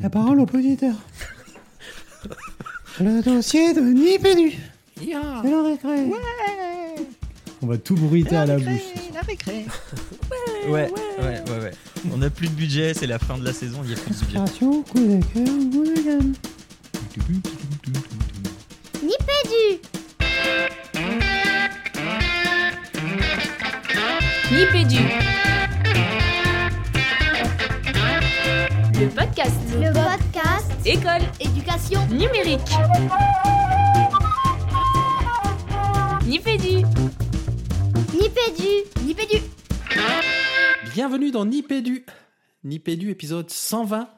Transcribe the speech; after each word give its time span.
La 0.00 0.10
parole 0.10 0.40
au 0.40 0.46
poditeur. 0.46 0.94
Le 3.00 3.22
dossier 3.22 3.74
de 3.74 3.80
Nipédu. 3.80 4.52
C'est 4.96 5.50
le 5.50 5.62
récré. 5.62 6.10
On 7.62 7.66
va 7.66 7.78
tout 7.78 7.94
bruiter 7.94 8.36
à 8.36 8.46
la 8.46 8.56
bouche. 8.58 8.66
Ouais, 10.66 10.90
ouais, 11.18 11.42
ouais, 11.50 11.58
ouais. 11.62 11.70
On 12.10 12.16
n'a 12.16 12.30
plus 12.30 12.48
de 12.48 12.54
budget, 12.54 12.94
c'est 12.94 13.06
la 13.06 13.18
fin 13.18 13.36
de 13.36 13.44
la 13.44 13.52
saison, 13.52 13.80
il 13.82 13.88
n'y 13.88 13.92
a 13.92 13.96
plus 13.96 14.14
de 14.14 14.24
budget. 14.24 14.38
Attention, 14.38 14.82
coup 14.82 14.98
de 14.98 15.20
cœur, 15.32 15.44
coup 15.44 15.84
de 15.84 16.02
gueule. 16.02 16.32
Nipédu 19.02 19.80
Nipédu. 24.50 25.33
Le 29.04 29.10
podcast. 29.10 29.60
Le 29.74 29.92
podcast 29.92 30.72
École 30.86 31.20
Éducation 31.38 32.00
numérique. 32.08 32.60
Nipédu. 36.26 36.84
Nipédu 38.14 39.04
Nipédu 39.04 39.36
Bienvenue 40.94 41.30
dans 41.30 41.44
Nipédu. 41.44 42.06
Nipédu 42.64 43.10
épisode 43.10 43.50
120. 43.50 44.08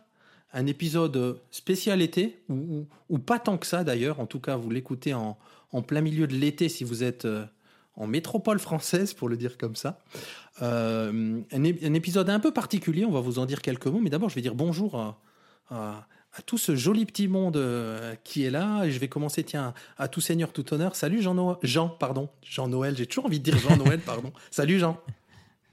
Un 0.52 0.66
épisode 0.66 1.40
spécial 1.50 2.00
été, 2.00 2.40
ou, 2.48 2.54
ou- 2.54 2.86
ou 3.08 3.18
pas 3.18 3.38
tant 3.40 3.58
que 3.58 3.66
ça 3.66 3.82
d'ailleurs. 3.84 4.20
En 4.20 4.26
tout 4.26 4.40
cas, 4.40 4.56
vous 4.56 4.70
l'écoutez 4.70 5.14
en, 5.14 5.36
en 5.72 5.82
plein 5.82 6.00
milieu 6.00 6.26
de 6.28 6.34
l'été 6.36 6.68
si 6.68 6.84
vous 6.84 7.02
êtes 7.02 7.24
euh, 7.24 7.44
en 7.96 8.06
métropole 8.06 8.58
française, 8.58 9.14
pour 9.14 9.28
le 9.28 9.36
dire 9.36 9.58
comme 9.58 9.74
ça. 9.74 9.98
Euh, 10.62 11.40
un, 11.52 11.64
un 11.64 11.94
épisode 11.94 12.30
un 12.30 12.40
peu 12.40 12.52
particulier, 12.52 13.04
on 13.04 13.10
va 13.12 13.20
vous 13.20 13.38
en 13.38 13.46
dire 13.46 13.60
quelques 13.62 13.86
mots. 13.86 14.00
Mais 14.00 14.10
d'abord, 14.10 14.28
je 14.30 14.34
vais 14.34 14.40
dire 14.42 14.54
bonjour 14.54 14.94
à, 14.96 15.18
à- 15.70 16.06
tout 16.44 16.58
ce 16.58 16.76
joli 16.76 17.06
petit 17.06 17.28
monde 17.28 17.56
euh, 17.56 18.14
qui 18.22 18.44
est 18.44 18.50
là. 18.50 18.84
Et 18.84 18.90
je 18.90 18.98
vais 18.98 19.08
commencer, 19.08 19.42
tiens, 19.42 19.72
à 19.96 20.06
tout 20.08 20.20
seigneur, 20.20 20.52
tout 20.52 20.74
honneur. 20.74 20.94
Salut 20.94 21.22
Jean, 21.22 21.58
Jean 21.62 21.88
pardon. 21.88 22.28
Jean-Noël, 22.42 22.94
j'ai 22.96 23.06
toujours 23.06 23.24
envie 23.26 23.38
de 23.40 23.44
dire 23.50 23.56
Jean-Noël, 23.58 24.00
pardon. 24.00 24.32
Salut 24.50 24.78
Jean. 24.78 24.98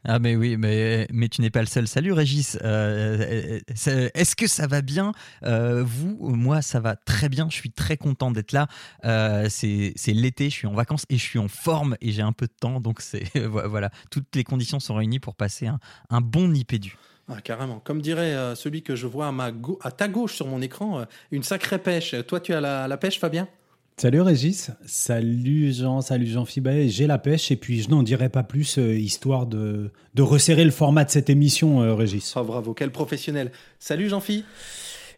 Ah 0.05 0.19
mais 0.19 0.35
oui, 0.35 0.57
mais, 0.57 1.07
mais 1.13 1.29
tu 1.29 1.39
n'es 1.41 1.49
pas 1.49 1.61
le 1.61 1.65
seul. 1.65 1.87
Salut 1.87 2.11
Régis, 2.11 2.57
Euh, 2.61 3.17
euh, 3.21 3.59
c'est- 3.73 4.11
est-ce 4.15 4.35
que 4.35 4.47
ça 4.47 4.67
va 4.67 4.81
bien? 4.81 5.13
Euh, 5.45 5.83
Vous, 5.85 6.17
moi 6.35 6.61
ça 6.61 6.79
va 6.81 6.95
très 6.97 7.29
bien, 7.29 7.47
je 7.49 7.55
suis 7.55 7.71
très 7.71 7.95
content 7.95 8.29
d'être 8.31 8.51
là. 8.51 8.67
Euh, 9.05 9.47
c'est 9.49 9.93
l'été, 10.07 10.49
je 10.49 10.55
suis 10.55 10.67
en 10.67 10.73
vacances 10.73 11.05
et 11.09 11.17
je 11.17 11.23
suis 11.23 11.39
en 11.39 11.47
forme 11.47 11.95
et 12.01 12.11
j'ai 12.11 12.21
un 12.21 12.33
peu 12.33 12.47
de 12.47 12.53
temps, 12.59 12.81
donc 12.81 12.99
c'est 13.01 13.23
voilà, 13.47 13.89
toutes 14.11 14.35
les 14.35 14.43
conditions 14.43 14.79
sont 14.81 14.95
réunies 14.95 15.19
pour 15.19 15.35
passer 15.35 15.67
un, 15.67 16.21
bon 16.21 16.49
nipédu. 16.49 16.97
Ah, 17.29 17.39
carrément. 17.41 17.79
Comme 17.79 18.01
dirait 18.01 18.33
euh, 18.33 18.55
celui 18.55 18.83
que 18.83 18.95
je 18.97 19.07
vois 19.07 19.27
à, 19.27 19.31
ma 19.31 19.51
ta 19.95 20.07
gauche 20.09 20.35
sur 20.35 20.47
mon 20.47 20.61
écran, 20.61 20.99
euh, 20.99 21.05
une 21.31 21.43
sacrée 21.43 21.79
pêche. 21.79 22.13
Toi, 22.27 22.41
tu 22.41 22.53
as 22.53 22.59
la, 22.59 22.87
la 22.89 22.97
pêche, 22.97 23.19
Fabien? 23.19 23.47
Salut 23.95 24.21
Régis, 24.21 24.71
salut 24.85 25.71
Jean, 25.71 26.01
salut 26.01 26.25
Jean 26.25 26.45
Fibet, 26.45 26.89
j'ai 26.89 27.05
la 27.07 27.19
pêche 27.19 27.51
et 27.51 27.55
puis 27.55 27.81
je 27.81 27.89
n'en 27.89 28.01
dirai 28.03 28.27
pas 28.27 28.41
plus 28.43 28.77
euh, 28.79 28.95
histoire 28.95 29.45
de, 29.45 29.91
de 30.15 30.21
resserrer 30.23 30.65
le 30.65 30.71
format 30.71 31.05
de 31.05 31.11
cette 31.11 31.29
émission 31.29 31.81
euh, 31.83 31.93
Régis. 31.93 32.33
Oh, 32.35 32.43
bravo, 32.43 32.73
quel 32.73 32.91
professionnel. 32.91 33.51
Salut 33.79 34.09
Jean-Phi. 34.09 34.43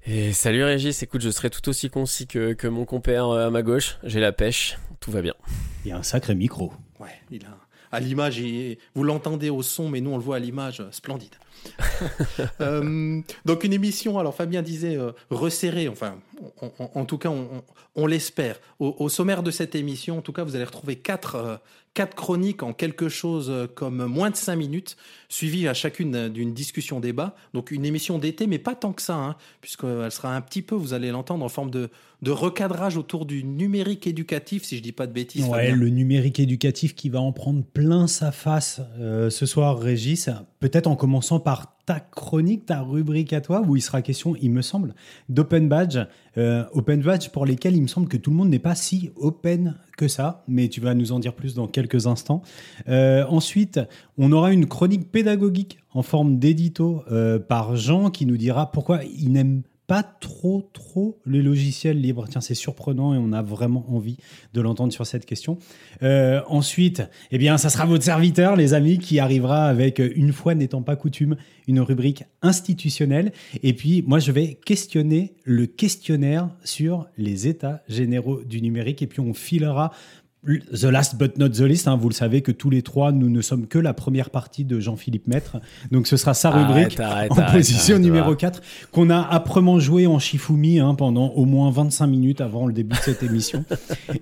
Et 0.06 0.34
salut 0.34 0.64
Régis, 0.64 1.02
écoute, 1.02 1.22
je 1.22 1.30
serai 1.32 1.50
tout 1.50 1.68
aussi 1.70 1.90
concis 1.90 2.28
que, 2.28 2.52
que 2.54 2.68
mon 2.68 2.84
compère 2.86 3.28
euh, 3.30 3.48
à 3.48 3.50
ma 3.50 3.64
gauche. 3.64 3.98
J'ai 4.04 4.20
la 4.20 4.34
pêche, 4.34 4.78
tout 5.00 5.10
va 5.10 5.22
bien. 5.22 5.34
Il 5.86 5.90
y 5.90 5.92
a 5.94 5.98
un 5.98 6.04
sacré 6.04 6.36
micro. 6.36 6.74
Ouais, 7.00 7.08
il 7.32 7.44
a. 7.46 7.58
À 7.92 8.02
l'image, 8.02 8.38
il- 8.40 8.78
vous 8.94 9.04
l'entendez 9.04 9.50
au 9.50 9.64
son, 9.64 9.88
mais 9.90 10.02
nous 10.02 10.12
on 10.12 10.18
le 10.18 10.24
voit 10.24 10.36
à 10.36 10.40
l'image, 10.40 10.84
splendide. 10.92 11.34
Euh, 12.62 13.22
donc 13.46 13.64
une 13.64 13.74
émission, 13.74 14.18
alors 14.20 14.34
Fabien 14.36 14.62
disait 14.62 14.98
euh, 14.98 15.12
resserrée, 15.30 15.88
enfin, 15.88 16.16
en 16.80 17.06
tout 17.06 17.18
cas, 17.18 17.30
on, 17.96 18.08
l'espère. 18.08 18.60
Au, 18.80 18.96
au 19.00 19.10
sommaire 19.10 19.44
de 19.44 19.52
cette 19.52 19.76
émission, 19.76 20.18
en 20.18 20.22
tout 20.22 20.34
cas, 20.34 20.44
vous 20.44 20.56
allez 20.56 20.66
retrouver 20.66 20.96
quatre, 20.96 21.36
euh, 21.36 21.56
quatre 21.96 22.14
chroniques 22.14 22.62
en 22.62 22.74
quelque 22.74 23.10
chose 23.10 23.48
euh, 23.50 23.66
comme 23.66 24.06
moins 24.06 24.30
de 24.30 24.36
cinq 24.36 24.58
minutes, 24.58 24.98
suivies 25.30 25.68
à 25.68 25.74
chacune 25.74 26.16
euh, 26.16 26.30
d'une 26.30 26.54
discussion 26.54 27.00
débat. 27.00 27.36
Donc 27.56 27.72
une 27.72 27.86
émission 27.86 28.20
d'été, 28.20 28.46
mais 28.46 28.60
pas 28.60 28.76
tant 28.76 28.94
que 28.94 29.02
ça, 29.02 29.16
hein, 29.16 29.36
puisqu'elle 29.62 30.12
sera 30.12 30.36
un 30.36 30.42
petit 30.42 30.62
peu, 30.62 30.76
vous 30.76 30.94
allez 30.94 31.10
l'entendre, 31.10 31.44
en 31.44 31.50
forme 31.50 31.72
de, 31.72 31.90
de 32.22 32.32
recadrage 32.32 32.98
autour 32.98 33.26
du 33.26 33.44
numérique 33.44 34.06
éducatif, 34.06 34.64
si 34.64 34.78
je 34.78 34.84
dis 34.84 34.92
pas 34.92 35.08
de 35.08 35.14
bêtises. 35.14 35.46
Ouais, 35.46 35.70
Fabien. 35.70 35.76
le 35.76 35.90
numérique 35.90 36.40
éducatif 36.40 36.94
qui 36.94 37.10
va 37.10 37.22
en 37.22 37.32
prendre 37.32 37.64
plein 37.64 38.08
sa 38.08 38.32
face 38.32 38.82
euh, 39.00 39.30
ce 39.30 39.46
soir, 39.46 39.80
Régis. 39.80 40.30
Peut-être 40.60 40.88
en 40.88 40.96
commençant 40.96 41.40
par 41.40 41.75
ta 41.86 42.00
chronique, 42.00 42.66
ta 42.66 42.82
rubrique 42.82 43.34
à 43.34 43.42
toi, 43.42 43.62
où 43.62 43.76
il 43.76 43.82
sera 43.82 44.02
question, 44.02 44.36
il 44.42 44.52
me 44.52 44.62
semble, 44.62 44.96
d'open 45.30 45.70
badge. 45.70 46.00
Euh, 46.38 46.66
open 46.74 47.02
badge 47.02 47.30
pour 47.30 47.46
lesquels 47.46 47.76
il 47.76 47.82
me 47.82 47.88
semble 47.88 48.08
que 48.08 48.18
tout 48.18 48.32
le 48.32 48.36
monde 48.36 48.50
n'est 48.50 48.60
pas 48.60 48.76
si 48.76 49.12
open 49.16 49.76
que 49.98 50.08
ça, 50.08 50.44
mais 50.48 50.68
tu 50.68 50.82
vas 50.82 50.94
nous 50.94 51.12
en 51.12 51.20
dire 51.20 51.34
plus 51.34 51.54
dans 51.54 51.68
quelques 51.68 52.08
instants. 52.08 52.42
Euh, 52.88 53.26
ensuite, 53.30 53.80
on 54.18 54.32
aura 54.32 54.52
une 54.52 54.66
chronique 54.66 55.12
pédagogique 55.12 55.78
en 55.94 56.02
forme 56.02 56.40
d'édito 56.40 57.04
euh, 57.12 57.40
par 57.40 57.76
Jean 57.76 58.10
qui 58.10 58.26
nous 58.26 58.38
dira 58.38 58.72
pourquoi 58.72 59.02
il 59.04 59.32
n'aime 59.32 59.62
pas 59.62 59.75
trop 60.04 60.70
trop 60.74 61.20
les 61.26 61.42
logiciels 61.42 62.00
libres. 62.00 62.28
Tiens, 62.30 62.42
c'est 62.42 62.56
surprenant 62.56 63.14
et 63.14 63.18
on 63.18 63.32
a 63.32 63.42
vraiment 63.42 63.86
envie 63.90 64.18
de 64.54 64.62
l'entendre 64.62 64.92
sur 64.92 65.06
cette 65.06 65.26
question. 65.26 65.58
Euh, 66.04 66.42
ensuite, 66.48 67.04
eh 67.32 67.38
bien, 67.38 67.58
ça 67.58 67.70
sera 67.70 67.86
votre 67.86 68.04
serviteur, 68.04 68.56
les 68.56 68.74
amis, 68.74 68.98
qui 68.98 69.20
arrivera 69.20 69.66
avec, 69.66 70.00
euh, 70.00 70.12
une 70.16 70.34
fois 70.34 70.56
n'étant 70.56 70.82
pas 70.82 70.96
coutume, 70.96 71.36
une 71.68 71.80
rubrique 71.80 72.24
institutionnelle. 72.42 73.32
Et 73.64 73.74
puis, 73.74 74.04
moi, 74.08 74.20
je 74.20 74.32
vais 74.32 74.56
questionner 74.56 75.36
le 75.44 75.66
questionnaire 75.68 76.50
sur 76.64 77.08
les 77.18 77.48
états 77.48 77.84
généraux 77.88 78.44
du 78.44 78.62
numérique. 78.62 79.02
Et 79.02 79.08
puis, 79.08 79.20
on 79.20 79.34
filera 79.34 79.92
The 80.46 80.86
last 80.86 81.18
but 81.18 81.38
not 81.40 81.50
the 81.50 81.62
least, 81.62 81.88
hein, 81.88 81.96
vous 81.96 82.10
le 82.10 82.14
savez 82.14 82.42
que 82.42 82.52
tous 82.52 82.70
les 82.70 82.84
trois, 82.84 83.12
nous 83.12 83.30
ne 83.30 83.42
sommes 83.42 83.66
que 83.66 83.80
la 83.80 83.94
première 83.94 84.30
partie 84.30 84.64
de 84.64 84.80
Jean-Philippe 84.80 85.28
Maître. 85.28 85.58
Donc 85.92 86.06
ce 86.06 86.18
sera 86.18 86.34
sa 86.36 86.52
rubrique 86.52 87.00
Arrête, 87.00 87.00
arrête, 87.00 87.32
en 87.32 87.38
arrête, 87.38 87.58
position 87.58 87.98
numéro 87.98 88.32
va. 88.32 88.36
4 88.36 88.62
qu'on 88.92 89.10
a 89.10 89.18
âprement 89.18 89.80
joué 89.80 90.06
en 90.06 90.20
Shifumi 90.20 90.80
hein, 90.80 90.94
pendant 90.94 91.30
au 91.30 91.46
moins 91.46 91.72
25 91.72 92.06
minutes 92.08 92.42
avant 92.42 92.68
le 92.68 92.74
début 92.74 92.96
de 92.96 93.02
cette 93.02 93.24
émission. 93.30 93.66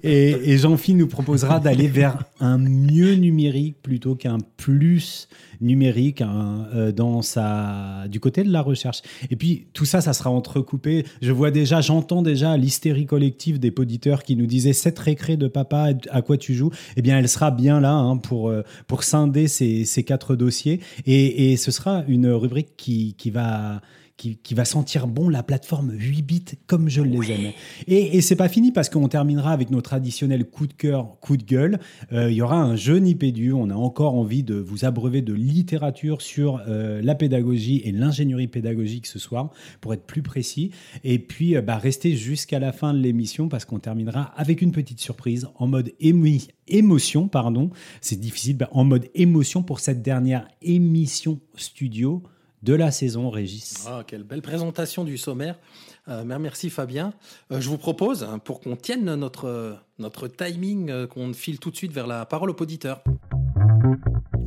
Et, 0.01 0.51
et 0.51 0.57
Jean-Philippe 0.57 0.99
nous 0.99 1.07
proposera 1.07 1.59
d'aller 1.59 1.87
vers 1.87 2.23
un 2.39 2.57
mieux 2.57 3.15
numérique 3.15 3.81
plutôt 3.81 4.15
qu'un 4.15 4.37
plus 4.57 5.27
numérique 5.63 6.21
hein, 6.21 6.67
euh, 6.75 6.91
dans 6.91 7.21
sa 7.21 8.07
du 8.09 8.19
côté 8.19 8.43
de 8.43 8.51
la 8.51 8.61
recherche. 8.61 9.01
Et 9.31 9.35
puis 9.35 9.67
tout 9.73 9.85
ça, 9.85 10.01
ça 10.01 10.13
sera 10.13 10.29
entrecoupé. 10.29 11.05
Je 11.21 11.31
vois 11.31 11.51
déjà, 11.51 11.81
j'entends 11.81 12.21
déjà 12.21 12.55
l'hystérie 12.57 13.05
collective 13.05 13.59
des 13.59 13.71
poditeurs 13.71 14.23
qui 14.23 14.35
nous 14.35 14.45
disaient 14.45 14.73
cette 14.73 14.99
récré 14.99 15.37
de 15.37 15.47
papa, 15.47 15.89
à 16.13 16.21
quoi 16.21 16.37
tu 16.37 16.53
joues 16.53 16.71
Eh 16.95 17.01
bien, 17.01 17.17
elle 17.17 17.29
sera 17.29 17.51
bien 17.51 17.79
là 17.79 17.93
hein, 17.93 18.17
pour 18.17 18.49
euh, 18.49 18.63
pour 18.87 19.03
scinder 19.03 19.47
ces, 19.47 19.85
ces 19.85 20.03
quatre 20.03 20.35
dossiers. 20.35 20.79
Et, 21.05 21.51
et 21.51 21.57
ce 21.57 21.71
sera 21.71 22.03
une 22.07 22.27
rubrique 22.29 22.75
qui 22.77 23.15
qui 23.17 23.29
va 23.29 23.81
qui, 24.15 24.37
qui 24.37 24.53
va 24.53 24.63
sentir 24.63 25.07
bon 25.07 25.27
la 25.27 25.41
plateforme 25.43 25.91
8 25.91 26.21
bits 26.21 26.45
comme 26.67 26.87
je 26.89 27.01
les 27.01 27.31
aime. 27.31 27.51
Et, 27.87 28.15
et 28.17 28.21
c'est 28.21 28.35
pas 28.35 28.47
fini 28.49 28.71
parce 28.71 28.87
qu'on 28.89 29.07
terminera 29.07 29.51
avec 29.51 29.71
nos 29.71 29.81
traditionnels 29.81 30.45
coup 30.45 30.67
de 30.67 30.73
cœur, 30.73 31.17
coup 31.19 31.35
de 31.35 31.43
gueule. 31.43 31.79
Euh, 32.11 32.29
Il 32.29 32.35
y 32.35 32.41
aura 32.41 32.61
un 32.61 32.75
jeu 32.75 32.97
Nipédu. 32.97 33.53
On 33.53 33.69
a 33.69 33.75
encore 33.75 34.13
envie 34.15 34.43
de 34.43 34.55
vous 34.55 34.85
abreuver 34.85 35.21
de 35.21 35.33
littérature 35.33 36.21
sur 36.21 36.61
euh, 36.67 37.01
la 37.01 37.15
pédagogie 37.15 37.81
et 37.85 37.91
l'ingénierie 37.91 38.47
pédagogique 38.47 39.07
ce 39.07 39.17
soir, 39.19 39.49
pour 39.81 39.93
être 39.93 40.05
plus 40.05 40.21
précis. 40.21 40.71
Et 41.03 41.17
puis, 41.19 41.55
euh, 41.55 41.61
bah, 41.61 41.77
restez 41.77 42.15
jusqu'à 42.15 42.59
la 42.59 42.71
fin 42.71 42.93
de 42.93 42.99
l'émission 42.99 43.49
parce 43.49 43.65
qu'on 43.65 43.79
terminera 43.79 44.31
avec 44.35 44.61
une 44.61 44.71
petite 44.71 44.99
surprise 44.99 45.47
en 45.55 45.67
mode 45.67 45.91
émi- 45.99 46.49
émotion, 46.67 47.27
pardon. 47.27 47.71
C'est 47.99 48.19
difficile, 48.19 48.57
bah, 48.57 48.69
en 48.73 48.83
mode 48.83 49.07
émotion 49.15 49.63
pour 49.63 49.79
cette 49.79 50.01
dernière 50.03 50.47
émission 50.61 51.39
studio 51.55 52.23
de 52.63 52.73
la 52.73 52.91
saison, 52.91 53.29
Régis. 53.29 53.85
Ah, 53.87 54.03
quelle 54.07 54.23
belle 54.23 54.41
présentation 54.41 55.03
du 55.03 55.17
sommaire. 55.17 55.59
Euh, 56.07 56.23
mer- 56.23 56.39
merci 56.39 56.69
Fabien. 56.69 57.13
Euh, 57.51 57.59
je 57.61 57.69
vous 57.69 57.77
propose, 57.77 58.23
hein, 58.23 58.39
pour 58.39 58.59
qu'on 58.61 58.75
tienne 58.75 59.13
notre, 59.15 59.77
notre 59.99 60.27
timing, 60.27 60.89
euh, 60.89 61.05
qu'on 61.07 61.33
file 61.33 61.59
tout 61.59 61.71
de 61.71 61.75
suite 61.75 61.91
vers 61.91 62.07
la 62.07 62.25
parole 62.25 62.49
au 62.49 62.53
poditeur. 62.53 63.03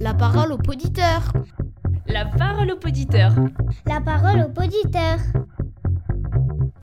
La 0.00 0.14
parole 0.14 0.52
au 0.52 0.58
poditeur 0.58 1.32
La 2.06 2.24
parole 2.26 2.70
au 2.72 2.76
poditeur. 2.76 3.32
La 3.86 4.00
parole 4.00 4.40
au 4.42 4.48
poditeur 4.48 5.18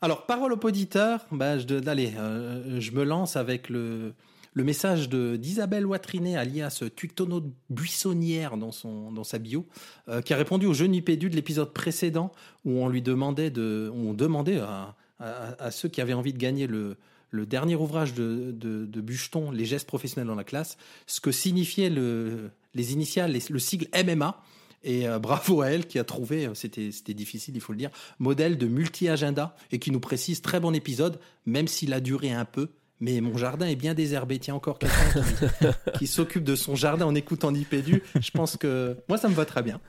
Alors, 0.01 0.25
parole 0.25 0.53
au 0.53 0.57
poditeur, 0.57 1.25
bah, 1.31 1.57
je, 1.57 1.65
de- 1.65 1.87
allez, 1.89 2.13
euh, 2.17 2.79
je 2.79 2.91
me 2.91 3.03
lance 3.03 3.35
avec 3.37 3.69
le, 3.69 4.13
le 4.53 4.63
message 4.63 5.09
de- 5.09 5.35
d'Isabelle 5.35 5.85
Watrinet, 5.85 6.35
alias 6.35 6.83
Tuctono 6.95 7.43
Buissonnière 7.69 8.55
dans, 8.57 8.71
son, 8.71 9.11
dans 9.11 9.23
sa 9.23 9.39
bio, 9.39 9.65
euh, 10.09 10.21
qui 10.21 10.33
a 10.33 10.37
répondu 10.37 10.65
au 10.65 10.73
jeu 10.73 10.85
Nipédu 10.85 11.29
de 11.29 11.35
l'épisode 11.35 11.73
précédent 11.73 12.31
où 12.65 12.71
on 12.83 12.87
lui 12.87 13.01
demandait, 13.01 13.49
de, 13.49 13.91
on 13.93 14.13
demandait 14.13 14.59
à, 14.59 14.95
ceux 15.71 15.89
qui 15.89 16.01
avaient 16.01 16.13
envie 16.13 16.33
de 16.33 16.37
gagner 16.37 16.67
le, 16.67 16.97
le 17.31 17.45
dernier 17.45 17.75
ouvrage 17.75 18.13
de, 18.13 18.51
de, 18.51 18.85
de 18.85 19.01
Bucheton, 19.01 19.51
Les 19.51 19.65
gestes 19.65 19.87
professionnels 19.87 20.27
dans 20.27 20.35
la 20.35 20.43
classe, 20.43 20.77
ce 21.07 21.21
que 21.21 21.31
signifiait 21.31 21.89
le, 21.89 22.49
les 22.75 22.93
initiales, 22.93 23.31
les- 23.31 23.41
le 23.49 23.59
sigle 23.59 23.87
MMA. 23.93 24.41
Et 24.85 25.07
euh, 25.07 25.17
bravo 25.17 25.61
à 25.61 25.67
elle 25.69 25.87
qui 25.87 25.97
a 25.97 26.03
trouvé, 26.03 26.45
euh, 26.47 26.53
c'était 26.53 27.13
difficile, 27.13 27.55
il 27.55 27.61
faut 27.61 27.71
le 27.71 27.77
dire, 27.77 27.89
modèle 28.19 28.57
de 28.57 28.67
multi-agenda 28.67 29.55
et 29.71 29.79
qui 29.79 29.91
nous 29.91 30.01
précise 30.01 30.41
très 30.41 30.59
bon 30.59 30.75
épisode, 30.75 31.19
même 31.45 31.67
s'il 31.69 31.93
a 31.93 32.01
duré 32.01 32.31
un 32.33 32.43
peu. 32.45 32.67
Mais 33.03 33.19
mon 33.19 33.37
jardin 33.37 33.67
est 33.67 33.75
bien 33.75 33.93
désherbé. 33.93 34.39
Tiens, 34.39 34.55
encore 34.55 34.79
quelqu'un 34.79 35.21
qui, 35.91 35.91
qui 35.99 36.07
s'occupe 36.07 36.45
de 36.45 36.55
son 36.55 36.73
jardin 36.77 37.05
en 37.05 37.13
écoutant 37.15 37.51
Nipédu. 37.51 38.01
Je 38.15 38.31
pense 38.31 38.55
que 38.55 38.95
moi, 39.09 39.17
ça 39.17 39.27
me 39.27 39.33
va 39.33 39.43
très 39.43 39.61
bien. 39.61 39.81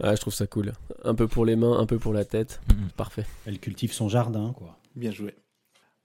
Ouais, 0.00 0.14
je 0.14 0.20
trouve 0.20 0.32
ça 0.32 0.46
cool. 0.46 0.72
Un 1.02 1.16
peu 1.16 1.26
pour 1.26 1.44
les 1.44 1.56
mains, 1.56 1.76
un 1.76 1.86
peu 1.86 1.98
pour 1.98 2.12
la 2.12 2.24
tête. 2.24 2.60
Mhm. 2.68 2.90
Parfait. 2.96 3.26
Elle 3.46 3.58
cultive 3.58 3.92
son 3.92 4.08
jardin, 4.08 4.54
quoi. 4.56 4.78
Bien 4.94 5.10
joué. 5.10 5.34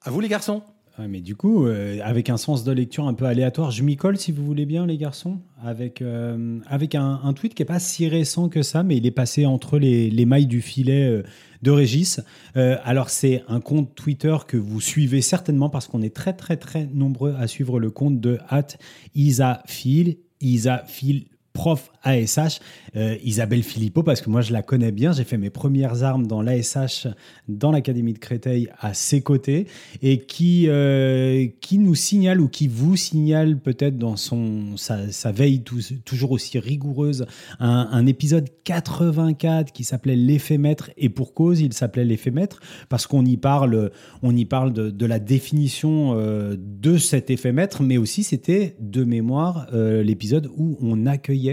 À 0.01 0.09
vous, 0.09 0.19
les 0.19 0.29
garçons. 0.29 0.63
Mais 1.07 1.21
du 1.21 1.35
coup, 1.35 1.67
euh, 1.67 1.99
avec 2.03 2.29
un 2.29 2.37
sens 2.37 2.63
de 2.63 2.71
lecture 2.71 3.07
un 3.07 3.13
peu 3.13 3.25
aléatoire, 3.25 3.69
je 3.69 3.83
m'y 3.83 3.97
colle 3.97 4.17
si 4.17 4.31
vous 4.31 4.43
voulez 4.43 4.65
bien, 4.65 4.87
les 4.87 4.97
garçons, 4.97 5.39
avec, 5.63 6.01
euh, 6.01 6.59
un, 6.69 7.33
tweet 7.33 7.53
qui 7.53 7.61
n'est 7.61 7.67
pas 7.67 7.79
si 7.79 8.07
récent 8.07 8.49
que 8.49 8.63
ça, 8.63 8.81
mais 8.81 8.97
il 8.97 9.05
est 9.05 9.11
passé 9.11 9.45
entre 9.45 9.77
les, 9.77 10.09
les 10.09 10.25
mailles 10.25 10.47
du 10.47 10.61
filet 10.61 11.07
euh, 11.07 11.23
de 11.61 11.71
Régis. 11.71 12.21
Alors, 12.55 13.09
c'est 13.09 13.43
un 13.47 13.59
compte 13.59 13.93
Twitter 13.95 14.35
que 14.47 14.57
vous 14.57 14.81
suivez 14.81 15.21
certainement 15.21 15.69
parce 15.69 15.87
qu'on 15.87 16.01
est 16.01 16.15
très, 16.15 16.33
très, 16.33 16.57
très 16.57 16.87
nombreux 16.93 17.35
à 17.37 17.47
suivre 17.47 17.79
le 17.79 17.91
compte 17.91 18.19
de 18.19 18.39
at 18.49 18.67
Isaphil, 19.15 20.17
Isaphil 20.39 21.25
prof 21.57 21.91
ASH, 22.03 22.59
euh, 22.95 23.17
Isabelle 23.23 23.63
Philippot, 23.63 24.03
parce 24.03 24.21
que 24.21 24.29
moi 24.29 24.41
je 24.41 24.53
la 24.53 24.61
connais 24.61 24.91
bien, 24.91 25.11
j'ai 25.11 25.23
fait 25.23 25.39
mes 25.39 25.49
premières 25.49 26.03
armes 26.03 26.27
dans 26.27 26.43
l'ASH 26.43 27.07
dans 27.47 27.71
l'Académie 27.71 28.13
de 28.13 28.19
Créteil 28.19 28.69
à 28.79 28.93
ses 28.93 29.21
côtés, 29.21 29.65
et 30.03 30.19
qui, 30.19 30.65
euh, 30.67 31.47
qui 31.59 31.79
nous 31.79 31.95
signale 31.95 32.41
ou 32.41 32.47
qui 32.47 32.67
vous 32.67 32.95
signale 32.95 33.57
peut-être 33.57 33.97
dans 33.97 34.17
son, 34.17 34.77
sa, 34.77 35.31
veille 35.31 35.63
toujours 36.05 36.31
aussi 36.31 36.59
rigoureuse 36.59 37.25
un, 37.59 38.05
épisode 38.05 38.47
84 38.63 39.71
qui 39.71 39.83
s'appelait 39.83 40.15
maître, 40.59 40.91
et 40.95 41.09
pour 41.09 41.33
cause 41.33 41.59
il 41.59 41.73
s'appelait 41.73 42.05
maître, 42.31 42.59
parce 42.87 43.07
qu'on 43.07 43.25
y 43.25 43.35
parle, 43.35 43.91
on 44.21 44.35
y 44.35 44.45
parle 44.45 44.73
de, 44.73 45.05
la 45.07 45.17
définition 45.19 46.13
euh, 46.13 46.55
de 46.55 46.97
cet 46.97 47.31
maître, 47.45 47.81
mais 47.81 47.97
aussi 47.97 48.23
c'était 48.23 48.75
de 48.79 49.03
mémoire 49.03 49.67
l'épisode 49.73 50.49
où 50.55 50.77
on 50.81 51.07
accueillait 51.07 51.46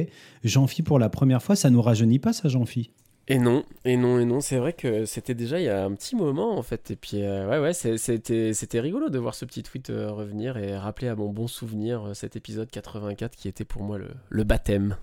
Jean-Phi 0.44 0.82
pour 0.82 0.98
la 0.98 1.08
première 1.08 1.42
fois. 1.42 1.56
Ça 1.56 1.70
nous 1.70 1.82
rajeunit 1.82 2.18
pas 2.18 2.32
ça, 2.32 2.48
Jean-Phi? 2.48 2.90
Et 3.26 3.38
non, 3.38 3.64
et 3.86 3.96
non, 3.96 4.18
et 4.18 4.26
non. 4.26 4.40
C'est 4.42 4.58
vrai 4.58 4.74
que 4.74 5.06
c'était 5.06 5.34
déjà 5.34 5.58
il 5.58 5.64
y 5.64 5.68
a 5.70 5.82
un 5.84 5.94
petit 5.94 6.14
moment 6.14 6.58
en 6.58 6.62
fait. 6.62 6.90
Et 6.90 6.96
puis 6.96 7.22
euh, 7.22 7.48
ouais, 7.48 7.58
ouais, 7.58 7.72
c'était 7.72 8.52
c'était 8.52 8.80
rigolo 8.80 9.08
de 9.08 9.18
voir 9.18 9.34
ce 9.34 9.46
petit 9.46 9.62
tweet 9.62 9.88
euh, 9.88 10.10
revenir 10.12 10.58
et 10.58 10.76
rappeler 10.76 11.08
à 11.08 11.16
mon 11.16 11.30
bon 11.30 11.46
souvenir 11.46 12.08
euh, 12.08 12.14
cet 12.14 12.36
épisode 12.36 12.70
84 12.70 13.34
qui 13.34 13.48
était 13.48 13.64
pour 13.64 13.82
moi 13.82 13.96
le, 13.96 14.08
le 14.28 14.44
baptême. 14.44 14.96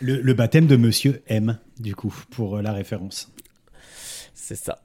le, 0.00 0.20
le 0.20 0.34
baptême 0.34 0.66
de 0.66 0.76
Monsieur 0.76 1.22
M, 1.26 1.58
du 1.78 1.94
coup, 1.94 2.14
pour 2.30 2.60
la 2.60 2.72
référence. 2.72 3.32
C'est 4.34 4.56
ça. 4.56 4.82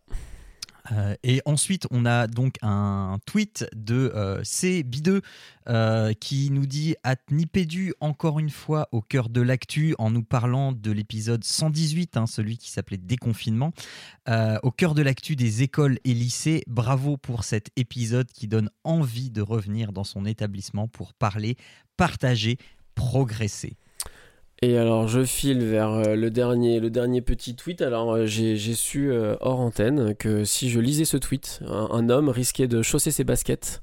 Euh, 0.92 1.16
et 1.24 1.42
ensuite, 1.46 1.88
on 1.92 2.06
a 2.06 2.28
donc 2.28 2.56
un 2.62 3.18
tweet 3.26 3.66
de 3.76 4.12
euh, 4.16 4.44
C. 4.44 4.84
Bideux 4.84 5.22
euh, 5.68 6.14
qui 6.14 6.50
nous 6.52 6.66
dit 6.66 6.96
à 7.04 7.16
Nipédu 7.32 7.94
encore 8.00 8.40
une 8.40 8.50
fois 8.50 8.88
au 8.92 9.02
cœur 9.02 9.30
de 9.30 9.42
l'actu 9.42 9.96
en 10.00 10.10
nous 10.10 10.24
parlant 10.24 10.72
de 10.72 10.92
l'épisode 10.92 11.44
118, 11.44 12.18
hein, 12.18 12.28
celui 12.28 12.58
qui 12.58 12.70
s'appelait 12.70 12.98
Déconfinement. 12.98 13.72
Au 14.62 14.72
cœur 14.72 14.94
de 14.94 15.02
l'actu 15.02 15.36
des 15.36 15.64
écoles 15.64 15.98
et 16.04 16.14
lycées, 16.14 16.64
bravo 16.68 17.18
pour 17.18 17.44
cet 17.44 17.72
épisode 17.76 18.32
qui 18.32 18.48
donne 18.48 18.70
envie 18.84 19.32
de 19.32 19.42
revenir 19.42 19.92
dans 19.92 20.04
son 20.04 20.26
établissement 20.26 20.88
pour 20.88 21.14
parler, 21.16 21.58
partager, 21.98 22.58
progresser. 22.94 23.76
Et 24.62 24.78
alors 24.78 25.08
je 25.08 25.24
file 25.24 25.64
vers 25.64 25.94
euh, 25.94 26.16
le 26.16 26.30
dernier, 26.30 26.82
le 26.82 26.90
dernier 26.90 27.22
petit 27.22 27.56
tweet. 27.56 27.82
Alors 27.82 28.12
euh, 28.12 28.26
j'ai 28.26 28.58
su 28.58 29.10
euh, 29.10 29.38
hors 29.40 29.62
antenne 29.62 30.14
que 30.16 30.44
si 30.44 30.70
je 30.70 30.82
lisais 30.82 31.06
ce 31.06 31.16
tweet, 31.16 31.62
un, 31.66 32.10
homme 32.10 32.28
risquait 32.28 32.68
de 32.68 32.82
chausser 32.82 33.12
ses 33.12 33.24
baskets 33.24 33.80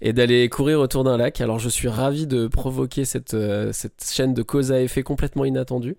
et 0.00 0.12
d'aller 0.12 0.48
courir 0.48 0.78
autour 0.78 1.02
d'un 1.02 1.16
lac. 1.16 1.40
Alors 1.40 1.58
je 1.58 1.68
suis 1.68 1.88
ravi 1.88 2.28
de 2.28 2.46
provoquer 2.46 3.04
cette, 3.04 3.34
euh, 3.34 3.72
cette 3.72 4.08
chaîne 4.08 4.32
de 4.32 4.42
cause 4.42 4.70
à 4.70 4.80
effet 4.80 5.02
complètement 5.02 5.44
inattendue. 5.44 5.96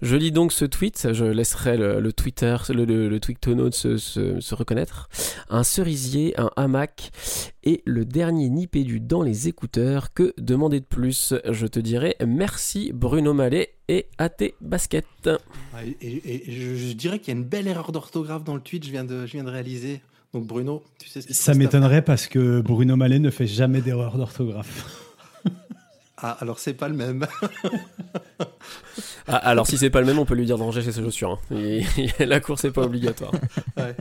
Je 0.00 0.14
lis 0.14 0.30
donc 0.30 0.52
ce 0.52 0.64
tweet, 0.64 1.08
je 1.12 1.24
laisserai 1.24 1.76
le, 1.76 1.98
le 1.98 2.12
Twitter, 2.12 2.56
le, 2.68 2.84
le, 2.84 3.08
le 3.08 3.20
Twictonaut 3.20 3.72
se, 3.72 3.96
se, 3.96 4.38
se 4.38 4.54
reconnaître. 4.54 5.08
Un 5.50 5.64
cerisier, 5.64 6.38
un 6.38 6.50
hamac 6.54 7.10
et 7.64 7.82
le 7.84 8.04
dernier 8.04 8.48
nipédu 8.48 9.00
dans 9.00 9.22
les 9.22 9.48
écouteurs. 9.48 10.12
Que 10.12 10.34
demander 10.38 10.80
de 10.80 10.84
plus 10.84 11.34
Je 11.48 11.66
te 11.66 11.78
dirais 11.80 12.16
merci 12.26 12.90
Bruno 12.94 13.34
Mallet 13.34 13.74
et 13.88 14.06
à 14.18 14.28
tes 14.28 14.54
baskets. 14.60 15.06
Ouais, 15.26 15.96
Et, 16.00 16.06
et- 16.08 16.48
et 16.48 16.52
je, 16.52 16.74
je 16.76 16.92
dirais 16.92 17.18
qu'il 17.18 17.34
y 17.34 17.36
a 17.36 17.40
une 17.40 17.46
belle 17.46 17.68
erreur 17.68 17.92
d'orthographe 17.92 18.44
dans 18.44 18.54
le 18.54 18.60
tweet, 18.60 18.84
je 18.84 18.90
viens 18.90 19.04
de, 19.04 19.26
je 19.26 19.32
viens 19.32 19.44
de 19.44 19.50
réaliser. 19.50 20.00
Donc 20.34 20.46
Bruno, 20.46 20.82
tu 20.98 21.08
sais 21.08 21.20
ce 21.20 21.26
qui 21.26 21.34
Ça 21.34 21.52
m'étonnerait 21.54 22.02
parce 22.02 22.26
que 22.26 22.60
Bruno 22.62 22.96
Mallet 22.96 23.18
ne 23.18 23.28
fait 23.30 23.46
jamais 23.46 23.80
d'erreur 23.82 24.16
d'orthographe. 24.18 24.98
Ah, 26.24 26.36
alors 26.40 26.60
c'est 26.60 26.74
pas 26.74 26.88
le 26.88 26.94
même. 26.94 27.26
Ah, 29.26 29.36
alors 29.38 29.66
si 29.66 29.76
c'est 29.76 29.90
pas 29.90 30.00
le 30.00 30.06
même, 30.06 30.20
on 30.20 30.24
peut 30.24 30.34
lui 30.36 30.46
dire 30.46 30.56
de 30.56 30.62
ranger 30.62 30.80
ses 30.82 30.92
chaussures. 30.92 31.40
hein. 31.50 31.56
Et- 31.56 31.84
la 32.24 32.38
course 32.38 32.62
n'est 32.62 32.70
pas 32.70 32.82
obligatoire. 32.84 33.32
Ouais. 33.76 33.96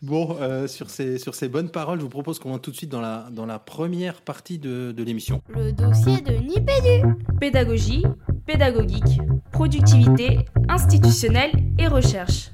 Bon, 0.00 0.36
euh, 0.40 0.68
sur, 0.68 0.90
ces, 0.90 1.18
sur 1.18 1.34
ces 1.34 1.48
bonnes 1.48 1.70
paroles, 1.70 1.98
je 1.98 2.04
vous 2.04 2.08
propose 2.08 2.38
qu'on 2.38 2.50
rentre 2.50 2.62
tout 2.62 2.70
de 2.70 2.76
suite 2.76 2.90
dans 2.90 3.00
la, 3.00 3.28
dans 3.32 3.46
la 3.46 3.58
première 3.58 4.22
partie 4.22 4.58
de, 4.58 4.92
de 4.92 5.02
l'émission. 5.02 5.42
Le 5.48 5.72
dossier 5.72 6.20
de 6.20 6.34
Nipédu. 6.34 7.16
Pédagogie, 7.40 8.04
pédagogique, 8.46 9.20
productivité, 9.50 10.38
institutionnelle 10.68 11.50
et 11.78 11.88
recherche. 11.88 12.50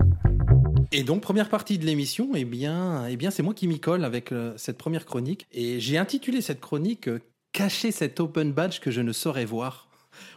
Et 0.90 1.02
donc, 1.02 1.20
première 1.20 1.50
partie 1.50 1.76
de 1.76 1.84
l'émission, 1.84 2.30
eh 2.34 2.46
bien, 2.46 3.06
eh 3.08 3.16
bien 3.16 3.30
c'est 3.30 3.42
moi 3.42 3.52
qui 3.52 3.68
m'y 3.68 3.78
colle 3.78 4.06
avec 4.06 4.32
euh, 4.32 4.54
cette 4.56 4.78
première 4.78 5.04
chronique. 5.04 5.46
Et 5.52 5.80
j'ai 5.80 5.98
intitulé 5.98 6.40
cette 6.40 6.60
chronique 6.60 7.08
euh, 7.08 7.20
Cacher 7.52 7.92
cet 7.92 8.20
open 8.20 8.52
badge 8.52 8.80
que 8.80 8.90
je 8.90 9.02
ne 9.02 9.12
saurais 9.12 9.44
voir. 9.44 9.88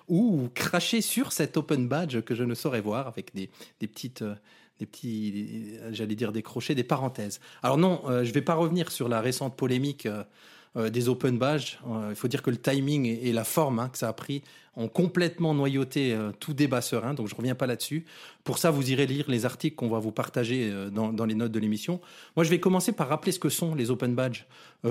Ou 0.09 0.49
cracher 0.53 1.01
sur 1.01 1.31
cet 1.31 1.55
open 1.55 1.87
badge 1.87 2.19
que 2.21 2.35
je 2.35 2.43
ne 2.43 2.53
saurais 2.53 2.81
voir 2.81 3.07
avec 3.07 3.33
des, 3.33 3.49
des 3.79 3.87
petites. 3.87 4.23
Des 4.79 4.85
petits, 4.85 5.77
euh, 5.81 5.89
j'allais 5.91 6.15
dire 6.15 6.31
des 6.31 6.43
crochets, 6.43 6.75
des 6.75 6.83
parenthèses. 6.83 7.39
Alors 7.63 7.77
non, 7.77 8.01
euh, 8.05 8.23
je 8.23 8.29
ne 8.29 8.33
vais 8.33 8.41
pas 8.41 8.55
revenir 8.55 8.91
sur 8.91 9.09
la 9.09 9.21
récente 9.21 9.55
polémique 9.55 10.07
euh, 10.75 10.89
des 10.89 11.09
open 11.09 11.39
badges. 11.39 11.79
Il 12.09 12.15
faut 12.15 12.27
dire 12.27 12.43
que 12.43 12.51
le 12.51 12.57
timing 12.57 13.05
et, 13.05 13.31
la 13.31 13.43
forme 13.43 13.79
hein, 13.79 13.89
que 13.89 13.97
ça 13.97 14.09
a 14.09 14.13
pris 14.13 14.43
ont 14.75 14.89
complètement 14.89 15.55
noyauté 15.55 16.15
tout 16.39 16.53
débat 16.53 16.81
serein, 16.81 17.15
donc 17.15 17.27
je 17.27 17.33
reviens 17.33 17.55
pas 17.55 17.65
là-dessus. 17.65 18.05
Pour 18.43 18.59
ça, 18.59 18.69
vous 18.69 18.91
irez 18.91 19.07
lire 19.07 19.25
les 19.27 19.43
articles 19.43 19.75
qu'on 19.75 19.89
va 19.89 19.97
vous 19.97 20.11
partager 20.11 20.71
dans, 20.91 21.25
les 21.25 21.33
notes 21.33 21.51
de 21.51 21.57
l'émission. 21.57 21.99
Moi, 22.35 22.43
je 22.43 22.51
vais 22.51 22.59
commencer 22.59 22.91
par 22.91 23.07
rappeler 23.07 23.31
ce 23.31 23.39
que 23.39 23.49
sont 23.49 23.73
les 23.73 23.89
open 23.89 24.13
badges 24.13 24.45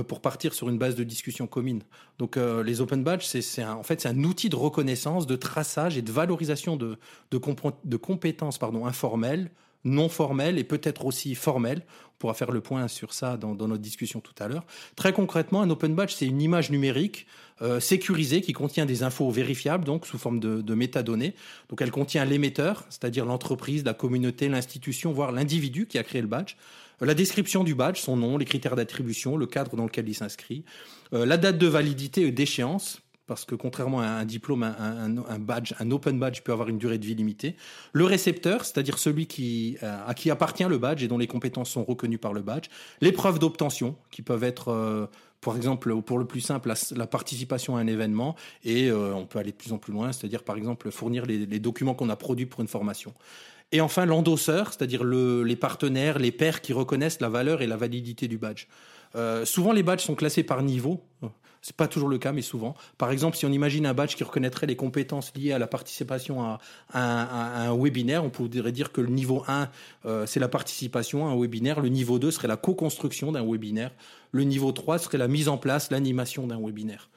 pour 0.09 0.21
partir 0.21 0.55
sur 0.55 0.69
une 0.69 0.77
base 0.77 0.97
de 0.97 1.05
discussion 1.05 1.47
commune. 1.47 1.83
Donc, 2.19 2.37
les 2.37 2.81
open 2.81 3.05
badges, 3.05 3.25
c'est, 3.25 3.65
en 3.65 3.85
fait 3.85 4.01
c'est 4.01 4.09
un 4.09 4.25
outil 4.25 4.49
de 4.49 4.57
reconnaissance, 4.57 5.25
de 5.25 5.37
traçage 5.37 5.97
et 5.97 6.03
de 6.03 6.11
valorisation 6.11 6.77
de, 6.77 6.99
compétences 7.97 8.59
informelles, 8.61 9.53
non 9.87 10.09
formelles 10.09 10.59
et 10.59 10.65
peut-être 10.65 11.07
aussi 11.07 11.35
formelles. 11.35 11.83
On 12.15 12.19
pourra 12.19 12.35
faire 12.35 12.51
le 12.51 12.61
point 12.61 12.89
sur 12.89 13.13
ça 13.13 13.37
dans, 13.37 13.55
notre 13.55 13.79
discussion 13.79 14.21
tout 14.21 14.35
à 14.39 14.49
l'heure. 14.49 14.65
Très 14.97 15.13
concrètement, 15.13 15.63
un 15.63 15.71
open 15.71 15.95
badge, 15.95 16.15
c'est 16.15 16.27
une 16.27 16.41
image 16.43 16.71
numérique 16.71 17.27
euh, 17.63 17.81
sécurisée 17.81 18.41
qui 18.41 18.53
contient 18.53 18.87
des 18.87 19.03
infos 19.03 19.31
vérifiables, 19.31 19.85
donc 19.85 20.07
sous 20.07 20.19
forme 20.19 20.41
de, 20.41 20.61
de 20.61 20.75
métadonnées. 20.75 21.35
Donc 21.69 21.81
elle 21.81 21.91
contient 21.91 22.25
l'émetteur, 22.25 22.85
c'est-à-dire 22.91 23.25
l'entreprise, 23.25 23.85
la 23.85 23.95
communauté, 23.95 24.49
l'institution, 24.49 25.13
voire 25.13 25.33
l'individu 25.33 25.87
qui 25.87 25.99
a 25.99 26.03
créé 26.03 26.21
le 26.21 26.29
badge. 26.29 26.57
Euh, 27.03 27.07
La 27.07 27.15
description 27.15 27.65
du 27.65 27.75
badge, 27.75 28.01
son 28.01 28.17
nom, 28.17 28.39
les 28.39 28.47
critères 28.47 28.77
d'attribution, 28.77 29.37
le 29.37 29.47
cadre 29.47 29.77
dans 29.77 29.85
lequel 29.85 30.09
il 30.09 30.15
s'inscrit, 30.15 30.65
Euh, 31.13 31.25
la 31.25 31.37
date 31.37 31.59
de 31.59 31.67
validité 31.67 32.23
et 32.23 32.33
d'échéance, 32.33 33.01
parce 33.27 33.45
que 33.45 33.55
contrairement 33.55 34.01
à 34.01 34.07
un 34.07 34.25
diplôme, 34.25 34.63
un, 34.63 35.39
badge, 35.39 35.75
un 35.81 35.91
open 35.91 36.19
badge 36.19 36.43
peut 36.43 36.53
avoir 36.53 36.69
une 36.69 36.79
durée 36.79 36.99
de 36.99 37.05
vie 37.05 37.15
limitée. 37.15 37.57
Le 37.93 38.05
récepteur, 38.05 38.65
c'est-à-dire 38.65 38.99
celui 38.99 39.27
qui, 39.27 39.79
euh, 39.83 39.99
à 40.07 40.15
qui 40.15 40.31
appartient 40.31 40.65
le 40.65 40.79
badge 40.79 41.03
et 41.03 41.09
dont 41.09 41.19
les 41.19 41.27
compétences 41.27 41.71
sont 41.71 41.85
reconnues 41.85 42.19
par 42.19 42.33
le 42.33 42.43
badge. 42.43 42.67
Les 43.01 43.13
preuves 43.13 43.39
d'obtention, 43.39 43.97
qui 44.11 44.23
peuvent 44.23 44.45
être, 44.45 44.69
euh, 44.69 45.07
par 45.41 45.57
exemple, 45.57 46.01
pour 46.03 46.19
le 46.19 46.25
plus 46.25 46.41
simple, 46.41 46.73
la, 46.95 47.07
participation 47.07 47.77
à 47.77 47.81
un 47.81 47.87
événement. 47.89 48.37
Et 48.65 48.89
euh, 48.89 49.13
on 49.13 49.27
peut 49.27 49.41
aller 49.41 49.51
de 49.51 49.57
plus 49.57 49.73
en 49.73 49.79
plus 49.79 49.93
loin, 49.93 50.13
c'est-à-dire, 50.13 50.45
par 50.45 50.57
exemple, 50.57 50.91
fournir 50.93 51.27
les, 51.27 51.59
documents 51.59 51.95
qu'on 51.95 52.11
a 52.11 52.17
produits 52.17 52.47
pour 52.47 52.61
une 52.61 52.69
formation. 52.69 53.13
Et 53.73 53.81
enfin, 53.81 54.07
l'endosseur, 54.07 54.73
c'est-à-dire 54.73 55.03
le- 55.03 55.43
les 55.43 55.57
partenaires, 55.57 56.21
les 56.21 56.31
pairs 56.31 56.61
qui 56.61 56.73
reconnaissent 56.73 57.21
la 57.21 57.29
valeur 57.29 57.61
et 57.61 57.67
la 57.67 57.77
validité 57.77 58.29
du 58.29 58.39
badge. 58.39 58.67
Souvent, 59.45 59.73
les 59.73 59.83
badges 59.83 60.03
sont 60.03 60.15
classés 60.15 60.43
par 60.43 60.63
niveau. 60.63 61.01
C'est 61.67 61.75
pas 61.75 61.89
toujours 61.89 62.09
le 62.09 62.17
cas, 62.19 62.31
mais 62.31 62.43
souvent. 62.43 62.77
Par 62.97 63.11
exemple, 63.11 63.37
si 63.37 63.45
on 63.45 63.51
imagine 63.51 63.87
un 63.87 63.93
badge 63.93 64.15
qui 64.15 64.23
reconnaîtrait 64.23 64.69
les 64.69 64.77
compétences 64.77 65.33
liées 65.35 65.51
à 65.51 65.59
la 65.59 65.67
participation 65.67 66.41
à, 66.45 66.61
un 66.95 67.77
webinaire, 67.77 68.23
on 68.23 68.31
pourrait 68.31 68.71
dire 68.71 68.93
que 68.93 69.01
le 69.01 69.09
niveau 69.09 69.43
1, 69.49 69.69
euh, 70.05 70.27
c'est 70.27 70.39
la 70.39 70.47
participation 70.47 71.27
à 71.27 71.31
un 71.31 71.37
webinaire. 71.37 71.81
Le 71.81 71.89
niveau 71.89 72.21
2 72.21 72.31
serait 72.31 72.47
la 72.47 72.57
co-construction 72.57 73.33
d'un 73.33 73.45
webinaire. 73.45 73.91
Le 74.31 74.45
niveau 74.45 74.71
3 74.71 74.99
serait 74.99 75.19
la 75.19 75.27
mise 75.27 75.49
en 75.49 75.59
place, 75.59 75.91
l'animation 75.91 76.47
d'un 76.47 76.61
webinaire. 76.61 77.09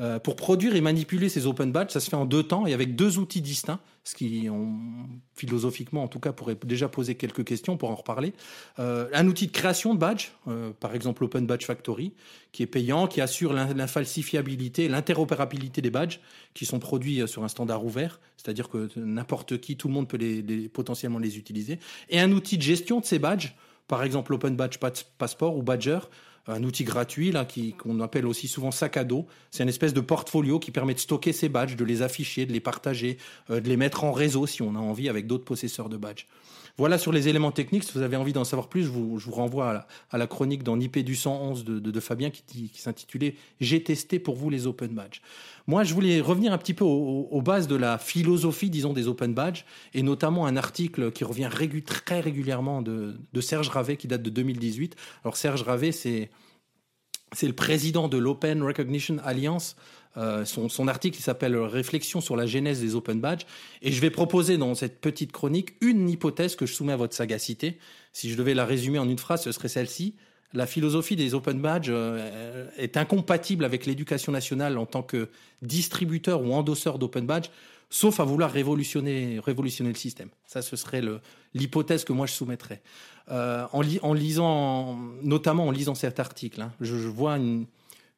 Euh, 0.00 0.18
pour 0.18 0.36
produire 0.36 0.76
et 0.76 0.82
manipuler 0.82 1.30
ces 1.30 1.46
open 1.46 1.72
badges, 1.72 1.90
ça 1.90 2.00
se 2.00 2.10
fait 2.10 2.16
en 2.16 2.26
deux 2.26 2.42
temps 2.42 2.66
et 2.66 2.74
avec 2.74 2.96
deux 2.96 3.18
outils 3.18 3.40
distincts, 3.40 3.80
ce 4.04 4.14
qui, 4.14 4.48
philosophiquement 5.34 6.02
en 6.02 6.08
tout 6.08 6.20
cas, 6.20 6.32
pourrait 6.32 6.56
déjà 6.64 6.88
poser 6.88 7.14
quelques 7.14 7.44
questions 7.44 7.78
pour 7.78 7.90
en 7.90 7.94
reparler. 7.94 8.34
Euh, 8.78 9.08
un 9.14 9.26
outil 9.26 9.46
de 9.46 9.52
création 9.52 9.94
de 9.94 9.98
badges, 9.98 10.32
euh, 10.48 10.70
par 10.78 10.94
exemple 10.94 11.24
Open 11.24 11.46
Badge 11.46 11.64
Factory, 11.64 12.12
qui 12.52 12.62
est 12.62 12.66
payant, 12.66 13.06
qui 13.06 13.22
assure 13.22 13.54
l'infalsifiabilité, 13.54 14.88
l'interopérabilité 14.88 15.80
des 15.80 15.90
badges 15.90 16.20
qui 16.52 16.66
sont 16.66 16.78
produits 16.78 17.26
sur 17.26 17.42
un 17.42 17.48
standard 17.48 17.84
ouvert, 17.84 18.20
c'est-à-dire 18.36 18.68
que 18.68 18.88
n'importe 18.96 19.58
qui, 19.60 19.76
tout 19.76 19.88
le 19.88 19.94
monde 19.94 20.08
peut 20.08 20.18
potentiellement 20.72 21.18
les 21.18 21.38
utiliser. 21.38 21.78
Et 22.10 22.20
un 22.20 22.32
outil 22.32 22.58
de 22.58 22.62
gestion 22.62 23.00
de 23.00 23.06
ces 23.06 23.18
badges, 23.18 23.56
par 23.88 24.02
exemple 24.02 24.34
Open 24.34 24.56
Badge 24.56 24.76
Passport 25.18 25.56
ou 25.56 25.62
Badger, 25.62 26.00
un 26.48 26.62
outil 26.62 26.84
gratuit 26.84 27.32
là 27.32 27.46
qu'on 27.78 28.00
appelle 28.00 28.26
aussi 28.26 28.48
souvent 28.48 28.70
sac 28.70 28.96
à 28.96 29.04
dos. 29.04 29.26
C'est 29.50 29.62
une 29.62 29.68
espèce 29.68 29.94
de 29.94 30.00
portfolio 30.00 30.58
qui 30.58 30.70
permet 30.70 30.94
de 30.94 30.98
stocker 30.98 31.32
ces 31.32 31.48
badges, 31.48 31.76
de 31.76 31.84
les 31.84 32.02
afficher, 32.02 32.46
de 32.46 32.52
les 32.52 32.60
partager, 32.60 33.18
euh, 33.50 33.60
de 33.60 33.68
les 33.68 33.76
mettre 33.76 34.04
en 34.04 34.12
réseau 34.12 34.46
si 34.46 34.62
on 34.62 34.74
a 34.74 34.78
envie 34.78 35.08
avec 35.08 35.26
d'autres 35.26 35.44
possesseurs 35.44 35.88
de 35.88 35.96
badges. 35.96 36.26
Voilà 36.78 36.98
sur 36.98 37.10
les 37.10 37.28
éléments 37.28 37.52
techniques. 37.52 37.84
Si 37.84 37.92
vous 37.94 38.02
avez 38.02 38.16
envie 38.16 38.34
d'en 38.34 38.44
savoir 38.44 38.68
plus, 38.68 38.84
je 38.84 38.90
vous, 38.90 39.18
renvoie 39.30 39.86
à 40.10 40.18
la, 40.18 40.26
chronique 40.26 40.62
dans 40.62 40.76
l'IP 40.76 40.98
du 40.98 41.16
111 41.16 41.64
de, 41.64 42.00
Fabien 42.00 42.30
qui, 42.30 42.70
s'intitulait 42.74 43.34
J'ai 43.60 43.82
testé 43.82 44.18
pour 44.18 44.36
vous 44.36 44.50
les 44.50 44.66
open 44.66 44.88
badges. 44.94 45.22
Moi, 45.66 45.84
je 45.84 45.94
voulais 45.94 46.20
revenir 46.20 46.52
un 46.52 46.58
petit 46.58 46.74
peu 46.74 46.84
aux, 46.84 47.40
bases 47.40 47.66
de 47.66 47.76
la 47.76 47.96
philosophie, 47.96 48.68
disons, 48.68 48.92
des 48.92 49.08
open 49.08 49.32
badges, 49.32 49.64
et 49.94 50.02
notamment 50.02 50.46
un 50.46 50.56
article 50.56 51.12
qui 51.12 51.24
revient 51.24 51.48
très 51.86 52.20
régulièrement 52.20 52.82
de, 52.82 53.16
Serge 53.40 53.68
Ravet 53.68 53.96
qui 53.96 54.06
date 54.06 54.22
de 54.22 54.30
2018. 54.30 54.96
Alors 55.24 55.36
Serge 55.38 55.62
Ravet, 55.62 55.92
c'est 55.92 56.30
le 57.42 57.52
président 57.54 58.08
de 58.08 58.18
l'Open 58.18 58.62
Recognition 58.62 59.16
Alliance. 59.24 59.76
Euh, 60.16 60.44
son, 60.44 60.88
article 60.88 61.20
s'appelle 61.20 61.56
Réflexion 61.56 62.20
sur 62.20 62.36
la 62.36 62.46
genèse 62.46 62.80
des 62.80 62.94
Open 62.94 63.20
Badges. 63.20 63.44
Et 63.82 63.92
je 63.92 64.00
vais 64.00 64.10
proposer 64.10 64.56
dans 64.56 64.74
cette 64.74 65.00
petite 65.00 65.32
chronique 65.32 65.74
une 65.80 66.08
hypothèse 66.08 66.56
que 66.56 66.66
je 66.66 66.72
soumets 66.72 66.92
à 66.92 66.96
votre 66.96 67.14
sagacité. 67.14 67.78
Si 68.12 68.30
je 68.30 68.36
devais 68.36 68.54
la 68.54 68.64
résumer 68.64 68.98
en 68.98 69.08
une 69.08 69.18
phrase, 69.18 69.42
ce 69.42 69.52
serait 69.52 69.68
celle-ci. 69.68 70.14
La 70.52 70.66
philosophie 70.66 71.16
des 71.16 71.34
Open 71.34 71.60
Badges 71.60 71.90
euh, 71.90 72.68
est 72.78 72.96
incompatible 72.96 73.64
avec 73.64 73.84
l'éducation 73.84 74.32
nationale 74.32 74.78
en 74.78 74.86
tant 74.86 75.02
que 75.02 75.28
distributeur 75.60 76.42
ou 76.42 76.54
endosseur 76.54 76.98
d'Open 76.98 77.26
Badges, 77.26 77.50
sauf 77.90 78.20
à 78.20 78.24
vouloir 78.24 78.50
révolutionner, 78.50 79.40
le 79.46 79.94
système. 79.94 80.28
Ça, 80.46 80.62
ce 80.62 80.76
serait 80.76 81.02
l'hypothèse 81.54 82.04
que 82.04 82.12
moi 82.12 82.26
je 82.26 82.32
soumettrais. 82.32 82.80
Euh, 83.30 83.66
en, 83.72 84.12
lisant, 84.14 84.98
notamment 85.22 85.66
en 85.66 85.70
lisant 85.70 85.94
cet 85.94 86.20
article, 86.20 86.62
hein, 86.62 86.72
je, 86.80 86.94
vois 86.94 87.36
une, 87.36 87.66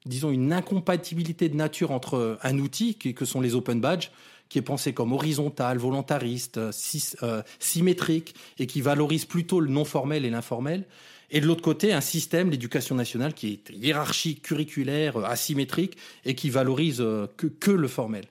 disons 0.09 0.31
une 0.31 0.53
incompatibilité 0.53 1.49
de 1.49 1.57
nature 1.57 1.91
entre 1.93 2.39
un 2.43 2.59
outil 2.59 2.97
que 2.97 3.25
sont 3.25 3.41
les 3.41 3.55
open 3.55 3.81
badges, 3.81 4.11
qui 4.49 4.59
est 4.59 4.63
pensé 4.63 4.93
comme 4.93 5.13
horizontal, 5.13 5.79
volontariste, 5.79 6.59
euh, 6.59 7.43
symétrique 7.59 8.35
et 8.59 8.67
qui 8.67 8.81
valorise 8.81 9.27
plutôt 9.27 9.61
le 9.61 9.69
non 9.69 9.85
formel 9.85 10.25
et 10.25 10.31
l'informel. 10.31 10.85
Et 11.31 11.41
de 11.43 11.47
l'autre 11.47 11.63
côté, 11.63 11.93
un 11.93 12.01
système, 12.01 12.51
l'éducation 12.51 12.95
nationale, 12.95 13.35
qui 13.35 13.53
est 13.53 13.71
hiérarchique, 13.77 14.43
curriculaire, 14.43 15.19
euh, 15.19 15.25
asymétrique 15.25 15.99
et 16.25 16.35
qui 16.35 16.49
valorise 16.49 17.05
que, 17.37 17.47
que 17.47 17.71
le 17.71 17.89
formel. 17.89 18.25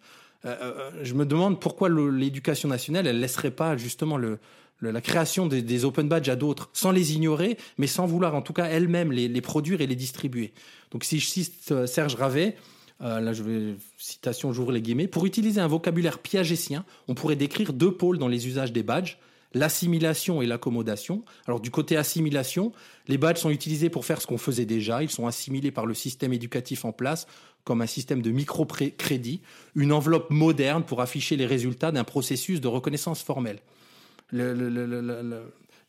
je 1.04 1.14
me 1.14 1.26
demande 1.26 1.60
pourquoi 1.60 1.90
l'éducation 1.90 2.70
nationale, 2.70 3.06
elle 3.06 3.20
laisserait 3.20 3.52
pas 3.52 3.78
justement 3.78 4.18
le, 4.18 4.40
la 4.82 5.02
création 5.02 5.48
des, 5.48 5.86
open 5.86 6.08
badges 6.08 6.30
à 6.30 6.36
d'autres, 6.36 6.70
sans 6.74 6.92
les 6.92 7.14
ignorer, 7.14 7.58
mais 7.78 7.88
sans 7.88 8.06
vouloir 8.06 8.36
en 8.36 8.42
tout 8.42 8.54
cas 8.54 8.66
elle-même 8.66 9.12
les, 9.12 9.42
produire 9.42 9.82
et 9.82 9.88
les 9.88 9.96
distribuer. 9.96 10.54
Donc 10.92 11.04
si 11.04 11.20
je 11.20 11.28
cite 11.28 11.72
euh, 11.72 11.88
Serge 11.88 12.16
Ravet, 12.16 12.56
euh, 13.02 13.20
là 13.20 13.34
je 13.34 13.44
vais 13.44 13.76
citation 13.98 14.54
j'ouvre 14.54 14.72
les 14.72 14.82
guillemets, 14.82 15.08
pour 15.08 15.26
utiliser 15.26 15.62
un 15.62 15.68
vocabulaire 15.68 16.20
piagétien, 16.20 16.86
on 17.08 17.16
pourrait 17.16 17.36
décrire 17.36 17.74
deux 17.74 17.92
pôles 17.92 18.18
dans 18.18 18.28
les 18.28 18.48
usages 18.48 18.72
des 18.72 18.84
badges, 18.84 19.18
l'assimilation 19.54 20.42
et 20.42 20.46
l'accommodation. 20.46 21.24
Alors 21.48 21.60
du 21.60 21.72
côté 21.72 21.98
assimilation, 21.98 22.72
les 23.08 23.18
badges 23.18 23.40
sont 23.40 23.50
utilisés 23.50 23.90
pour 23.90 24.06
faire 24.06 24.22
ce 24.22 24.28
qu'on 24.28 24.38
faisait 24.38 24.66
déjà, 24.66 25.04
ils 25.04 25.10
sont 25.10 25.28
assimilés 25.28 25.72
par 25.72 25.86
le 25.86 25.94
système 25.94 26.34
éducatif 26.34 26.86
en 26.86 26.92
place 26.92 27.28
comme 27.64 27.82
un 27.82 27.88
système 27.88 28.22
de 28.22 28.32
microcrédit, 28.32 29.42
une 29.76 29.92
enveloppe 29.92 30.30
moderne 30.30 30.84
pour 30.84 31.02
afficher 31.02 31.36
les 31.36 31.46
résultats 31.46 31.92
d'un 31.92 32.06
processus 32.06 32.62
de 32.62 32.68
reconnaissance 32.70 33.22
formelle 33.22 33.60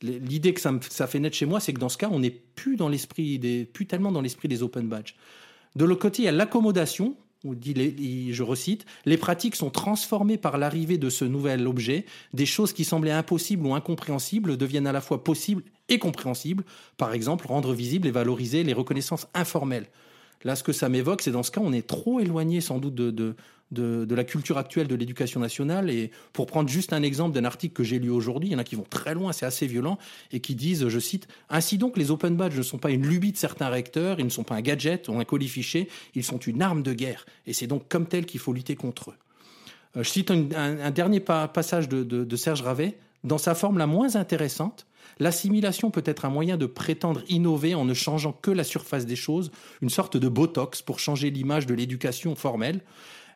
l'idée 0.03 0.55
que 0.55 0.61
ça, 0.61 1.07
fait 1.07 1.19
naître 1.19 1.37
chez 1.37 1.47
moi, 1.47 1.61
c'est 1.61 1.73
que 1.73 1.81
dans 1.81 1.89
ce 1.89 1.99
cas, 1.99 2.09
on 2.11 2.21
n'est 2.21 2.31
plus 2.31 2.77
dans 2.77 2.89
l'esprit 2.89 3.39
des, 3.39 3.69
tellement 3.89 4.13
dans 4.13 4.21
l'esprit 4.21 4.49
des 4.49 4.63
open 4.63 4.89
badges. 4.89 5.15
De 5.77 5.85
l'autre 5.85 6.01
côté, 6.01 6.23
il 6.23 6.25
y 6.27 6.29
a 6.29 6.33
l'accommodation. 6.33 7.17
Dit, 7.45 8.33
je 8.33 8.43
recite, 8.43 8.85
les 9.07 9.17
pratiques 9.17 9.55
sont 9.55 9.71
transformées 9.71 10.39
par 10.39 10.59
l'arrivée 10.59 10.99
de 10.99 11.09
ce 11.09 11.25
nouvel 11.25 11.69
objet. 11.69 12.05
Des 12.35 12.47
choses 12.47 12.73
qui 12.73 12.83
semblaient 12.83 13.13
impossibles 13.13 13.65
ou 13.65 13.75
incompréhensibles 13.75 14.57
deviennent 14.57 14.89
à 14.89 14.93
la 14.93 15.01
fois 15.01 15.23
possibles 15.23 15.63
et 15.89 16.01
compréhensibles. 16.01 16.65
Par 16.97 17.13
exemple, 17.13 17.47
rendre 17.47 17.75
visibles 17.75 18.09
et 18.09 18.11
valoriser 18.11 18.65
les 18.65 18.73
reconnaissances 18.73 19.29
informelles. 19.35 19.87
Là, 20.45 20.57
ce 20.57 20.63
que 20.63 20.73
ça 20.73 20.89
m'évoque, 20.89 21.23
c'est 21.23 21.31
dans 21.31 21.43
ce 21.43 21.51
cas, 21.51 21.61
on 21.63 21.73
est 21.73 21.87
trop 21.87 22.21
éloigné 22.21 22.61
sans 22.61 22.79
doute 22.79 22.95
de, 22.95 23.37
la 23.77 24.25
culture 24.25 24.59
actuelle 24.59 24.89
de 24.89 24.95
l'éducation 24.95 25.41
nationale. 25.41 25.91
Et 25.91 26.11
pour 26.33 26.47
prendre 26.47 26.69
juste 26.69 26.93
un 26.93 27.03
exemple 27.03 27.35
d'un 27.35 27.45
article 27.45 27.75
que 27.75 27.85
j'ai 27.85 27.99
lu 27.99 28.11
aujourd'hui, 28.11 28.51
il 28.51 28.53
y 28.53 28.55
en 28.57 28.59
a 28.59 28.65
qui 28.65 28.77
vont 28.77 28.87
très 28.89 29.15
loin, 29.15 29.33
c'est 29.33 29.47
assez 29.47 29.67
violent, 29.67 29.99
et 30.33 30.41
qui 30.41 30.55
disent, 30.55 30.89
je 30.89 30.99
cite, 30.99 31.29
Ainsi 31.51 31.79
donc, 31.79 31.97
les 31.97 32.11
open 32.11 32.37
badges 32.37 32.57
ne 32.57 32.63
sont 32.63 32.79
pas 32.79 32.91
une 32.91 33.07
lubie 33.07 33.33
de 33.33 33.37
certains 33.37 33.69
recteurs, 33.69 34.21
ils 34.21 34.25
ne 34.25 34.31
sont 34.31 34.45
pas 34.45 34.55
un 34.55 34.63
gadget 34.63 35.09
ou 35.09 35.19
un 35.19 35.25
colis 35.25 35.49
fiché, 35.49 35.89
ils 36.15 36.25
sont 36.25 36.39
une 36.39 36.63
arme 36.63 36.83
de 36.83 36.93
guerre. 36.93 37.27
Et 37.47 37.53
c'est 37.53 37.67
donc 37.67 37.89
comme 37.89 38.07
tel 38.07 38.27
qu'il 38.27 38.41
faut 38.41 38.53
lutter 38.53 38.77
contre 38.77 39.11
eux. 39.11 39.17
Euh, 39.97 40.03
je 40.03 40.09
cite 40.09 40.31
un, 40.31 40.91
dernier 40.91 41.21
passage 41.21 41.89
de 41.89 42.37
Serge 42.37 42.63
Ravet. 42.63 42.99
Dans 43.25 43.39
sa 43.39 43.55
forme 43.55 43.79
la 43.79 43.87
moins 43.87 44.15
intéressante, 44.15 44.87
L'assimilation 45.21 45.91
peut 45.91 46.03
être 46.05 46.25
un 46.25 46.31
moyen 46.31 46.57
de 46.57 46.67
prétendre 46.67 47.23
innover 47.29 47.75
en 47.75 47.85
ne 47.85 47.95
changeant 47.95 48.33
que 48.33 48.51
la 48.51 48.65
surface 48.65 49.07
des 49.07 49.17
choses, 49.17 49.51
une 49.83 49.91
sorte 49.91 50.17
de 50.17 50.29
botox 50.29 50.83
pour 50.83 51.01
changer 51.01 51.31
l'image 51.31 51.67
de 51.67 51.75
l'éducation 51.75 52.37
formelle. 52.37 52.81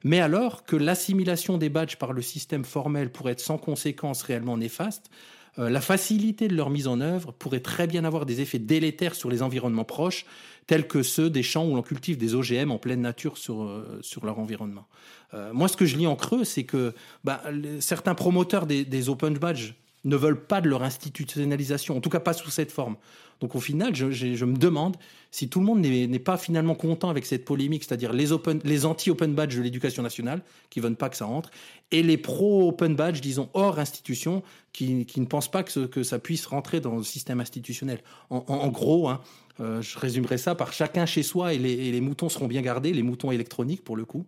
Mais 0.04 0.20
alors 0.20 0.64
que 0.64 0.76
l'assimilation 0.76 1.58
des 1.58 1.68
badges 1.68 1.96
par 1.96 2.12
le 2.12 2.22
système 2.22 2.64
formel 2.64 3.10
pourrait 3.10 3.32
être 3.32 3.40
sans 3.40 3.58
conséquence 3.58 4.22
réellement 4.22 4.56
néfaste, 4.56 5.10
euh, 5.58 5.68
la 5.68 5.80
facilité 5.80 6.48
de 6.48 6.54
leur 6.54 6.70
mise 6.70 6.88
en 6.88 7.00
œuvre 7.00 7.32
pourrait 7.32 7.60
très 7.60 7.86
bien 7.86 8.04
avoir 8.04 8.24
des 8.24 8.40
effets 8.40 8.58
délétères 8.58 9.14
sur 9.14 9.30
les 9.30 9.42
environnements 9.42 9.84
proches, 9.84 10.24
tels 10.66 10.86
que 10.86 11.02
ceux 11.02 11.28
des 11.28 11.42
champs 11.42 11.66
où 11.66 11.74
l'on 11.74 11.82
cultive 11.82 12.16
des 12.16 12.34
OGM 12.34 12.70
en 12.70 12.78
pleine 12.78 13.02
nature 13.02 13.36
sur, 13.36 13.62
euh, 13.62 14.00
leur 14.22 14.38
environnement. 14.38 14.86
Euh, 15.34 15.52
moi, 15.52 15.68
ce 15.68 15.76
que 15.76 15.84
je 15.84 15.96
lis 15.96 16.06
en 16.06 16.16
creux, 16.16 16.44
c'est 16.44 16.64
que 16.64 16.94
bah, 17.24 17.42
certains 17.80 18.14
promoteurs 18.14 18.66
des 18.66 19.08
open 19.08 19.36
badges 19.38 19.74
ne 20.04 20.16
veulent 20.16 20.44
pas 20.46 20.60
de 20.60 20.68
leur 20.68 20.82
institutionnalisation, 20.82 21.96
en 21.96 22.00
tout 22.00 22.10
cas 22.10 22.20
pas 22.20 22.32
sous 22.32 22.50
cette 22.50 22.72
forme. 22.72 22.96
Donc 23.42 23.56
au 23.56 23.60
final, 23.60 23.92
je, 23.92 24.44
me 24.44 24.56
demande 24.56 24.96
si 25.32 25.48
tout 25.48 25.58
le 25.58 25.66
monde 25.66 25.80
n'est 25.80 26.18
pas 26.20 26.36
finalement 26.36 26.76
content 26.76 27.10
avec 27.10 27.26
cette 27.26 27.44
polémique, 27.44 27.82
c'est-à-dire 27.82 28.12
les, 28.12 28.84
anti-open 28.84 29.34
badge 29.34 29.56
de 29.56 29.62
l'éducation 29.62 30.04
nationale, 30.04 30.42
qui 30.70 30.78
ne 30.78 30.84
veulent 30.84 30.94
pas 30.94 31.08
que 31.08 31.16
ça 31.16 31.26
entre, 31.26 31.50
et 31.90 32.04
les 32.04 32.18
pro-open 32.18 32.94
badge, 32.94 33.20
disons, 33.20 33.48
hors 33.54 33.80
institution, 33.80 34.44
qui, 34.72 35.04
ne 35.16 35.24
pensent 35.24 35.50
pas 35.50 35.64
que, 35.64 36.02
ça 36.04 36.20
puisse 36.20 36.46
rentrer 36.46 36.78
dans 36.78 36.94
le 36.94 37.02
système 37.02 37.40
institutionnel. 37.40 37.98
En, 38.30 38.68
gros, 38.68 39.08
hein, 39.08 39.20
euh, 39.60 39.82
je 39.82 39.98
résumerai 39.98 40.38
ça 40.38 40.54
par 40.54 40.72
chacun 40.72 41.04
chez 41.04 41.22
soi 41.22 41.52
et 41.52 41.58
les, 41.58 42.00
moutons 42.00 42.28
seront 42.28 42.46
bien 42.46 42.62
gardés, 42.62 42.92
les 42.92 43.02
moutons 43.02 43.30
électroniques 43.30 43.84
pour 43.84 43.96
le 43.96 44.04
coup. 44.04 44.26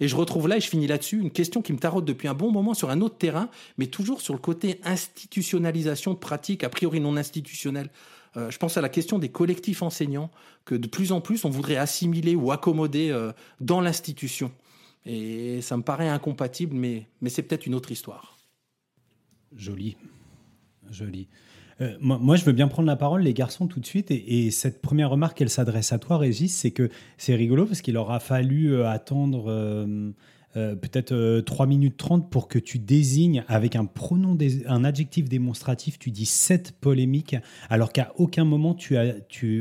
Et 0.00 0.08
je 0.08 0.16
retrouve 0.16 0.48
là, 0.48 0.58
et 0.58 0.60
je 0.60 0.68
finis 0.68 0.86
là-dessus, 0.86 1.20
une 1.20 1.30
question 1.30 1.62
qui 1.62 1.72
me 1.72 1.78
taraude 1.78 2.04
depuis 2.04 2.28
un 2.28 2.34
bon 2.34 2.52
moment 2.52 2.74
sur 2.74 2.90
un 2.90 3.00
autre 3.00 3.16
terrain, 3.16 3.48
mais 3.78 3.86
toujours 3.86 4.20
sur 4.20 4.34
le 4.34 4.40
côté 4.40 4.80
institutionnalisation 4.84 6.12
de 6.12 6.18
pratiques 6.18 6.64
a 6.64 6.68
priori 6.68 7.00
non 7.00 7.16
institutionnelles. 7.16 7.90
Euh, 8.36 8.50
je 8.50 8.58
pense 8.58 8.76
à 8.76 8.82
la 8.82 8.90
question 8.90 9.18
des 9.18 9.30
collectifs 9.30 9.82
enseignants, 9.82 10.30
que 10.66 10.74
de 10.74 10.86
plus 10.86 11.12
en 11.12 11.22
plus 11.22 11.44
on 11.44 11.50
voudrait 11.50 11.76
assimiler 11.76 12.34
ou 12.34 12.52
accommoder 12.52 13.10
euh, 13.10 13.32
dans 13.60 13.80
l'institution. 13.80 14.52
Et 15.06 15.62
ça 15.62 15.76
me 15.76 15.82
paraît 15.82 16.08
incompatible, 16.08 16.76
mais, 16.76 17.06
mais 17.22 17.30
c'est 17.30 17.42
peut-être 17.42 17.66
une 17.66 17.74
autre 17.74 17.92
histoire. 17.92 18.36
Joli. 19.54 19.96
Joli. 20.90 21.28
Euh, 21.80 21.94
moi, 22.00 22.36
je 22.36 22.44
veux 22.44 22.52
bien 22.52 22.68
prendre 22.68 22.86
la 22.86 22.96
parole, 22.96 23.22
les 23.22 23.34
garçons, 23.34 23.66
tout 23.66 23.80
de 23.80 23.86
suite. 23.86 24.10
Et, 24.10 24.50
cette 24.50 24.80
première 24.80 25.10
remarque, 25.10 25.40
elle 25.40 25.50
s'adresse 25.50 25.92
à 25.92 25.98
toi, 25.98 26.18
Régis, 26.18 26.54
c'est 26.54 26.70
que 26.70 26.88
c'est 27.18 27.34
rigolo 27.34 27.66
parce 27.66 27.82
qu'il 27.82 27.96
aura 27.96 28.20
fallu 28.20 28.72
euh, 28.72 28.88
attendre 28.88 29.46
euh, 29.48 30.12
peut-être 30.54 31.40
3 31.40 31.66
minutes 31.66 31.98
30 31.98 32.30
pour 32.30 32.48
que 32.48 32.58
tu 32.58 32.78
désignes 32.78 33.44
avec 33.46 33.76
un 33.76 33.84
pronom, 33.84 34.38
un 34.66 34.84
adjectif 34.84 35.28
démonstratif, 35.28 35.98
tu 35.98 36.10
dis 36.10 36.24
cette 36.24 36.72
polémique, 36.72 37.36
alors 37.68 37.92
qu'à 37.92 38.12
aucun 38.16 38.44
moment 38.44 38.74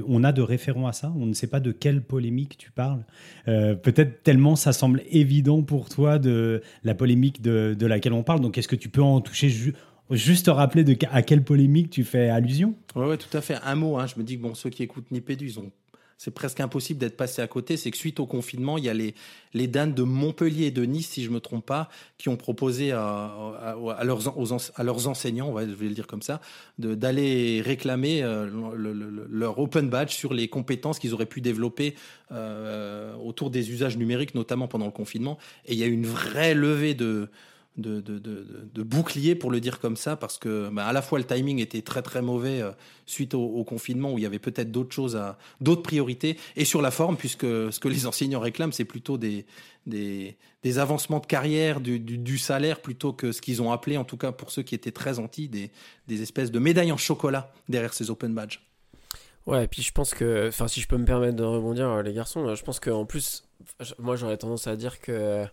on 0.07 0.23
a 0.23 0.31
de 0.31 0.41
référent 0.41 0.87
à 0.87 0.93
ça. 0.93 1.11
On 1.17 1.25
ne 1.25 1.33
sait 1.33 1.47
pas 1.47 1.59
de 1.59 1.73
quelle 1.73 2.01
polémique 2.01 2.57
tu 2.57 2.71
parles. 2.71 3.03
peut-être 3.45 4.23
tellement 4.23 4.55
ça 4.55 4.71
semble 4.71 5.03
évident 5.09 5.63
pour 5.63 5.89
toi 5.89 6.17
de 6.17 6.61
la 6.85 6.95
polémique 6.95 7.41
de, 7.41 7.75
de 7.77 7.85
laquelle 7.85 8.13
on 8.13 8.23
parle. 8.23 8.39
Donc, 8.39 8.57
est-ce 8.57 8.69
que 8.69 8.77
tu 8.77 8.87
peux 8.87 9.03
en 9.03 9.19
toucher 9.19 9.49
Juste 9.49 9.75
rappeler 10.51 10.83
de, 10.83 10.95
à 11.11 11.21
quelle 11.21 11.43
polémique 11.43 11.89
tu 11.89 12.03
fais 12.03 12.29
allusion 12.29 12.75
Oui, 12.95 13.05
ouais, 13.07 13.17
tout 13.17 13.35
à 13.35 13.41
fait. 13.41 13.57
Un 13.63 13.75
mot, 13.75 13.97
hein. 13.97 14.07
je 14.07 14.15
me 14.17 14.23
dis 14.23 14.37
que 14.37 14.41
bon, 14.41 14.53
ceux 14.55 14.69
qui 14.69 14.83
écoutent 14.83 15.11
Nipédu, 15.11 15.51
ont 15.57 15.71
c'est 16.17 16.31
presque 16.31 16.59
impossible 16.59 16.99
d'être 16.99 17.17
passé 17.17 17.41
à 17.41 17.47
côté, 17.47 17.75
c'est 17.77 17.91
que 17.91 17.97
suite 17.97 18.19
au 18.19 18.25
confinement, 18.25 18.77
il 18.77 18.85
y 18.85 18.89
a 18.89 18.93
les, 18.93 19.15
les 19.53 19.67
Dan 19.67 19.93
de 19.93 20.03
Montpellier 20.03 20.67
et 20.67 20.71
de 20.71 20.83
Nice, 20.83 21.09
si 21.09 21.23
je 21.23 21.29
me 21.29 21.39
trompe 21.39 21.65
pas, 21.65 21.89
qui 22.17 22.29
ont 22.29 22.37
proposé 22.37 22.91
à, 22.91 23.01
à, 23.01 24.03
leurs, 24.03 24.27
à 24.75 24.83
leurs 24.83 25.07
enseignants, 25.07 25.53
je 25.59 25.65
vais 25.65 25.87
le 25.87 25.93
dire 25.93 26.07
comme 26.07 26.21
ça, 26.21 26.39
d'aller 26.79 27.61
réclamer 27.61 28.23
euh, 28.23 28.47
leur 29.29 29.59
open 29.59 29.89
badge 29.89 30.11
sur 30.11 30.33
les 30.33 30.47
compétences 30.47 30.99
qu'ils 30.99 31.13
auraient 31.13 31.25
pu 31.25 31.41
développer 31.41 31.95
euh, 32.31 33.13
autour 33.15 33.49
des 33.49 33.71
usages 33.71 33.97
numériques, 33.97 34.35
notamment 34.35 34.67
pendant 34.67 34.85
le 34.85 34.91
confinement. 34.91 35.37
Et 35.65 35.73
il 35.73 35.79
y 35.79 35.83
a 35.83 35.87
une 35.87 36.05
vraie 36.05 36.53
levée 36.53 36.93
de, 36.93 37.29
de, 37.77 38.83
bouclier, 38.83 39.35
pour 39.35 39.51
le 39.51 39.59
dire 39.59 39.79
comme 39.79 39.97
ça, 39.97 40.15
parce 40.15 40.37
que 40.37 40.69
bah, 40.69 40.85
à 40.85 40.93
la 40.93 41.01
fois 41.01 41.19
le 41.19 41.25
timing 41.25 41.59
était 41.59 41.81
très 41.81 42.01
très 42.01 42.21
mauvais 42.21 42.61
euh, 42.61 42.71
suite 43.05 43.33
au, 43.33 43.63
confinement, 43.63 44.13
où 44.13 44.17
il 44.17 44.21
y 44.21 44.25
avait 44.25 44.39
peut-être 44.39 44.71
d'autres 44.71 44.93
choses, 44.93 45.15
à, 45.15 45.37
d'autres 45.61 45.81
priorités, 45.81 46.37
et 46.55 46.65
sur 46.65 46.81
la 46.81 46.91
forme, 46.91 47.17
puisque 47.17 47.45
ce 47.45 47.79
que 47.79 47.87
les 47.87 48.05
enseignants 48.07 48.39
réclament, 48.39 48.71
c'est 48.71 48.85
plutôt 48.85 49.17
des, 49.17 49.45
des, 49.85 50.35
avancements 50.77 51.19
de 51.19 51.25
carrière, 51.25 51.79
du, 51.81 52.37
salaire, 52.37 52.81
plutôt 52.81 53.13
que 53.13 53.31
ce 53.31 53.41
qu'ils 53.41 53.61
ont 53.61 53.71
appelé, 53.71 53.97
en 53.97 54.05
tout 54.05 54.17
cas 54.17 54.31
pour 54.31 54.51
ceux 54.51 54.63
qui 54.63 54.75
étaient 54.75 54.91
très 54.91 55.19
anti, 55.19 55.47
des, 55.47 55.71
des 56.07 56.21
espèces 56.21 56.51
de 56.51 56.59
médailles 56.59 56.91
en 56.91 56.97
chocolat 56.97 57.51
derrière 57.69 57.93
ces 57.93 58.09
open 58.09 58.33
badges. 58.33 58.61
Ouais, 59.45 59.65
et 59.65 59.67
puis 59.67 59.83
je 59.83 59.91
pense 59.91 60.15
que, 60.15 60.47
enfin, 60.47 60.67
si 60.67 60.81
je 60.81 60.87
peux 60.87 60.97
me 60.97 61.05
permettre 61.05 61.35
de 61.35 61.43
rebondir, 61.43 61.87
euh, 61.87 62.01
les 62.01 62.13
garçons, 62.13 62.55
je 62.55 62.63
pense 62.63 62.79
qu'en 62.79 63.05
plus, 63.05 63.43
moi 63.99 64.15
j'aurais 64.15 64.37
tendance 64.37 64.65
à 64.65 64.75
dire 64.75 64.99
que 64.99 65.45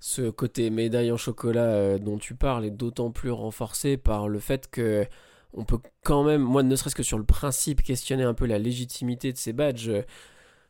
ce 0.00 0.30
côté 0.30 0.70
médaille 0.70 1.12
en 1.12 1.18
chocolat 1.18 1.66
euh, 1.66 1.98
dont 1.98 2.18
tu 2.18 2.34
parles 2.34 2.64
est 2.64 2.70
d'autant 2.70 3.10
plus 3.10 3.30
renforcé 3.30 3.98
par 3.98 4.28
le 4.28 4.38
fait 4.40 4.68
que 4.70 5.06
on 5.52 5.64
peut 5.64 5.80
quand 6.04 6.24
même, 6.24 6.42
moi 6.42 6.62
ne 6.62 6.74
serait-ce 6.76 6.94
que 6.94 7.02
sur 7.02 7.18
le 7.18 7.24
principe, 7.24 7.82
questionner 7.82 8.22
un 8.22 8.34
peu 8.34 8.46
la 8.46 8.58
légitimité 8.58 9.32
de 9.32 9.36
ces 9.36 9.52
badges. 9.52 9.92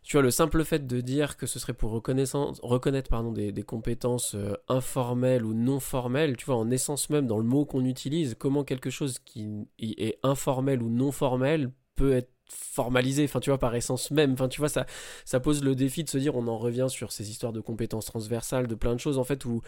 Tu 0.03 0.17
vois, 0.17 0.23
le 0.23 0.31
simple 0.31 0.65
fait 0.65 0.87
de 0.87 1.01
dire 1.03 1.37
que 1.37 1.47
ce 1.47 1.59
serait 1.59 1.75
pour 1.75 1.91
reconnaître 1.91 3.11
pardon, 3.11 3.33
des, 3.33 3.63
compétences 3.63 4.35
euh, 4.35 4.55
informelles 4.69 5.45
ou 5.45 5.53
non 5.53 5.79
formelles, 5.79 6.37
tu 6.37 6.47
vois, 6.47 6.57
en 6.57 6.71
essence 6.71 7.11
même 7.11 7.27
dans 7.27 7.37
le 7.37 7.45
mot 7.45 7.67
qu'on 7.67 7.85
utilise, 7.85 8.35
comment 8.39 8.65
quelque 8.65 8.91
chose 8.91 9.19
qui 9.19 9.69
est 9.79 10.19
informel 10.23 10.83
ou 10.83 10.89
non 10.89 11.13
formel 11.13 11.71
peut 11.95 12.13
être 12.13 12.31
formalisé, 12.51 13.25
enfin 13.25 13.41
tu 13.41 13.51
vois, 13.51 13.59
par 13.59 13.75
essence 13.75 14.11
même. 14.11 14.33
Enfin 14.33 14.49
tu 14.49 14.61
vois, 14.61 14.69
ça, 14.69 14.87
ça 15.25 15.41
pose 15.41 15.63
le 15.65 15.75
défi 15.75 16.05
de 16.05 16.09
se 16.11 16.19
dire, 16.19 16.37
on 16.37 16.47
en 16.49 16.59
revient 16.59 16.87
sur 16.89 17.13
ces 17.13 17.31
histoires 17.31 17.53
de 17.53 17.61
compétences 17.61 18.07
transversales, 18.07 18.67
de 18.67 18.75
plein 18.75 18.95
de 18.95 19.01
choses 19.01 19.19
en 19.19 19.25
fait 19.25 19.45
où 19.45 19.63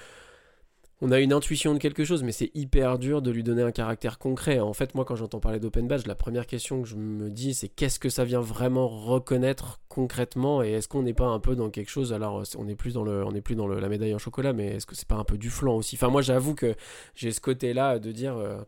on 1.05 1.11
a 1.11 1.19
une 1.19 1.33
intuition 1.33 1.75
de 1.75 1.81
quelque 1.81 2.05
chose, 2.05 2.23
mais 2.23 2.31
c'est 2.31 2.53
hyper 2.55 2.97
dur 2.97 3.23
de 3.23 3.33
lui 3.33 3.43
donner 3.43 3.63
un 3.63 3.73
caractère 3.73 4.21
concret. 4.21 4.61
En 4.61 4.73
fait, 4.73 4.95
moi, 4.95 5.05
quand 5.05 5.17
j'entends 5.17 5.41
parler 5.41 5.59
d'open 5.59 5.89
badge, 5.89 6.07
la 6.07 6.15
première 6.15 6.47
question 6.47 6.81
que 6.81 6.87
je 6.87 6.95
me 6.95 7.29
dis, 7.29 7.55
c'est 7.55 7.67
qu'est-ce 7.67 7.99
que 7.99 8.09
ça 8.09 8.25
vient 8.25 8.41
vraiment 8.41 8.87
reconnaître 8.87 9.81
concrètement, 9.89 10.63
et 10.63 10.71
est-ce 10.71 10.87
qu'on 10.87 11.03
n'est 11.03 11.13
pas 11.13 11.27
un 11.27 11.41
peu 11.41 11.57
dans 11.57 11.71
quelque 11.71 11.91
chose? 11.91 12.13
Alors, 12.13 12.45
on 12.57 12.65
n'est 12.65 12.77
plus 12.77 12.95
dans 12.95 13.03
le, 13.03 13.25
on 13.25 13.33
n'est 13.33 13.41
plus 13.41 13.57
dans 13.57 13.67
la 13.67 13.89
médaille 13.89 14.15
en 14.15 14.19
chocolat, 14.19 14.53
mais 14.53 14.77
est-ce 14.77 14.87
que 14.87 14.95
c'est 14.95 15.09
pas 15.09 15.17
un 15.17 15.25
peu 15.25 15.37
du 15.39 15.51
flan 15.51 15.75
aussi? 15.75 15.97
Enfin, 15.97 16.09
moi, 16.09 16.23
j'avoue 16.23 16.55
que 16.55 16.77
j'ai 17.17 17.33
ce 17.33 17.41
côté-là 17.41 17.99
de 17.99 18.13
dire, 18.13 18.37
euh, 18.37 18.63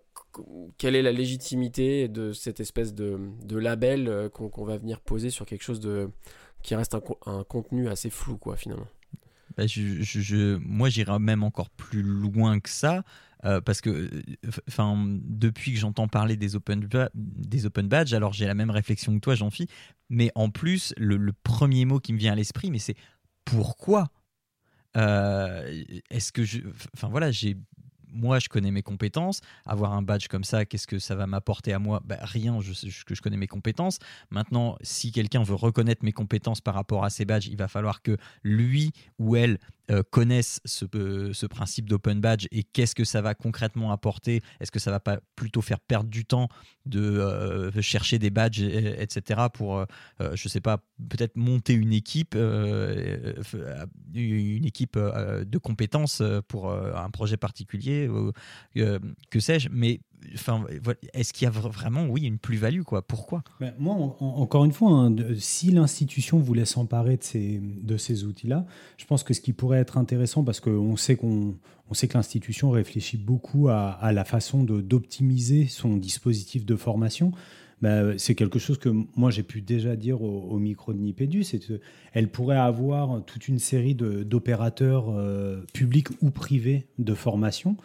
quelle 0.78 0.94
est 0.94 1.02
la 1.02 1.12
légitimité 1.12 2.08
de 2.08 2.32
cette 2.32 2.60
espèce 2.60 2.94
de, 2.94 3.18
label 3.56 4.08
euh, 4.08 4.28
qu'on 4.28 4.64
va 4.64 4.76
venir 4.78 5.00
poser 5.00 5.30
sur 5.30 5.46
quelque 5.46 5.62
chose 5.62 5.80
de 5.80 6.10
qui 6.62 6.74
reste 6.74 6.96
un, 7.26 7.44
contenu 7.44 7.88
assez 7.88 8.10
flou 8.10 8.38
quoi 8.38 8.56
finalement? 8.56 8.88
Bah, 9.56 9.64
moi 10.60 10.88
j'irais 10.88 11.18
même 11.18 11.44
encore 11.44 11.70
plus 11.70 12.02
loin 12.02 12.58
que 12.58 12.70
ça 12.70 13.04
euh, 13.44 13.60
parce 13.60 13.80
que 13.80 14.10
enfin 14.68 15.04
depuis 15.22 15.74
que 15.74 15.78
j'entends 15.78 16.08
parler 16.08 16.36
des 16.36 16.56
open 16.56 16.88
des 17.14 17.66
open 17.66 17.86
badges 17.86 18.14
alors 18.14 18.32
j'ai 18.32 18.46
la 18.46 18.54
même 18.54 18.70
réflexion 18.70 19.14
que 19.14 19.20
toi 19.20 19.34
Jean-Phi 19.34 19.68
mais 20.08 20.32
en 20.34 20.50
plus 20.50 20.94
le, 20.96 21.32
premier 21.44 21.84
mot 21.84 22.00
qui 22.00 22.12
me 22.12 22.18
vient 22.18 22.32
à 22.32 22.36
l'esprit 22.36 22.70
mais 22.70 22.78
c'est 22.78 22.96
pourquoi? 23.44 24.10
Euh, 24.96 25.84
est-ce 26.10 26.30
que 26.30 26.44
je 26.44 26.60
enfin 26.94 27.08
voilà 27.08 27.30
j'ai 27.30 27.56
moi, 28.14 28.38
je 28.38 28.48
connais 28.48 28.70
mes 28.70 28.82
compétences. 28.82 29.40
Avoir 29.66 29.92
un 29.92 30.02
badge 30.02 30.28
comme 30.28 30.44
ça, 30.44 30.64
qu'est-ce 30.64 30.86
que 30.86 30.98
ça 30.98 31.14
va 31.14 31.26
m'apporter 31.26 31.72
à 31.72 31.78
moi? 31.78 32.00
Bah, 32.04 32.16
Rien, 32.22 32.60
je, 32.60 33.04
que 33.04 33.14
je 33.14 33.22
connais 33.22 33.36
mes 33.36 33.46
compétences. 33.46 33.98
Maintenant, 34.30 34.76
si 34.82 35.12
quelqu'un 35.12 35.42
veut 35.42 35.54
reconnaître 35.54 36.04
mes 36.04 36.12
compétences 36.12 36.60
par 36.60 36.74
rapport 36.74 37.04
à 37.04 37.10
ces 37.10 37.24
badges, 37.24 37.46
il 37.48 37.56
va 37.56 37.68
falloir 37.68 38.02
que 38.02 38.16
lui 38.42 38.92
ou 39.18 39.36
elle 39.36 39.58
euh, 39.90 40.02
connaissent 40.10 40.62
euh, 40.94 41.34
ce, 41.34 41.44
principe 41.44 41.90
d'open 41.90 42.18
badge 42.18 42.46
et 42.50 42.62
qu'est-ce 42.62 42.94
que 42.94 43.04
ça 43.04 43.20
va 43.20 43.34
concrètement 43.34 43.92
apporter? 43.92 44.40
Est-ce 44.58 44.70
que 44.70 44.78
ça 44.78 44.90
va 44.90 44.98
pas 44.98 45.18
plutôt 45.36 45.60
faire 45.60 45.78
perdre 45.78 46.08
du 46.08 46.24
temps 46.24 46.48
de 46.86 47.00
euh, 47.00 47.82
chercher 47.82 48.18
des 48.18 48.30
badges, 48.30 48.62
etc. 48.62 49.42
pour, 49.52 49.84
je 50.20 50.48
sais 50.48 50.62
pas, 50.62 50.78
peut-être 51.10 51.36
monter 51.36 51.74
une 51.74 51.92
équipe, 51.92 52.34
une 52.34 53.44
équipe 54.64 54.98
de 54.98 55.58
compétences 55.58 56.22
pour 56.48 56.72
un 56.72 57.10
projet 57.10 57.36
particulier, 57.36 58.08
que 58.74 59.40
sais-je? 59.40 59.68
Mais 59.70 60.00
enfin, 60.34 60.64
est-ce 61.12 61.32
qu'il 61.32 61.44
y 61.44 61.48
a 61.48 61.50
vraiment, 61.50 62.06
oui, 62.06 62.22
une 62.22 62.38
plus-value 62.38 62.82
quoi? 62.82 63.02
Pourquoi? 63.02 63.42
Ben, 63.60 63.74
Moi, 63.78 63.94
encore 64.20 64.64
une 64.64 64.72
fois, 64.72 64.90
hein, 64.90 65.14
si 65.38 65.70
l'institution 65.70 66.38
voulait 66.38 66.64
s'emparer 66.64 67.16
de 67.16 67.24
ces, 67.24 67.60
de 67.60 67.96
ces 67.96 68.24
outils-là, 68.24 68.66
je 68.96 69.04
pense 69.04 69.22
que 69.22 69.34
ce 69.34 69.40
qui 69.40 69.52
pourrait 69.52 69.78
être 69.78 69.98
intéressant, 69.98 70.44
parce 70.44 70.60
qu'on 70.60 70.96
sait 70.96 71.16
qu'on 71.16 71.56
on 71.90 71.94
sait 71.94 72.08
que 72.08 72.16
l'institution 72.16 72.70
réfléchit 72.70 73.18
beaucoup 73.18 73.68
à, 73.68 74.10
la 74.12 74.24
façon 74.24 74.64
d'optimiser 74.64 75.66
son 75.66 75.96
dispositif 75.96 76.64
de 76.64 76.76
formation. 76.76 77.32
Ben, 77.82 78.16
c'est 78.16 78.34
quelque 78.34 78.58
chose 78.58 78.78
que 78.78 78.88
moi 79.14 79.30
j'ai 79.30 79.42
pu 79.42 79.60
déjà 79.60 79.94
dire 79.94 80.22
au, 80.22 80.58
micro 80.58 80.94
de 80.94 80.98
Nipédu, 80.98 81.44
c'est 81.44 81.58
qu'elle 81.58 82.28
pourrait 82.30 82.56
avoir 82.56 83.22
toute 83.24 83.48
une 83.48 83.58
série 83.58 83.94
d'opérateurs 83.94 85.10
euh, 85.10 85.64
publics 85.74 86.08
ou 86.22 86.30
privés 86.30 86.86
de 86.98 87.12
formation 87.12 87.76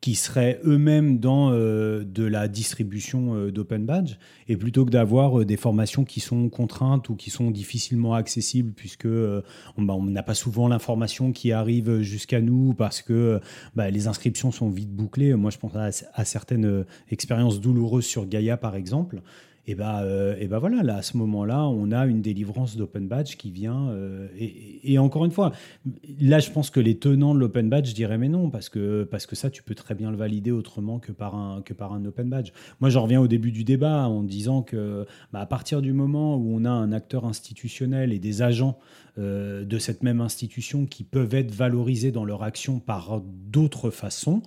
qui 0.00 0.14
seraient 0.14 0.60
eux-mêmes 0.64 1.18
dans 1.18 1.52
euh, 1.52 2.04
de 2.04 2.24
la 2.24 2.48
distribution 2.48 3.34
euh, 3.34 3.50
d'open 3.50 3.86
badge 3.86 4.16
et 4.48 4.56
plutôt 4.56 4.84
que 4.84 4.90
d'avoir 4.90 5.40
euh, 5.40 5.44
des 5.44 5.56
formations 5.56 6.04
qui 6.04 6.20
sont 6.20 6.48
contraintes 6.48 7.08
ou 7.08 7.16
qui 7.16 7.30
sont 7.30 7.50
difficilement 7.50 8.14
accessibles 8.14 8.72
puisque 8.72 9.06
bah, 9.06 9.94
on 9.94 10.04
n'a 10.04 10.22
pas 10.22 10.34
souvent 10.34 10.68
l'information 10.68 11.32
qui 11.32 11.52
arrive 11.52 12.02
jusqu'à 12.02 12.40
nous 12.40 12.74
parce 12.74 13.02
que 13.02 13.40
bah, 13.74 13.90
les 13.90 14.06
inscriptions 14.06 14.52
sont 14.52 14.68
vite 14.68 14.94
bouclées. 14.94 15.34
Moi, 15.34 15.50
je 15.50 15.58
pense 15.58 15.72
à 15.74 16.24
certaines 16.24 16.84
expériences 17.10 17.60
douloureuses 17.60 18.06
sur 18.06 18.26
Gaïa, 18.26 18.56
par 18.56 18.76
exemple 18.76 19.22
et 19.66 19.76
euh, 19.80 20.36
et 20.38 20.46
bah 20.46 20.58
voilà, 20.60 20.82
là, 20.82 20.96
à 20.96 21.02
ce 21.02 21.16
moment-là, 21.16 21.66
on 21.66 21.90
a 21.90 22.06
une 22.06 22.22
délivrance 22.22 22.76
d'open 22.76 23.08
badge 23.08 23.36
qui 23.36 23.50
vient. 23.50 23.88
Euh, 23.90 24.28
et, 24.38 24.98
encore 24.98 25.24
une 25.24 25.32
fois, 25.32 25.52
là, 26.20 26.38
je 26.38 26.50
pense 26.50 26.70
que 26.70 26.78
les 26.78 26.98
tenants 26.98 27.34
de 27.34 27.40
l'open 27.40 27.68
badge 27.68 27.92
diraient 27.92 28.18
mais 28.18 28.28
non, 28.28 28.48
parce 28.48 28.68
que, 28.68 29.04
parce 29.04 29.26
que 29.26 29.34
ça, 29.34 29.50
tu 29.50 29.62
peux 29.64 29.74
très 29.74 29.94
bien 29.94 30.10
le 30.12 30.16
valider 30.16 30.52
autrement 30.52 31.00
que 31.00 31.10
par 31.10 31.34
un, 31.34 31.62
que 31.62 31.74
par 31.74 31.92
un 31.92 32.04
open 32.04 32.28
badge. 32.28 32.52
Moi, 32.80 32.90
j'en 32.90 33.02
reviens 33.02 33.20
au 33.20 33.26
début 33.26 33.50
du 33.50 33.64
débat 33.64 34.08
en 34.08 34.22
disant 34.22 34.62
que 34.62 35.04
bah, 35.32 35.40
à 35.40 35.46
partir 35.46 35.82
du 35.82 35.92
moment 35.92 36.36
où 36.36 36.54
on 36.54 36.64
a 36.64 36.70
un 36.70 36.92
acteur 36.92 37.24
institutionnel 37.24 38.12
et 38.12 38.20
des 38.20 38.42
agents 38.42 38.78
euh, 39.18 39.64
de 39.64 39.78
cette 39.78 40.02
même 40.02 40.20
institution 40.20 40.86
qui 40.86 41.02
peuvent 41.02 41.34
être 41.34 41.50
valorisés 41.50 42.12
dans 42.12 42.24
leur 42.24 42.44
action 42.44 42.78
par 42.78 43.20
d'autres 43.50 43.90
façons, 43.90 44.42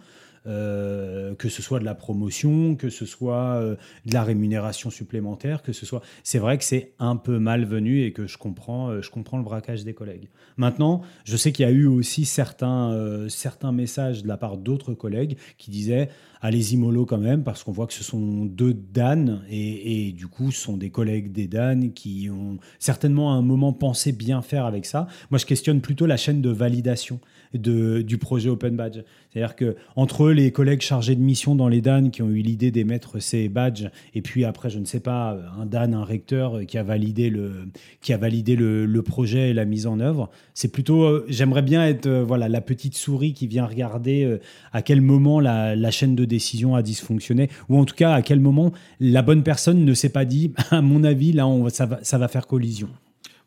euh, 0.48 1.36
que 1.36 1.50
ce 1.50 1.62
soit 1.62 1.80
de 1.80 1.86
la 1.86 1.96
promotion, 1.96 2.76
que 2.76 2.90
ce 2.90 3.06
soit 3.06 3.56
euh, 3.56 3.76
de 4.06 4.14
la 4.14 4.24
rémunération 4.24 4.90
supplémentaire, 4.90 5.62
que 5.62 5.74
ce 5.74 5.86
soit. 5.86 6.02
C'est 6.24 6.40
vrai 6.40 6.58
que 6.58 6.64
c'est 6.64 6.94
un 7.00 7.16
peu 7.16 7.40
malvenu 7.40 8.04
et 8.04 8.14
que 8.14 8.28
je 8.28 8.38
comprends, 8.38 8.90
euh, 8.90 9.02
je 9.02 9.10
comprends 9.10 9.38
le 9.38 9.44
braquage 9.44 9.84
des 9.84 9.94
collègues. 9.94 10.30
Maintenant, 10.58 11.02
je 11.26 11.38
sais 11.38 11.52
qu'il 11.52 11.66
y 11.66 11.70
a 11.70 11.72
eu 11.72 11.86
aussi 11.86 12.26
certains, 12.26 13.28
certains 13.30 13.72
messages 13.72 14.24
de 14.24 14.28
la 14.28 14.38
part 14.38 14.58
d'autres 14.58 14.94
collègues 14.94 15.38
qui 15.58 15.72
disaient 15.72 16.10
allez-y 16.42 16.78
mollo 16.78 17.06
quand 17.06 17.18
même, 17.18 17.44
parce 17.44 17.64
qu'on 17.64 17.72
voit 17.72 17.88
que 17.88 17.94
ce 17.94 18.04
sont 18.04 18.46
deux 18.46 18.74
Dan, 18.74 19.42
et, 19.50 20.12
du 20.14 20.28
coup, 20.28 20.52
ce 20.52 20.62
sont 20.62 20.78
des 20.78 20.90
collègues 20.90 21.32
des 21.32 21.48
Dan 21.48 21.92
qui 21.94 22.30
ont 22.32 22.58
certainement 22.80 23.34
à 23.34 23.36
un 23.36 23.42
moment 23.42 23.74
pensé 23.74 24.12
bien 24.12 24.42
faire 24.42 24.66
avec 24.66 24.86
ça. 24.86 25.08
Moi, 25.32 25.38
je 25.38 25.46
questionne 25.46 25.82
plutôt 25.82 26.06
la 26.06 26.18
chaîne 26.18 26.42
de 26.42 26.50
validation 26.50 27.20
de, 27.54 28.02
du 28.02 28.18
projet 28.18 28.50
Open 28.50 28.76
Badge. 28.76 29.00
C'est-à-dire 29.32 29.56
que 29.56 29.76
entre 29.96 30.32
les 30.32 30.52
collègues 30.52 30.82
chargés 30.82 31.16
de 31.16 31.22
mission 31.22 31.54
dans 31.54 31.68
les 31.68 31.82
DAN 31.82 32.10
qui 32.10 32.24
ont 32.24 32.30
eu 32.30 32.42
l'idée 32.42 32.72
d'émettre 32.72 33.22
ces 33.22 33.48
badges, 33.48 33.90
et 34.16 34.22
puis 34.22 34.44
après, 34.44 34.70
je 34.70 34.80
ne 34.80 34.86
sais 34.86 35.00
pas, 35.00 35.38
un 35.60 35.66
DAN, 35.68 35.94
un 35.94 36.04
recteur 36.04 36.66
qui 36.66 36.78
a 36.80 36.84
validé 36.84 37.30
le, 37.30 37.68
qui 38.02 38.12
a 38.12 38.18
validé 38.18 38.56
le, 38.56 39.02
projet 39.02 39.52
et 39.52 39.54
la 39.54 39.66
mise 39.66 39.88
en 39.88 40.00
œuvre, 40.00 40.30
c'est 40.54 40.72
plutôt, 40.72 41.04
euh, 41.04 41.26
j'aimerais 41.30 41.62
bien 41.62 41.86
être 41.88 42.06
euh, 42.06 42.24
voilà 42.24 42.50
la 42.50 42.60
petite 42.60 42.96
souris 42.96 43.34
qui 43.34 43.48
vient 43.48 43.66
regarder 43.66 44.24
euh, 44.24 44.40
à 44.74 44.82
quel 44.82 45.02
moment 45.02 45.40
la, 45.40 45.92
chaîne 45.92 46.16
de 46.16 46.26
décision 46.26 46.76
a 46.76 46.82
dysfonctionné, 46.82 47.50
ou 47.70 47.80
en 47.80 47.86
tout 47.86 47.96
cas 47.96 48.14
à 48.14 48.22
quel 48.22 48.40
moment 48.40 48.74
la 49.00 49.22
bonne 49.22 49.44
personne 49.44 49.86
ne 49.86 49.94
s'est 49.94 50.10
pas 50.10 50.26
dit, 50.26 50.54
à 50.72 50.82
mon 50.82 51.04
avis, 51.04 51.32
là, 51.32 51.48
on, 51.48 51.70
ça, 51.70 51.86
va, 51.86 52.00
ça 52.04 52.18
va 52.18 52.28
faire 52.28 52.46
collision. 52.46 52.90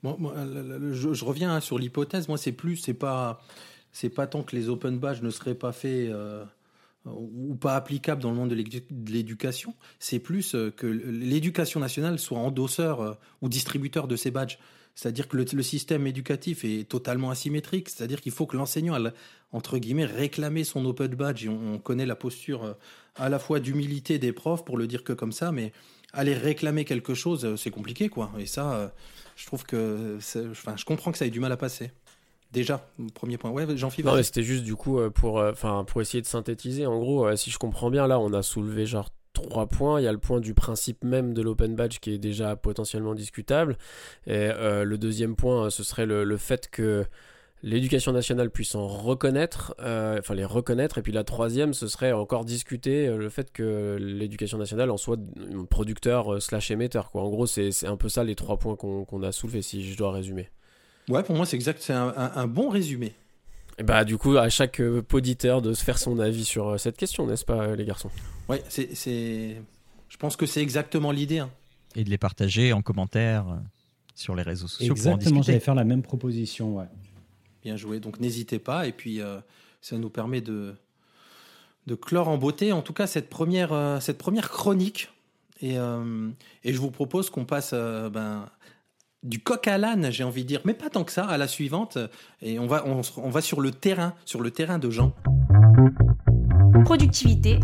moi, 0.02 0.16
je, 0.92 1.24
reviens 1.24 1.54
hein, 1.54 1.60
sur 1.60 1.78
l'hypothèse. 1.78 2.28
Moi, 2.28 2.38
c'est 2.38 2.52
plus, 2.52 2.76
c'est 2.76 2.94
pas 2.94 3.42
c'est 3.92 4.08
pas 4.08 4.26
tant 4.26 4.42
que 4.42 4.56
les 4.56 4.68
open 4.68 4.98
badges 4.98 5.22
ne 5.22 5.30
seraient 5.30 5.54
pas 5.54 5.72
faits 5.72 6.10
euh, 6.10 6.44
ou 7.06 7.54
pas 7.54 7.76
applicable 7.76 8.22
dans 8.22 8.30
le 8.30 8.36
monde 8.36 8.50
de 8.50 9.10
l'éducation. 9.10 9.74
C'est 9.98 10.18
plus 10.18 10.56
que 10.76 10.86
l'éducation 10.86 11.80
nationale 11.80 12.18
soit 12.18 12.38
endosseur 12.38 13.18
ou 13.40 13.48
distributeur 13.48 14.06
de 14.06 14.16
ces 14.16 14.30
badges. 14.30 14.58
C'est-à-dire 14.94 15.26
que 15.28 15.36
le, 15.36 15.62
système 15.62 16.06
éducatif 16.06 16.64
est 16.64 16.88
totalement 16.88 17.30
asymétrique. 17.30 17.88
C'est-à-dire 17.88 18.20
qu'il 18.20 18.32
faut 18.32 18.46
que 18.46 18.56
l'enseignant, 18.56 18.98
entre 19.52 19.78
guillemets, 19.78 20.04
réclamer 20.04 20.64
son 20.64 20.84
open 20.84 21.14
badge. 21.14 21.44
Et 21.44 21.48
on, 21.48 21.78
connaît 21.78 22.06
la 22.06 22.14
posture 22.14 22.64
euh, 22.64 22.72
à 23.16 23.28
la 23.28 23.38
fois 23.38 23.58
d'humilité 23.60 24.18
des 24.18 24.32
profs, 24.32 24.64
pour 24.64 24.76
le 24.76 24.86
dire 24.86 25.02
que 25.02 25.12
comme 25.12 25.32
ça, 25.32 25.50
mais 25.50 25.72
aller 26.12 26.34
réclamer 26.34 26.84
quelque 26.84 27.14
chose, 27.14 27.44
euh, 27.44 27.56
c'est 27.56 27.70
compliqué, 27.70 28.08
quoi. 28.10 28.32
Et 28.38 28.46
ça, 28.46 28.74
euh, 28.74 28.88
je 29.36 29.46
trouve 29.46 29.64
que, 29.64 30.18
enfin, 30.50 30.76
je 30.76 30.84
comprends 30.84 31.10
que 31.10 31.18
ça 31.18 31.26
ait 31.26 31.30
du 31.30 31.40
mal 31.40 31.52
à 31.52 31.56
passer. 31.56 31.90
Déjà, 32.52 32.86
premier 33.14 33.38
point. 33.38 33.50
Ouais, 33.50 33.66
Jean-Philippe. 33.76 34.06
Non, 34.06 34.22
c'était 34.22 34.42
juste 34.42 34.64
du 34.64 34.76
coup 34.76 34.98
pour, 35.14 35.36
enfin, 35.36 35.84
pour 35.84 36.02
essayer 36.02 36.20
de 36.20 36.26
synthétiser. 36.26 36.86
En 36.86 36.98
gros, 36.98 37.34
si 37.36 37.50
je 37.50 37.58
comprends 37.58 37.90
bien, 37.90 38.06
là, 38.06 38.18
on 38.20 38.32
a 38.32 38.42
soulevé 38.42 38.84
genre 38.84 39.08
trois 39.32 39.66
points. 39.66 40.00
Il 40.00 40.04
y 40.04 40.06
a 40.06 40.12
le 40.12 40.18
point 40.18 40.40
du 40.40 40.54
principe 40.54 41.04
même 41.04 41.34
de 41.34 41.42
l'open 41.42 41.74
badge 41.74 41.98
qui 41.98 42.12
est 42.12 42.18
déjà 42.18 42.56
potentiellement 42.56 43.14
discutable. 43.14 43.76
Et 44.26 44.32
euh, 44.34 44.84
le 44.84 44.98
deuxième 44.98 45.36
point, 45.36 45.70
ce 45.70 45.82
serait 45.82 46.06
le, 46.06 46.36
fait 46.36 46.68
que 46.70 47.04
l'éducation 47.62 48.12
nationale 48.12 48.50
puisse 48.50 48.74
en 48.74 48.86
reconnaître, 48.86 49.74
euh, 49.80 50.18
enfin 50.18 50.34
les 50.34 50.44
reconnaître. 50.44 50.98
Et 50.98 51.02
puis 51.02 51.12
la 51.12 51.24
troisième, 51.24 51.74
ce 51.74 51.88
serait 51.88 52.12
encore 52.12 52.44
discuter 52.44 53.08
euh, 53.08 53.16
le 53.16 53.28
fait 53.28 53.52
que 53.52 53.96
l'éducation 54.00 54.58
nationale 54.58 54.90
en 54.90 54.96
soit 54.96 55.18
producteur 55.70 56.40
slash 56.40 56.70
émetteur. 56.70 57.10
Quoi. 57.10 57.22
En 57.22 57.30
gros, 57.30 57.46
c'est 57.46 57.86
un 57.86 57.96
peu 57.96 58.08
ça 58.08 58.24
les 58.24 58.34
trois 58.34 58.58
points 58.58 58.76
qu'on 58.76 59.22
a 59.22 59.32
soulevés, 59.32 59.62
si 59.62 59.90
je 59.90 59.96
dois 59.96 60.12
résumer. 60.12 60.50
Ouais, 61.08 61.22
pour 61.22 61.36
moi, 61.36 61.46
c'est 61.46 61.56
exact. 61.56 61.80
C'est 61.82 61.92
un, 61.92 62.46
bon 62.46 62.68
résumé. 62.68 63.14
Et 63.78 63.82
bah, 63.82 64.04
du 64.04 64.18
coup, 64.18 64.36
à 64.36 64.48
chaque 64.48 64.80
poditeur 65.08 65.62
de 65.62 65.72
se 65.72 65.82
faire 65.82 65.98
son 65.98 66.18
avis 66.18 66.44
sur 66.44 66.78
cette 66.78 66.96
question, 66.96 67.26
n'est-ce 67.26 67.44
pas, 67.44 67.74
les 67.74 67.84
garçons? 67.84 68.10
Oui, 68.48 68.58
c'est, 68.68 69.56
je 70.08 70.16
pense 70.18 70.36
que 70.36 70.44
c'est 70.44 70.60
exactement 70.60 71.10
l'idée. 71.10 71.38
Hein. 71.38 71.50
Et 71.94 72.04
de 72.04 72.10
les 72.10 72.18
partager 72.18 72.72
en 72.72 72.82
commentaire 72.82 73.48
euh, 73.48 73.56
sur 74.14 74.34
les 74.34 74.42
réseaux 74.42 74.68
sociaux. 74.68 74.92
Exactement, 74.92 75.42
j'allais 75.42 75.60
faire 75.60 75.74
la 75.74 75.84
même 75.84 76.02
proposition. 76.02 76.76
Ouais. 76.76 76.86
Bien 77.62 77.76
joué. 77.76 77.98
Donc 77.98 78.20
n'hésitez 78.20 78.58
pas. 78.58 78.86
Et 78.86 78.92
puis, 78.92 79.20
euh, 79.20 79.40
ça 79.80 79.96
nous 79.96 80.10
permet 80.10 80.42
de, 80.42 80.74
de 81.86 81.94
clore 81.94 82.28
en 82.28 82.36
beauté, 82.36 82.72
en 82.72 82.82
tout 82.82 82.92
cas, 82.92 83.06
cette 83.06 83.30
première, 83.30 83.72
euh, 83.72 84.00
cette 84.00 84.18
première 84.18 84.50
chronique. 84.50 85.08
Et, 85.62 85.76
et 86.64 86.72
je 86.72 86.78
vous 86.78 86.90
propose 86.90 87.30
qu'on 87.30 87.44
passe 87.44 87.72
ben, 87.72 88.50
du 89.22 89.40
coq 89.40 89.66
à 89.68 89.78
l'âne, 89.78 90.10
j'ai 90.10 90.24
envie 90.24 90.42
de 90.42 90.48
dire, 90.48 90.60
mais 90.64 90.74
pas 90.74 90.90
tant 90.90 91.04
que 91.04 91.12
ça, 91.12 91.24
à 91.24 91.38
la 91.38 91.48
suivante. 91.48 91.98
Et 92.40 92.58
on 92.58 92.66
va, 92.66 92.84
on, 92.86 93.02
on 93.16 93.30
va 93.30 93.40
sur 93.40 93.60
le 93.60 93.70
terrain, 93.70 94.14
sur 94.24 94.40
le 94.40 94.50
terrain 94.50 94.78
de 94.78 94.90
Jean. 94.90 95.14
Productivité, 96.84 97.60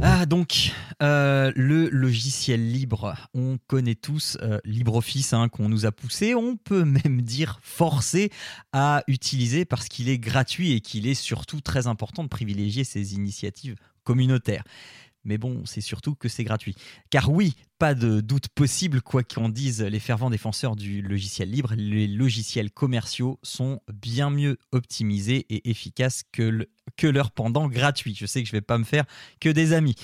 ah 0.00 0.26
donc 0.26 0.72
euh, 1.02 1.50
le 1.56 1.88
logiciel 1.88 2.70
libre, 2.70 3.16
on 3.34 3.58
connaît 3.66 3.96
tous 3.96 4.38
euh, 4.42 4.60
LibreOffice 4.64 5.32
hein, 5.32 5.48
qu'on 5.48 5.68
nous 5.68 5.86
a 5.86 5.92
poussé, 5.92 6.36
on 6.36 6.56
peut 6.56 6.84
même 6.84 7.22
dire 7.22 7.58
forcé 7.62 8.30
à 8.72 9.02
utiliser 9.08 9.64
parce 9.64 9.88
qu'il 9.88 10.08
est 10.08 10.18
gratuit 10.18 10.72
et 10.72 10.80
qu'il 10.80 11.08
est 11.08 11.14
surtout 11.14 11.60
très 11.60 11.88
important 11.88 12.22
de 12.22 12.28
privilégier 12.28 12.84
ces 12.84 13.14
initiatives 13.14 13.74
communautaires. 14.04 14.62
Mais 15.24 15.36
bon, 15.36 15.62
c'est 15.66 15.80
surtout 15.80 16.14
que 16.14 16.28
c'est 16.28 16.44
gratuit. 16.44 16.76
Car 17.10 17.30
oui, 17.32 17.56
pas 17.78 17.94
de 17.94 18.20
doute 18.20 18.48
possible, 18.48 19.00
quoi 19.00 19.22
qu'en 19.22 19.48
disent 19.48 19.82
les 19.82 20.00
fervents 20.00 20.30
défenseurs 20.30 20.74
du 20.74 21.00
logiciel 21.00 21.50
libre, 21.50 21.74
les 21.76 22.08
logiciels 22.08 22.70
commerciaux 22.72 23.38
sont 23.42 23.80
bien 23.92 24.30
mieux 24.30 24.58
optimisés 24.72 25.46
et 25.48 25.70
efficaces 25.70 26.24
que, 26.32 26.42
le, 26.42 26.70
que 26.96 27.06
leur 27.06 27.30
pendant 27.30 27.68
gratuit. 27.68 28.16
Je 28.18 28.26
sais 28.26 28.42
que 28.42 28.48
je 28.48 28.52
vais 28.52 28.60
pas 28.60 28.78
me 28.78 28.84
faire 28.84 29.04
que 29.40 29.48
des 29.48 29.72
amis. 29.72 29.94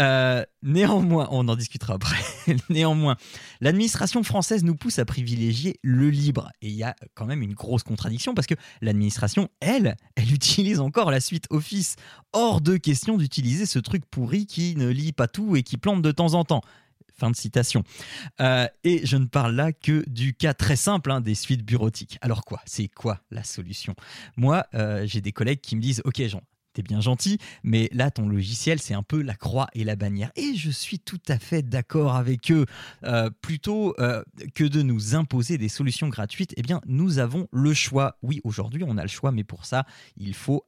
Euh, 0.00 0.44
néanmoins, 0.62 1.26
on 1.32 1.48
en 1.48 1.56
discutera 1.56 1.94
après. 1.94 2.16
néanmoins, 2.70 3.16
l'administration 3.60 4.22
française 4.22 4.62
nous 4.62 4.76
pousse 4.76 5.00
à 5.00 5.04
privilégier 5.04 5.80
le 5.82 6.10
libre. 6.10 6.50
Et 6.62 6.68
il 6.68 6.74
y 6.74 6.84
a 6.84 6.94
quand 7.14 7.26
même 7.26 7.42
une 7.42 7.54
grosse 7.54 7.82
contradiction 7.82 8.34
parce 8.34 8.46
que 8.46 8.54
l'administration, 8.80 9.48
elle, 9.60 9.96
elle 10.14 10.32
utilise 10.32 10.78
encore 10.78 11.10
la 11.10 11.20
suite 11.20 11.46
Office. 11.50 11.96
Hors 12.32 12.60
de 12.60 12.76
question 12.76 13.16
d'utiliser 13.16 13.66
ce 13.66 13.78
truc 13.78 14.04
pourri 14.06 14.46
qui 14.46 14.76
ne 14.76 14.88
lit 14.88 15.12
pas 15.12 15.28
tout 15.28 15.56
et 15.56 15.62
qui 15.62 15.76
plante 15.76 16.02
de 16.02 16.12
temps 16.12 16.34
en 16.34 16.44
temps. 16.44 16.62
Fin 17.16 17.30
de 17.30 17.36
citation. 17.36 17.84
Euh, 18.40 18.66
et 18.82 19.06
je 19.06 19.16
ne 19.16 19.26
parle 19.26 19.54
là 19.54 19.72
que 19.72 20.08
du 20.08 20.34
cas 20.34 20.52
très 20.52 20.76
simple 20.76 21.12
hein, 21.12 21.20
des 21.20 21.36
suites 21.36 21.64
bureautiques. 21.64 22.18
Alors 22.20 22.44
quoi? 22.44 22.60
C'est 22.66 22.88
quoi 22.88 23.20
la 23.30 23.44
solution? 23.44 23.94
Moi, 24.36 24.66
euh, 24.74 25.06
j'ai 25.06 25.20
des 25.20 25.30
collègues 25.30 25.60
qui 25.60 25.76
me 25.76 25.80
disent 25.80 26.02
Ok, 26.04 26.20
Jean, 26.26 26.42
t'es 26.72 26.82
bien 26.82 27.00
gentil, 27.00 27.38
mais 27.62 27.88
là, 27.92 28.10
ton 28.10 28.28
logiciel, 28.28 28.80
c'est 28.80 28.94
un 28.94 29.04
peu 29.04 29.22
la 29.22 29.34
croix 29.34 29.68
et 29.74 29.84
la 29.84 29.94
bannière. 29.94 30.32
Et 30.34 30.56
je 30.56 30.70
suis 30.70 30.98
tout 30.98 31.20
à 31.28 31.38
fait 31.38 31.62
d'accord 31.62 32.16
avec 32.16 32.50
eux. 32.50 32.66
Euh, 33.04 33.30
plutôt 33.42 33.94
que 34.54 34.64
de 34.64 34.82
nous 34.82 35.14
imposer 35.14 35.56
des 35.56 35.68
solutions 35.68 36.08
gratuites, 36.08 36.52
eh 36.56 36.62
bien, 36.62 36.80
nous 36.86 37.20
avons 37.20 37.46
le 37.52 37.74
choix. 37.74 38.18
Oui, 38.22 38.40
aujourd'hui, 38.42 38.82
on 38.84 38.98
a 38.98 39.02
le 39.02 39.08
choix, 39.08 39.30
mais 39.30 39.44
pour 39.44 39.66
ça, 39.66 39.86
il 40.16 40.34
faut 40.34 40.66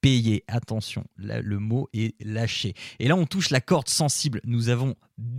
payer. 0.00 0.44
Attention, 0.48 1.04
le 1.16 1.58
mot 1.58 1.88
est 1.92 2.14
lâché. 2.24 2.74
Et 2.98 3.08
là, 3.08 3.16
on 3.16 3.26
touche 3.26 3.50
la 3.50 3.60
corde 3.60 3.88
sensible. 3.88 4.40
Nous 4.44 4.68
avons 4.68 4.94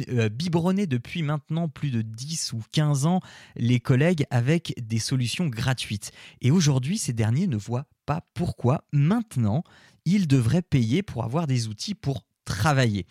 euh, 0.10 0.30
biberonné 0.30 0.88
depuis 0.88 1.24
maintenant 1.24 1.70
plus 1.70 1.92
de 1.92 2.02
10 2.02 2.54
ou 2.54 2.62
15 2.72 3.06
ans 3.06 3.22
les 3.56 3.80
collègues 3.80 4.26
avec 4.30 4.74
des 4.82 5.00
solutions 5.00 5.48
gratuites. 5.48 6.12
Et 6.42 6.52
aujourd'hui, 6.52 6.98
ces 6.98 7.14
derniers 7.14 7.48
ne 7.48 7.58
voient 7.58 7.88
pas 8.06 8.26
pourquoi 8.34 8.84
maintenant 8.92 9.64
ils 10.06 10.28
devraient 10.28 10.62
payer 10.62 11.04
pour 11.04 11.24
avoir 11.24 11.48
des 11.48 11.68
outils 11.68 11.96
pour 11.96 12.26
travailler. 12.46 13.06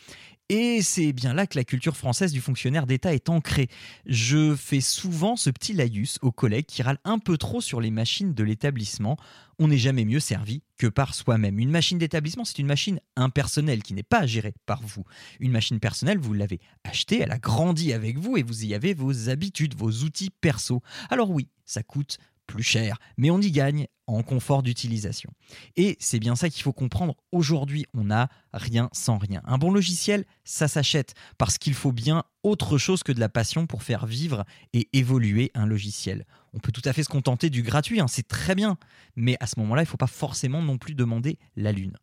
Et 0.50 0.80
c'est 0.80 1.12
bien 1.12 1.34
là 1.34 1.46
que 1.46 1.58
la 1.58 1.64
culture 1.64 1.94
française 1.94 2.32
du 2.32 2.40
fonctionnaire 2.40 2.86
d'État 2.86 3.12
est 3.12 3.28
ancrée. 3.28 3.68
Je 4.06 4.56
fais 4.56 4.80
souvent 4.80 5.36
ce 5.36 5.50
petit 5.50 5.74
laïus 5.74 6.18
aux 6.22 6.32
collègues 6.32 6.64
qui 6.64 6.82
râlent 6.82 7.00
un 7.04 7.18
peu 7.18 7.36
trop 7.36 7.60
sur 7.60 7.82
les 7.82 7.90
machines 7.90 8.32
de 8.32 8.44
l'établissement. 8.44 9.18
On 9.58 9.68
n'est 9.68 9.76
jamais 9.76 10.06
mieux 10.06 10.20
servi 10.20 10.62
que 10.78 10.86
par 10.86 11.14
soi-même. 11.14 11.58
Une 11.58 11.70
machine 11.70 11.98
d'établissement, 11.98 12.46
c'est 12.46 12.60
une 12.60 12.66
machine 12.66 12.98
impersonnelle 13.16 13.82
qui 13.82 13.92
n'est 13.92 14.02
pas 14.02 14.26
gérée 14.26 14.54
par 14.64 14.80
vous. 14.82 15.04
Une 15.38 15.52
machine 15.52 15.80
personnelle, 15.80 16.18
vous 16.18 16.32
l'avez 16.32 16.60
achetée, 16.82 17.20
elle 17.20 17.32
a 17.32 17.38
grandi 17.38 17.92
avec 17.92 18.18
vous 18.18 18.38
et 18.38 18.42
vous 18.42 18.64
y 18.64 18.72
avez 18.72 18.94
vos 18.94 19.28
habitudes, 19.28 19.74
vos 19.76 19.90
outils 19.90 20.30
perso. 20.30 20.82
Alors 21.10 21.30
oui, 21.30 21.48
ça 21.66 21.82
coûte 21.82 22.16
plus 22.48 22.64
cher, 22.64 22.98
mais 23.16 23.30
on 23.30 23.40
y 23.40 23.52
gagne 23.52 23.86
en 24.08 24.22
confort 24.22 24.62
d'utilisation. 24.62 25.30
Et 25.76 25.96
c'est 26.00 26.18
bien 26.18 26.34
ça 26.34 26.48
qu'il 26.48 26.62
faut 26.62 26.72
comprendre. 26.72 27.14
Aujourd'hui, 27.30 27.84
on 27.94 28.04
n'a 28.04 28.28
rien 28.52 28.88
sans 28.92 29.18
rien. 29.18 29.42
Un 29.44 29.58
bon 29.58 29.70
logiciel, 29.70 30.24
ça 30.44 30.66
s'achète 30.66 31.14
parce 31.36 31.58
qu'il 31.58 31.74
faut 31.74 31.92
bien 31.92 32.24
autre 32.42 32.78
chose 32.78 33.02
que 33.02 33.12
de 33.12 33.20
la 33.20 33.28
passion 33.28 33.66
pour 33.66 33.82
faire 33.82 34.06
vivre 34.06 34.44
et 34.72 34.88
évoluer 34.94 35.52
un 35.54 35.66
logiciel. 35.66 36.26
On 36.54 36.58
peut 36.58 36.72
tout 36.72 36.82
à 36.86 36.92
fait 36.92 37.02
se 37.02 37.10
contenter 37.10 37.50
du 37.50 37.62
gratuit, 37.62 38.00
hein, 38.00 38.08
c'est 38.08 38.26
très 38.26 38.54
bien, 38.54 38.78
mais 39.14 39.36
à 39.40 39.46
ce 39.46 39.60
moment-là, 39.60 39.82
il 39.82 39.84
ne 39.84 39.90
faut 39.90 39.98
pas 39.98 40.06
forcément 40.06 40.62
non 40.62 40.78
plus 40.78 40.94
demander 40.94 41.38
la 41.54 41.72
lune. 41.72 41.96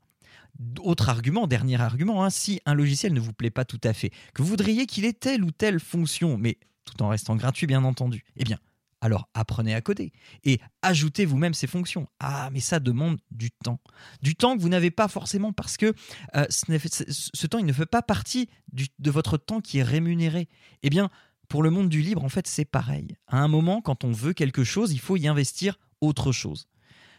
Autre 0.80 1.10
argument, 1.10 1.48
dernier 1.48 1.82
argument, 1.82 2.24
hein, 2.24 2.30
si 2.30 2.62
un 2.66 2.76
logiciel 2.76 3.14
ne 3.14 3.20
vous 3.20 3.34
plaît 3.34 3.50
pas 3.50 3.66
tout 3.66 3.82
à 3.84 3.94
fait, 3.94 4.12
que 4.34 4.44
vous 4.44 4.48
voudriez 4.48 4.86
qu'il 4.86 5.06
ait 5.06 5.14
telle 5.14 5.44
ou 5.44 5.52
telle 5.52 5.80
fonction, 5.80 6.38
mais 6.38 6.60
tout 6.86 7.02
en 7.02 7.10
restant 7.10 7.36
gratuit 7.36 7.66
bien 7.66 7.84
entendu, 7.84 8.24
eh 8.38 8.44
bien 8.44 8.60
alors 9.06 9.30
apprenez 9.36 9.76
à 9.76 9.82
coder 9.82 10.12
et 10.44 10.60
ajoutez 10.82 11.26
vous-même 11.26 11.54
ces 11.54 11.68
fonctions. 11.68 12.08
Ah, 12.20 12.50
mais 12.52 12.60
ça 12.60 12.80
demande 12.80 13.20
du 13.30 13.52
temps. 13.52 13.80
Du 14.24 14.36
temps 14.36 14.58
que 14.58 14.62
vous 14.62 14.70
n'avez 14.70 14.90
pas 14.90 15.08
forcément 15.08 15.54
parce 15.54 15.78
que 15.78 15.94
euh, 16.36 16.46
ce, 16.50 17.46
temps, 17.46 17.60
il 17.60 17.68
ne 17.68 17.74
fait 17.74 17.86
pas 17.86 18.02
partie 18.02 18.50
de 18.72 19.12
votre 19.12 19.38
temps 19.38 19.62
qui 19.62 19.78
est 19.78 19.84
rémunéré. 19.84 20.50
Eh 20.82 20.90
bien, 20.90 21.12
pour 21.48 21.62
le 21.62 21.70
monde 21.70 21.88
du 21.88 22.02
libre, 22.02 22.24
en 22.24 22.30
fait, 22.30 22.48
c'est 22.48 22.66
pareil. 22.66 23.16
À 23.28 23.38
un 23.38 23.48
moment, 23.48 23.80
quand 23.80 24.04
on 24.04 24.12
veut 24.12 24.34
quelque 24.34 24.64
chose, 24.64 24.92
il 24.92 25.00
faut 25.00 25.18
y 25.18 25.28
investir 25.28 25.78
autre 26.02 26.32
chose. 26.32 26.68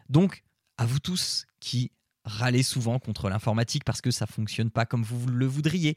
Donc, 0.09 0.42
à 0.79 0.87
vous 0.87 0.99
tous 0.99 1.46
qui 1.61 1.92
râlez 2.27 2.62
souvent 2.62 2.99
contre 2.99 3.31
l'informatique 3.31 3.85
parce 3.85 4.03
que 4.03 4.11
ça 4.11 4.27
fonctionne 4.27 4.71
pas 4.71 4.85
comme 4.85 5.03
vous 5.03 5.27
le 5.27 5.47
voudriez, 5.47 5.97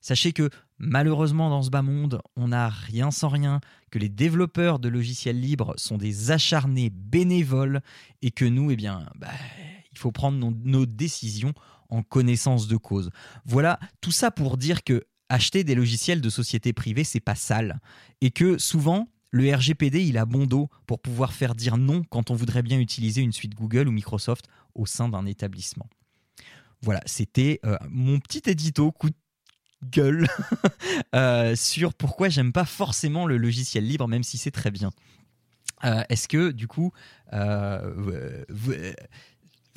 Sachez 0.00 0.32
que 0.32 0.48
malheureusement 0.78 1.50
dans 1.50 1.62
ce 1.62 1.70
bas 1.70 1.82
monde, 1.82 2.22
on 2.34 2.48
n'a 2.48 2.68
rien 2.68 3.10
sans 3.10 3.28
rien, 3.28 3.60
que 3.90 3.98
les 3.98 4.08
développeurs 4.08 4.78
de 4.78 4.88
logiciels 4.88 5.38
libres 5.38 5.74
sont 5.76 5.98
des 5.98 6.30
acharnés 6.30 6.90
bénévoles 6.90 7.82
et 8.22 8.30
que 8.30 8.46
nous, 8.46 8.70
eh 8.70 8.76
bien, 8.76 9.06
bah, 9.16 9.28
il 9.92 9.98
faut 9.98 10.12
prendre 10.12 10.38
nos, 10.64 10.86
décisions 10.86 11.52
en 11.90 12.02
connaissance 12.02 12.66
de 12.66 12.76
cause. 12.76 13.10
Voilà, 13.44 13.78
tout 14.00 14.12
ça 14.12 14.30
pour 14.30 14.56
dire 14.56 14.84
que 14.84 15.04
acheter 15.28 15.64
des 15.64 15.74
logiciels 15.74 16.20
de 16.20 16.30
sociétés 16.30 16.72
privées, 16.72 17.04
c'est 17.04 17.20
pas 17.20 17.34
sale 17.34 17.78
et 18.20 18.30
que 18.30 18.58
souvent 18.58 19.08
le 19.30 19.54
RGPD, 19.54 20.04
il 20.04 20.18
a 20.18 20.24
bon 20.24 20.46
dos 20.46 20.68
pour 20.86 21.00
pouvoir 21.00 21.32
faire 21.32 21.54
dire 21.54 21.76
non 21.76 22.02
quand 22.04 22.30
on 22.30 22.34
voudrait 22.34 22.62
bien 22.62 22.78
utiliser 22.78 23.20
une 23.22 23.32
suite 23.32 23.54
Google 23.54 23.88
ou 23.88 23.92
Microsoft 23.92 24.46
au 24.74 24.86
sein 24.86 25.08
d'un 25.08 25.26
établissement. 25.26 25.88
Voilà, 26.82 27.00
c'était 27.06 27.60
euh, 27.64 27.76
mon 27.88 28.18
petit 28.18 28.42
édito 28.46 28.90
coup 28.90 29.10
de 29.10 29.16
gueule 29.84 30.26
euh, 31.14 31.54
sur 31.54 31.94
pourquoi 31.94 32.28
j'aime 32.28 32.52
pas 32.52 32.64
forcément 32.64 33.26
le 33.26 33.36
logiciel 33.36 33.86
libre, 33.86 34.08
même 34.08 34.22
si 34.22 34.38
c'est 34.38 34.50
très 34.50 34.70
bien. 34.70 34.90
Euh, 35.84 36.02
est-ce 36.08 36.28
que 36.28 36.50
du 36.50 36.66
coup, 36.66 36.92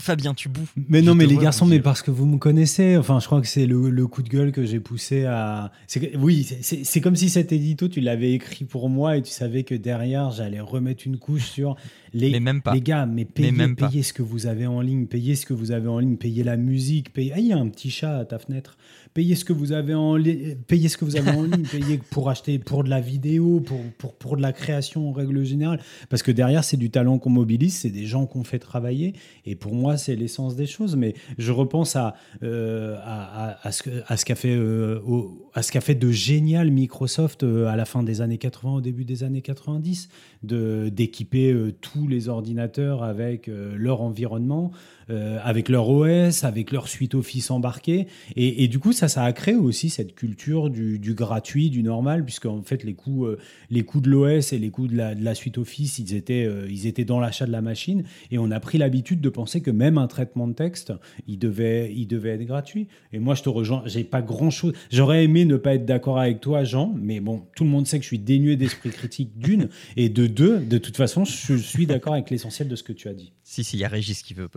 Fabien, 0.04 0.34
tu 0.34 0.50
bouffes. 0.50 0.74
Mais 0.90 1.02
non, 1.02 1.16
mais 1.16 1.26
les 1.26 1.38
garçons, 1.38 1.66
mais 1.66 1.80
parce 1.80 2.02
que 2.02 2.12
vous 2.12 2.26
me 2.26 2.38
connaissez, 2.38 2.98
enfin, 2.98 3.20
je 3.20 3.26
crois 3.26 3.42
que 3.42 3.48
c'est 3.48 3.66
le, 3.66 3.90
le 3.90 4.08
coup 4.08 4.22
de 4.22 4.30
gueule 4.30 4.52
que 4.52 4.66
j'ai 4.66 4.80
poussé 4.80 5.26
à. 5.26 5.72
Oui, 6.20 6.44
c'est- 6.62 7.02
comme 7.02 7.16
si 7.16 7.30
cet 7.30 7.52
édito, 7.52 7.88
tu 7.88 8.02
l'avais 8.02 8.34
écrit 8.34 8.66
pour 8.66 8.90
moi 8.90 9.18
et 9.18 9.22
tu 9.22 9.32
savais 9.32 9.64
que 9.64 9.76
derrière, 9.76 10.32
j'allais 10.32 10.60
remettre 10.60 11.04
une 11.08 11.18
couche 11.18 11.50
sur 11.50 11.76
les. 12.14 12.32
Mais 12.32 12.40
même 12.40 12.62
pas. 12.62 12.74
Les 12.74 12.82
gars, 12.82 13.06
mais 13.06 13.26
payez, 13.26 13.52
même 13.52 13.76
pas. 13.76 13.88
payez 13.88 14.04
ce 14.04 14.14
que 14.14 14.22
vous 14.22 14.46
avez 14.46 14.68
en 14.68 14.82
ligne, 14.82 15.06
payez 15.08 15.36
ce 15.36 15.46
que 15.46 15.54
vous 15.54 15.72
avez 15.72 15.88
en 15.88 16.00
ligne, 16.00 16.18
payez 16.18 16.44
la 16.44 16.58
musique, 16.58 17.14
payez. 17.14 17.32
Ah, 17.34 17.40
il 17.40 17.48
y 17.48 17.54
a 17.54 17.58
un 17.58 17.70
petit 17.70 17.90
chat 17.90 18.18
à 18.20 18.26
ta 18.26 18.40
fenêtre. 18.40 18.78
Payez 19.14 19.36
ce 19.36 19.46
que 19.46 19.54
vous 19.54 19.72
avez 19.74 19.94
en 19.94 20.16
ligne, 20.16 20.56
payez 20.68 20.90
ce 20.90 20.98
que 20.98 21.06
vous 21.06 21.16
avez 21.18 21.30
en 21.32 21.44
ligne, 21.44 21.64
payez 21.72 22.00
pour 22.10 22.30
acheter 22.30 22.58
pour 22.58 22.84
de 22.84 22.90
la 22.90 23.00
vidéo, 23.00 23.60
pour, 23.60 23.80
pour, 23.98 24.16
pour 24.16 24.38
de 24.38 24.42
la 24.42 24.54
création 24.54 25.10
en 25.10 25.12
règle 25.12 25.44
générale. 25.44 25.80
Parce 26.10 26.24
que 26.24 26.32
derrière, 26.32 26.64
c'est 26.64 26.78
du 26.78 26.90
talent 26.90 27.20
qu'on 27.20 27.30
mobilise, 27.30 27.76
c'est 27.78 27.90
des 27.92 28.06
gens 28.06 28.26
qu'on 28.26 28.44
fait 28.44 28.60
travailler. 28.60 29.14
Et 29.46 29.56
pour 29.56 29.76
moi, 29.76 29.98
c'est 29.98 30.16
l'essence 30.16 30.56
des 30.56 30.66
choses. 30.66 30.96
Mais 30.96 31.14
je 31.38 31.52
repense 31.52 31.96
à, 31.96 32.16
euh, 32.42 32.98
à, 33.04 33.50
à- 33.52 33.68
à 33.68 33.72
ce, 33.72 33.84
que- 33.84 34.02
à 34.08 34.18
ce 34.18 34.26
qu'a 34.26 34.36
fait, 34.36 34.56
euh, 34.56 35.00
au- 35.06 35.50
à 35.54 35.62
ce 35.62 35.72
qu'a 35.72 35.82
fait 35.82 35.96
de 35.96 36.10
génial 36.12 36.72
Microsoft 36.72 37.44
euh, 37.44 37.68
à 37.68 37.76
la 37.76 37.86
fin 37.86 38.02
des 38.02 38.22
années 38.22 38.40
80, 38.40 38.74
au 38.74 38.82
début 38.82 39.06
des 39.06 39.24
années 39.24 39.42
90, 39.44 40.10
de, 40.42 40.90
d'équiper 40.90 41.56
tous 41.82 42.08
les 42.08 42.30
ordinateurs 42.30 43.04
avec 43.04 43.50
leur 43.76 44.02
environnement, 44.02 44.72
euh, 45.10 45.40
avec 45.44 45.70
leur 45.70 45.90
OS, 45.90 46.44
avec 46.44 46.72
leur 46.72 46.88
suite 46.88 47.16
Office 47.16 47.52
embarquée. 47.52 48.08
Et, 48.36 48.68
du 48.68 48.80
coup, 48.80 48.94
ça, 48.94 49.08
a 49.24 49.34
créé 49.34 49.56
aussi 49.56 49.90
cette 49.90 50.16
culture 50.16 50.70
du, 50.70 51.14
gratuit, 51.14 51.70
du 51.70 51.84
normal, 51.84 52.24
puisque 52.24 52.46
en 52.46 52.62
fait, 52.62 52.84
les 52.84 52.94
coûts, 52.94 53.26
euh, 53.26 53.38
les 53.70 53.84
de 53.84 54.10
l'OS 54.10 54.54
et 54.54 54.60
les 54.60 54.70
coûts 54.70 54.88
de 54.88 54.96
la, 54.96 55.14
de 55.14 55.24
la 55.24 55.36
suite 55.36 55.58
Office, 55.58 56.00
ils 56.00 56.16
étaient, 56.16 56.46
euh, 56.46 56.68
ils 56.70 56.88
étaient 56.88 57.06
dans 57.06 57.20
l'achat 57.20 57.46
de 57.46 57.52
la 57.52 57.62
machine. 57.62 58.04
Et 58.32 58.38
on 58.38 58.50
a 58.52 58.60
pris 58.60 58.78
l'habitude 58.78 59.22
de 59.22 59.30
penser 59.30 59.62
que 59.62 59.72
même 59.72 59.98
un 59.98 60.08
traitement 60.08 60.48
de 60.48 60.54
texte, 60.54 60.94
il 61.28 61.38
devait, 61.38 61.94
il 61.94 62.08
devait 62.08 62.32
être 62.32 62.46
gratuit. 62.46 62.88
Et 63.12 63.20
moi, 63.20 63.36
je 63.36 63.44
te 63.44 63.50
rejoins. 63.50 63.84
J'ai 63.86 64.04
pas 64.04 64.22
grand 64.22 64.50
chose. 64.50 64.74
J'aurais 64.92 65.24
aimé 65.24 65.46
ne 65.46 65.58
pas 65.58 65.76
être 65.76 65.86
d'accord 65.86 66.20
avec 66.20 66.42
toi, 66.42 66.64
Jean, 66.64 66.94
mais 67.00 67.20
bon, 67.20 67.44
tout 67.56 67.64
le 67.64 67.70
monde 67.70 67.88
sait 67.88 67.98
que 67.98 68.04
je 68.04 68.08
suis 68.08 68.20
dénué 68.20 68.56
d'esprit 68.56 68.90
critique 68.90 69.38
d'une 69.38 69.70
et 69.98 70.10
de 70.10 70.28
deux. 70.28 70.60
De 70.60 70.78
toute 70.78 70.98
façon, 70.98 71.26
je 71.26 71.56
suis 71.56 71.86
d'accord 71.86 72.14
avec 72.14 72.30
l'essentiel 72.30 72.68
de 72.68 72.76
ce 72.76 72.84
que 72.84 72.94
tu 72.94 73.08
as 73.08 73.14
dit. 73.14 73.34
Si, 73.54 73.64
si, 73.64 73.78
il 73.78 73.82
y 73.82 73.86
a 73.86 73.88
Régis 73.88 74.24
qui 74.24 74.34
veut. 74.34 74.50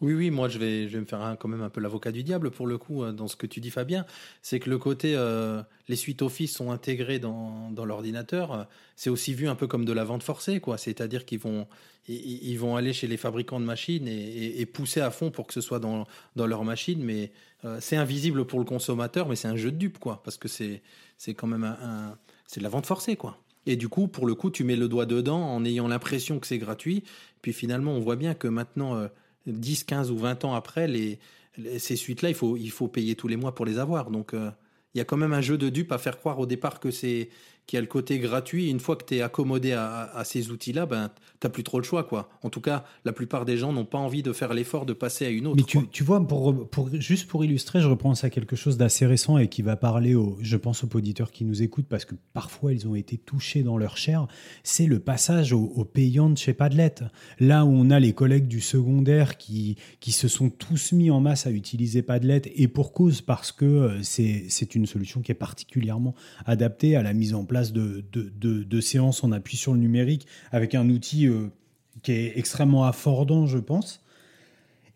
Oui, 0.00 0.14
oui, 0.14 0.30
moi 0.30 0.48
je 0.48 0.58
vais, 0.58 0.88
je 0.88 0.94
vais 0.94 1.00
me 1.00 1.04
faire 1.04 1.20
un- 1.20 1.36
quand 1.36 1.48
même 1.48 1.60
un 1.60 1.68
peu 1.68 1.82
l'avocat 1.82 2.10
du 2.10 2.22
diable 2.22 2.50
pour 2.50 2.66
le 2.66 2.78
coup 2.78 3.02
euh, 3.02 3.12
dans 3.12 3.28
ce 3.28 3.36
que 3.36 3.46
tu 3.46 3.60
dis, 3.60 3.70
Fabien. 3.70 4.06
C'est 4.40 4.58
que 4.58 4.70
le 4.70 4.78
côté, 4.78 5.14
euh, 5.14 5.62
les 5.88 5.96
suites 5.96 6.22
Office 6.22 6.54
sont 6.54 6.70
intégrées 6.70 7.18
dans, 7.18 7.70
dans 7.72 7.84
l'ordinateur, 7.84 8.52
euh, 8.52 8.64
c'est 8.94 9.10
aussi 9.10 9.34
vu 9.34 9.48
un 9.48 9.54
peu 9.54 9.66
comme 9.66 9.84
de 9.84 9.92
la 9.92 10.04
vente 10.04 10.22
forcée, 10.22 10.60
quoi. 10.60 10.78
C'est-à-dire 10.78 11.26
qu'ils 11.26 11.38
vont, 11.40 11.68
ils, 12.08 12.56
vont 12.56 12.74
aller 12.74 12.94
chez 12.94 13.06
les 13.06 13.18
fabricants 13.18 13.60
de 13.60 13.66
machines 13.66 14.08
et, 14.08 14.64
pousser 14.64 15.02
à 15.02 15.10
fond 15.10 15.30
pour 15.30 15.46
que 15.46 15.52
ce 15.52 15.60
soit 15.60 15.78
dans, 15.78 16.06
dans 16.36 16.46
leur 16.46 16.64
machine, 16.64 17.04
mais 17.04 17.32
c'est 17.80 17.96
invisible 17.96 18.46
pour 18.46 18.60
le 18.60 18.64
consommateur, 18.64 19.28
mais 19.28 19.36
c'est 19.36 19.48
un 19.48 19.56
jeu 19.56 19.72
de 19.72 19.76
dupe, 19.76 19.98
quoi, 19.98 20.22
parce 20.22 20.38
que 20.38 20.48
c'est, 20.48 20.82
c'est 21.18 21.34
quand 21.34 21.48
même 21.48 21.64
un- 21.64 22.16
c'est 22.46 22.60
de 22.60 22.64
la 22.64 22.70
vente 22.70 22.86
forcée, 22.86 23.16
quoi. 23.16 23.38
Et 23.66 23.76
du 23.76 23.88
coup, 23.88 24.08
pour 24.08 24.26
le 24.26 24.34
coup, 24.34 24.50
tu 24.50 24.64
mets 24.64 24.76
le 24.76 24.88
doigt 24.88 25.06
dedans 25.06 25.40
en 25.40 25.64
ayant 25.64 25.88
l'impression 25.88 26.38
que 26.38 26.46
c'est 26.46 26.58
gratuit. 26.58 27.02
Puis 27.42 27.52
finalement, 27.52 27.92
on 27.92 28.00
voit 28.00 28.16
bien 28.16 28.34
que 28.34 28.48
maintenant, 28.48 28.96
euh, 28.96 29.08
10, 29.46 29.84
15 29.84 30.10
ou 30.10 30.18
20 30.18 30.44
ans 30.44 30.54
après, 30.54 30.86
les, 30.86 31.18
ces 31.78 31.96
suites-là, 31.96 32.28
il 32.28 32.34
faut, 32.34 32.56
il 32.56 32.70
faut 32.70 32.88
payer 32.88 33.16
tous 33.16 33.28
les 33.28 33.36
mois 33.36 33.54
pour 33.54 33.66
les 33.66 33.78
avoir. 33.78 34.10
Donc, 34.10 34.34
euh, 34.34 34.50
il 34.94 34.98
y 34.98 35.00
a 35.00 35.04
quand 35.04 35.16
même 35.16 35.32
un 35.32 35.40
jeu 35.40 35.58
de 35.58 35.68
dupe 35.68 35.92
à 35.92 35.98
faire 35.98 36.18
croire 36.18 36.38
au 36.38 36.46
départ 36.46 36.80
que 36.80 36.90
c'est 36.90 37.28
qu'il 37.66 37.76
y 37.76 37.78
a 37.78 37.80
le 37.80 37.86
côté 37.86 38.18
gratuit. 38.18 38.66
Et 38.66 38.70
une 38.70 38.80
fois 38.80 38.96
que 38.96 39.04
tu 39.04 39.16
es 39.16 39.22
accommodé 39.22 39.72
à, 39.72 40.10
à 40.14 40.24
ces 40.24 40.50
outils-là, 40.50 40.86
ben, 40.86 41.10
tu 41.40 41.48
plus 41.48 41.64
trop 41.64 41.78
le 41.78 41.84
choix. 41.84 42.04
quoi. 42.04 42.28
En 42.42 42.50
tout 42.50 42.60
cas, 42.60 42.84
la 43.04 43.12
plupart 43.12 43.44
des 43.44 43.56
gens 43.56 43.72
n'ont 43.72 43.84
pas 43.84 43.98
envie 43.98 44.22
de 44.22 44.32
faire 44.32 44.54
l'effort 44.54 44.86
de 44.86 44.92
passer 44.92 45.26
à 45.26 45.28
une 45.28 45.46
autre. 45.46 45.56
Mais 45.56 45.86
tu, 45.90 46.04
vois, 46.04 46.26
pour, 46.26 46.68
pour, 46.68 46.90
juste 46.94 47.28
pour 47.28 47.44
illustrer, 47.44 47.80
je 47.80 47.88
repense 47.88 48.24
à 48.24 48.30
quelque 48.30 48.56
chose 48.56 48.76
d'assez 48.76 49.06
récent 49.06 49.38
et 49.38 49.48
qui 49.48 49.62
va 49.62 49.76
parler, 49.76 50.14
aux, 50.14 50.38
je 50.40 50.56
pense, 50.56 50.84
aux 50.84 50.88
auditeurs 50.94 51.30
qui 51.30 51.44
nous 51.44 51.62
écoutent 51.62 51.88
parce 51.88 52.04
que 52.04 52.14
parfois 52.32 52.72
ils 52.72 52.86
ont 52.88 52.94
été 52.94 53.16
touchés 53.16 53.62
dans 53.62 53.78
leur 53.78 53.96
chair. 53.96 54.26
C'est 54.62 54.86
le 54.86 54.98
passage 54.98 55.52
au, 55.52 55.60
au 55.60 55.84
payant 55.84 56.30
de 56.30 56.38
chez 56.38 56.54
Padlet. 56.54 56.94
Là 57.40 57.64
où 57.64 57.70
on 57.70 57.90
a 57.90 58.00
les 58.00 58.12
collègues 58.12 58.48
du 58.48 58.60
secondaire 58.60 59.36
qui, 59.36 59.76
qui 60.00 60.12
se 60.12 60.28
sont 60.28 60.50
tous 60.50 60.92
mis 60.92 61.10
en 61.10 61.20
masse 61.20 61.46
à 61.46 61.50
utiliser 61.50 62.02
Padlet 62.02 62.42
et 62.54 62.68
pour 62.68 62.92
cause 62.92 63.20
parce 63.20 63.52
que 63.52 63.64
euh, 63.64 64.02
c'est 64.02 64.74
une 64.74 64.86
solution 64.86 65.20
qui 65.20 65.32
est 65.32 65.36
particulièrement 65.36 66.14
adaptée 66.44 66.96
à 66.96 67.02
la 67.02 67.12
mise 67.12 67.34
en 67.34 67.44
place 67.44 67.55
de, 67.64 68.04
de, 68.12 68.80
séances 68.80 69.24
en 69.24 69.32
appui 69.32 69.56
sur 69.56 69.72
le 69.72 69.78
numérique 69.78 70.26
avec 70.52 70.74
un 70.74 70.88
outil 70.90 71.26
euh, 71.26 71.48
qui 72.02 72.12
est 72.12 72.32
extrêmement 72.36 72.84
affordant, 72.84 73.46
je 73.46 73.58
pense. 73.58 74.02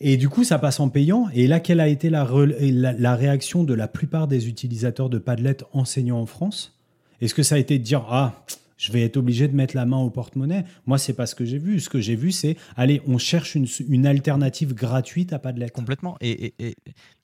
Et 0.01 0.17
du 0.17 0.29
coup, 0.29 0.45
ça 0.45 0.59
passe 0.59 0.81
en 0.81 0.89
payant. 0.89 1.29
Et 1.35 1.47
là, 1.47 1.61
quelle 1.61 1.81
a 1.81 1.89
été 1.89 2.09
la, 2.09 2.27
la, 2.27 3.15
réaction 3.15 3.65
de 3.65 3.75
la 3.75 3.87
plupart 3.87 4.29
des 4.29 4.49
utilisateurs 4.49 5.11
de 5.11 5.19
Padlet 5.19 5.59
enseignants 5.73 6.21
en 6.21 6.27
France? 6.27 6.79
Est-ce 7.21 7.35
que 7.35 7.43
ça 7.43 7.57
a 7.57 7.59
été 7.59 7.79
de 7.79 7.85
dire 7.85 8.07
Ah, 8.09 8.45
je 8.79 8.93
vais 8.93 9.03
être 9.03 9.19
obligé 9.19 9.47
de 9.47 9.55
mettre 9.55 9.77
la 9.77 9.85
main 9.85 9.99
au 9.99 10.09
porte-monnaie? 10.09 10.65
Moi, 10.87 10.97
c'est 10.97 11.13
pas 11.13 11.27
ce 11.27 11.35
que 11.35 11.45
j'ai 11.45 11.59
vu. 11.59 11.81
Ce 11.81 11.91
que 11.91 12.01
j'ai 12.01 12.17
vu, 12.17 12.33
c'est 12.33 12.57
Allez, 12.77 13.03
on 13.07 13.19
cherche 13.19 13.57
une, 13.57 14.07
alternative 14.07 14.73
gratuite 14.73 15.35
à 15.35 15.39
Padlet. 15.39 15.69
Complètement. 15.69 16.17
Et, 16.23 16.47
et, 16.47 16.55
et- 16.59 16.77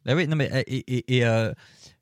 bah 0.05 0.15
oui, 0.15 0.29
non 0.29 0.37
mais 0.37 0.51
et- 0.67 1.17
et, 1.17 1.25
euh, 1.25 1.53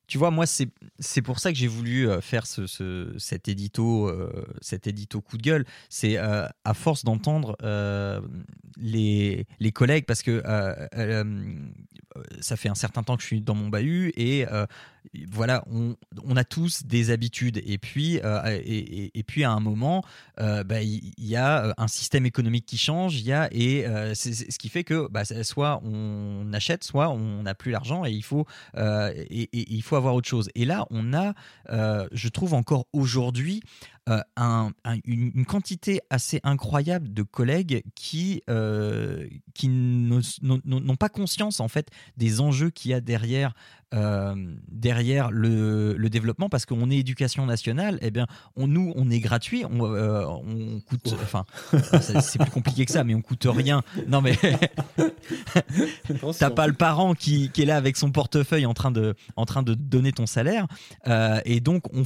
tu 0.07 0.19
vois, 0.19 0.31
moi 0.31 0.45
c'est 0.47 1.23
pour 1.23 1.39
ça 1.39 1.51
que 1.53 1.59
j'ai 1.59 1.67
voulu 1.67 2.09
euh, 2.09 2.21
faire 2.21 2.47
ce, 2.47 2.67
ce- 2.67 3.15
cet 3.19 3.49
édito 3.49 4.09
euh, 4.09 4.45
cet 4.61 4.87
édito 4.87 5.21
coup 5.21 5.37
de 5.39 5.43
gueule. 5.43 5.65
C'est 5.89 6.19
euh, 6.19 6.47
à 6.65 6.75
force 6.75 7.05
d'entendre 7.05 7.57
les 8.77 9.47
les 9.61 9.73
collègues 9.73 10.05
parce 10.07 10.23
que 10.23 10.43
ça 12.41 12.57
fait 12.57 12.69
un 12.69 12.75
certain 12.75 13.03
temps 13.03 13.17
que 13.17 13.23
je 13.23 13.27
suis 13.29 13.41
dans 13.41 13.55
mon 13.55 13.69
bahut 13.69 14.13
et 14.17 14.45
voilà, 15.31 15.65
on, 15.71 16.37
a 16.37 16.45
tous 16.45 16.85
des 16.85 17.11
habitudes 17.11 17.63
et 17.65 17.79
puis 17.79 18.21
euh, 18.25 18.61
et, 18.65 19.23
puis 19.23 19.45
à 19.45 19.53
un 19.53 19.61
moment, 19.61 20.03
euh, 20.41 20.65
bah, 20.65 20.83
il 20.83 21.13
il 21.19 21.27
y, 21.27 21.37
a 21.37 21.75
un 21.79 21.89
système 21.89 22.27
économique 22.27 22.67
qui 22.67 22.79
change, 22.79 23.21
y 23.21 23.33
a 23.33 23.49
et 23.53 23.87
euh, 23.87 24.15
c'est 24.15 24.35
ce 24.35 24.59
qui 24.59 24.69
fait 24.69 24.85
que 24.85 25.09
bah, 25.11 25.25
soit 25.25 25.81
on 25.85 26.53
achète, 26.53 26.85
soit 26.85 27.09
on 27.11 27.43
n'a 27.43 27.55
plus 27.55 27.71
l'argent 27.71 28.05
et 28.05 28.11
il 28.11 28.23
faut 28.23 28.47
euh, 28.77 29.13
et, 29.31 29.49
il 29.53 29.83
faut 29.83 29.97
avoir 29.97 30.15
autre 30.15 30.29
chose. 30.29 30.49
Et 30.55 30.65
là, 30.65 30.87
on 30.91 31.13
a, 31.13 31.35
euh, 31.71 32.09
je 32.13 32.29
trouve 32.29 32.55
encore 32.55 32.87
aujourd'hui. 32.93 33.63
Euh, 34.11 34.21
un- 34.37 34.71
un- 34.85 34.99
une, 35.05 35.47
quantité 35.47 36.01
assez 36.11 36.39
incroyable 36.45 37.13
de 37.15 37.23
collègues 37.23 37.83
qui, 37.95 38.43
euh, 38.51 39.27
qui 39.55 39.69
n'ont 39.71 40.97
pas 40.97 41.09
conscience 41.09 41.59
en 41.61 41.69
fait 41.69 41.89
des 42.19 42.41
enjeux 42.43 42.69
qu'il 42.69 42.91
y 42.91 42.95
a 42.95 43.01
derrière 43.01 43.55
euh, 43.95 44.35
derrière 44.69 45.31
le, 45.31 45.95
le 45.97 46.11
développement 46.11 46.49
parce 46.49 46.67
qu'on 46.67 46.91
est 46.91 46.97
éducation 46.97 47.47
nationale 47.47 47.99
et 48.03 48.11
bien 48.11 48.27
on 48.57 48.67
nous 48.67 48.93
on 48.97 49.09
est 49.09 49.21
gratuit 49.21 49.65
on, 49.65 49.81
on 49.81 50.81
coûte 50.81 51.15
enfin 51.23 51.45
c'est 52.01 52.39
plus 52.41 52.51
compliqué 52.51 52.85
que 52.85 52.93
ça 52.93 53.05
mais 53.05 53.15
on 53.15 53.23
coûte 53.23 53.47
rien. 53.49 53.83
Non 54.09 54.21
mais 54.21 54.37
t'as 56.39 56.51
pas 56.51 56.67
le 56.67 56.73
parent 56.75 57.15
qui, 57.15 57.51
qui 57.51 57.63
est 57.63 57.67
là 57.67 57.77
avec 57.77 57.97
son 57.97 58.11
portefeuille 58.11 58.67
en 58.67 58.75
train 58.75 58.91
de 58.91 59.15
en 59.37 59.47
train 59.47 59.63
de 59.63 59.75
donner 59.75 60.13
ton 60.13 60.27
salaire 60.27 60.67
et 61.45 61.61
donc 61.61 61.85
on, 61.95 62.03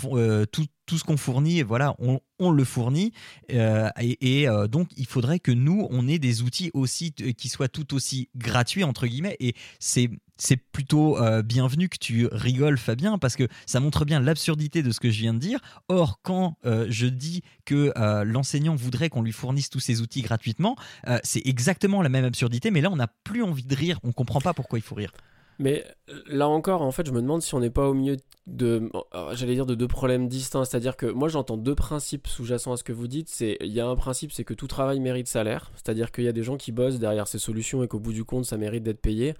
tout 0.51 0.67
tout 0.89 0.99
ce 0.99 1.05
qu'on 1.05 1.17
fournit, 1.19 1.63
voilà, 1.63 1.95
on, 2.01 2.51
le 2.51 2.65
fournit. 2.65 3.13
Euh, 3.53 3.91
et 3.99 4.49
euh, 4.49 4.67
donc, 4.67 4.89
il 4.97 5.07
faudrait 5.07 5.39
que 5.39 5.53
nous, 5.53 5.87
on 5.91 6.09
ait 6.09 6.19
des 6.19 6.43
outils 6.43 6.71
aussi 6.73 7.13
t- 7.13 7.35
qui 7.35 7.49
soient 7.49 7.69
tout 7.69 7.95
aussi 7.95 8.29
gratuits, 8.35 8.83
entre 8.83 9.07
guillemets. 9.07 9.37
Et 9.39 9.55
c'est. 9.79 10.11
C'est 10.41 10.57
plutôt 10.57 11.19
euh, 11.19 11.43
bienvenu 11.43 11.89
que 11.89 11.99
tu 11.99 12.29
rigoles, 12.31 12.79
Fabien, 12.79 13.19
parce 13.19 13.35
que 13.35 13.49
ça 13.67 13.81
montre 13.81 14.05
bien 14.05 14.21
l'absurdité 14.21 14.85
de 14.85 14.93
ce 14.93 15.01
que 15.01 15.11
je 15.11 15.19
viens 15.19 15.35
de 15.35 15.41
dire. 15.41 15.59
Or, 15.89 16.21
quand 16.23 16.57
euh, 16.65 16.87
je 16.91 17.09
dis 17.09 17.43
que 17.65 17.93
euh, 17.97 18.23
l'enseignant 18.23 18.77
voudrait 18.77 19.09
qu'on 19.09 19.23
lui 19.23 19.33
fournisse 19.33 19.69
tous 19.69 19.81
ces 19.81 20.01
outils 20.01 20.23
gratuitement, 20.23 20.77
euh, 21.09 21.19
c'est 21.25 21.45
exactement 21.45 22.03
la 22.03 22.09
même 22.09 22.25
absurdité, 22.25 22.71
mais 22.71 22.81
là, 22.81 22.89
on 22.93 22.95
n'a 22.95 23.09
plus 23.25 23.43
envie 23.43 23.65
de 23.65 23.75
rire. 23.75 23.99
On 24.05 24.13
comprend 24.13 24.41
pas 24.41 24.55
pourquoi 24.55 24.79
il 24.79 24.83
faut 24.83 24.95
rire. 24.95 25.11
Mais 25.59 25.85
euh, 26.09 26.21
là 26.29 26.49
encore, 26.49 26.83
en 26.83 26.93
fait, 26.93 27.07
je 27.07 27.13
me 27.13 27.21
demande 27.21 27.43
si 27.43 27.55
on 27.55 27.61
n'est 27.61 27.71
pas 27.71 27.89
au 27.89 27.95
milieu 27.95 28.17
de, 28.47 28.91
euh, 29.15 29.35
j'allais 29.35 29.55
dire, 29.55 29.67
de 29.67 29.75
deux 29.75 29.89
problèmes 29.89 30.29
distincts. 30.29 30.65
C'est-à-dire 30.65 30.97
que 30.97 31.07
moi, 31.07 31.29
j'entends 31.29 31.57
deux 31.57 31.75
principes 31.75 32.29
sous-jacents 32.29 32.73
à 32.73 32.77
ce 32.77 32.85
que 32.85 32.93
vous 32.93 33.09
dites. 33.09 33.29
C'est, 33.29 33.57
il 33.61 33.73
y 33.73 33.81
a 33.81 33.87
un 33.87 33.97
principe, 33.97 34.33
c'est 34.33 34.45
que 34.45 34.55
tout 34.55 34.69
travail 34.69 35.01
mérite 35.01 35.27
salaire. 35.27 35.73
C'est-à-dire 35.75 36.13
qu'il 36.13 36.25
y 36.25 36.29
a 36.29 36.33
des 36.33 36.45
gens 36.45 36.57
qui 36.57 36.71
bossent 36.71 36.99
derrière 36.99 37.27
ces 37.27 37.39
solutions 37.39 37.83
et 37.83 37.89
qu'au 37.89 37.99
bout 37.99 38.13
du 38.13 38.25
compte, 38.25 38.45
ça 38.45 38.57
mérite 38.57 38.85
d'être 38.85 39.01
payé. 39.01 39.35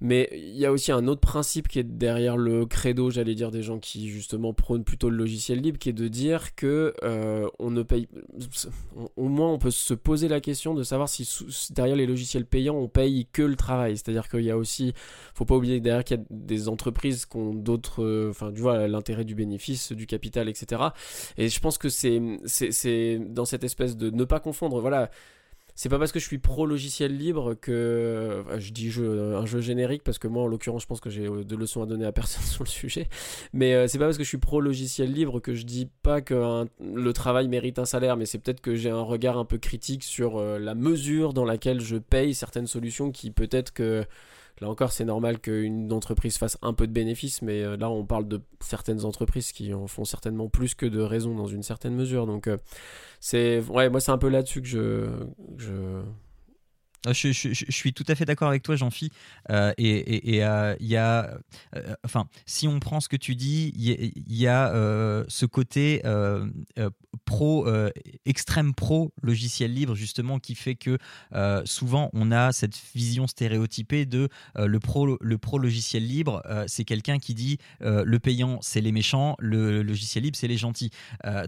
Mais 0.00 0.28
il 0.32 0.56
y 0.56 0.64
a 0.64 0.70
aussi 0.70 0.92
un 0.92 1.08
autre 1.08 1.20
principe 1.20 1.66
qui 1.66 1.80
est 1.80 1.84
derrière 1.84 2.36
le 2.36 2.66
credo, 2.66 3.10
j'allais 3.10 3.34
dire, 3.34 3.50
des 3.50 3.62
gens 3.62 3.80
qui 3.80 4.08
justement 4.08 4.52
prônent 4.52 4.84
plutôt 4.84 5.10
le 5.10 5.16
logiciel 5.16 5.60
libre, 5.60 5.78
qui 5.78 5.88
est 5.88 5.92
de 5.92 6.06
dire 6.06 6.54
que 6.54 6.94
euh, 7.02 7.48
on 7.58 7.70
ne 7.72 7.82
paye, 7.82 8.08
au 9.16 9.28
moins 9.28 9.50
on 9.50 9.58
peut 9.58 9.72
se 9.72 9.94
poser 9.94 10.28
la 10.28 10.40
question 10.40 10.74
de 10.74 10.84
savoir 10.84 11.08
si 11.08 11.28
derrière 11.70 11.96
les 11.96 12.06
logiciels 12.06 12.46
payants 12.46 12.76
on 12.76 12.88
paye 12.88 13.26
que 13.32 13.42
le 13.42 13.56
travail. 13.56 13.96
C'est-à-dire 13.96 14.28
qu'il 14.28 14.44
y 14.44 14.52
a 14.52 14.56
aussi, 14.56 14.92
faut 15.34 15.44
pas 15.44 15.56
oublier 15.56 15.78
que 15.78 15.84
derrière 15.84 16.04
qu'il 16.04 16.16
y 16.16 16.20
a 16.20 16.24
des 16.30 16.68
entreprises 16.68 17.26
qui 17.26 17.36
ont 17.36 17.52
d'autres, 17.52 18.04
euh, 18.04 18.30
enfin 18.30 18.52
tu 18.52 18.60
vois 18.60 18.86
l'intérêt 18.86 19.24
du 19.24 19.34
bénéfice, 19.34 19.90
du 19.90 20.06
capital, 20.06 20.48
etc. 20.48 20.82
Et 21.36 21.48
je 21.48 21.58
pense 21.58 21.76
que 21.76 21.88
c'est 21.88 23.18
dans 23.18 23.44
cette 23.44 23.64
espèce 23.64 23.96
de 23.96 24.10
ne 24.10 24.24
pas 24.24 24.38
confondre, 24.38 24.80
voilà 24.80 25.10
c'est 25.80 25.88
pas 25.88 26.00
parce 26.00 26.10
que 26.10 26.18
je 26.18 26.24
suis 26.24 26.38
pro 26.38 26.66
logiciel 26.66 27.16
libre 27.16 27.54
que 27.54 28.42
je 28.58 28.72
dis 28.72 28.90
jeu, 28.90 29.36
un 29.36 29.46
jeu 29.46 29.60
générique 29.60 30.02
parce 30.02 30.18
que 30.18 30.26
moi 30.26 30.42
en 30.42 30.48
l'occurrence 30.48 30.82
je 30.82 30.88
pense 30.88 31.00
que 31.00 31.08
j'ai 31.08 31.28
de 31.28 31.54
leçons 31.54 31.84
à 31.84 31.86
donner 31.86 32.04
à 32.04 32.10
personne 32.10 32.42
sur 32.50 32.64
le 32.64 32.68
sujet. 32.68 33.06
Mais 33.52 33.86
c'est 33.86 33.96
pas 33.96 34.06
parce 34.06 34.18
que 34.18 34.24
je 34.24 34.28
suis 34.28 34.38
pro 34.38 34.60
logiciel 34.60 35.12
libre 35.12 35.38
que 35.38 35.54
je 35.54 35.62
dis 35.62 35.88
pas 36.02 36.20
que 36.20 36.66
le 36.82 37.12
travail 37.12 37.46
mérite 37.46 37.78
un 37.78 37.84
salaire 37.84 38.16
mais 38.16 38.26
c'est 38.26 38.38
peut-être 38.38 38.60
que 38.60 38.74
j'ai 38.74 38.90
un 38.90 39.02
regard 39.02 39.38
un 39.38 39.44
peu 39.44 39.58
critique 39.58 40.02
sur 40.02 40.40
la 40.40 40.74
mesure 40.74 41.32
dans 41.32 41.44
laquelle 41.44 41.80
je 41.80 41.96
paye 41.96 42.34
certaines 42.34 42.66
solutions 42.66 43.12
qui 43.12 43.30
peut-être 43.30 43.72
que 43.72 44.04
Là 44.60 44.68
encore, 44.68 44.92
c'est 44.92 45.04
normal 45.04 45.38
qu'une 45.38 45.92
entreprise 45.92 46.36
fasse 46.36 46.58
un 46.62 46.72
peu 46.72 46.86
de 46.86 46.92
bénéfices, 46.92 47.42
mais 47.42 47.62
euh, 47.62 47.76
là, 47.76 47.90
on 47.90 48.04
parle 48.04 48.26
de 48.26 48.40
certaines 48.60 49.04
entreprises 49.04 49.52
qui 49.52 49.72
en 49.72 49.86
font 49.86 50.04
certainement 50.04 50.48
plus 50.48 50.74
que 50.74 50.86
de 50.86 51.00
raison 51.00 51.34
dans 51.34 51.46
une 51.46 51.62
certaine 51.62 51.94
mesure. 51.94 52.26
Donc, 52.26 52.48
euh, 52.48 52.58
c'est 53.20 53.60
ouais, 53.68 53.88
moi, 53.88 54.00
c'est 54.00 54.12
un 54.12 54.18
peu 54.18 54.28
là-dessus 54.28 54.62
que 54.62 54.68
je, 54.68 55.08
je 55.56 56.02
ah, 57.06 57.12
je, 57.12 57.30
suis 57.30 57.92
tout 57.92 58.04
à 58.08 58.14
fait 58.16 58.24
d'accord 58.24 58.48
avec 58.48 58.62
toi, 58.64 58.74
Jean-Phi. 58.74 59.10
Euh, 59.50 59.72
et 59.78 60.36
il 60.36 60.42
euh, 60.42 60.74
y 60.80 60.96
a, 60.96 61.38
euh, 61.76 61.94
enfin, 62.04 62.26
si 62.44 62.66
on 62.66 62.80
prend 62.80 63.00
ce 63.00 63.08
que 63.08 63.16
tu 63.16 63.36
dis, 63.36 63.72
il 63.76 64.34
y, 64.34 64.46
a 64.48 64.72
ce 65.28 65.46
côté 65.46 66.02
pro, 67.24 67.68
extrême 68.26 68.74
pro 68.74 69.12
logiciel 69.22 69.72
libre 69.72 69.94
justement 69.94 70.38
qui 70.38 70.54
fait 70.54 70.74
que 70.74 70.98
souvent 71.64 72.10
on 72.12 72.32
a 72.32 72.52
cette 72.52 72.78
vision 72.94 73.26
stéréotypée 73.26 74.06
de 74.06 74.28
le 74.56 74.80
pro, 74.80 75.16
le 75.20 75.38
pro 75.38 75.58
logiciel 75.58 76.06
libre, 76.06 76.42
c'est 76.66 76.84
quelqu'un 76.84 77.18
qui 77.18 77.34
dit 77.34 77.58
le 77.80 78.18
payant 78.18 78.58
c'est 78.62 78.80
les 78.80 78.92
méchants, 78.92 79.36
le, 79.38 79.82
logiciel 79.82 80.24
libre 80.24 80.36
c'est 80.36 80.48
les 80.48 80.56
gentils. 80.56 80.90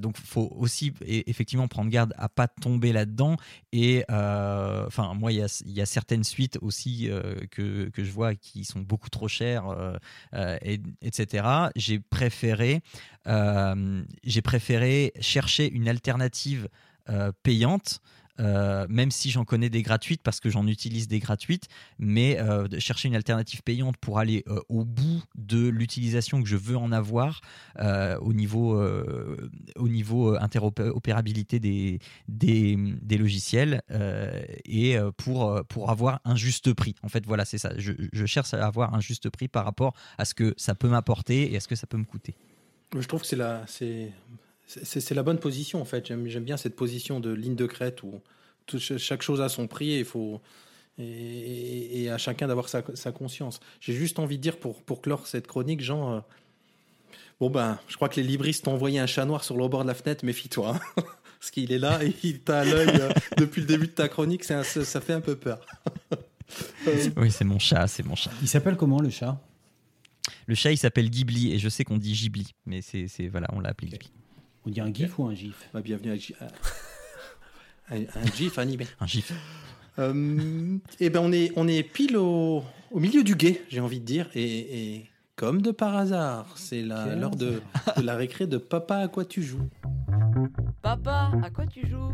donc, 0.01 0.17
faut 0.17 0.53
aussi 0.59 0.93
effectivement 1.07 1.69
prendre 1.69 1.91
garde 1.91 2.15
à 2.17 2.29
pas 2.29 2.49
tomber 2.49 2.93
là-dedans. 2.93 3.37
Et 3.73 4.05
enfin, 4.09 5.15
moi, 5.15 5.33
il 5.33 5.40
y 5.41 5.45
a 5.45 5.63
y 5.67 5.81
a 5.81 5.87
certaines 5.87 6.25
suites 6.25 6.59
aussi 6.63 7.11
euh, 7.11 7.35
que, 7.51 7.89
que, 7.91 8.05
je 8.05 8.11
vois 8.11 8.35
qui 8.35 8.65
sont 8.65 8.81
beaucoup 8.81 9.11
trop 9.11 9.29
chères, 9.29 9.69
euh, 9.69 9.97
euh, 10.35 10.59
et, 10.63 10.81
etc. 11.03 11.45
J'ai 11.77 11.99
préféré, 12.01 12.83
j'ai 13.27 14.43
préféré 14.43 15.13
chercher 15.21 15.71
une 15.71 15.89
alternative 15.89 16.69
payante 17.43 18.01
euh, 18.41 18.87
même 18.89 19.11
si 19.11 19.31
j'en 19.31 19.45
connais 19.45 19.71
des 19.71 19.83
gratuites 19.83 20.23
parce 20.23 20.41
que 20.41 20.49
j'en 20.49 20.67
utilise 20.67 21.09
des 21.09 21.19
gratuites, 21.19 21.69
mais 21.99 22.39
euh, 22.41 22.67
chercher 22.79 23.09
une 23.09 23.15
alternative 23.15 23.63
payante 23.63 23.97
pour 23.99 24.19
aller 24.19 24.43
euh, 24.49 24.61
au 24.69 24.85
bout 24.85 25.23
de 25.37 25.69
l'utilisation 25.69 26.43
que 26.43 26.49
je 26.49 26.57
veux 26.57 26.77
en 26.77 26.93
avoir 26.93 27.41
au 28.23 28.33
niveau, 28.33 28.81
au 29.77 29.89
niveau 29.89 30.37
interopérabilité 30.37 31.61
des, 31.61 31.99
des, 32.29 33.19
logiciels 33.19 33.83
et 34.65 34.97
pour, 35.17 35.63
pour 35.69 35.91
avoir 35.91 36.21
un 36.25 36.37
juste 36.37 36.73
prix. 36.73 36.95
En 37.03 37.09
fait, 37.09 37.27
voilà, 37.27 37.45
c'est 37.45 37.59
ça. 37.59 37.73
Je, 37.77 38.27
cherche 38.27 38.55
à 38.55 38.67
avoir 38.67 38.95
un 38.95 39.01
juste 39.01 39.29
prix 39.31 39.49
par 39.49 39.65
rapport 39.65 39.95
à 40.19 40.25
ce 40.25 40.35
que 40.35 40.55
ça 40.57 40.75
peut 40.75 40.89
m'apporter 40.89 41.53
et 41.53 41.57
à 41.57 41.61
ce 41.61 41.69
que 41.69 41.75
ça 41.75 41.87
peut 41.87 41.97
me 41.97 42.05
coûter. 42.05 42.35
Je 42.95 43.07
trouve 43.07 43.23
que 43.23 43.27
c'est 43.27 43.37
la, 43.37 43.65
c'est 44.83 45.15
la 45.15 45.23
bonne 45.23 45.39
position 45.39 45.81
en 45.81 45.85
fait. 45.85 46.07
J'aime 46.07 46.45
bien 46.45 46.57
cette 46.57 46.77
position 46.77 47.21
de 47.21 47.31
ligne 47.31 47.57
de 47.57 47.67
crête 47.67 48.03
où 48.03 48.21
chaque 48.79 49.23
chose 49.23 49.41
a 49.41 49.49
son 49.49 49.67
prix 49.67 49.93
et 49.93 49.99
il 50.01 50.05
faut 50.05 50.41
et, 50.99 52.11
à 52.11 52.19
chacun 52.19 52.47
d'avoir 52.47 52.69
sa, 52.69 53.13
conscience. 53.13 53.61
J'ai 53.81 53.93
juste 53.93 54.19
envie 54.19 54.37
de 54.37 54.43
dire 54.43 54.59
pour, 54.59 54.83
pour 54.83 55.01
clore 55.01 55.27
cette 55.27 55.47
chronique, 55.47 55.81
Jean. 55.81 56.17
Euh, 56.17 56.21
bon 57.41 57.51
ben, 57.51 57.79
je 57.89 57.97
crois 57.97 58.09
que 58.09 58.17
les 58.17 58.23
libristes 58.23 58.65
t'ont 58.65 58.73
envoyé 58.73 58.99
un 58.99 59.07
chat 59.07 59.25
noir 59.25 59.45
sur 59.45 59.57
le 59.57 59.67
bord 59.69 59.83
de 59.83 59.89
la 59.89 59.95
fenêtre. 59.95 60.25
Méfie-toi, 60.25 60.77
hein. 60.77 61.03
parce 61.41 61.51
qu'il 61.51 61.73
est 61.73 61.79
là 61.79 62.05
et 62.05 62.15
il 62.23 62.41
t'a 62.41 62.61
à 62.61 62.65
l'œil 62.65 62.89
euh, 63.01 63.11
depuis 63.39 63.63
le 63.63 63.67
début 63.67 63.87
de 63.87 63.93
ta 63.93 64.09
chronique. 64.09 64.45
ça, 64.45 64.63
ça 64.63 65.01
fait 65.01 65.15
un 65.15 65.23
peu 65.23 65.37
peur. 65.37 65.65
oui, 67.17 67.31
c'est 67.31 67.45
mon 67.45 67.59
chat, 67.59 67.87
c'est 67.87 68.05
mon 68.05 68.15
chat. 68.15 68.31
Il 68.43 68.49
s'appelle 68.49 68.77
comment 68.77 69.01
le 69.01 69.11
chat? 69.11 69.41
Le 70.47 70.55
chat, 70.55 70.73
il 70.73 70.79
s'appelle 70.79 71.09
Ghibli 71.09 71.53
et 71.53 71.59
je 71.59 71.69
sais 71.69 71.85
qu'on 71.85 71.97
dit 71.97 72.13
Ghibli, 72.13 72.55
mais 72.67 72.83
c'est 72.83 73.07
voilà, 73.29 73.49
on 73.53 73.61
l'a 73.61 73.71
appelé 73.71 73.89
Ghibli. 73.89 74.11
On 74.67 74.71
dit 74.71 74.81
un 74.81 74.93
GIF 74.93 75.19
ou 75.19 75.25
un 75.25 75.35
GIF? 75.35 75.69
Bah, 75.73 75.81
Bienvenue 75.81 76.11
à, 76.11 77.95
un, 77.95 78.01
un, 78.01 78.27
GIF 78.35 78.59
animé. 78.59 78.87
Un 79.01 79.07
GIF. 79.07 79.33
Euh, 79.99 80.77
et 81.01 81.07
eh 81.07 81.11
ben 81.11 81.21
on 81.21 81.33
est, 81.33 81.51
on 81.57 81.67
est 81.67 81.83
pile 81.83 82.17
au, 82.17 82.63
au 82.91 83.01
milieu 83.01 83.25
du 83.25 83.35
guet, 83.35 83.63
j'ai 83.69 83.81
envie 83.81 84.01
de 84.01 84.05
dire. 84.05 84.29
Et, 84.35 84.97
et 84.97 85.11
comme 85.37 85.63
de 85.63 85.71
par 85.71 85.97
hasard, 85.97 86.47
c'est 86.57 86.83
l'heure 86.83 87.37
de, 87.37 87.63
de 87.97 88.03
la 88.03 88.17
récré 88.17 88.47
de 88.47 88.59
Papa, 88.59 88.97
à 88.99 89.09
quoi 89.09 89.25
tu 89.25 89.43
joues 89.43 89.69
Papa, 90.83 91.33
à 91.43 91.51
quoi 91.51 91.67
tu 91.67 91.87
joues? 91.87 92.13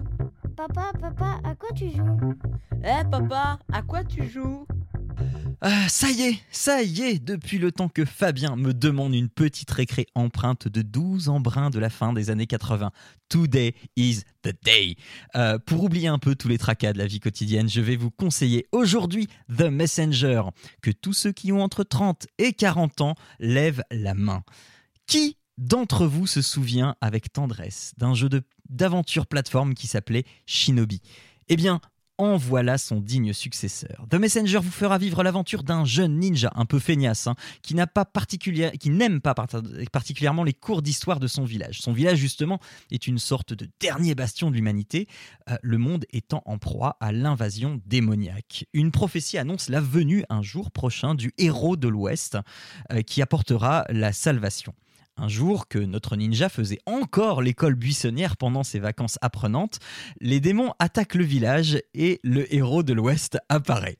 Papa, 0.57 0.93
papa, 1.01 1.41
à 1.45 1.55
quoi 1.55 1.71
tu 1.75 1.91
joues? 1.91 2.35
Eh 2.83 3.05
papa, 3.11 3.59
à 3.73 3.83
quoi 3.83 4.05
tu 4.05 4.25
joues? 4.29 4.67
Ah, 5.63 5.89
ça 5.89 6.11
y 6.11 6.23
est, 6.23 6.39
ça 6.51 6.83
y 6.83 7.03
est, 7.03 7.19
depuis 7.19 7.59
le 7.59 7.73
temps 7.73 7.89
que 7.89 8.05
Fabien 8.05 8.57
me 8.57 8.75
demande 8.75 9.15
une 9.15 9.29
petite 9.29 9.71
récré 9.71 10.07
empreinte 10.15 10.69
de 10.69 10.83
12 10.83 11.29
embruns 11.29 11.71
de 11.71 11.79
la 11.79 11.91
fin 11.91 12.13
des 12.13 12.31
années 12.31 12.47
80. 12.47 12.93
Today 13.29 13.75
is 13.97 14.21
the 14.43 14.53
day. 14.63 14.97
Euh, 15.35 15.59
pour 15.59 15.83
oublier 15.83 16.09
un 16.09 16.19
peu 16.19 16.35
tous 16.35 16.49
les 16.49 16.59
tracas 16.59 16.93
de 16.93 16.99
la 16.99 17.07
vie 17.07 17.21
quotidienne, 17.21 17.69
je 17.69 17.81
vais 17.81 17.97
vous 17.97 18.11
conseiller 18.11 18.67
aujourd'hui 18.71 19.29
The 19.49 19.63
Messenger, 19.63 20.43
que 20.83 20.91
tous 20.91 21.15
ceux 21.15 21.33
qui 21.33 21.53
ont 21.53 21.63
entre 21.63 21.85
30 21.85 22.27
et 22.39 22.53
40 22.53 23.01
ans 23.01 23.15
lèvent 23.41 23.83
la 23.91 24.15
main. 24.15 24.45
Qui 25.07 25.37
d'entre 25.57 26.07
vous 26.07 26.27
se 26.27 26.43
souvient 26.43 26.97
avec 27.01 27.33
tendresse 27.33 27.93
d'un 27.97 28.15
jeu 28.15 28.29
d'aventure 28.69 29.27
plateforme 29.27 29.75
qui 29.75 29.87
s'appelait 29.87 30.25
Shinobi? 30.45 31.01
Eh 31.49 31.57
bien, 31.57 31.81
en 32.19 32.37
voilà 32.37 32.79
son 32.79 33.01
digne 33.01 33.33
successeur. 33.33 34.07
The 34.11 34.15
Messenger 34.15 34.59
vous 34.63 34.71
fera 34.71 34.99
vivre 34.99 35.23
l'aventure 35.23 35.63
d'un 35.63 35.85
jeune 35.85 36.19
ninja 36.19 36.53
un 36.55 36.65
peu 36.65 36.79
feignasse, 36.79 37.27
hein, 37.27 37.37
qui 37.63 37.75
n'aime 37.75 39.21
pas, 39.21 39.35
particulièrement 39.35 40.45
les 40.45 40.53
cours 40.53 40.83
d'histoire 40.83 41.21
de 41.21 41.27
son 41.27 41.45
village. 41.45 41.81
Son 41.81 41.93
village, 41.93 42.19
justement, 42.19 42.59
est 42.91 43.07
une 43.07 43.19
sorte 43.19 43.53
de 43.53 43.69
dernier 43.81 44.15
bastion 44.15 44.51
de 44.51 44.57
l'humanité, 44.57 45.09
euh, 45.51 45.57
le 45.63 45.79
monde 45.79 46.05
étant 46.13 46.43
en 46.47 46.59
proie 46.59 46.97
à 47.01 47.13
l'invasion 47.13 47.81
démoniaque. 47.87 48.67
Une 48.73 48.91
prophétie 48.91 49.39
annonce 49.39 49.69
la 49.69 49.81
venue 49.81 50.25
un 50.29 50.43
jour 50.43 50.71
prochain 50.71 51.15
du 51.15 51.33
héros 51.39 51.77
de 51.77 51.89
l'Ouest, 51.89 52.39
euh, 52.93 53.03
qui 53.03 53.23
apportera 53.23 53.85
la 53.89 54.13
salvation. 54.13 54.75
Un 55.19 55.29
jour 55.29 55.67
que 55.67 55.79
notre 55.79 56.15
ninja 56.15 56.51
faisait 56.51 56.81
encore 56.85 57.41
l'école 57.41 57.75
buissonnière 57.75 58.37
pendant 58.37 58.63
ses 58.63 58.79
vacances 58.79 59.19
apprenantes, 59.23 59.79
les 60.21 60.41
démons 60.41 60.75
attaquent 60.79 61.15
le 61.15 61.25
village 61.25 61.81
et 61.95 62.21
le 62.23 62.53
héros 62.55 62.83
de 62.83 62.93
l'Ouest 62.93 63.39
apparaît. 63.49 63.97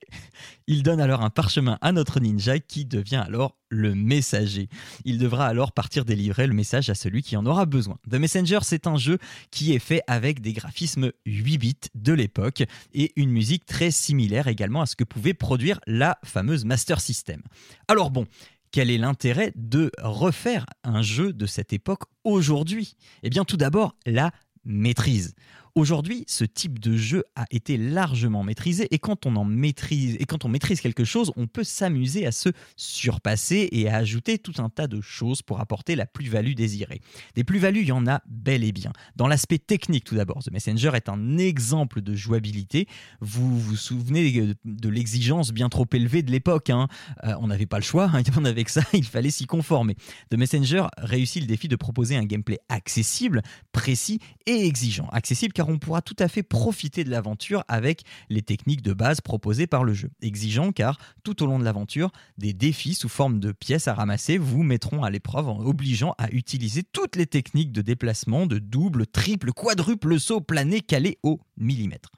Il 0.67 0.83
donne 0.83 1.01
alors 1.01 1.23
un 1.23 1.31
parchemin 1.31 1.79
à 1.81 1.93
notre 1.93 2.21
ninja 2.21 2.59
qui 2.59 2.85
devient 2.85 3.25
alors 3.25 3.57
le 3.71 3.95
messager. 3.95 4.69
Il 5.05 5.19
devra 5.19 5.47
alors 5.47 5.73
partir 5.73 6.05
délivrer 6.05 6.47
le 6.47 6.55
message 6.55 6.91
à 6.91 6.95
celui 6.95 7.23
qui 7.23 7.37
en 7.37 7.47
aura 7.47 7.65
besoin. 7.65 7.99
The 8.11 8.17
Messenger, 8.17 8.59
c'est 8.63 8.87
un 8.87 8.97
jeu 8.97 9.19
qui 9.51 9.75
est 9.75 9.79
fait 9.79 10.03
avec 10.07 10.41
des 10.41 10.53
graphismes 10.53 11.13
8 11.25 11.59
bits 11.59 11.77
de 11.95 12.13
l'époque 12.13 12.65
et 12.93 13.13
une 13.17 13.31
musique 13.31 13.65
très 13.65 13.91
similaire 13.91 14.49
également 14.49 14.83
à 14.83 14.87
ce 14.87 14.97
que 14.97 15.05
pouvait 15.05 15.35
produire 15.35 15.81
la 15.87 16.19
fameuse 16.25 16.65
Master 16.65 17.01
System. 17.01 17.43
Alors 17.89 18.11
bon, 18.11 18.27
quel 18.71 18.91
est 18.91 18.99
l'intérêt 18.99 19.53
de 19.57 19.91
refaire 20.03 20.67
un 20.85 21.03
jeu 21.03 21.33
de 21.33 21.47
cette 21.47 21.73
époque 21.73 22.03
aujourd'hui? 22.25 22.97
Eh 23.23 23.31
bien 23.31 23.45
tout 23.45 23.57
d'abord, 23.57 23.97
la 24.07 24.31
maîtrise. 24.65 25.35
Aujourd'hui, 25.77 26.25
ce 26.27 26.45
type 26.45 26.79
de 26.79 26.97
jeu 26.97 27.23
a 27.35 27.45
été 27.51 27.77
largement 27.77 28.43
maîtrisé 28.43 28.89
et 28.93 28.99
quand 28.99 29.27
on 29.27 29.37
en 29.37 29.45
maîtrise 29.45 30.17
et 30.19 30.25
quand 30.25 30.47
on 30.47 30.49
maîtrise 30.49 30.81
quelque 30.81 31.05
chose, 31.05 31.33
on 31.37 31.47
peut 31.49 31.65
s'amuser 31.65 32.27
à 32.27 32.33
se 32.33 32.49
surpasser 32.77 33.69
et 33.73 33.87
à 33.87 33.97
ajouter 33.97 34.39
tout 34.39 34.55
un 34.57 34.71
tas 34.71 34.87
de 34.87 35.03
choses 35.03 35.43
pour 35.43 35.61
apporter 35.61 35.95
la 35.95 36.07
plus-value 36.07 36.55
désirée. 36.55 37.03
Des 37.35 37.45
plus-values, 37.45 37.83
il 37.83 37.89
y 37.89 37.93
en 37.93 38.07
a 38.07 38.23
bel 38.27 38.65
et 38.65 38.73
bien. 38.73 38.91
Dans 39.17 39.29
l'aspect 39.29 39.59
technique 39.59 40.05
tout 40.05 40.15
d'abord, 40.15 40.43
The 40.43 40.51
Messenger 40.51 40.93
est 40.95 41.11
un 41.11 41.37
exemple 41.37 42.01
de 42.01 42.15
jouabilité. 42.15 42.89
Vous 43.21 43.59
vous 43.59 43.77
souvenez 43.77 44.55
de 44.65 44.89
l'exigence 44.89 45.53
bien 45.53 45.69
trop 45.69 45.87
élevée 45.93 46.23
de 46.23 46.31
l'époque. 46.31 46.71
Hein. 46.71 46.89
Euh, 47.25 47.35
on 47.39 47.49
n'avait 47.49 47.67
pas 47.67 47.81
le 47.81 47.85
choix, 47.85 48.11
hein. 48.15 48.23
on 48.39 48.47
avait 48.47 48.65
que 48.65 48.71
ça, 48.71 48.81
il 48.95 49.05
fallait 49.05 49.29
s'y 49.29 49.45
conformer. 49.45 49.95
The 50.31 50.39
Messenger 50.39 50.87
réussit 50.97 51.43
le 51.43 51.47
défi 51.47 51.69
de 51.69 51.77
proposer 51.77 52.17
un 52.17 52.25
gameplay 52.25 52.61
accessible, 52.71 53.43
précis 53.73 54.21
et 54.47 54.67
exigeant. 54.67 55.09
Accessible 55.13 55.53
car 55.53 55.66
on 55.69 55.79
pourra 55.79 56.03
tout 56.03 56.17
à 56.19 56.29
fait 56.29 56.43
profiter 56.43 57.05
de 57.05 57.11
l'aventure 57.11 57.65
avec 57.69 58.03
les 58.29 58.43
techniques 58.43 58.83
de 58.83 58.93
base 58.93 59.21
proposées 59.21 59.67
par 59.67 59.85
le 59.85 59.95
jeu. 59.95 60.11
Exigeant 60.23 60.73
car 60.73 60.99
tout 61.25 61.43
au 61.43 61.47
long 61.47 61.59
de 61.59 61.65
l'aventure, 61.65 62.11
des 62.39 62.53
défis 62.53 62.95
sous 62.95 63.09
forme 63.09 63.41
de 63.41 63.53
pièces 63.53 63.89
à 63.89 63.95
ramasser 63.95 64.39
vous 64.39 64.63
mettront 64.63 65.03
à 65.03 65.11
l'épreuve 65.11 65.49
en 65.49 65.61
obligeant 65.61 66.15
à 66.19 66.31
utiliser 66.31 66.83
toutes 66.83 67.17
les 67.17 67.27
techniques 67.27 67.73
de 67.73 67.83
déplacement 67.83 68.47
de 68.47 68.59
double, 68.59 69.07
triple, 69.07 69.53
quadruple 69.53 70.19
saut 70.21 70.41
plané 70.41 70.81
calé 70.81 71.19
au 71.23 71.41
millimètre 71.57 72.11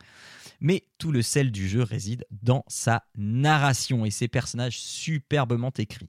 mais 0.60 0.84
tout 0.98 1.12
le 1.12 1.22
sel 1.22 1.50
du 1.50 1.68
jeu 1.68 1.82
réside 1.82 2.26
dans 2.42 2.64
sa 2.68 3.04
narration 3.16 4.04
et 4.04 4.10
ses 4.10 4.28
personnages 4.28 4.78
superbement 4.78 5.72
écrits. 5.78 6.08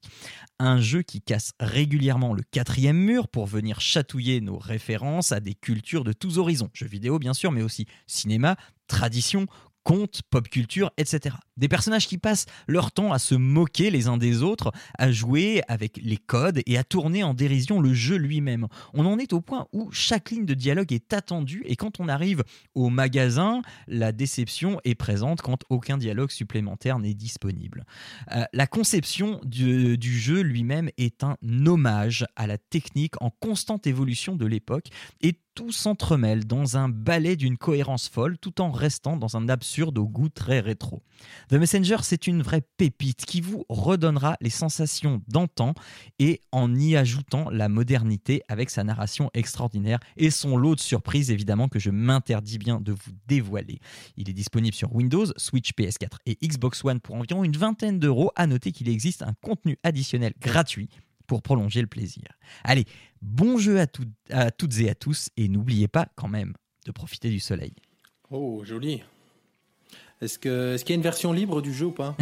Un 0.60 0.80
jeu 0.80 1.02
qui 1.02 1.22
casse 1.22 1.54
régulièrement 1.60 2.34
le 2.34 2.44
quatrième 2.44 2.98
mur 2.98 3.28
pour 3.28 3.46
venir 3.46 3.82
chatouiller 3.82 4.42
nos 4.42 4.58
références 4.58 5.32
à 5.32 5.40
des 5.40 5.54
cultures 5.54 6.04
de 6.04 6.14
tous 6.14 6.38
horizons, 6.38 6.70
jeux 6.74 6.88
vidéo 6.88 7.20
bien 7.20 7.34
sûr, 7.34 7.52
mais 7.52 7.62
aussi 7.62 7.86
cinéma, 8.08 8.56
tradition, 8.88 9.48
contes, 9.84 10.22
pop 10.30 10.48
culture, 10.50 10.92
etc. 10.98 11.36
Des 11.60 11.68
personnages 11.68 12.08
qui 12.08 12.18
passent 12.18 12.46
leur 12.68 12.92
temps 12.92 13.14
à 13.14 13.20
se 13.20 13.36
moquer 13.36 13.92
les 13.92 14.08
uns 14.08 14.18
des 14.18 14.42
autres, 14.42 14.72
à 14.98 15.12
jouer 15.12 15.62
avec 15.68 16.00
les 16.02 16.18
codes 16.18 16.62
et 16.66 16.78
à 16.78 16.84
tourner 16.84 17.24
en 17.24 17.34
dérision 17.34 17.82
le 17.82 17.94
jeu 17.94 18.16
lui-même. 18.16 18.68
On 18.94 19.06
en 19.06 19.20
est 19.20 19.34
au 19.34 19.42
point 19.42 19.68
où 19.74 19.92
chaque 19.92 20.32
ligne 20.32 20.46
de 20.46 20.54
dialogue 20.54 20.94
est 20.94 21.14
attendue 21.14 21.64
et 21.66 21.76
quand 21.76 22.00
on 22.00 22.08
arrive 22.08 22.44
au 22.76 22.90
magasin, 22.90 23.62
la 23.88 24.12
déception 24.12 24.80
est 24.86 24.96
présente 24.96 25.42
quand 25.42 25.64
aucun 25.70 25.98
dialogue 25.98 26.32
supplémentaire 26.32 27.00
n'est 27.00 27.14
disponible. 27.14 27.86
Euh, 28.32 28.44
la 28.54 28.68
conception 28.68 29.42
du, 29.44 29.98
du 29.98 30.18
jeu 30.18 30.42
lui-même 30.42 30.90
est 30.98 31.24
un 31.24 31.36
hommage 31.66 32.26
à 32.36 32.48
la 32.48 32.58
technique 32.58 33.22
en 33.22 33.30
constante 33.30 33.86
évolution 33.86 34.36
de 34.36 34.46
l'époque 34.46 34.88
et 35.22 35.36
tout 35.60 35.72
s'entremêle 35.74 36.46
dans 36.46 36.78
un 36.78 36.88
ballet 36.88 37.36
d'une 37.36 37.58
cohérence 37.58 38.08
folle 38.08 38.38
tout 38.38 38.62
en 38.62 38.72
restant 38.72 39.18
dans 39.18 39.36
un 39.36 39.50
absurde 39.50 39.98
au 39.98 40.08
goût 40.08 40.30
très 40.30 40.62
rétro. 40.62 41.04
The 41.50 41.54
Messenger, 41.54 41.98
c'est 42.04 42.28
une 42.28 42.44
vraie 42.44 42.62
pépite 42.78 43.26
qui 43.26 43.42
vous 43.42 43.66
redonnera 43.70 44.38
les 44.40 44.52
sensations 44.52 45.20
d'antan 45.28 45.74
et 46.20 46.44
en 46.52 46.76
y 46.76 46.96
ajoutant 46.96 47.50
la 47.50 47.70
modernité 47.70 48.44
avec 48.48 48.70
sa 48.70 48.84
narration 48.84 49.32
extraordinaire 49.34 49.98
et 50.16 50.30
son 50.30 50.58
lot 50.58 50.76
de 50.76 50.80
surprises 50.80 51.32
évidemment 51.32 51.68
que 51.68 51.80
je 51.80 51.90
m'interdis 51.90 52.60
bien 52.60 52.80
de 52.80 52.92
vous 52.92 53.12
dévoiler. 53.26 53.80
Il 54.16 54.30
est 54.30 54.34
disponible 54.34 54.76
sur 54.76 54.94
Windows, 54.94 55.26
Switch, 55.38 55.72
PS4 55.74 56.18
et 56.28 56.38
Xbox 56.40 56.86
One 56.86 57.00
pour 57.00 57.16
environ 57.16 57.44
une 57.44 57.58
vingtaine 57.58 57.98
d'euros. 57.98 58.30
À 58.36 58.46
noter 58.46 58.72
qu'il 58.72 58.88
existe 58.88 59.24
un 59.24 59.34
contenu 59.42 59.80
additionnel 59.82 60.34
gratuit 60.40 60.88
pour 61.26 61.42
prolonger 61.42 61.82
le 61.82 61.88
plaisir. 61.88 62.26
Allez, 62.64 62.86
bon 63.24 63.58
jeu 63.58 63.80
à, 63.80 63.88
toutes 63.88 64.80
et 64.80 64.90
à 64.90 64.94
tous 64.94 65.30
et 65.36 65.48
n'oubliez 65.48 65.88
pas 65.88 66.10
quand 66.16 66.28
même 66.28 66.54
de 66.86 66.92
profiter 66.92 67.32
du 67.32 67.40
soleil. 67.40 67.74
Oh, 68.30 68.64
joli. 68.64 69.02
Est-ce 70.22 70.38
que 70.38 70.76
est-ce 70.76 70.84
qu'il 70.84 70.94
y 70.94 70.98
a 70.98 70.98
une 70.98 71.04
version 71.04 71.32
libre 71.32 71.62
du 71.62 71.74
jeu 71.74 71.86
ou 71.88 71.92
pas 71.92 72.16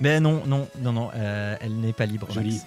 Mais 0.00 0.18
non, 0.20 0.42
non, 0.46 0.66
non, 0.80 0.92
non, 0.92 1.10
euh, 1.14 1.56
elle 1.60 1.78
n'est 1.78 1.92
pas 1.92 2.06
libre. 2.06 2.28
Max. 2.34 2.66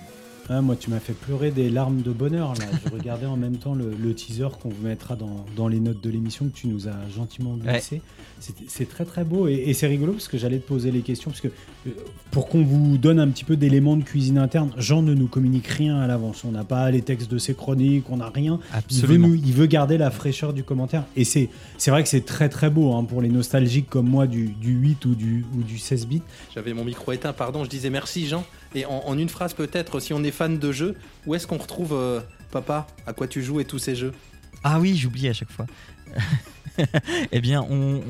Ah, 0.50 0.62
moi, 0.62 0.76
tu 0.76 0.90
m'as 0.90 1.00
fait 1.00 1.14
pleurer 1.14 1.52
des 1.52 1.70
larmes 1.70 2.02
de 2.02 2.12
bonheur. 2.12 2.54
Là. 2.56 2.66
Je 2.86 2.92
regardais 2.92 3.26
en 3.26 3.38
même 3.38 3.58
temps 3.58 3.74
le, 3.76 3.92
le 3.98 4.14
teaser 4.14 4.48
qu'on 4.62 4.70
vous 4.70 4.86
mettra 4.88 5.16
dans, 5.16 5.46
dans 5.56 5.68
les 5.68 5.80
notes 5.80 6.02
de 6.04 6.10
l'émission 6.10 6.46
que 6.48 6.54
tu 6.56 6.68
nous 6.68 6.88
as 6.88 6.96
gentiment 7.16 7.56
glissé. 7.56 8.02
C'est- 8.40 8.54
C'est 8.68 8.90
très 8.90 9.06
très 9.06 9.24
beau 9.24 9.48
et, 9.48 9.54
et 9.54 9.74
c'est 9.74 9.88
rigolo 9.88 10.12
parce 10.14 10.28
que 10.28 10.38
j'allais 10.38 10.58
te 10.60 10.68
poser 10.68 10.92
les 10.92 11.00
questions 11.02 11.32
parce 11.32 11.40
que 11.40 11.48
euh, 11.88 11.92
pour 12.32 12.50
qu'on 12.50 12.64
vous 12.64 12.98
donne 12.98 13.20
un 13.20 13.30
petit 13.30 13.46
peu 13.46 13.56
d'éléments 13.56 13.96
de 13.96 14.04
cuisine 14.04 14.38
interne, 14.38 14.72
Jean 14.78 15.02
ne 15.02 15.14
nous 15.14 15.28
communique 15.28 15.68
rien 15.68 15.98
à 16.00 16.08
l'avance. 16.08 16.44
On 16.44 16.52
n'a 16.52 16.66
pas 16.66 16.92
les 16.92 17.02
textes 17.04 17.32
de 17.32 17.38
ses 17.38 17.54
chroniques, 17.54 18.10
on 18.10 18.18
n'a 18.18 18.30
rien. 18.30 18.60
Il 18.62 18.74
veut, 18.74 18.78
Absolument. 18.80 19.28
nous- 19.30 19.36
il 19.36 19.54
veut 19.54 19.66
garder 19.68 19.98
la 19.98 20.12
fraîcheur 20.12 20.52
du 20.52 20.64
commentaire. 20.64 21.06
Et 21.16 21.24
c'est 21.24 21.48
c'est 21.78 21.90
vrai 21.92 22.04
que 22.04 22.10
c'est 22.10 22.26
très 22.26 22.50
très 22.50 22.70
beau 22.70 22.94
hein, 22.94 23.06
pour 23.06 23.22
les 23.22 23.30
nostalgiques 23.30 23.90
comme 23.90 24.10
moi 24.10 24.28
du, 24.28 24.48
du 24.48 24.74
8 24.74 25.06
ou 25.06 25.16
du, 25.16 25.46
ou 25.58 25.64
du 25.64 25.78
16 25.78 26.06
bits. 26.08 26.22
J'avais 26.54 26.74
mon 26.74 26.84
micro 26.84 27.14
éteint, 27.14 27.32
pardon. 27.34 27.64
Je 27.64 27.70
disais 27.70 27.90
merci 27.90 28.28
Jean. 28.28 28.44
Et 28.76 28.86
en, 28.86 29.18
une 29.18 29.30
phrase 29.30 29.54
peut-être, 29.54 30.00
si 30.00 30.14
on 30.14 30.24
est 30.24 30.32
fan 30.32 30.58
de 30.58 30.72
jeux, 30.72 30.96
où 31.26 31.36
est-ce 31.36 31.46
qu'on 31.46 31.58
retrouve 31.58 31.94
euh, 31.94 32.22
Papa? 32.52 32.88
À 33.06 33.14
quoi 33.14 33.28
tu 33.28 33.44
joues 33.44 33.60
et 33.60 33.66
tous 33.66 33.80
ces 33.80 33.96
jeux? 33.96 34.14
Ah 34.64 34.80
oui, 34.80 34.96
j'oublie 34.96 35.28
à 35.28 35.34
chaque 35.34 35.52
fois. 35.52 35.66
eh 37.32 37.42
bien, 37.42 37.62
on, 37.70 38.02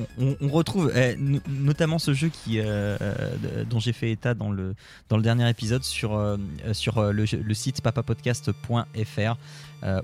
retrouve 0.49 0.91
eh, 0.95 1.16
no- 1.18 1.39
notamment 1.47 1.99
ce 1.99 2.14
jeu 2.14 2.30
qui, 2.30 2.59
euh, 2.59 2.97
euh, 3.01 3.64
dont 3.70 3.80
j'ai 3.80 3.93
fait 3.93 4.11
état 4.11 4.34
dans 4.34 4.51
le, 4.51 4.76
dans 5.09 5.18
le 5.18 5.24
dernier 5.24 5.49
épisode 5.49 5.84
sur, 5.84 6.16
euh, 6.16 6.38
sur 6.74 7.11
le, 7.11 7.26
site 7.53 7.82
papapodcast.fr 7.82 9.36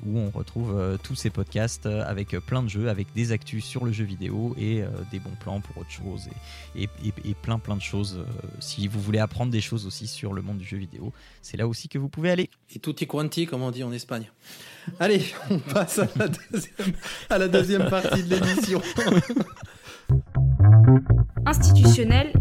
où 0.05 0.19
on 0.19 0.29
retrouve 0.29 0.97
tous 1.03 1.15
ces 1.15 1.29
podcasts 1.29 1.85
avec 1.85 2.31
plein 2.39 2.61
de 2.63 2.67
jeux, 2.67 2.89
avec 2.89 3.07
des 3.15 3.31
actus 3.31 3.63
sur 3.63 3.85
le 3.85 3.93
jeu 3.93 4.03
vidéo 4.03 4.53
et 4.59 4.83
des 5.09 5.19
bons 5.19 5.35
plans 5.39 5.61
pour 5.61 5.77
autre 5.77 5.89
chose 5.89 6.27
et, 6.75 6.83
et, 6.83 7.13
et- 7.23 7.33
plein 7.33 7.59
plein 7.59 7.77
de 7.77 7.81
choses. 7.81 8.19
si 8.59 8.89
vous 8.89 8.99
voulez 8.99 9.19
apprendre 9.19 9.53
des 9.53 9.61
choses 9.61 9.85
aussi 9.85 10.07
sur 10.07 10.33
le 10.33 10.41
monde 10.41 10.57
du 10.57 10.65
jeu 10.65 10.75
vidéo, 10.77 11.13
c'est 11.41 11.55
là 11.55 11.65
aussi 11.65 11.87
que 11.87 11.97
vous 11.97 12.09
pouvez 12.09 12.29
aller. 12.29 12.49
Et 12.75 12.79
tutti 12.79 13.07
quanti, 13.07 13.45
comme 13.45 13.61
on 13.61 13.71
dit 13.71 13.83
en 13.85 13.93
Espagne. 13.93 14.29
Allez, 14.99 15.21
on 15.49 15.59
passe 15.59 15.99
à 15.99 16.07
la 16.17 16.27
deuxième, 16.27 16.93
à 17.29 17.37
la 17.37 17.47
deuxième 17.47 17.89
partie 17.89 18.23
de 18.23 18.35
l'émission. 18.35 18.81
Institutionnel, 21.45 22.33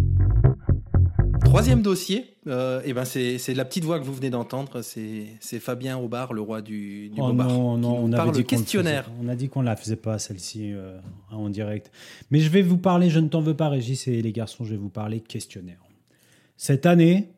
Troisième 1.49 1.81
dossier, 1.81 2.37
euh, 2.47 2.83
eh 2.85 2.93
ben 2.93 3.07
c'est 3.07 3.39
c'est 3.39 3.55
la 3.55 3.65
petite 3.65 3.85
voix 3.85 3.99
que 3.99 4.05
vous 4.05 4.13
venez 4.13 4.29
d'entendre. 4.29 4.83
C'est 4.83 5.25
c'est 5.41 5.61
Fabien 5.61 5.97
Aubard, 5.97 6.35
le 6.35 6.43
roi 6.43 6.61
du, 6.61 7.09
du 7.09 7.15
Oh 7.21 7.29
bobard, 7.29 7.49
non, 7.49 7.79
non, 7.79 7.97
on 7.97 8.07
avait 8.09 8.17
parle 8.17 8.33
dit 8.33 8.45
questionnaire. 8.45 9.05
faisait 9.05 9.15
pas. 9.15 9.23
On 9.25 9.29
a 9.29 9.35
dit 9.35 9.49
qu'on 9.49 9.63
la 9.63 9.75
faisait 9.75 9.97
pas 9.97 10.19
celle-ci 10.19 10.73
euh, 10.73 10.99
en 11.31 11.49
direct. 11.49 11.91
Mais 12.31 12.41
je 12.41 12.51
vais 12.51 12.61
vous 12.61 12.77
parler, 12.77 13.09
je 13.09 13.19
ne 13.19 13.29
t'en 13.29 13.41
veux 13.41 13.57
pas 13.57 13.71
Régis 13.71 14.09
et 14.09 14.21
les 14.21 14.33
garçons, 14.33 14.65
je 14.65 14.73
vais 14.73 14.77
vous 14.77 14.91
parler 14.91 15.21
questionnaire. 15.21 15.81
Cette 16.59 16.85
année, 16.85 17.31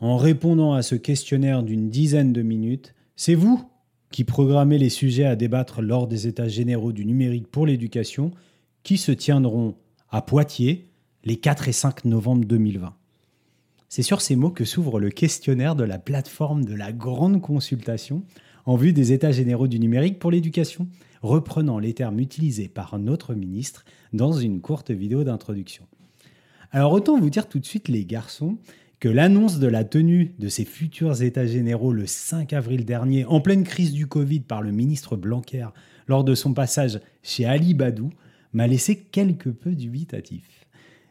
en 0.00 0.16
répondant 0.16 0.74
à 0.74 0.82
ce 0.82 0.94
questionnaire 0.94 1.64
d'une 1.64 1.90
dizaine 1.90 2.32
de 2.32 2.42
minutes, 2.42 2.94
c'est 3.16 3.34
vous 3.34 3.68
qui 4.10 4.24
programmez 4.24 4.78
les 4.78 4.88
sujets 4.88 5.24
à 5.24 5.36
débattre 5.36 5.82
lors 5.82 6.06
des 6.06 6.26
états 6.26 6.48
généraux 6.48 6.92
du 6.92 7.04
numérique 7.04 7.48
pour 7.48 7.66
l'éducation 7.66 8.30
qui 8.82 8.98
se 8.98 9.12
tiendront 9.12 9.74
à 10.10 10.22
Poitiers 10.22 10.88
les 11.24 11.36
4 11.36 11.68
et 11.68 11.72
5 11.72 12.04
novembre 12.04 12.44
2020. 12.44 12.94
C'est 13.88 14.02
sur 14.02 14.20
ces 14.20 14.36
mots 14.36 14.50
que 14.50 14.64
s'ouvre 14.64 15.00
le 15.00 15.10
questionnaire 15.10 15.76
de 15.76 15.84
la 15.84 15.98
plateforme 15.98 16.64
de 16.64 16.74
la 16.74 16.92
grande 16.92 17.40
consultation 17.40 18.22
en 18.64 18.76
vue 18.76 18.92
des 18.92 19.12
États 19.12 19.32
généraux 19.32 19.68
du 19.68 19.78
numérique 19.78 20.18
pour 20.18 20.30
l'éducation, 20.30 20.88
reprenant 21.22 21.78
les 21.78 21.94
termes 21.94 22.18
utilisés 22.18 22.68
par 22.68 22.98
notre 22.98 23.34
ministre 23.34 23.84
dans 24.12 24.32
une 24.32 24.60
courte 24.60 24.90
vidéo 24.90 25.24
d'introduction. 25.24 25.84
Alors 26.72 26.92
autant 26.92 27.18
vous 27.18 27.30
dire 27.30 27.48
tout 27.48 27.58
de 27.58 27.64
suite 27.64 27.88
les 27.88 28.04
garçons 28.04 28.58
que 29.00 29.08
l'annonce 29.08 29.58
de 29.58 29.66
la 29.66 29.84
tenue 29.84 30.34
de 30.38 30.48
ces 30.48 30.64
futurs 30.64 31.22
États 31.22 31.46
généraux 31.46 31.92
le 31.92 32.06
5 32.06 32.52
avril 32.52 32.84
dernier, 32.84 33.24
en 33.26 33.40
pleine 33.40 33.64
crise 33.64 33.92
du 33.92 34.06
Covid 34.06 34.40
par 34.40 34.62
le 34.62 34.72
ministre 34.72 35.16
Blanquer 35.16 35.68
lors 36.08 36.24
de 36.24 36.34
son 36.34 36.54
passage 36.54 37.00
chez 37.22 37.44
Ali 37.44 37.74
Badou, 37.74 38.10
m'a 38.52 38.66
laissé 38.66 38.96
quelque 38.96 39.50
peu 39.50 39.72
dubitatif. 39.72 40.66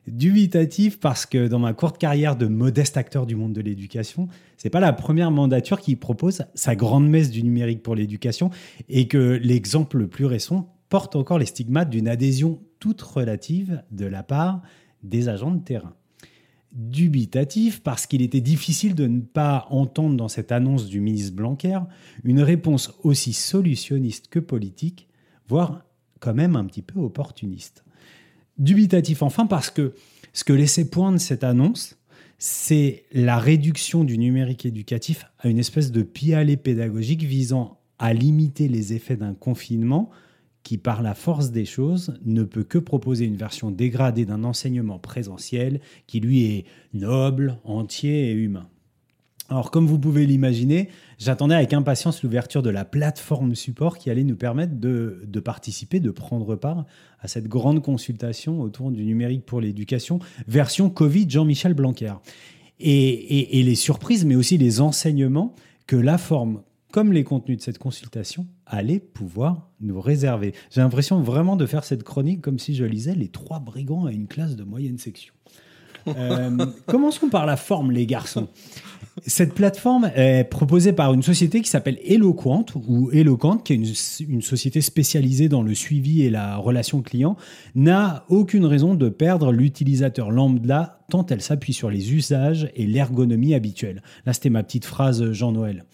Dubitatif 0.08 1.00
parce 1.00 1.26
que 1.26 1.48
dans 1.48 1.60
ma 1.60 1.74
courte 1.74 1.98
carrière 1.98 2.36
de 2.36 2.46
modeste 2.46 2.96
acteur 2.98 3.26
du 3.26 3.36
monde 3.36 3.54
de 3.54 3.62
l'éducation, 3.62 4.28
c'est 4.58 4.70
pas 4.70 4.80
la 4.80 4.94
première 4.94 5.32
mandature 5.32 5.80
qui 5.80 5.96
propose 5.96 6.44
sa 6.54 6.76
grande 6.76 7.08
messe 7.08 7.32
du 7.32 7.44
numérique 7.44 7.82
pour 7.82 7.96
l'éducation 7.96 8.52
et 8.88 9.08
que 9.08 9.40
l'exemple 9.42 9.98
le 9.98 10.08
plus 10.08 10.26
récent 10.26 10.74
porte 10.90 11.16
encore 11.16 11.40
les 11.40 11.48
stigmates 11.48 11.90
d'une 11.90 12.08
adhésion 12.08 12.62
toute 12.80 13.02
relative 13.02 13.84
de 13.92 14.06
la 14.06 14.22
part 14.22 14.62
des 15.04 15.28
agents 15.28 15.52
de 15.52 15.64
terrain. 15.64 15.94
Dubitatif 16.76 17.82
parce 17.82 18.06
qu'il 18.06 18.22
était 18.22 18.42
difficile 18.42 18.96
de 18.96 19.08
ne 19.08 19.22
pas 19.22 19.66
entendre 19.70 20.18
dans 20.18 20.28
cette 20.28 20.52
annonce 20.52 20.88
du 20.88 21.00
ministre 21.00 21.34
Blanquer 21.34 21.80
une 22.26 22.42
réponse 22.42 22.94
aussi 23.04 23.32
solutionniste 23.32 24.28
que 24.28 24.40
politique, 24.40 25.08
voire 25.48 25.86
quand 26.20 26.34
même 26.34 26.58
un 26.58 26.66
petit 26.66 26.82
peu 26.82 27.00
opportuniste. 27.00 27.86
Dubitatif 28.58 29.22
enfin 29.22 29.46
parce 29.46 29.70
que 29.70 29.94
ce 30.34 30.44
que 30.44 30.52
laissait 30.52 30.90
poindre 30.90 31.18
cette 31.18 31.46
annonce, 31.46 31.96
c'est 32.40 33.06
la 33.14 33.40
réduction 33.40 34.04
du 34.04 34.18
numérique 34.18 34.66
éducatif 34.66 35.26
à 35.40 35.48
une 35.48 35.60
espèce 35.60 35.94
de 35.94 36.04
pis-aller 36.04 36.58
pédagogique 36.58 37.24
visant 37.24 37.80
à 38.00 38.14
limiter 38.14 38.68
les 38.68 38.92
effets 38.92 39.16
d'un 39.16 39.34
confinement 39.34 40.10
qui, 40.66 40.80
par 40.80 41.04
la 41.04 41.14
force 41.14 41.52
des 41.52 41.64
choses, 41.64 42.16
ne 42.26 42.44
peut 42.44 42.64
que 42.64 42.80
proposer 42.80 43.26
une 43.26 43.38
version 43.38 43.70
dégradée 43.70 44.26
d'un 44.26 44.44
enseignement 44.44 44.98
présentiel 44.98 45.80
qui, 46.08 46.20
lui, 46.20 46.44
est 46.46 46.66
noble, 46.96 47.60
entier 47.64 48.32
et 48.32 48.34
humain. 48.34 48.68
Alors, 49.48 49.70
comme 49.70 49.86
vous 49.86 50.00
pouvez 50.00 50.26
l'imaginer, 50.26 50.90
j'attendais 51.20 51.54
avec 51.54 51.72
impatience 51.74 52.24
l'ouverture 52.24 52.64
de 52.64 52.72
la 52.72 52.84
plateforme 52.84 53.54
support 53.54 54.00
qui 54.00 54.10
allait 54.10 54.24
nous 54.24 54.36
permettre 54.36 54.74
de, 54.76 55.40
participer, 55.40 56.00
de 56.00 56.10
prendre 56.10 56.56
part 56.56 56.86
à 57.20 57.28
cette 57.28 57.48
grande 57.48 57.84
consultation 57.84 58.60
autour 58.60 58.90
du 58.90 59.06
numérique 59.06 59.46
pour 59.46 59.62
l'éducation, 59.62 60.18
version 60.48 60.90
Covid 60.90 61.30
Jean-Michel 61.30 61.76
Blanquer. 61.76 62.16
Et, 62.80 63.62
les 63.62 63.76
surprises, 63.76 64.26
mais 64.26 64.36
aussi 64.36 64.58
les 64.58 64.82
enseignements 64.82 65.54
que 65.86 65.96
la 65.96 66.18
forme, 66.18 66.64
comme 66.92 67.14
les 67.14 67.24
contenus 67.24 67.60
de 67.60 67.64
cette 67.64 67.78
consultation, 67.78 68.48
allaient 68.66 69.00
pouvoir 69.00 69.70
nous 69.82 70.00
réserver. 70.00 70.54
J'ai 70.72 70.82
l'impression 70.82 71.22
vraiment 71.22 71.56
de 71.56 71.66
faire 71.66 71.84
cette 71.84 72.04
chronique 72.04 72.42
comme 72.42 72.60
si 72.60 72.76
je 72.76 72.86
lisais 72.86 73.16
Les 73.16 73.28
Trois 73.28 73.60
Brigands 73.60 74.06
à 74.06 74.12
une 74.12 74.28
classe 74.28 74.56
de 74.56 74.64
moyenne 74.64 74.98
section. 74.98 75.34
Euh, 76.08 76.66
commençons 76.86 77.30
par 77.30 77.46
la 77.46 77.58
forme, 77.58 77.92
les 77.92 78.06
garçons? 78.06 78.48
Cette 79.26 79.54
plateforme 79.54 80.12
est 80.14 80.44
proposée 80.44 80.92
par 80.92 81.14
une 81.14 81.24
société 81.24 81.62
qui 81.62 81.70
s'appelle 81.70 81.98
Eloquent 82.04 82.66
ou 82.76 83.10
Eloquent, 83.12 83.58
qui 83.58 83.74
est 83.74 83.76
une, 83.78 83.94
une, 84.28 84.42
société 84.42 84.82
spécialisée 84.82 85.48
dans 85.48 85.64
le 85.64 85.74
suivi 85.74 86.24
et 86.24 86.30
la 86.30 86.58
relation 86.58 87.02
client, 87.02 87.38
n'a 87.76 88.26
aucune 88.28 88.66
raison 88.66 88.94
de 88.94 89.08
perdre 89.08 89.54
l'utilisateur 89.54 90.32
lambda 90.32 91.00
tant 91.10 91.26
elle 91.28 91.42
s'appuie 91.42 91.74
sur 91.74 91.90
les 91.90 92.14
usages 92.14 92.70
et 92.76 92.86
l'ergonomie 92.86 93.54
habituelle. 93.54 94.02
Là, 94.26 94.34
c'était 94.34 94.50
ma 94.50 94.64
petite 94.64 94.86
phrase 94.86 95.32
Jean-Noël. 95.32 95.86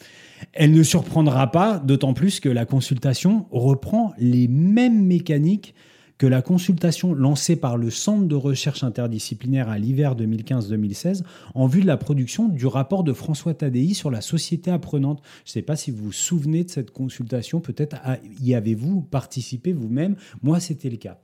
Elle 0.54 0.72
ne 0.72 0.84
surprendra 0.84 1.52
pas, 1.52 1.80
d'autant 1.80 2.14
plus 2.14 2.40
que 2.40 2.50
la 2.50 2.66
consultation 2.66 3.46
reprend 3.52 4.14
les 4.18 4.48
mêmes 4.48 5.06
mécaniques 5.06 5.76
que 6.22 6.28
la 6.28 6.44
consultation 6.44 7.16
lancée 7.16 7.56
par 7.56 7.78
le 7.78 7.90
Centre 7.90 8.28
de 8.28 8.36
recherche 8.36 8.84
interdisciplinaire 8.84 9.70
à 9.70 9.80
l'hiver 9.80 10.16
2015-2016 10.16 11.24
en 11.56 11.66
vue 11.66 11.82
de 11.82 11.88
la 11.88 11.98
production 11.98 12.48
du 12.48 12.68
rapport 12.68 13.04
de 13.04 13.12
François 13.12 13.56
Tadei 13.56 13.96
sur 13.96 14.12
la 14.12 14.22
société 14.22 14.70
apprenante. 14.70 15.24
Je 15.46 15.50
ne 15.50 15.54
sais 15.54 15.62
pas 15.64 15.76
si 15.76 15.90
vous 15.90 16.04
vous 16.04 16.12
souvenez 16.12 16.64
de 16.64 16.70
cette 16.70 16.92
consultation, 16.92 17.60
peut-être 17.60 17.96
y 18.40 18.54
avez-vous 18.54 19.02
participé 19.02 19.74
vous-même. 19.74 20.16
Moi, 20.44 20.60
c'était 20.60 20.92
le 20.92 20.98
cas. 20.98 21.18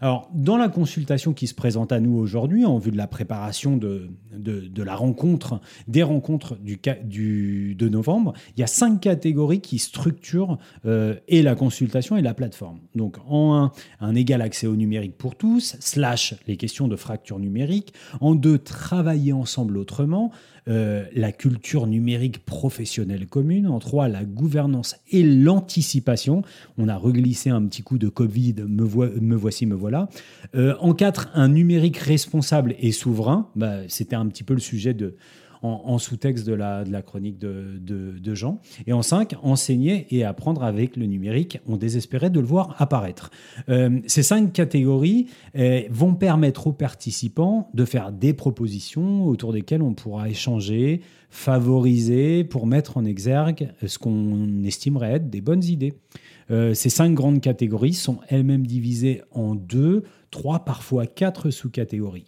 Alors, 0.00 0.30
dans 0.34 0.56
la 0.56 0.68
consultation 0.68 1.32
qui 1.32 1.46
se 1.46 1.54
présente 1.54 1.92
à 1.92 2.00
nous 2.00 2.16
aujourd'hui, 2.16 2.64
en 2.64 2.78
vue 2.78 2.90
de 2.90 2.96
la 2.96 3.06
préparation 3.06 3.78
rencontre, 4.88 5.60
des 5.86 6.02
rencontres 6.02 6.56
du, 6.56 6.80
du, 7.04 7.74
de 7.74 7.88
novembre, 7.88 8.34
il 8.56 8.60
y 8.60 8.62
a 8.62 8.66
cinq 8.66 9.00
catégories 9.00 9.60
qui 9.60 9.78
structurent 9.78 10.58
euh, 10.86 11.14
et 11.28 11.42
la 11.42 11.54
consultation 11.54 12.16
et 12.16 12.22
la 12.22 12.34
plateforme. 12.34 12.80
Donc, 12.94 13.16
en 13.26 13.54
un, 13.54 13.72
un 14.00 14.14
égal 14.14 14.42
accès 14.42 14.66
au 14.66 14.76
numérique 14.76 15.16
pour 15.16 15.36
tous, 15.36 15.76
slash 15.80 16.34
les 16.46 16.56
questions 16.56 16.88
de 16.88 16.96
fracture 16.96 17.38
numérique. 17.38 17.92
En 18.20 18.34
deux, 18.34 18.58
travailler 18.58 19.32
ensemble 19.32 19.78
autrement. 19.78 20.30
Euh, 20.68 21.04
la 21.14 21.32
culture 21.32 21.86
numérique 21.86 22.44
professionnelle 22.44 23.26
commune. 23.26 23.66
En 23.66 23.78
trois, 23.78 24.08
la 24.08 24.24
gouvernance 24.24 24.96
et 25.10 25.22
l'anticipation. 25.22 26.42
On 26.76 26.88
a 26.88 26.96
reglissé 26.96 27.48
un 27.48 27.64
petit 27.66 27.82
coup 27.82 27.96
de 27.96 28.08
Covid, 28.08 28.56
me, 28.66 28.84
me 29.20 29.34
voici, 29.34 29.64
me 29.64 29.74
voilà. 29.74 30.08
Euh, 30.54 30.74
en 30.80 30.92
quatre, 30.92 31.30
un 31.34 31.48
numérique 31.48 31.96
responsable 31.96 32.74
et 32.80 32.92
souverain. 32.92 33.48
Bah, 33.56 33.78
C'était 33.88 34.16
un 34.16 34.26
petit 34.26 34.44
peu 34.44 34.52
le 34.52 34.60
sujet 34.60 34.92
de, 34.92 35.16
en, 35.62 35.98
sous-texte 35.98 36.46
de 36.46 36.52
la, 36.52 37.02
chronique 37.02 37.38
de, 37.38 37.78
de, 37.80 38.34
Jean. 38.34 38.60
Et 38.86 38.92
en 38.92 39.02
5, 39.02 39.34
enseigner 39.42 40.06
et 40.10 40.24
apprendre 40.24 40.62
avec 40.62 40.96
le 40.96 41.06
numérique. 41.06 41.58
On 41.66 41.76
désespérait 41.76 42.30
de 42.30 42.40
le 42.40 42.46
voir 42.46 42.74
apparaître. 42.78 43.30
Euh, 43.68 44.00
ces 44.06 44.22
cinq 44.22 44.52
catégories 44.52 45.26
euh, 45.56 45.82
vont 45.90 46.14
permettre 46.14 46.66
aux 46.66 46.72
participants 46.72 47.70
de 47.74 47.84
faire 47.84 48.12
des 48.12 48.32
propositions 48.32 49.26
autour 49.26 49.52
desquelles 49.52 49.82
on 49.82 49.94
pourra 49.94 50.28
échanger, 50.28 51.00
favoriser 51.30 52.44
pour 52.44 52.66
mettre 52.66 52.96
en 52.96 53.04
exergue 53.04 53.72
ce 53.84 53.98
qu'on 53.98 54.62
estimerait 54.64 55.12
être 55.12 55.30
des 55.30 55.40
bonnes 55.40 55.64
idées. 55.64 55.94
Euh, 56.50 56.74
ces 56.74 56.88
cinq 56.88 57.12
grandes 57.14 57.40
catégories 57.40 57.94
sont 57.94 58.20
elles-mêmes 58.28 58.66
divisées 58.66 59.22
en 59.32 59.54
deux, 59.54 60.04
trois, 60.30 60.64
parfois 60.64 61.06
quatre 61.06 61.50
sous-catégories. 61.50 62.26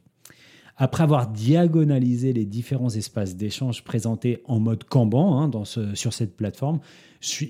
Après 0.83 1.03
avoir 1.03 1.29
diagonalisé 1.29 2.33
les 2.33 2.47
différents 2.47 2.89
espaces 2.89 3.37
d'échange 3.37 3.85
présentés 3.85 4.41
en 4.47 4.61
mode 4.61 4.85
Kanban 4.85 5.43
hein, 5.43 5.51
sur 5.93 6.15
cette 6.15 6.35
plateforme, 6.35 6.81
je 7.21 7.47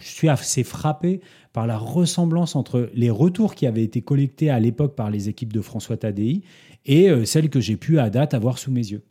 suis 0.00 0.28
assez 0.28 0.64
frappé 0.64 1.20
par 1.52 1.68
la 1.68 1.78
ressemblance 1.78 2.56
entre 2.56 2.90
les 2.94 3.10
retours 3.10 3.54
qui 3.54 3.64
avaient 3.64 3.84
été 3.84 4.02
collectés 4.02 4.50
à 4.50 4.58
l'époque 4.58 4.96
par 4.96 5.08
les 5.08 5.28
équipes 5.28 5.52
de 5.52 5.60
François 5.60 5.96
Tadei 5.96 6.42
et 6.84 7.08
euh, 7.08 7.24
celles 7.24 7.48
que 7.48 7.60
j'ai 7.60 7.76
pu 7.76 8.00
à 8.00 8.10
date 8.10 8.34
avoir 8.34 8.58
sous 8.58 8.72
mes 8.72 8.88
yeux. 8.88 9.04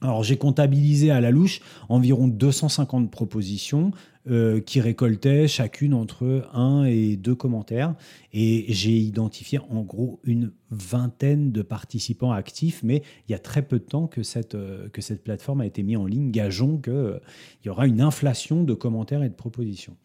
Alors 0.00 0.22
j'ai 0.22 0.36
comptabilisé 0.36 1.10
à 1.10 1.20
la 1.20 1.32
louche 1.32 1.60
environ 1.88 2.28
250 2.28 3.10
propositions 3.10 3.90
euh, 4.30 4.60
qui 4.60 4.80
récoltaient 4.80 5.48
chacune 5.48 5.94
entre 5.94 6.48
un 6.52 6.84
et 6.84 7.16
deux 7.16 7.34
commentaires 7.34 7.94
et 8.34 8.66
j'ai 8.68 8.96
identifié 8.98 9.58
en 9.70 9.80
gros 9.80 10.20
une 10.22 10.52
vingtaine 10.70 11.50
de 11.50 11.62
participants 11.62 12.32
actifs 12.32 12.82
mais 12.82 13.02
il 13.26 13.32
y 13.32 13.34
a 13.34 13.38
très 13.38 13.62
peu 13.62 13.78
de 13.78 13.84
temps 13.84 14.06
que 14.06 14.22
cette, 14.22 14.54
euh, 14.54 14.88
que 14.90 15.00
cette 15.00 15.24
plateforme 15.24 15.62
a 15.62 15.66
été 15.66 15.82
mise 15.82 15.96
en 15.96 16.04
ligne. 16.04 16.30
Gageons 16.30 16.76
qu'il 16.76 16.92
euh, 16.92 17.18
y 17.64 17.70
aura 17.70 17.86
une 17.86 18.02
inflation 18.02 18.64
de 18.64 18.74
commentaires 18.74 19.22
et 19.22 19.30
de 19.30 19.34
propositions. 19.34 19.96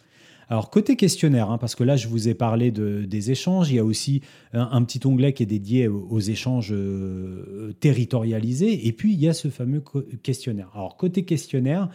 Alors 0.48 0.70
côté 0.70 0.96
questionnaire, 0.96 1.52
hein, 1.52 1.58
parce 1.58 1.76
que 1.76 1.84
là 1.84 1.98
je 1.98 2.08
vous 2.08 2.30
ai 2.30 2.34
parlé 2.34 2.72
de, 2.72 3.04
des 3.06 3.32
échanges, 3.32 3.72
il 3.72 3.76
y 3.76 3.80
a 3.80 3.86
aussi 3.86 4.22
un, 4.54 4.84
petit 4.84 5.06
onglet 5.06 5.34
qui 5.34 5.44
est 5.44 5.48
dédié 5.48 5.88
aux, 5.88 6.20
échanges 6.20 6.72
euh, 6.72 7.74
territorialisés, 7.80 8.88
et 8.88 8.92
puis 8.94 9.14
il 9.14 9.20
y 9.20 9.28
a 9.28 9.34
ce 9.34 9.50
fameux 9.50 9.84
questionnaire. 10.22 10.70
Alors 10.74 10.96
côté 10.96 11.26
questionnaire, 11.26 11.90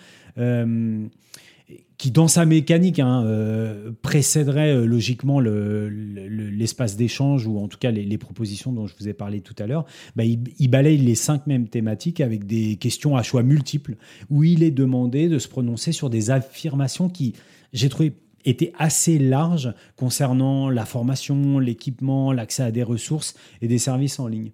qui 1.98 2.10
dans 2.10 2.28
sa 2.28 2.46
mécanique 2.46 2.98
hein, 2.98 3.24
euh, 3.24 3.92
précéderait 4.02 4.86
logiquement 4.86 5.40
l'espace 5.40 6.96
d'échange 6.96 7.46
ou 7.46 7.58
en 7.58 7.68
tout 7.68 7.78
cas 7.78 7.90
les, 7.90 8.18
propositions 8.18 8.72
dont 8.72 8.86
je 8.86 8.94
vous 8.98 9.08
ai 9.08 9.12
parlé 9.12 9.40
tout 9.40 9.56
à 9.58 9.66
l'heure, 9.66 9.84
bah, 10.16 10.24
il, 10.24 10.40
il, 10.58 10.68
balaye 10.68 10.96
les 10.98 11.14
cinq 11.14 11.46
mêmes 11.46 11.68
thématiques 11.68 12.20
avec 12.20 12.46
des 12.46 12.76
questions 12.76 13.16
à 13.16 13.22
choix 13.22 13.42
multiples 13.42 13.96
où 14.30 14.44
il 14.44 14.62
est 14.62 14.70
demandé 14.70 15.28
de 15.28 15.38
se 15.38 15.48
prononcer 15.48 15.92
sur 15.92 16.08
des 16.08 16.30
affirmations 16.30 17.08
qui, 17.08 17.34
j'ai 17.72 17.88
trouvé 17.88 18.14
était 18.44 18.72
assez 18.78 19.18
large 19.18 19.74
concernant 19.96 20.70
la 20.70 20.84
formation, 20.84 21.58
l'équipement, 21.58 22.32
l'accès 22.32 22.62
à 22.62 22.70
des 22.70 22.82
ressources 22.82 23.34
et 23.60 23.68
des 23.68 23.78
services 23.78 24.18
en 24.18 24.26
ligne. 24.26 24.50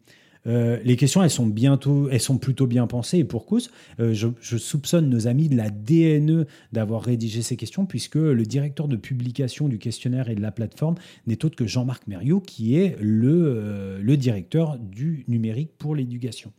Euh, 0.46 0.78
les 0.84 0.96
questions, 0.96 1.22
elles 1.22 1.30
sont, 1.30 1.46
bientôt, 1.46 2.10
sont 2.18 2.38
plutôt 2.38 2.66
bien 2.66 2.86
pensées 2.86 3.18
et 3.18 3.24
pour 3.24 3.46
cause. 3.46 3.70
Euh, 4.00 4.12
je, 4.12 4.56
soupçonne 4.56 5.08
nos 5.08 5.26
amis 5.26 5.48
de 5.48 5.56
la 5.56 5.70
DNE 5.70 6.46
d'avoir 6.72 7.02
rédigé 7.02 7.42
ces 7.42 7.56
questions 7.56 7.86
puisque 7.86 8.16
le 8.16 8.42
directeur 8.44 8.88
de 8.88 8.96
publication 8.96 9.68
du 9.68 9.78
questionnaire 9.78 10.28
et 10.28 10.34
de 10.34 10.42
la 10.42 10.52
plateforme 10.52 10.96
n'est 11.26 11.44
autre 11.44 11.56
que 11.56 11.66
Jean-Marc 11.66 12.06
Mériot 12.06 12.40
qui 12.40 12.76
est 12.76 12.96
le, 13.00 13.56
euh, 13.56 13.98
le 14.02 14.16
directeur 14.16 14.78
du 14.78 15.24
numérique 15.28 15.70
pour 15.78 15.94
l'éducation. 15.94 16.52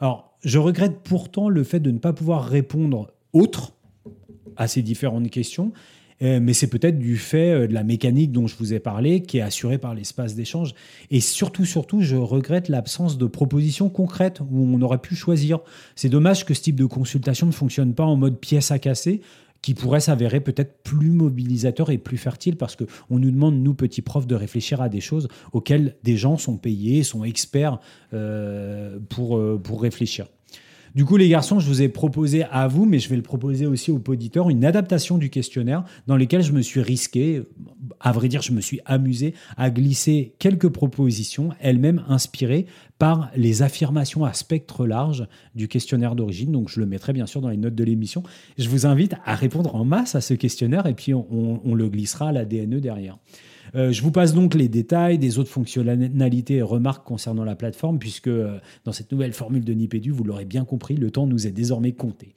Alors, 0.00 0.36
je 0.42 0.58
regrette 0.58 1.00
pourtant 1.02 1.48
le 1.48 1.64
fait 1.64 1.80
de 1.80 1.90
ne 1.90 1.98
pas 1.98 2.12
pouvoir 2.12 2.46
répondre 2.46 3.12
autre 3.32 3.72
à 4.56 4.68
ces 4.68 4.82
différentes 4.82 5.30
questions 5.30 5.72
mais 6.20 6.54
c'est 6.54 6.68
peut-être 6.68 6.98
du 6.98 7.16
fait 7.16 7.50
euh, 7.50 7.66
de 7.66 7.74
la 7.74 7.84
mécanique 7.84 8.32
dont 8.32 8.46
je 8.46 8.56
vous 8.56 8.72
ai 8.72 8.78
parlé, 8.78 9.22
qui 9.22 9.38
est 9.38 9.42
assurée 9.42 9.78
par 9.78 9.94
l'espace 9.94 10.34
d'échange. 10.34 10.74
Et 11.10 11.20
surtout, 11.20 11.64
surtout, 11.64 12.00
je 12.00 12.16
regrette 12.16 12.68
l'absence 12.68 13.18
de 13.18 13.26
propositions 13.26 13.88
concrètes 13.88 14.40
où 14.40 14.64
on 14.64 14.80
aurait 14.82 14.98
pu 14.98 15.14
choisir. 15.14 15.60
C'est 15.94 16.08
dommage 16.08 16.44
que 16.44 16.54
ce 16.54 16.62
type 16.62 16.76
de 16.76 16.86
consultation 16.86 17.46
ne 17.46 17.52
fonctionne 17.52 17.94
pas 17.94 18.04
en 18.04 18.16
mode 18.16 18.38
pièce 18.38 18.70
à 18.70 18.78
casser 18.78 19.20
qui 19.62 19.74
pourrait 19.74 20.00
s'avérer 20.00 20.40
peut-être 20.40 20.82
plus 20.84 21.10
mobilisateur 21.10 21.90
et 21.90 21.98
plus 21.98 22.18
fertile 22.18 22.56
parce 22.56 22.76
qu'on 22.76 23.18
nous 23.18 23.30
demande, 23.30 23.56
nous, 23.56 23.74
petits 23.74 24.02
profs, 24.02 24.26
de 24.26 24.36
réfléchir 24.36 24.80
à 24.80 24.88
des 24.88 25.00
choses 25.00 25.28
auxquelles 25.52 25.96
des 26.04 26.16
gens 26.16 26.36
sont 26.36 26.56
payés, 26.56 27.02
sont 27.02 27.24
experts 27.24 27.80
euh, 28.12 28.98
pour, 29.08 29.40
pour 29.62 29.82
réfléchir. 29.82 30.26
Du 30.96 31.04
coup, 31.04 31.18
les 31.18 31.28
garçons, 31.28 31.60
je 31.60 31.66
vous 31.68 31.82
ai 31.82 31.90
proposé 31.90 32.44
à 32.44 32.68
vous, 32.68 32.86
mais 32.86 32.98
je 32.98 33.10
vais 33.10 33.16
le 33.16 33.22
proposer 33.22 33.66
aussi 33.66 33.90
aux 33.90 34.02
auditeurs, 34.08 34.48
une 34.48 34.64
adaptation 34.64 35.18
du 35.18 35.28
questionnaire 35.28 35.84
dans 36.06 36.16
lequel 36.16 36.42
je 36.42 36.52
me 36.52 36.62
suis 36.62 36.80
risqué, 36.80 37.42
à 38.00 38.12
vrai 38.12 38.28
dire, 38.28 38.40
je 38.40 38.52
me 38.52 38.62
suis 38.62 38.80
amusé 38.86 39.34
à 39.58 39.68
glisser 39.68 40.32
quelques 40.38 40.70
propositions, 40.70 41.50
elles-mêmes 41.60 42.02
inspirées 42.08 42.64
par 42.98 43.30
les 43.36 43.60
affirmations 43.60 44.24
à 44.24 44.32
spectre 44.32 44.86
large 44.86 45.28
du 45.54 45.68
questionnaire 45.68 46.14
d'origine. 46.14 46.50
Donc, 46.50 46.70
je 46.70 46.80
le 46.80 46.86
mettrai 46.86 47.12
bien 47.12 47.26
sûr 47.26 47.42
dans 47.42 47.50
les 47.50 47.58
notes 47.58 47.74
de 47.74 47.84
l'émission. 47.84 48.22
Je 48.56 48.70
vous 48.70 48.86
invite 48.86 49.16
à 49.26 49.34
répondre 49.34 49.74
en 49.74 49.84
masse 49.84 50.14
à 50.14 50.22
ce 50.22 50.32
questionnaire 50.32 50.86
et 50.86 50.94
puis 50.94 51.12
on, 51.12 51.60
on 51.62 51.74
le 51.74 51.90
glissera 51.90 52.30
à 52.30 52.32
la 52.32 52.46
DNE 52.46 52.80
derrière. 52.80 53.18
Euh, 53.74 53.92
je 53.92 54.02
vous 54.02 54.10
passe 54.10 54.34
donc 54.34 54.54
les 54.54 54.68
détails 54.68 55.18
des 55.18 55.38
autres 55.38 55.50
fonctionnalités 55.50 56.56
et 56.56 56.62
remarques 56.62 57.06
concernant 57.06 57.44
la 57.44 57.56
plateforme, 57.56 57.98
puisque 57.98 58.28
euh, 58.28 58.58
dans 58.84 58.92
cette 58.92 59.10
nouvelle 59.12 59.32
formule 59.32 59.64
de 59.64 59.72
Nipédu, 59.72 60.10
vous 60.10 60.24
l'aurez 60.24 60.44
bien 60.44 60.64
compris, 60.64 60.96
le 60.96 61.10
temps 61.10 61.26
nous 61.26 61.46
est 61.46 61.52
désormais 61.52 61.92
compté. 61.92 62.34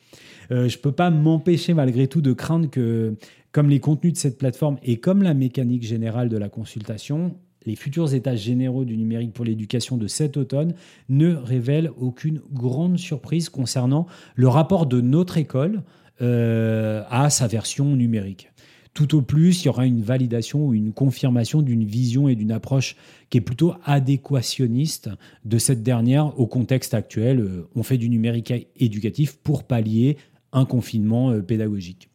Euh, 0.52 0.68
je 0.68 0.78
ne 0.78 0.82
peux 0.82 0.92
pas 0.92 1.10
m'empêcher 1.10 1.74
malgré 1.74 2.08
tout 2.08 2.22
de 2.22 2.34
craindre 2.34 2.70
que, 2.70 3.16
comme 3.52 3.70
les 3.70 3.80
contenus 3.80 4.14
de 4.14 4.18
cette 4.18 4.38
plateforme 4.38 4.78
et 4.84 4.98
comme 4.98 5.24
la 5.24 5.34
mécanique 5.34 5.84
générale 5.84 6.30
de 6.30 6.38
la 6.38 6.50
consultation, 6.50 7.36
les 7.66 7.76
futurs 7.76 8.14
états 8.14 8.36
généraux 8.36 8.86
du 8.86 8.98
numérique 8.98 9.34
pour 9.34 9.46
l'éducation 9.46 9.98
de 9.98 10.08
cet 10.08 10.38
automne 10.38 10.74
ne 11.10 11.34
révèlent 11.36 11.92
aucune 11.98 12.42
grande 12.54 12.98
surprise 12.98 13.50
concernant 13.50 14.08
le 14.36 14.48
rapport 14.48 14.86
de 14.86 15.02
notre 15.02 15.38
école 15.38 15.84
à 16.22 17.30
sa 17.30 17.48
version 17.48 17.96
numérique. 17.96 18.50
Tout 18.94 19.16
au 19.16 19.22
plus, 19.22 19.64
il 19.64 19.68
y 19.68 19.70
aura 19.70 19.86
une 19.86 20.02
validation 20.02 20.68
ou 20.68 20.74
une 20.74 20.92
confirmation 20.94 21.62
d'une 21.62 21.84
vision 21.84 22.28
et 22.28 22.36
d'une 22.36 22.52
approche 22.52 22.96
qui 23.30 23.38
est 23.38 23.42
plutôt 23.42 23.74
adéquationniste 23.86 25.10
de 25.46 25.58
cette 25.58 25.84
dernière 25.84 26.38
au 26.40 26.48
contexte 26.48 26.94
actuel. 26.94 27.40
Euh, 27.40 27.68
on 27.76 27.84
fait 27.84 27.98
du 27.98 28.10
numérique 28.10 28.54
éducatif 28.78 29.38
pour 29.38 29.64
pallier 29.64 30.18
un 30.52 30.66
confinement 30.66 31.32
euh, 31.32 31.42
pédagogique. 31.42 32.10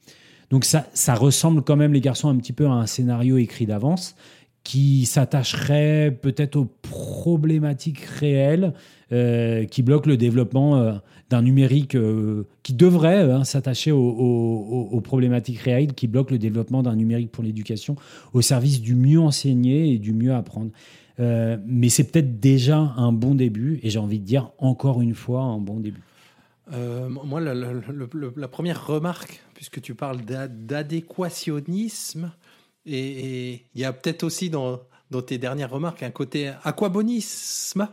Donc 0.50 0.64
ça, 0.64 0.86
ça 0.92 1.14
ressemble 1.14 1.62
quand 1.62 1.76
même, 1.76 1.92
les 1.92 2.00
garçons, 2.00 2.28
un 2.28 2.36
petit 2.36 2.52
peu 2.52 2.66
à 2.66 2.72
un 2.72 2.86
scénario 2.86 3.38
écrit 3.38 3.66
d'avance 3.66 4.14
qui 4.64 5.04
s'attacherait 5.04 6.18
peut-être 6.22 6.56
aux 6.56 6.64
problématiques 6.64 8.00
réelles 8.00 8.72
euh, 9.14 9.64
qui 9.66 9.84
bloquent 9.84 10.10
le 10.10 10.16
développement 10.16 10.76
euh, 10.76 10.94
d'un 11.30 11.40
numérique 11.40 11.94
euh, 11.94 12.48
qui 12.64 12.72
devrait 12.72 13.20
hein, 13.20 13.44
s'attacher 13.44 13.92
aux, 13.92 15.00
problématiques 15.04 15.60
réelles 15.60 15.94
qui 15.94 16.08
bloquent 16.08 16.32
le 16.32 16.38
développement 16.38 16.82
d'un 16.82 16.96
numérique 16.96 17.30
pour 17.30 17.44
l'éducation 17.44 17.94
au 18.32 18.40
service 18.40 18.80
du 18.80 18.96
mieux 18.96 19.20
enseigner 19.20 19.92
et 19.92 19.98
du 19.98 20.14
mieux 20.14 20.34
apprendre. 20.34 20.72
mais 21.18 21.88
c'est 21.90 22.10
peut-être 22.10 22.40
déjà 22.40 22.92
un 22.96 23.12
bon 23.12 23.36
début 23.36 23.78
et 23.84 23.90
j'ai 23.90 24.00
envie 24.00 24.18
de 24.18 24.24
dire 24.24 24.50
encore 24.58 25.00
une 25.00 25.14
fois 25.14 25.42
un 25.42 25.58
bon 25.58 25.78
début. 25.78 26.02
moi, 27.08 27.40
la, 27.40 27.54
la, 27.54 28.48
première 28.48 28.84
remarque, 28.84 29.44
puisque 29.54 29.80
tu 29.80 29.94
parles 29.94 30.22
d'adéquationnisme, 30.22 32.32
et 32.84 33.62
il 33.74 33.80
y 33.80 33.84
a 33.84 33.92
peut-être 33.92 34.24
aussi 34.24 34.50
dans, 34.50 34.80
dans 35.12 35.22
tes 35.22 35.38
dernières 35.38 35.70
remarques 35.70 36.02
un 36.02 36.10
côté 36.10 36.50
aquabonisme 36.64 37.86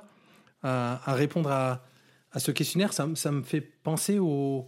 à, 0.64 1.14
répondre 1.14 1.50
à, 1.50 1.84
ce 2.38 2.52
questionnaire. 2.52 2.94
Ça, 2.94 3.08
me- 3.08 3.44
fait 3.44 3.62
penser 3.62 4.20
au. 4.20 4.68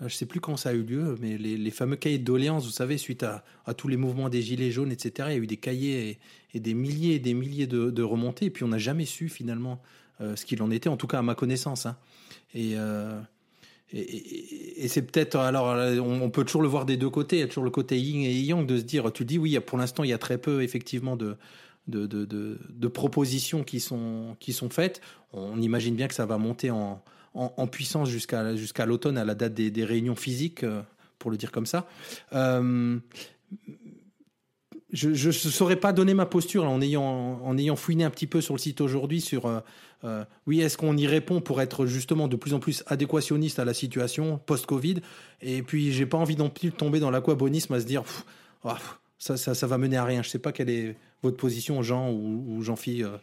Je 0.00 0.12
sais 0.12 0.26
plus 0.26 0.40
quand 0.40 0.56
ça 0.56 0.70
a 0.70 0.72
eu 0.72 0.82
lieu, 0.82 1.16
mais 1.20 1.38
les, 1.38 1.70
fameux 1.70 1.94
cahiers 1.94 2.18
de 2.18 2.24
doléances, 2.24 2.64
vous 2.64 2.72
savez, 2.72 2.98
suite 2.98 3.22
à, 3.22 3.44
tous 3.76 3.86
les 3.86 3.96
mouvements 3.96 4.28
des 4.28 4.42
Gilets 4.42 4.72
jaunes, 4.72 4.90
etc., 4.90 5.28
il 5.30 5.34
y 5.34 5.36
a 5.36 5.38
eu 5.38 5.46
des 5.46 5.56
cahiers 5.56 6.18
et, 6.52 6.60
des 6.60 6.74
milliers 6.74 7.14
et 7.14 7.18
des 7.20 7.32
milliers 7.32 7.68
de, 7.68 8.02
remontées, 8.02 8.46
et 8.46 8.50
puis 8.50 8.64
on 8.64 8.68
n'a 8.68 8.78
jamais 8.78 9.04
su 9.04 9.28
finalement 9.28 9.80
euh, 10.20 10.34
ce 10.34 10.44
qu'il 10.44 10.62
en 10.62 10.70
était, 10.72 10.88
en 10.88 10.96
tout 10.96 11.06
cas 11.06 11.20
à 11.20 11.22
ma 11.22 11.36
connaissance. 11.36 11.86
hein. 11.86 11.96
Et, 12.54 12.72
euh, 12.74 13.20
et, 13.92 14.84
et- 14.84 14.88
c'est 14.88 15.02
peut-être, 15.02 15.36
alors 15.36 15.76
on, 16.02 16.30
peut 16.30 16.44
toujours 16.44 16.62
le 16.62 16.68
voir 16.68 16.86
des 16.86 16.96
deux 16.96 17.10
côtés, 17.10 17.36
il 17.36 17.40
y 17.40 17.42
a 17.42 17.46
toujours 17.46 17.64
le 17.64 17.70
côté 17.70 17.98
yin 17.98 18.24
et 18.24 18.32
yang 18.32 18.66
de 18.66 18.78
se 18.78 18.82
dire, 18.82 19.12
tu 19.12 19.24
dis 19.24 19.38
oui, 19.38 19.56
pour 19.60 19.78
l'instant 19.78 20.02
il 20.02 20.10
y 20.10 20.12
a 20.12 20.18
très 20.18 20.38
peu 20.38 20.62
effectivement 20.62 21.16
de, 21.16 21.36
de, 21.88 22.88
propositions 22.88 23.64
qui 23.64 23.80
sont, 23.80 24.36
faites. 24.70 25.00
On 25.32 25.60
imagine 25.60 25.94
bien 25.94 26.08
que 26.08 26.14
ça 26.14 26.26
va 26.26 26.38
monter 26.38 26.70
en, 26.70 27.02
puissance 27.70 28.08
jusqu'à 28.08 28.86
l'automne, 28.86 29.18
à 29.18 29.24
la 29.24 29.34
date 29.34 29.54
des, 29.54 29.84
réunions 29.84 30.16
physiques, 30.16 30.64
euh, 30.64 30.82
pour 31.18 31.30
le 31.30 31.36
dire 31.36 31.52
comme 31.52 31.66
ça. 31.66 31.86
Euh, 32.32 32.98
je 34.92 35.26
ne 35.26 35.32
saurais 35.32 35.76
pas 35.76 35.92
donner 35.92 36.14
ma 36.14 36.26
posture 36.26 36.64
en, 36.64 36.80
ayant, 36.80 37.76
fouiné 37.76 38.04
un 38.04 38.10
petit 38.10 38.26
peu 38.28 38.40
sur 38.40 38.54
le 38.54 38.60
site 38.60 38.80
aujourd'hui 38.80 39.20
sur 39.20 39.46
euh, 40.04 40.24
oui, 40.46 40.60
est-ce 40.60 40.76
qu'on 40.76 40.96
y 40.96 41.06
répond 41.06 41.40
pour 41.40 41.62
être 41.62 41.86
justement 41.86 42.28
de 42.28 42.36
plus 42.36 42.52
en 42.52 42.60
plus 42.60 42.84
adéquationniste 42.86 43.58
à 43.58 43.64
la 43.64 43.72
situation 43.72 44.38
post-Covid? 44.38 44.96
Et 45.40 45.62
puis, 45.62 45.92
j'ai 45.92 46.06
pas 46.06 46.18
envie 46.18 46.36
non 46.36 46.50
plus 46.50 46.70
de 46.70 46.74
tomber 46.74 47.00
dans 47.00 47.10
l'aquabonisme 47.10 47.72
à 47.72 47.80
se 47.80 47.86
dire 47.86 48.02
ah, 48.64 48.78
ça, 49.18 49.36
ça, 49.36 49.54
ça 49.54 49.66
va 49.66 49.78
mener 49.78 49.96
à 49.96 50.04
rien. 50.04 50.22
Je 50.22 50.28
sais 50.28 50.38
pas 50.38 50.52
quelle 50.52 50.68
est 50.70 50.96
votre 51.24 51.36
position, 51.36 51.82
Jean 51.82 52.10
ou, 52.10 52.44
ou 52.56 52.62
Jean-Phi, 52.62 53.02
euh, 53.02 53.16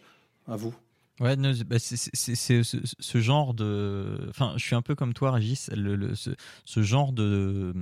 à 0.47 0.55
vous? 0.55 0.73
Ouais, 1.19 1.35
bah, 1.35 1.77
c'est 1.77 1.97
c'est 2.15 2.63
ce, 2.63 3.19
genre 3.21 3.53
de. 3.53 4.25
Enfin, 4.29 4.53
je 4.57 4.65
suis 4.65 4.75
un 4.75 4.81
peu 4.81 4.95
comme 4.95 5.13
toi, 5.13 5.31
Régis. 5.31 5.69
Le, 5.75 6.15
ce, 6.15 6.81
genre 6.81 7.13
de, 7.13 7.73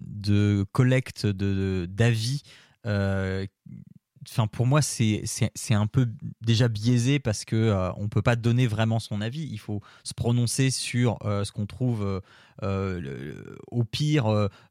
de 0.00 0.64
collecte 0.72 1.26
de- 1.26 1.86
d'avis. 1.88 2.42
euh, 2.86 3.46
Enfin, 4.28 4.46
pour 4.46 4.66
moi, 4.66 4.82
c'est 4.82 5.24
un 5.70 5.86
peu 5.88 6.08
déjà 6.40 6.68
biaisé 6.68 7.18
parce 7.18 7.44
que 7.44 7.56
euh, 7.56 7.90
on 7.96 8.08
peut 8.08 8.22
pas 8.22 8.36
donner 8.36 8.68
vraiment 8.68 9.00
son 9.00 9.20
avis. 9.20 9.48
Il 9.50 9.58
faut 9.58 9.80
se 10.04 10.14
prononcer 10.14 10.70
sur 10.70 11.18
euh, 11.24 11.42
ce 11.42 11.50
qu'on 11.50 11.66
trouve 11.66 12.20
euh, 12.62 13.34
au 13.72 13.82
pire 13.82 14.26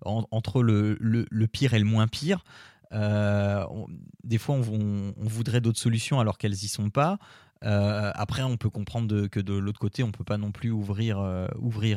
en- 0.05 0.25
entre 0.31 0.63
le, 0.63 0.97
le- 1.01 1.25
le 1.29 1.47
pire 1.47 1.73
et 1.73 1.79
le 1.79 1.85
moins 1.85 2.07
pire. 2.07 2.45
Euh, 2.93 3.65
on- 3.69 3.87
des 4.23 4.37
fois, 4.37 4.55
on, 4.55 5.13
voudrait 5.17 5.61
d'autres 5.61 5.79
solutions 5.79 6.19
alors 6.19 6.37
qu'elles 6.37 6.53
y 6.53 6.67
sont 6.67 6.89
pas. 6.89 7.17
Euh, 7.63 8.11
après, 8.15 8.41
on 8.41 8.57
peut 8.57 8.69
comprendre 8.71 9.27
que 9.27 9.39
de 9.39 9.53
l'autre 9.53 9.79
côté, 9.79 10.03
on 10.03 10.11
peut 10.11 10.23
pas 10.23 10.37
non 10.37 10.51
plus 10.51 10.71
ouvrir, 10.71 11.19
euh, 11.19 11.47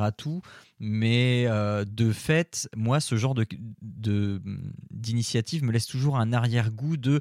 à 0.01 0.13
tout. 0.13 0.43
Mais 0.79 1.47
de 1.87 2.13
fait, 2.13 2.69
moi, 2.77 3.01
ce 3.01 3.17
genre 3.17 3.35
d'initiative 3.81 5.65
me 5.65 5.73
laisse 5.73 5.87
toujours 5.87 6.19
un 6.19 6.33
arrière-goût 6.33 6.97
de 6.97 7.21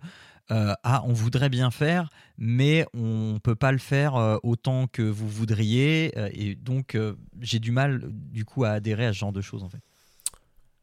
ah, 0.49 1.01
on 1.05 1.13
voudrait 1.13 1.49
bien 1.49 1.71
faire, 1.71 2.09
mais 2.37 2.85
on 2.93 3.39
peut 3.41 3.55
pas 3.55 3.71
le 3.71 3.77
faire 3.77 4.39
autant 4.43 4.87
que 4.87 5.01
vous 5.01 5.27
voudriez. 5.27 6.11
Et 6.33 6.55
donc, 6.55 6.97
j'ai 7.39 7.59
du 7.59 7.71
mal, 7.71 8.01
du 8.11 8.45
coup, 8.45 8.65
à 8.65 8.71
adhérer 8.71 9.05
à 9.05 9.13
ce 9.13 9.19
genre 9.19 9.33
de 9.33 9.41
choses, 9.41 9.63
en 9.63 9.69
fait. 9.69 9.81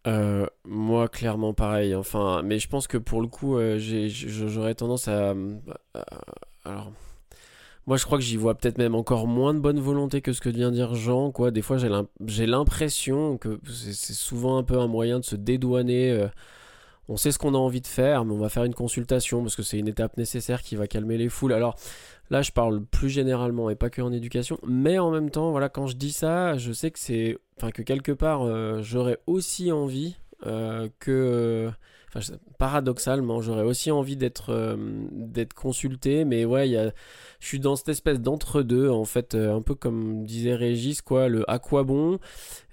Euh, 0.07 0.46
moi, 0.64 1.09
clairement 1.09 1.53
pareil. 1.55 1.94
Enfin, 1.94 2.42
mais 2.42 2.59
je 2.59 2.68
pense 2.68 2.86
que 2.86 2.96
pour 2.96 3.20
le 3.20 3.28
coup, 3.28 3.57
euh, 3.59 3.78
j'aurais 3.78 4.74
tendance 4.74 5.09
à, 5.09 5.34
Alors, 6.64 6.92
moi, 7.86 7.96
je 7.96 8.05
crois 8.05 8.18
que 8.18 8.24
j'y 8.24 8.36
vois 8.36 8.55
peut-être 8.57 8.78
même 8.78 8.94
encore 8.94 9.26
moins 9.26 9.55
de 9.55 9.59
bonne 9.61 9.80
volonté 9.80 10.20
que 10.22 10.32
ce 10.32 10.40
que 10.40 10.48
vient 10.51 10.70
dire 10.70 10.94
Jean. 10.94 11.32
Quoi, 11.32 11.51
des 11.51 11.62
fois, 11.62 11.78
j'ai 11.78 11.88
l'im- 11.88 12.09
j'ai 12.26 12.46
l'impression 12.46 13.38
que 13.38 13.61
c'est 13.70 14.14
souvent 14.14 14.59
un 14.59 14.62
peu 14.62 14.78
un 14.78 14.86
moyen 14.88 15.20
de 15.20 15.24
se 15.24 15.36
dédouaner. 15.36 16.11
euh, 16.12 16.28
on 17.09 17.16
sait 17.16 17.32
ce 17.32 17.38
qu'on 17.38 17.55
a 17.55 17.59
envie 17.59 17.80
de 17.80 17.86
faire, 17.88 18.24
mais 18.24 18.32
on 18.34 18.38
va 18.38 18.48
faire 18.51 18.64
une 18.64 18.74
consultation 18.74 19.42
parce 19.42 19.57
que 19.57 19.62
c'est 19.64 19.78
une 19.78 19.88
étape 19.88 20.16
nécessaire 20.16 20.62
qui 20.62 20.76
va 20.76 20.86
calmer 20.86 21.18
les 21.18 21.28
foules. 21.28 21.53
Alors. 21.53 21.76
Là, 22.31 22.43
je 22.43 22.53
parle 22.53 22.85
plus 22.85 23.11
généralement 23.11 23.70
et 23.70 23.74
pas 23.74 23.91
que 23.91 24.01
en 24.01 24.12
éducation, 24.12 24.59
mais 24.64 25.01
en 25.01 25.11
même 25.11 25.31
temps, 25.31 25.51
voilà, 25.51 25.68
quand 25.68 25.89
je 25.89 25.97
dis 25.97 26.12
ça, 26.12 26.57
je 26.57 26.72
sais 26.72 26.93
que 26.93 26.99
c'est, 27.01 27.37
enfin, 27.57 27.72
que 27.72 27.83
quelque 27.83 28.12
part, 28.12 28.43
euh, 28.43 28.81
j'aurais 28.83 29.18
aussi 29.26 29.72
envie 29.72 30.14
euh, 30.47 30.89
que, 31.01 31.68
enfin, 32.14 32.35
paradoxalement, 32.57 33.41
j'aurais 33.41 33.64
aussi 33.64 33.91
envie 33.91 34.16
d'être, 34.16 34.51
euh, 34.51 34.76
d'être 35.11 35.55
consulté, 35.55 36.24
mais 36.24 36.45
ouais, 36.45 36.68
y 36.68 36.76
a, 36.76 36.93
je 37.41 37.47
suis 37.49 37.59
dans 37.59 37.74
cette 37.74 37.89
espèce 37.89 38.20
d'entre-deux, 38.20 38.89
en 38.89 39.05
fait, 39.05 39.35
un 39.35 39.61
peu 39.61 39.74
comme 39.74 40.24
disait 40.24 40.55
Régis, 40.55 41.03
quoi, 41.03 41.28
le 41.28 41.51
à 41.51 41.59
quoi 41.59 41.83
bon, 41.83 42.20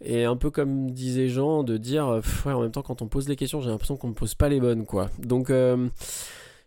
et 0.02 0.24
un 0.26 0.38
peu 0.38 0.52
comme 0.52 0.92
disait 0.92 1.30
Jean, 1.30 1.64
de 1.64 1.78
dire, 1.78 2.22
ouais, 2.46 2.54
en 2.54 2.62
même 2.62 2.72
temps, 2.72 2.84
quand 2.84 3.02
on 3.02 3.08
pose 3.08 3.28
les 3.28 3.36
questions, 3.36 3.60
j'ai 3.62 3.72
l'impression 3.72 3.98
qu'on 3.98 4.10
me 4.10 4.14
pose 4.14 4.36
pas 4.36 4.50
les 4.50 4.60
bonnes, 4.60 4.86
quoi. 4.86 5.10
Donc, 5.18 5.52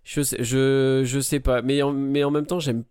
je 0.04 0.22
sais, 0.22 0.42
je, 0.42 1.02
je 1.04 1.20
sais 1.20 1.40
pas, 1.40 1.62
mais 1.62 1.82
en, 1.82 1.92
mais 1.92 2.24
en 2.24 2.30
même 2.30 2.46
temps, 2.46 2.60
j'aime. 2.60 2.84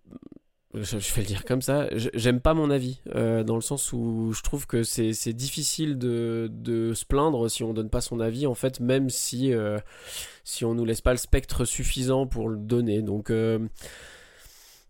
Je, 0.75 0.97
vais 0.97 1.21
le 1.21 1.27
dire 1.27 1.45
comme 1.45 1.63
ça, 1.63 1.87
j'aime 2.13 2.39
pas 2.39 2.53
mon 2.53 2.69
avis, 2.69 3.01
euh, 3.15 3.43
dans 3.43 3.55
le 3.55 3.61
sens 3.61 3.91
où 3.91 4.33
je 4.33 4.43
trouve 4.43 4.67
que 4.67 4.83
c'est 4.83 5.33
difficile 5.33 5.97
de, 5.97 6.47
de 6.51 6.93
se 6.93 7.05
plaindre 7.05 7.49
si 7.49 7.63
on 7.63 7.73
donne 7.73 7.89
pas 7.89 8.01
son 8.01 8.19
avis, 8.19 8.45
en 8.45 8.53
fait, 8.53 8.79
même 8.79 9.09
si, 9.09 9.51
euh, 9.51 9.79
si 10.43 10.65
on 10.65 10.75
nous 10.75 10.85
laisse 10.85 11.01
pas 11.01 11.11
le 11.11 11.17
spectre 11.17 11.65
suffisant 11.65 12.27
pour 12.27 12.49
le 12.49 12.57
donner. 12.57 13.01
Donc, 13.01 13.31
euh, 13.31 13.57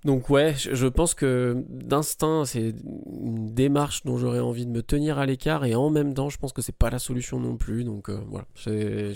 donc 0.05 0.29
ouais, 0.29 0.53
je, 0.57 0.87
pense 0.87 1.13
que 1.13 1.63
d'instinct, 1.69 2.43
c'est 2.45 2.73
une 2.85 3.53
démarche 3.53 4.03
dont 4.03 4.17
j'aurais 4.17 4.39
envie 4.39 4.65
de 4.65 4.71
me 4.71 4.81
tenir 4.81 5.17
à 5.17 5.25
l'écart, 5.25 5.63
et 5.63 5.75
en 5.75 5.89
même 5.89 6.13
temps, 6.13 6.29
je 6.29 6.37
pense 6.37 6.51
que 6.51 6.61
c'est 6.61 6.75
pas 6.75 6.89
la 6.89 6.99
solution 6.99 7.39
non 7.39 7.55
plus. 7.57 7.85
Donc 7.85 8.09
euh, 8.09 8.19
voilà, 8.27 8.47
c'est- 8.55 9.13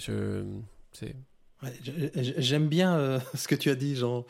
J'aime 2.15 2.67
bien 2.67 2.97
euh, 2.97 3.19
ce 3.35 3.47
que 3.47 3.55
tu 3.55 3.69
as 3.69 3.75
dit, 3.75 3.95
Jean. 3.95 4.25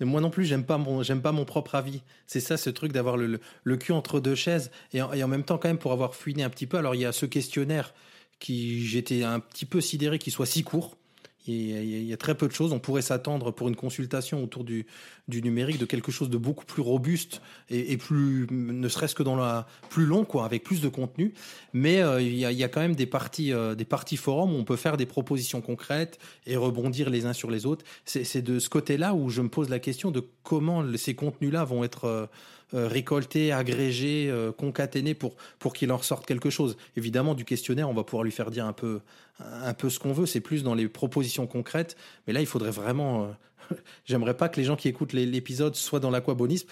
Et 0.00 0.04
moi 0.04 0.20
non 0.20 0.30
plus, 0.30 0.44
j'aime 0.44 0.64
pas 0.64 0.78
mon, 0.78 1.02
j'aime 1.02 1.22
pas 1.22 1.32
mon 1.32 1.44
propre 1.44 1.74
avis. 1.74 2.02
C'est 2.26 2.40
ça, 2.40 2.56
ce 2.56 2.70
truc 2.70 2.92
d'avoir 2.92 3.16
le, 3.16 3.26
le, 3.26 3.40
le 3.64 3.76
cul 3.76 3.92
entre 3.92 4.20
deux 4.20 4.34
chaises. 4.34 4.70
Et 4.92 5.02
en, 5.02 5.12
et 5.12 5.22
en 5.22 5.28
même 5.28 5.44
temps, 5.44 5.58
quand 5.58 5.68
même, 5.68 5.78
pour 5.78 5.92
avoir 5.92 6.14
fouiné 6.14 6.42
un 6.42 6.50
petit 6.50 6.66
peu, 6.66 6.78
alors 6.78 6.94
il 6.94 7.00
y 7.00 7.06
a 7.06 7.12
ce 7.12 7.26
questionnaire 7.26 7.94
qui, 8.38 8.86
j'étais 8.86 9.22
un 9.22 9.40
petit 9.40 9.66
peu 9.66 9.80
sidéré 9.80 10.18
qu'il 10.18 10.32
soit 10.32 10.46
si 10.46 10.62
court. 10.62 10.96
Il 11.46 12.04
y, 12.04 12.12
a, 12.12 12.16
très 12.16 12.34
peu 12.34 12.48
de 12.48 12.52
choses. 12.52 12.72
On 12.72 12.78
pourrait 12.78 13.02
s'attendre 13.02 13.50
pour 13.50 13.68
une 13.68 13.76
consultation 13.76 14.42
autour 14.42 14.64
du, 14.64 14.86
du 15.28 15.42
numérique 15.42 15.78
de 15.78 15.84
quelque 15.84 16.10
chose 16.10 16.30
de 16.30 16.36
beaucoup 16.36 16.64
plus 16.64 16.82
robuste 16.82 17.40
et, 17.70 17.96
plus, 17.96 18.46
ne 18.50 18.88
serait-ce 18.88 19.14
que 19.14 19.22
dans 19.22 19.36
la 19.36 19.66
plus 19.88 20.06
long, 20.06 20.26
avec 20.42 20.64
plus 20.64 20.80
de 20.80 20.88
contenu. 20.88 21.32
Mais 21.72 22.02
euh, 22.02 22.20
il, 22.20 22.34
y 22.34 22.64
a, 22.64 22.68
quand 22.68 22.80
même 22.80 22.96
des 22.96 23.06
parties, 23.06 23.52
euh, 23.52 23.74
des 23.74 23.84
parties 23.84 24.16
forums 24.16 24.54
où 24.54 24.58
on 24.58 24.64
peut 24.64 24.76
faire 24.76 24.96
des 24.96 25.06
propositions 25.06 25.60
concrètes 25.60 26.18
et 26.46 26.56
rebondir 26.56 27.10
les 27.10 27.26
uns 27.26 27.32
sur 27.32 27.50
les 27.50 27.66
autres. 27.66 27.84
C'est 28.04 28.42
de 28.42 28.58
ce 28.58 28.68
côté-là 28.68 29.14
où 29.14 29.30
je 29.30 29.42
me 29.42 29.48
pose 29.48 29.68
la 29.68 29.78
question 29.78 30.10
de 30.10 30.22
comment 30.42 30.84
ces 30.96 31.14
contenus-là 31.14 31.64
vont 31.64 31.84
être 31.84 32.04
euh, 32.04 32.26
euh, 32.74 32.88
récoltés, 32.88 33.52
agrégés, 33.52 34.28
euh, 34.28 34.52
concaténés 34.52 35.14
pour, 35.14 35.36
pour 35.58 35.72
qu'il 35.72 35.92
en 35.92 35.96
ressorte 35.96 36.26
quelque 36.26 36.50
chose. 36.50 36.76
Évidemment, 36.96 37.34
du 37.34 37.44
questionnaire, 37.44 37.88
on 37.88 37.94
va 37.94 38.04
pouvoir 38.04 38.24
lui 38.24 38.32
faire 38.32 38.50
dire 38.50 38.66
un 38.66 38.72
peu, 38.72 39.00
un 39.40 39.74
peu 39.74 39.90
ce 39.90 39.98
qu'on 39.98 40.12
veut. 40.12 40.26
C'est 40.26 40.40
plus 40.40 40.62
dans 40.62 40.74
les 40.74 40.88
propositions 40.88 41.46
concrètes. 41.46 41.96
Mais 42.26 42.32
là, 42.32 42.40
il 42.40 42.46
faudrait 42.46 42.70
vraiment. 42.70 43.34
Euh, 43.72 43.74
J'aimerais 44.04 44.36
pas 44.36 44.48
que 44.48 44.58
les 44.58 44.64
gens 44.64 44.76
qui 44.76 44.88
écoutent 44.88 45.12
l'épisode 45.12 45.74
soient 45.74 46.00
dans 46.00 46.10
l'aquabonisme. 46.10 46.68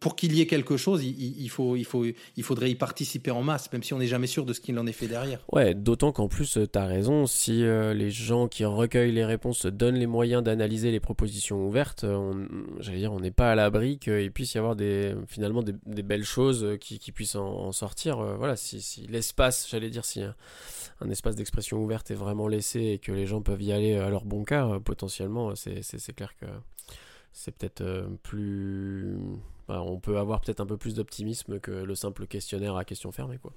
Pour 0.00 0.16
qu'il 0.16 0.34
y 0.34 0.40
ait 0.40 0.46
quelque 0.46 0.76
chose, 0.76 1.04
il, 1.04 1.48
faut, 1.48 1.76
il, 1.76 1.84
faut, 1.84 2.04
il 2.04 2.42
faudrait 2.42 2.70
y 2.70 2.74
participer 2.74 3.30
en 3.30 3.42
masse, 3.42 3.72
même 3.72 3.82
si 3.82 3.94
on 3.94 3.98
n'est 3.98 4.06
jamais 4.06 4.26
sûr 4.26 4.44
de 4.44 4.52
ce 4.52 4.60
qu'il 4.60 4.78
en 4.78 4.86
est 4.86 4.92
fait 4.92 5.06
derrière. 5.06 5.40
Ouais, 5.52 5.74
d'autant 5.74 6.12
qu'en 6.12 6.28
plus, 6.28 6.58
tu 6.72 6.78
as 6.78 6.86
raison, 6.86 7.26
si 7.26 7.64
euh, 7.64 7.94
les 7.94 8.10
gens 8.10 8.48
qui 8.48 8.64
recueillent 8.64 9.12
les 9.12 9.24
réponses 9.24 9.58
se 9.58 9.68
donnent 9.68 9.96
les 9.96 10.06
moyens 10.06 10.42
d'analyser 10.42 10.90
les 10.90 11.00
propositions 11.00 11.66
ouvertes, 11.66 12.04
euh, 12.04 12.46
j'allais 12.80 12.98
dire, 12.98 13.12
on 13.12 13.20
n'est 13.20 13.30
pas 13.30 13.52
à 13.52 13.54
l'abri 13.54 13.98
qu'il 13.98 14.32
puisse 14.32 14.54
y 14.54 14.58
avoir 14.58 14.76
des, 14.76 15.14
finalement 15.28 15.62
des, 15.62 16.02
belles 16.02 16.24
choses 16.24 16.64
euh, 16.64 16.76
qui, 16.76 17.12
puissent 17.12 17.36
en, 17.36 17.72
sortir. 17.72 18.18
Euh, 18.18 18.36
voilà, 18.36 18.56
si, 18.56 19.06
l'espace, 19.08 19.68
j'allais 19.70 19.90
dire, 19.90 20.04
si 20.04 20.22
un, 20.22 21.10
espace 21.10 21.36
d'expression 21.36 21.78
ouverte 21.78 22.10
est 22.10 22.16
vraiment 22.16 22.48
laissé 22.48 22.80
et 22.80 22.98
que 22.98 23.12
les 23.12 23.26
gens 23.26 23.42
peuvent 23.42 23.62
y 23.62 23.72
aller 23.72 23.96
à 23.96 24.08
leur 24.08 24.24
bon 24.24 24.44
cas, 24.44 24.66
euh, 24.66 24.80
potentiellement, 24.80 25.50
euh, 25.50 25.54
c'est 25.54 25.82
c'est- 25.82 26.12
c'est 27.32 27.56
peut-être 27.56 27.80
euh, 27.80 28.08
plus... 28.22 29.16
voilà, 29.66 29.82
on 29.82 29.98
peut 29.98 30.18
avoir 30.18 30.40
peut-être 30.40 30.60
un 30.60 30.66
peu 30.66 30.76
plus 30.76 30.94
d'optimisme 30.94 31.60
que 31.60 31.70
le 31.70 31.94
simple 31.94 32.26
questionnaire 32.26 32.76
à 32.76 32.84
question 32.84 33.10
fermée, 33.10 33.38
quoi. 33.38 33.52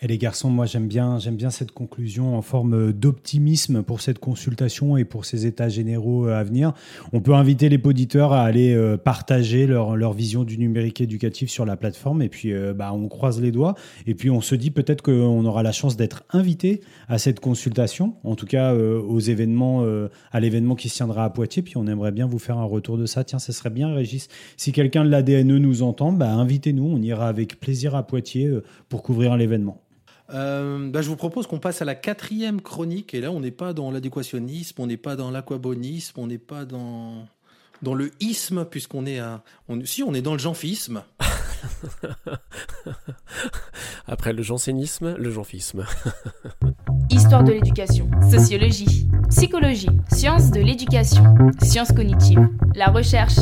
Et 0.00 0.06
les 0.06 0.16
garçons, 0.16 0.48
moi 0.48 0.64
j'aime 0.64 0.86
bien, 0.86 1.18
j'aime 1.18 1.34
bien 1.34 1.50
cette 1.50 1.72
conclusion 1.72 2.36
en 2.36 2.42
forme 2.42 2.92
d'optimisme 2.92 3.82
pour 3.82 4.00
cette 4.00 4.20
consultation 4.20 4.96
et 4.96 5.04
pour 5.04 5.24
ces 5.24 5.44
états 5.44 5.68
généraux 5.68 6.28
euh, 6.28 6.38
à 6.38 6.44
venir. 6.44 6.72
On 7.12 7.20
peut 7.20 7.34
inviter 7.34 7.68
les 7.68 7.80
auditeurs 7.82 8.32
à 8.32 8.42
aller 8.42 8.72
euh, 8.74 8.96
partager 8.96 9.66
leur, 9.66 10.12
vision 10.12 10.44
du 10.44 10.56
numérique 10.56 11.00
éducatif 11.00 11.50
sur 11.50 11.66
la 11.66 11.76
plateforme 11.76 12.22
et 12.22 12.28
puis 12.28 12.52
euh, 12.52 12.74
bah, 12.74 12.92
on 12.92 13.08
croise 13.08 13.40
les 13.40 13.50
doigts 13.50 13.74
et 14.06 14.14
puis 14.14 14.30
on 14.30 14.40
se 14.40 14.54
dit 14.54 14.70
peut-être 14.70 15.02
qu'on 15.02 15.44
aura 15.44 15.64
la 15.64 15.72
chance 15.72 15.96
d'être 15.96 16.22
invité 16.30 16.80
à 17.08 17.18
cette 17.18 17.40
consultation, 17.40 18.14
en 18.22 18.36
tout 18.36 18.46
cas 18.46 18.74
aux 18.74 19.20
événements, 19.20 19.84
à 20.32 20.40
l'événement 20.40 20.74
qui 20.74 20.88
se 20.88 20.96
tiendra 20.96 21.24
à 21.24 21.30
Poitiers. 21.30 21.62
Puis 21.62 21.76
on 21.76 21.86
aimerait 21.86 22.12
bien 22.12 22.26
vous 22.26 22.38
faire 22.38 22.58
un 22.58 22.64
retour 22.64 22.98
de 22.98 23.06
ça. 23.06 23.24
Tiens, 23.24 23.38
ce 23.38 23.52
serait 23.52 23.70
bien, 23.70 23.92
Régis. 23.92 24.28
Si 24.56 24.72
quelqu'un 24.72 25.04
de 25.04 25.10
l'ADNE 25.10 25.58
nous 25.58 25.82
entend, 25.82 26.12
bah, 26.12 26.30
invitez-nous. 26.30 26.84
On 26.84 27.02
ira 27.02 27.28
avec 27.28 27.58
plaisir 27.58 27.94
à 27.94 28.06
Poitiers 28.06 28.50
pour 28.88 29.02
couvrir 29.02 29.36
l'événement. 29.36 29.82
Euh, 30.30 30.90
bah, 30.90 31.00
je 31.02 31.08
vous 31.08 31.16
propose 31.16 31.46
qu'on 31.46 31.58
passe 31.58 31.82
à 31.82 31.84
la 31.84 31.94
quatrième 31.94 32.60
chronique. 32.60 33.14
Et 33.14 33.20
là, 33.20 33.30
on 33.30 33.40
n'est 33.40 33.50
pas 33.50 33.72
dans 33.72 33.90
l'adéquationnisme, 33.90 34.80
on 34.80 34.86
n'est 34.86 34.96
pas 34.96 35.16
dans 35.16 35.30
l'aquabonisme, 35.30 36.20
on 36.20 36.26
n'est 36.26 36.38
pas 36.38 36.64
dans, 36.64 37.26
dans 37.82 37.94
le 37.94 38.10
isme, 38.20 38.64
puisqu'on 38.64 39.06
est 39.06 39.18
à. 39.18 39.42
On, 39.68 39.84
si, 39.84 40.02
on 40.02 40.14
est 40.14 40.22
dans 40.22 40.32
le 40.32 40.38
janfisme. 40.38 41.02
Après 44.06 44.32
le 44.32 44.42
jansénisme, 44.42 45.14
le 45.16 45.30
janfisme. 45.30 45.84
Histoire 47.10 47.42
de 47.42 47.52
l'éducation, 47.52 48.10
sociologie, 48.30 49.08
psychologie, 49.30 49.88
sciences 50.12 50.50
de 50.50 50.60
l'éducation, 50.60 51.24
sciences 51.62 51.92
cognitives, 51.92 52.48
la 52.74 52.88
recherche, 52.88 53.38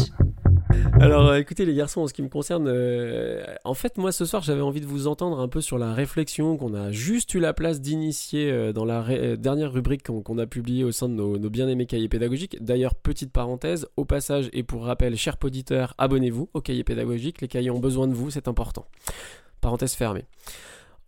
alors 1.01 1.29
euh, 1.29 1.39
écoutez 1.39 1.64
les 1.64 1.74
garçons, 1.74 2.03
en 2.03 2.07
ce 2.07 2.14
qui 2.14 2.22
me 2.22 2.29
concerne, 2.29 2.66
euh, 2.68 3.45
en 3.64 3.74
fait 3.74 3.99
moi 3.99 4.12
ce 4.12 4.24
soir 4.24 4.43
j'avais 4.43 4.61
envie 4.61 4.81
de 4.81 4.87
vous 4.87 5.07
entendre 5.07 5.41
un 5.41 5.49
peu 5.49 5.61
sur 5.61 5.79
la 5.79 5.93
réflexion 5.93 6.57
qu'on 6.57 6.74
a 6.74 6.91
juste 6.91 7.35
eu 7.35 7.39
la 7.39 7.53
place 7.53 7.81
d'initier 7.81 8.51
euh, 8.51 8.72
dans 8.72 8.85
la 8.85 9.37
dernière 9.37 9.72
rubrique 9.72 10.03
qu'on 10.05 10.39
a 10.39 10.47
publiée 10.47 10.85
au 10.85 10.93
sein 10.93 11.09
de 11.09 11.14
nos, 11.14 11.51
bien-aimés 11.51 11.87
cahiers 11.87 12.09
pédagogiques. 12.09 12.62
D'ailleurs 12.62 12.95
petite 12.95 13.33
parenthèse, 13.33 13.87
au 13.97 14.05
passage 14.05 14.49
et 14.53 14.62
pour 14.62 14.85
rappel, 14.85 15.16
chers 15.16 15.37
auditeurs, 15.45 15.95
abonnez-vous 15.99 16.49
aux 16.55 16.61
cahiers 16.61 16.85
pédagogiques, 16.85 17.41
les 17.41 17.49
cahiers 17.49 17.70
ont 17.70 17.81
besoin 17.81 18.09
de 18.09 18.14
vous, 18.14 18.31
c'est 18.31 18.49
important. 18.49 18.87
Parenthèse 19.61 19.95
fermée. 19.95 20.24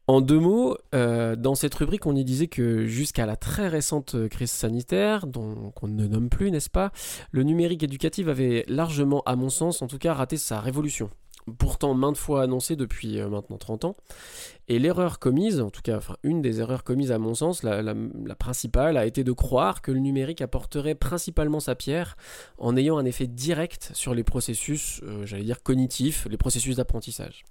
En 0.08 0.22
deux 0.22 0.40
mots, 0.40 0.74
euh, 0.94 1.36
dans 1.36 1.54
cette 1.54 1.74
rubrique, 1.74 2.06
on 2.06 2.16
y 2.16 2.24
disait 2.24 2.46
que 2.46 2.86
jusqu'à 2.86 3.26
la 3.26 3.36
très 3.36 3.68
récente 3.68 4.16
crise 4.30 4.50
sanitaire, 4.50 5.26
qu'on 5.74 5.86
ne 5.86 6.06
nomme 6.06 6.30
plus, 6.30 6.50
n'est-ce 6.50 6.70
pas, 6.70 6.92
le 7.30 7.42
numérique 7.42 7.82
éducatif 7.82 8.26
avait 8.26 8.64
largement, 8.68 9.22
à 9.26 9.36
mon 9.36 9.50
sens, 9.50 9.82
en 9.82 9.86
tout 9.86 9.98
cas, 9.98 10.14
raté 10.14 10.38
sa 10.38 10.60
révolution. 10.60 11.10
Pourtant 11.58 11.92
maintes 11.92 12.16
fois 12.16 12.42
annoncée 12.42 12.74
depuis 12.74 13.20
euh, 13.20 13.28
maintenant 13.28 13.58
30 13.58 13.84
ans. 13.84 13.96
Et 14.68 14.78
l'erreur 14.78 15.18
commise, 15.18 15.60
en 15.60 15.68
tout 15.68 15.82
cas, 15.82 16.00
une 16.22 16.40
des 16.40 16.60
erreurs 16.60 16.84
commises 16.84 17.12
à 17.12 17.18
mon 17.18 17.34
sens, 17.34 17.62
la, 17.62 17.94
principale, 18.34 18.96
a 18.96 19.04
été 19.04 19.24
de 19.24 19.32
croire 19.32 19.82
que 19.82 19.92
le 19.92 20.00
numérique 20.00 20.40
apporterait 20.40 20.94
principalement 20.94 21.60
sa 21.60 21.74
pierre 21.74 22.16
en 22.56 22.78
ayant 22.78 22.96
un 22.96 23.04
effet 23.04 23.26
direct 23.26 23.90
sur 23.92 24.14
les 24.14 24.24
processus, 24.24 25.02
euh, 25.02 25.26
j'allais 25.26 25.44
dire 25.44 25.62
cognitifs, 25.62 26.26
les 26.30 26.38
processus 26.38 26.76
d'apprentissage. 26.76 27.44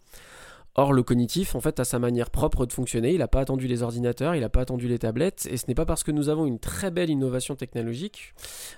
Or, 0.79 0.93
le 0.93 1.01
cognitif, 1.01 1.55
en 1.55 1.59
fait, 1.59 1.79
a 1.79 1.85
sa 1.85 1.97
manière 1.97 2.29
propre 2.29 2.67
de 2.67 2.71
fonctionner. 2.71 3.11
Il 3.11 3.17
n'a 3.17 3.27
pas 3.27 3.39
attendu 3.39 3.65
les 3.65 3.81
ordinateurs, 3.81 4.35
il 4.35 4.41
n'a 4.41 4.49
pas 4.49 4.61
attendu 4.61 4.87
les 4.87 4.99
tablettes, 4.99 5.47
et 5.49 5.57
ce 5.57 5.65
n'est 5.67 5.73
pas 5.73 5.87
parce 5.87 6.03
que 6.03 6.11
nous 6.11 6.29
avons 6.29 6.45
une 6.45 6.59
très 6.59 6.91
belle 6.91 7.09
innovation 7.09 7.55
technologique 7.55 8.35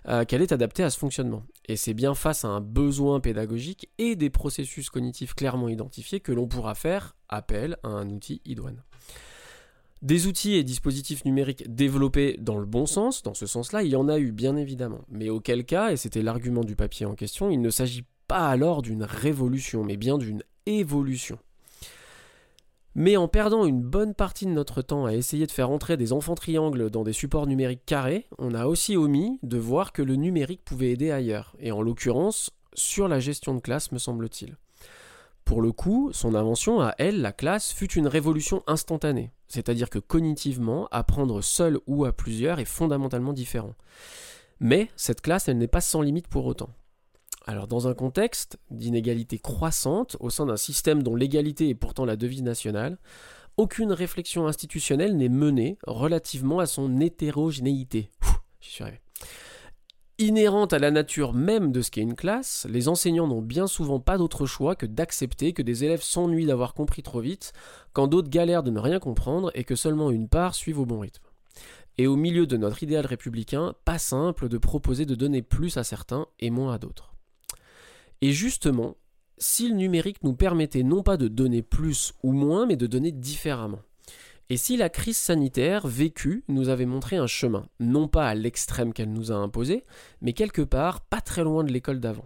euh, 0.07 0.23
qu'elle 0.23 0.41
est 0.41 0.53
adaptée 0.53 0.81
à 0.81 0.89
ce 0.91 0.97
fonctionnement. 0.97 1.43
Et 1.67 1.75
c'est 1.75 1.93
bien 1.93 2.15
face 2.15 2.45
à 2.45 2.47
un 2.47 2.61
besoin 2.61 3.19
pédagogique 3.19 3.89
et 3.97 4.15
des 4.15 4.29
processus 4.29 4.89
cognitifs 4.89 5.33
clairement 5.33 5.67
identifiés 5.67 6.21
que 6.21 6.31
l'on 6.31 6.47
pourra 6.47 6.73
faire 6.73 7.17
appel 7.27 7.75
à 7.83 7.89
un 7.89 8.09
outil 8.09 8.41
idoine. 8.45 8.81
Des 10.01 10.27
outils 10.27 10.53
et 10.53 10.63
dispositifs 10.63 11.25
numériques 11.25 11.69
développés 11.75 12.37
dans 12.39 12.57
le 12.57 12.65
bon 12.65 12.85
sens, 12.85 13.23
dans 13.23 13.33
ce 13.33 13.45
sens-là, 13.45 13.83
il 13.83 13.89
y 13.89 13.97
en 13.97 14.07
a 14.07 14.19
eu 14.19 14.31
bien 14.31 14.55
évidemment. 14.55 15.01
Mais 15.09 15.29
auquel 15.29 15.65
cas, 15.65 15.91
et 15.91 15.97
c'était 15.97 16.21
l'argument 16.21 16.63
du 16.63 16.77
papier 16.77 17.05
en 17.05 17.15
question, 17.15 17.49
il 17.49 17.59
ne 17.59 17.69
s'agit 17.69 18.05
pas 18.29 18.47
alors 18.47 18.81
d'une 18.81 19.03
révolution, 19.03 19.83
mais 19.83 19.97
bien 19.97 20.17
d'une 20.17 20.43
évolution. 20.65 21.39
Mais 22.95 23.17
en 23.17 23.27
perdant 23.27 23.65
une 23.65 23.81
bonne 23.81 24.13
partie 24.13 24.45
de 24.45 24.51
notre 24.51 24.81
temps 24.81 25.05
à 25.05 25.13
essayer 25.13 25.45
de 25.45 25.51
faire 25.51 25.69
entrer 25.69 25.95
des 25.95 26.11
enfants 26.11 26.35
triangles 26.35 26.89
dans 26.89 27.03
des 27.03 27.13
supports 27.13 27.47
numériques 27.47 27.85
carrés, 27.85 28.27
on 28.37 28.53
a 28.53 28.65
aussi 28.65 28.97
omis 28.97 29.39
de 29.43 29.57
voir 29.57 29.91
que 29.93 30.01
le 30.01 30.15
numérique 30.15 30.65
pouvait 30.65 30.91
aider 30.91 31.11
ailleurs, 31.11 31.55
et 31.59 31.71
en 31.71 31.81
l'occurrence 31.81 32.51
sur 32.73 33.07
la 33.07 33.19
gestion 33.19 33.53
de 33.53 33.59
classe 33.59 33.91
me 33.91 33.99
semble-t-il. 33.99 34.57
Pour 35.45 35.61
le 35.61 35.71
coup, 35.71 36.11
son 36.13 36.35
invention 36.35 36.79
à 36.81 36.93
elle, 36.97 37.21
la 37.21 37.31
classe, 37.31 37.71
fut 37.71 37.91
une 37.93 38.07
révolution 38.07 38.63
instantanée, 38.67 39.31
c'est-à-dire 39.47 39.89
que 39.89 39.99
cognitivement, 39.99 40.87
apprendre 40.91 41.41
seul 41.41 41.79
ou 41.87 42.05
à 42.05 42.11
plusieurs 42.11 42.59
est 42.59 42.65
fondamentalement 42.65 43.33
différent. 43.33 43.73
Mais 44.59 44.89
cette 44.95 45.21
classe, 45.21 45.47
elle 45.47 45.57
n'est 45.57 45.67
pas 45.67 45.81
sans 45.81 46.01
limite 46.01 46.27
pour 46.27 46.45
autant. 46.45 46.69
Alors 47.49 47.65
dans 47.65 47.87
un 47.87 47.95
contexte 47.95 48.59
d'inégalité 48.69 49.39
croissante 49.39 50.17
au 50.19 50.29
sein 50.29 50.45
d'un 50.45 50.55
système 50.55 51.01
dont 51.01 51.15
l'égalité 51.15 51.67
est 51.67 51.73
pourtant 51.73 52.05
la 52.05 52.15
devise 52.15 52.43
nationale, 52.43 52.99
aucune 53.57 53.91
réflexion 53.91 54.45
institutionnelle 54.45 55.17
n'est 55.17 55.29
menée 55.29 55.79
relativement 55.87 56.59
à 56.59 56.67
son 56.67 56.99
hétérogénéité. 56.99 58.11
Inhérente 60.19 60.73
à 60.73 60.77
la 60.77 60.91
nature 60.91 61.33
même 61.33 61.71
de 61.71 61.81
ce 61.81 61.89
qu'est 61.89 62.01
une 62.01 62.13
classe, 62.13 62.67
les 62.69 62.87
enseignants 62.87 63.27
n'ont 63.27 63.41
bien 63.41 63.65
souvent 63.65 63.99
pas 63.99 64.19
d'autre 64.19 64.45
choix 64.45 64.75
que 64.75 64.85
d'accepter 64.85 65.53
que 65.53 65.63
des 65.63 65.83
élèves 65.83 66.03
s'ennuient 66.03 66.45
d'avoir 66.45 66.75
compris 66.75 67.01
trop 67.01 67.19
vite, 67.19 67.51
quand 67.93 68.05
d'autres 68.05 68.29
galèrent 68.29 68.61
de 68.61 68.69
ne 68.69 68.79
rien 68.79 68.99
comprendre 68.99 69.49
et 69.55 69.63
que 69.63 69.75
seulement 69.75 70.11
une 70.11 70.29
part 70.29 70.53
suive 70.53 70.77
au 70.77 70.85
bon 70.85 70.99
rythme. 70.99 71.25
Et 71.97 72.05
au 72.05 72.15
milieu 72.15 72.45
de 72.45 72.57
notre 72.57 72.83
idéal 72.83 73.07
républicain, 73.07 73.73
pas 73.85 73.97
simple 73.97 74.49
de 74.49 74.59
proposer 74.59 75.07
de 75.07 75.15
donner 75.15 75.41
plus 75.41 75.77
à 75.77 75.83
certains 75.83 76.27
et 76.39 76.51
moins 76.51 76.75
à 76.75 76.77
d'autres. 76.77 77.08
Et 78.21 78.31
justement, 78.31 78.97
si 79.37 79.69
le 79.69 79.75
numérique 79.75 80.23
nous 80.23 80.33
permettait 80.33 80.83
non 80.83 81.03
pas 81.03 81.17
de 81.17 81.27
donner 81.27 81.61
plus 81.61 82.13
ou 82.23 82.33
moins, 82.33 82.65
mais 82.65 82.75
de 82.75 82.87
donner 82.87 83.11
différemment. 83.11 83.81
Et 84.49 84.57
si 84.57 84.77
la 84.77 84.89
crise 84.89 85.17
sanitaire 85.17 85.87
vécue 85.87 86.43
nous 86.47 86.69
avait 86.69 86.87
montré 86.87 87.17
un 87.17 87.27
chemin, 87.27 87.67
non 87.79 88.07
pas 88.07 88.27
à 88.27 88.35
l'extrême 88.35 88.93
qu'elle 88.93 89.13
nous 89.13 89.31
a 89.31 89.35
imposé, 89.35 89.83
mais 90.21 90.33
quelque 90.33 90.63
part 90.63 91.01
pas 91.01 91.21
très 91.21 91.43
loin 91.43 91.63
de 91.63 91.71
l'école 91.71 91.99
d'avant. 91.99 92.25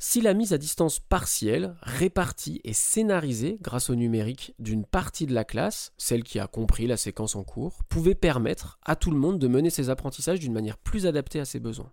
Si 0.00 0.20
la 0.20 0.34
mise 0.34 0.52
à 0.52 0.58
distance 0.58 1.00
partielle, 1.00 1.74
répartie 1.82 2.60
et 2.62 2.72
scénarisée 2.72 3.58
grâce 3.60 3.88
au 3.90 3.94
numérique 3.96 4.54
d'une 4.58 4.84
partie 4.84 5.26
de 5.26 5.34
la 5.34 5.44
classe, 5.44 5.92
celle 5.96 6.22
qui 6.22 6.38
a 6.38 6.46
compris 6.46 6.86
la 6.86 6.96
séquence 6.96 7.34
en 7.34 7.42
cours, 7.42 7.82
pouvait 7.88 8.14
permettre 8.14 8.78
à 8.84 8.94
tout 8.94 9.10
le 9.10 9.18
monde 9.18 9.38
de 9.38 9.48
mener 9.48 9.70
ses 9.70 9.90
apprentissages 9.90 10.40
d'une 10.40 10.52
manière 10.52 10.78
plus 10.78 11.06
adaptée 11.06 11.40
à 11.40 11.44
ses 11.44 11.58
besoins. 11.58 11.92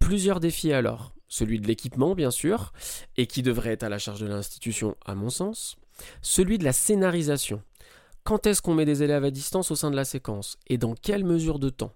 Plusieurs 0.00 0.40
défis 0.40 0.72
alors 0.72 1.12
celui 1.28 1.60
de 1.60 1.66
l'équipement 1.66 2.14
bien 2.14 2.30
sûr, 2.30 2.72
et 3.16 3.26
qui 3.26 3.42
devrait 3.42 3.72
être 3.72 3.84
à 3.84 3.88
la 3.88 3.98
charge 3.98 4.20
de 4.20 4.26
l'institution 4.26 4.96
à 5.04 5.14
mon 5.14 5.30
sens, 5.30 5.76
celui 6.22 6.58
de 6.58 6.64
la 6.64 6.72
scénarisation. 6.72 7.62
Quand 8.24 8.46
est-ce 8.46 8.60
qu'on 8.60 8.74
met 8.74 8.84
des 8.84 9.02
élèves 9.02 9.24
à 9.24 9.30
distance 9.30 9.70
au 9.70 9.76
sein 9.76 9.90
de 9.90 9.96
la 9.96 10.04
séquence, 10.04 10.58
et 10.66 10.78
dans 10.78 10.94
quelle 10.94 11.24
mesure 11.24 11.58
de 11.58 11.70
temps? 11.70 11.94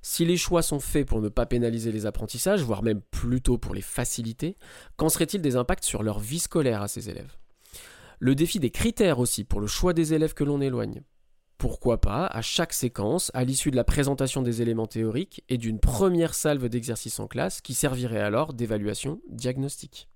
Si 0.00 0.24
les 0.24 0.36
choix 0.36 0.62
sont 0.62 0.80
faits 0.80 1.06
pour 1.06 1.20
ne 1.20 1.28
pas 1.28 1.46
pénaliser 1.46 1.92
les 1.92 2.06
apprentissages, 2.06 2.62
voire 2.62 2.82
même 2.82 3.00
plutôt 3.00 3.56
pour 3.56 3.74
les 3.74 3.82
faciliter, 3.82 4.56
qu'en 4.96 5.08
serait-il 5.08 5.40
des 5.40 5.56
impacts 5.56 5.84
sur 5.84 6.02
leur 6.02 6.18
vie 6.18 6.40
scolaire 6.40 6.82
à 6.82 6.88
ces 6.88 7.08
élèves? 7.08 7.36
Le 8.18 8.34
défi 8.34 8.60
des 8.60 8.70
critères 8.70 9.18
aussi 9.18 9.44
pour 9.44 9.60
le 9.60 9.66
choix 9.66 9.92
des 9.92 10.14
élèves 10.14 10.34
que 10.34 10.44
l'on 10.44 10.60
éloigne 10.60 11.02
pourquoi 11.62 12.00
pas, 12.00 12.26
à 12.26 12.42
chaque 12.42 12.72
séquence, 12.72 13.30
à 13.34 13.44
l'issue 13.44 13.70
de 13.70 13.76
la 13.76 13.84
présentation 13.84 14.42
des 14.42 14.62
éléments 14.62 14.88
théoriques 14.88 15.44
et 15.48 15.58
d'une 15.58 15.78
première 15.78 16.34
salve 16.34 16.68
d'exercices 16.68 17.20
en 17.20 17.28
classe 17.28 17.60
qui 17.60 17.74
servirait 17.74 18.18
alors 18.18 18.52
d'évaluation 18.52 19.20
diagnostique. 19.28 20.08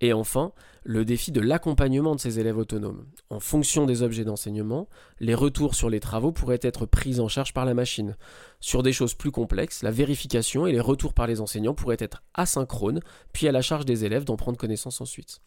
Et 0.00 0.12
enfin, 0.12 0.52
le 0.84 1.04
défi 1.04 1.32
de 1.32 1.40
l'accompagnement 1.40 2.14
de 2.14 2.20
ces 2.20 2.38
élèves 2.38 2.58
autonomes. 2.58 3.06
En 3.28 3.40
fonction 3.40 3.86
des 3.86 4.02
objets 4.02 4.24
d'enseignement, 4.24 4.88
les 5.18 5.34
retours 5.34 5.74
sur 5.74 5.90
les 5.90 5.98
travaux 5.98 6.30
pourraient 6.30 6.60
être 6.62 6.86
pris 6.86 7.18
en 7.18 7.26
charge 7.26 7.52
par 7.52 7.64
la 7.64 7.74
machine. 7.74 8.16
Sur 8.60 8.84
des 8.84 8.92
choses 8.92 9.14
plus 9.14 9.32
complexes, 9.32 9.82
la 9.82 9.90
vérification 9.90 10.68
et 10.68 10.72
les 10.72 10.78
retours 10.78 11.12
par 11.12 11.26
les 11.26 11.40
enseignants 11.40 11.74
pourraient 11.74 11.96
être 11.98 12.22
asynchrones, 12.34 13.00
puis 13.32 13.48
à 13.48 13.52
la 13.52 13.62
charge 13.62 13.84
des 13.84 14.04
élèves 14.04 14.24
d'en 14.24 14.36
prendre 14.36 14.56
connaissance 14.56 15.00
ensuite. 15.00 15.40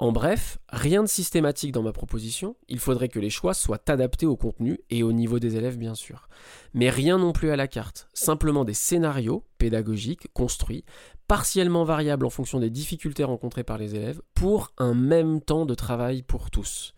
En 0.00 0.12
bref, 0.12 0.58
rien 0.68 1.02
de 1.02 1.08
systématique 1.08 1.72
dans 1.72 1.82
ma 1.82 1.92
proposition, 1.92 2.54
il 2.68 2.78
faudrait 2.78 3.08
que 3.08 3.18
les 3.18 3.30
choix 3.30 3.52
soient 3.52 3.82
adaptés 3.88 4.26
au 4.26 4.36
contenu 4.36 4.78
et 4.90 5.02
au 5.02 5.12
niveau 5.12 5.40
des 5.40 5.56
élèves 5.56 5.76
bien 5.76 5.96
sûr. 5.96 6.28
Mais 6.72 6.88
rien 6.88 7.18
non 7.18 7.32
plus 7.32 7.50
à 7.50 7.56
la 7.56 7.66
carte, 7.66 8.08
simplement 8.14 8.64
des 8.64 8.74
scénarios 8.74 9.44
pédagogiques 9.58 10.32
construits, 10.32 10.84
partiellement 11.26 11.82
variables 11.82 12.26
en 12.26 12.30
fonction 12.30 12.60
des 12.60 12.70
difficultés 12.70 13.24
rencontrées 13.24 13.64
par 13.64 13.76
les 13.76 13.96
élèves, 13.96 14.22
pour 14.34 14.70
un 14.78 14.94
même 14.94 15.40
temps 15.40 15.66
de 15.66 15.74
travail 15.74 16.22
pour 16.22 16.52
tous. 16.52 16.94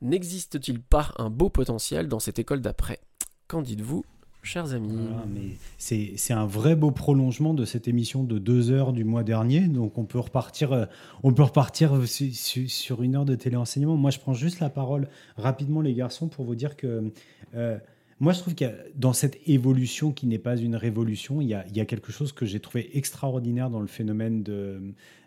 N'existe-t-il 0.00 0.80
pas 0.80 1.12
un 1.16 1.30
beau 1.30 1.50
potentiel 1.50 2.06
dans 2.06 2.20
cette 2.20 2.38
école 2.38 2.60
d'après? 2.60 3.00
Qu'en 3.48 3.60
dites-vous? 3.60 4.04
Chers 4.46 4.72
amis. 4.72 4.96
C'est 5.78 6.32
un 6.32 6.46
vrai 6.46 6.76
beau 6.76 6.90
prolongement 6.90 7.52
de 7.54 7.64
cette 7.64 7.88
émission 7.88 8.24
de 8.24 8.38
deux 8.38 8.70
heures 8.70 8.92
du 8.92 9.04
mois 9.04 9.24
dernier. 9.24 9.60
Donc 9.68 9.98
on 9.98 10.04
peut 10.04 10.18
repartir, 10.20 10.72
euh, 10.72 10.86
on 11.22 11.32
peut 11.32 11.42
repartir 11.42 12.06
su- 12.06 12.32
su- 12.32 12.68
sur 12.68 13.02
une 13.02 13.16
heure 13.16 13.24
de 13.24 13.34
téléenseignement. 13.34 13.96
Moi, 13.96 14.10
je 14.10 14.18
prends 14.18 14.34
juste 14.34 14.60
la 14.60 14.70
parole 14.70 15.08
rapidement, 15.36 15.80
les 15.80 15.94
garçons, 15.94 16.28
pour 16.28 16.44
vous 16.44 16.54
dire 16.54 16.76
que 16.76 17.10
euh, 17.54 17.78
moi, 18.18 18.32
je 18.32 18.40
trouve 18.40 18.54
a, 18.70 18.74
dans 18.94 19.12
cette 19.12 19.36
évolution 19.46 20.10
qui 20.12 20.26
n'est 20.26 20.38
pas 20.38 20.56
une 20.56 20.76
révolution, 20.76 21.42
il 21.42 21.48
y 21.48 21.80
a 21.80 21.84
quelque 21.84 22.12
chose 22.12 22.32
que 22.32 22.46
j'ai 22.46 22.60
trouvé 22.60 22.96
extraordinaire 22.96 23.68
dans 23.68 23.80
le 23.80 23.86
phénomène 23.88 24.42
de, 24.42 24.80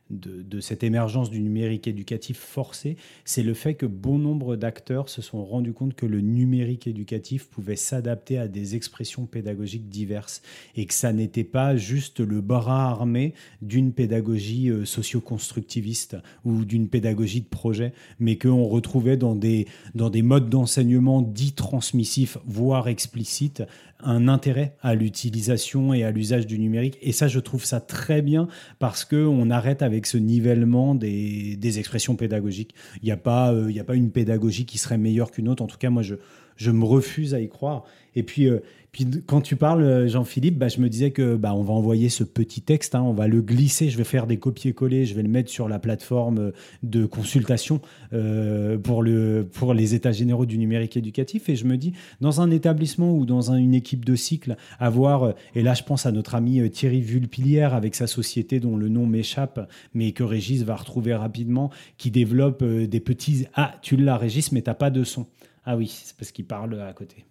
de, 0.10 0.60
cette 0.60 0.84
émergence 0.84 1.30
du 1.30 1.40
numérique 1.42 1.88
éducatif 1.88 2.38
forcé. 2.38 2.98
C'est 3.26 3.44
le 3.44 3.54
fait 3.54 3.76
que 3.76 3.86
bon 3.86 4.18
nombre 4.18 4.56
d'acteurs 4.56 5.10
se 5.10 5.22
sont 5.22 5.44
rendus 5.46 5.74
compte 5.74 5.94
que 5.94 6.06
le 6.06 6.22
numérique 6.22 6.88
éducatif 6.88 7.48
pouvait 7.48 7.76
s'adapter 7.76 8.38
à 8.38 8.48
des 8.48 8.76
expressions 8.76 9.26
pédagogiques 9.26 9.90
diverses 9.90 10.42
et 10.76 10.86
que 10.86 10.94
ça 10.94 11.14
n'était 11.14 11.44
pas 11.44 11.76
juste 11.76 12.20
le 12.20 12.42
bras 12.42 12.90
armé 12.90 13.34
d'une 13.62 13.94
pédagogie 13.94 14.70
euh, 14.70 14.86
socio-constructiviste 14.86 16.18
ou 16.44 16.66
d'une 16.66 16.90
pédagogie 16.90 17.42
de 17.42 17.48
projet, 17.48 17.94
mais 18.20 18.38
qu'on 18.38 18.66
retrouvait 18.66 19.18
dans 19.18 19.36
des, 19.36 19.68
dans 19.96 20.10
des 20.10 20.22
modes 20.22 20.50
d'enseignement 20.50 21.22
dits 21.22 21.54
transmissifs, 21.54 22.38
voire 22.46 22.88
explicites, 22.88 23.64
un 24.02 24.28
intérêt 24.28 24.76
à 24.82 24.96
l'utilisation 24.96 25.94
et 25.94 26.04
à 26.04 26.12
l'usage 26.12 26.48
du 26.48 26.58
numérique. 26.58 26.98
Et 27.02 27.12
ça, 27.12 27.28
je 27.28 27.40
trouve 27.40 27.66
ça 27.66 27.82
très 27.82 28.22
bien 28.22 28.48
parce 28.80 29.04
qu'on 29.04 29.50
arrête 29.50 29.82
avec 29.82 29.99
ce 30.08 30.18
nivellement 30.18 30.96
des, 30.96 31.80
expressions 31.80 32.16
pédagogiques. 32.16 32.74
Il 33.02 33.06
n'y 33.06 33.12
a, 33.12 33.18
pas, 33.18 33.54
euh, 33.54 33.72
a 33.80 33.84
pas 33.84 33.96
une 33.96 34.12
pédagogie 34.12 34.66
qui 34.66 34.78
serait 34.78 34.98
meilleure 34.98 35.32
qu'une 35.32 35.48
autre. 35.48 35.64
En 35.64 35.68
tout 35.68 35.78
cas, 35.78 35.90
moi, 35.90 36.02
je, 36.02 36.16
je 36.56 36.72
me 36.72 36.84
refuse 36.84 37.34
à 37.34 37.40
y 37.40 37.50
croire. 37.50 37.86
Et 38.16 38.24
puis, 38.24 38.48
euh, 38.48 38.60
puis 38.92 39.06
quand 39.28 39.42
tu 39.42 39.56
parles, 39.56 39.84
euh, 39.84 40.08
Jean-Philippe, 40.08 40.58
bah, 40.58 40.68
je 40.68 40.80
me 40.82 40.90
disais 40.90 41.12
que 41.12 41.36
bah, 41.36 41.54
on 41.54 41.62
va 41.62 41.74
envoyer 41.74 42.10
ce 42.10 42.24
petit 42.24 42.62
texte, 42.62 42.96
hein, 42.96 43.04
on 43.04 43.14
va 43.14 43.28
le 43.28 43.42
glisser, 43.42 43.90
je 43.90 43.98
vais 43.98 44.04
faire 44.04 44.26
des 44.26 44.38
copier-coller, 44.38 45.06
je 45.06 45.14
vais 45.14 45.22
le 45.22 45.30
mettre 45.30 45.50
sur 45.52 45.70
la 45.70 45.78
plateforme 45.78 46.40
euh, 46.40 46.52
de 46.82 47.06
consultation 47.06 47.82
pour, 48.84 49.04
le, 49.04 49.48
pour 49.54 49.74
les 49.74 49.94
états 49.94 50.12
généraux 50.12 50.46
du 50.46 50.58
numérique 50.58 50.98
éducatif. 50.98 51.50
Et 51.50 51.56
je 51.56 51.66
me 51.66 51.78
dis, 51.78 51.94
dans 52.22 52.42
un 52.42 52.50
établissement 52.50 53.16
ou 53.16 53.26
dans 53.26 53.52
un- 53.52 53.58
une 53.58 53.76
équipe 53.76 54.04
de 54.06 54.16
cycle, 54.16 54.56
avoir, 54.80 55.34
et 55.56 55.62
là 55.62 55.74
je 55.76 55.84
pense 55.84 56.06
à 56.06 56.12
notre 56.12 56.34
ami 56.36 56.68
Thierry 56.72 57.02
Vulpilière 57.02 57.74
avec 57.76 57.94
sa 57.96 58.08
société 58.08 58.60
dont 58.60 58.76
le 58.78 58.90
nom 58.90 59.06
m'échappe, 59.06 59.70
mais 59.94 60.12
que 60.12 60.24
Régis 60.24 60.64
va 60.64 60.76
retrouver 60.76 61.14
rapidement, 61.14 61.70
qui 61.98 62.10
développe 62.12 62.64
des 62.64 63.00
petits... 63.00 63.46
Ah, 63.54 63.76
tu 63.82 63.96
l'as 63.98 64.18
Régis, 64.18 64.52
mais 64.52 64.62
t'as 64.64 64.74
pas 64.74 64.90
de 64.90 65.04
son. 65.04 65.28
Ah 65.66 65.78
oui, 65.78 65.88
c'est 66.04 66.16
parce 66.16 66.32
qu'il 66.32 66.46
parle 66.46 66.80
à 66.82 66.94
côté. 66.94 67.26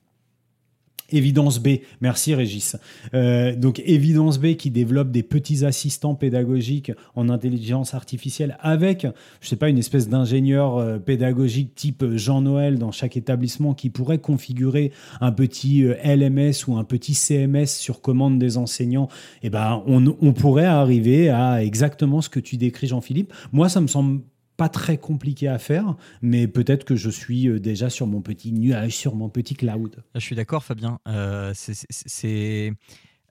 Évidence 1.10 1.58
B, 1.58 1.78
merci 2.00 2.34
Régis. 2.34 2.76
Euh, 3.14 3.56
donc 3.56 3.80
Évidence 3.84 4.38
B 4.38 4.54
qui 4.54 4.70
développe 4.70 5.10
des 5.10 5.22
petits 5.22 5.64
assistants 5.64 6.14
pédagogiques 6.14 6.92
en 7.14 7.30
intelligence 7.30 7.94
artificielle 7.94 8.58
avec, 8.60 9.06
je 9.40 9.48
sais 9.48 9.56
pas, 9.56 9.70
une 9.70 9.78
espèce 9.78 10.08
d'ingénieur 10.08 10.76
euh, 10.76 10.98
pédagogique 10.98 11.74
type 11.74 12.04
Jean-Noël 12.14 12.78
dans 12.78 12.92
chaque 12.92 13.16
établissement 13.16 13.72
qui 13.72 13.88
pourrait 13.88 14.18
configurer 14.18 14.92
un 15.20 15.32
petit 15.32 15.84
euh, 15.84 15.94
LMS 16.04 16.66
ou 16.66 16.76
un 16.76 16.84
petit 16.84 17.14
CMS 17.14 17.66
sur 17.66 18.02
commande 18.02 18.38
des 18.38 18.58
enseignants. 18.58 19.08
Eh 19.42 19.50
ben, 19.50 19.82
on 19.86 20.32
pourrait 20.32 20.66
arriver 20.66 21.30
à 21.30 21.64
exactement 21.64 22.20
ce 22.20 22.28
que 22.28 22.40
tu 22.40 22.56
décris 22.56 22.86
Jean-Philippe. 22.86 23.32
Moi, 23.52 23.68
ça 23.68 23.80
me 23.80 23.86
semble 23.86 24.20
pas 24.58 24.68
très 24.68 24.98
compliqué 24.98 25.46
à 25.46 25.58
faire, 25.58 25.94
mais 26.20 26.48
peut-être 26.48 26.84
que 26.84 26.96
je 26.96 27.08
suis 27.08 27.48
euh, 27.48 27.60
déjà 27.60 27.88
sur 27.88 28.08
mon 28.08 28.20
petit 28.20 28.52
nuage, 28.52 28.90
sur 28.90 29.14
mon 29.14 29.28
petit 29.28 29.54
cloud. 29.54 30.02
Je 30.16 30.20
suis 30.20 30.34
d'accord, 30.34 30.64
Fabien. 30.64 30.98
Euh, 31.06 31.52
c'est- 31.54 32.72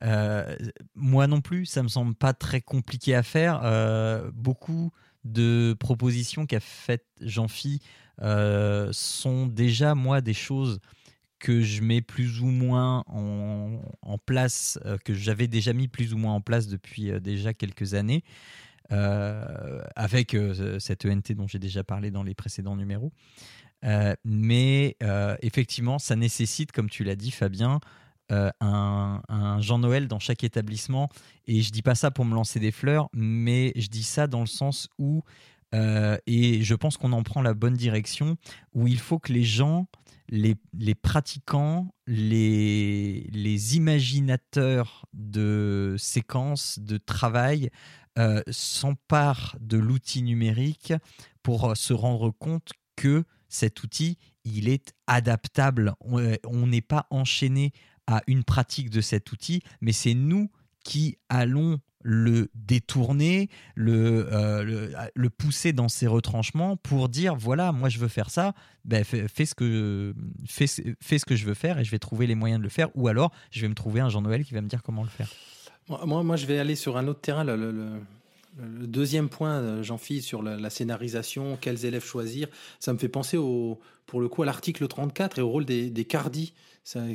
euh, 0.03 0.55
moi 0.95 1.27
non 1.27 1.41
plus, 1.41 1.65
ça 1.65 1.83
me 1.83 1.89
semble 1.89 2.15
pas 2.15 2.33
très 2.33 2.61
compliqué 2.61 3.13
à 3.13 3.23
faire. 3.23 3.61
Beaucoup 4.33 4.91
de 5.25 5.75
propositions 5.77 6.45
qu'a 6.45 6.61
faites 6.61 7.05
Jean-Phi 7.19 7.81
sont 8.91 9.47
déjà, 9.47 9.95
moi, 9.95 10.21
des 10.21 10.33
choses 10.33 10.79
que 11.39 11.61
je 11.61 11.81
mets 11.81 12.01
plus 12.01 12.41
ou 12.41 12.47
moins 12.47 13.03
en, 13.07 14.17
place, 14.17 14.79
que 15.03 15.13
j'avais 15.13 15.47
déjà 15.47 15.73
mis 15.73 15.89
plus 15.89 16.13
ou 16.13 16.17
moins 16.17 16.33
en 16.33 16.41
place 16.41 16.67
depuis 16.67 17.11
déjà 17.19 17.53
quelques 17.53 17.95
années, 17.95 18.23
avec 18.89 20.33
euh, 20.33 20.79
cette 20.79 21.05
ENT 21.05 21.33
dont 21.35 21.47
j'ai 21.47 21.59
déjà 21.59 21.83
parlé 21.83 22.11
dans 22.11 22.23
les 22.23 22.35
précédents 22.35 22.75
numéros. 22.75 23.11
Euh, 23.83 24.15
mais 24.23 24.95
euh, 25.03 25.35
effectivement, 25.41 25.99
ça 25.99 26.15
nécessite, 26.15 26.71
comme 26.71 26.89
tu 26.89 27.03
l'as 27.03 27.15
dit, 27.15 27.31
Fabien, 27.31 27.79
euh, 28.31 28.49
un, 28.59 29.21
Jean-Noël 29.59 30.07
dans 30.07 30.19
chaque 30.19 30.43
établissement. 30.43 31.09
Et 31.45 31.61
je 31.61 31.71
dis 31.71 31.81
pas 31.81 31.95
ça 31.95 32.11
pour 32.11 32.25
me 32.25 32.35
lancer 32.35 32.59
des 32.59 32.71
fleurs, 32.71 33.09
mais 33.13 33.71
je 33.75 33.87
dis 33.87 34.03
ça 34.03 34.27
dans 34.27 34.41
le 34.41 34.47
sens 34.47 34.89
où, 34.97 35.23
euh, 35.73 36.17
et 36.27 36.63
je 36.63 36.75
pense 36.75 36.97
qu'on 36.97 37.13
en 37.13 37.23
prend 37.23 37.41
la 37.41 37.53
bonne 37.53 37.75
direction, 37.75 38.37
où 38.73 38.87
il 38.87 38.99
faut 38.99 39.19
que 39.19 39.31
les 39.31 39.43
gens, 39.43 39.87
les, 40.29 40.55
pratiquants, 40.95 41.93
les 42.05 43.75
imaginateurs 43.75 45.05
de 45.13 45.95
séquences, 45.97 46.79
de 46.79 46.97
travail, 46.97 47.69
euh, 48.17 48.41
s'emparent 48.49 49.55
de 49.59 49.77
l'outil 49.77 50.23
numérique 50.23 50.93
pour 51.43 51.69
euh, 51.69 51.75
se 51.75 51.93
rendre 51.93 52.31
compte 52.31 52.71
que 52.95 53.25
cet 53.47 53.83
outil, 53.83 54.17
il 54.43 54.69
est 54.69 54.93
adaptable. 55.05 55.93
On 56.01 56.19
euh, 56.19 56.35
on 56.45 56.65
n'est 56.65 56.81
pas 56.81 57.05
enchaîné 57.11 57.73
à 58.07 58.21
une 58.25 58.43
pratique 58.43 58.89
de 58.89 59.01
cet 59.01 59.31
outil, 59.31 59.61
mais 59.81 59.91
c'est 59.91 60.15
nous 60.15 60.49
qui 60.83 61.19
allons 61.29 61.79
le 62.01 62.49
détourner, 62.55 63.49
le, 63.75 64.29
le, 65.13 65.29
pousser 65.29 65.73
dans 65.73 65.89
ses 65.89 66.07
retranchements 66.07 66.77
pour 66.77 67.09
dire 67.09 67.35
voilà, 67.35 67.71
moi 67.73 67.89
je 67.89 67.99
veux 67.99 68.07
faire 68.07 68.29
ça, 68.29 68.53
ben, 68.85 69.03
fais, 69.03 69.27
fais 69.27 69.45
ce 69.45 69.53
que, 69.53 70.15
fais, 70.47 70.67
fais 71.01 71.19
ce 71.19 71.25
que 71.25 71.35
je 71.35 71.45
veux 71.45 71.53
faire 71.53 71.79
et 71.79 71.83
je 71.83 71.91
vais 71.91 71.99
trouver 71.99 72.25
les 72.25 72.35
moyens 72.35 72.59
de 72.59 72.63
le 72.63 72.69
faire, 72.69 72.89
ou 72.95 73.09
alors 73.09 73.33
je 73.51 73.59
vais 73.61 73.67
me 73.67 73.75
trouver 73.75 73.99
un 73.99 74.09
Jean-Noël 74.09 74.45
qui 74.45 74.53
va 74.53 74.61
me 74.61 74.69
dire 74.69 74.81
comment 74.81 75.03
le 75.03 75.09
faire. 75.09 75.29
Moi, 75.89 76.35
je 76.35 76.45
vais 76.45 76.59
aller 76.59 76.75
sur 76.75 76.97
un 76.97 77.07
autre 77.07 77.21
terrain. 77.21 77.43
Le, 77.43 77.99
deuxième 78.87 79.29
point, 79.29 79.53
euh, 79.53 79.83
Jean-Philippe, 79.83 80.23
sur 80.23 80.41
la, 80.41 80.69
scénarisation, 80.69 81.57
quels 81.61 81.85
élèves 81.85 82.03
choisir, 82.03 82.47
ça 82.79 82.91
me 82.91 82.97
fait 82.97 83.07
penser 83.07 83.37
au, 83.37 83.79
pour 84.05 84.19
le 84.19 84.27
coup 84.27 84.43
à 84.43 84.45
l'article 84.45 84.87
34 84.87 85.39
et 85.39 85.41
au 85.41 85.49
rôle 85.49 85.65
des, 85.65 85.89
des 85.89 86.05
cardis, 86.05 86.53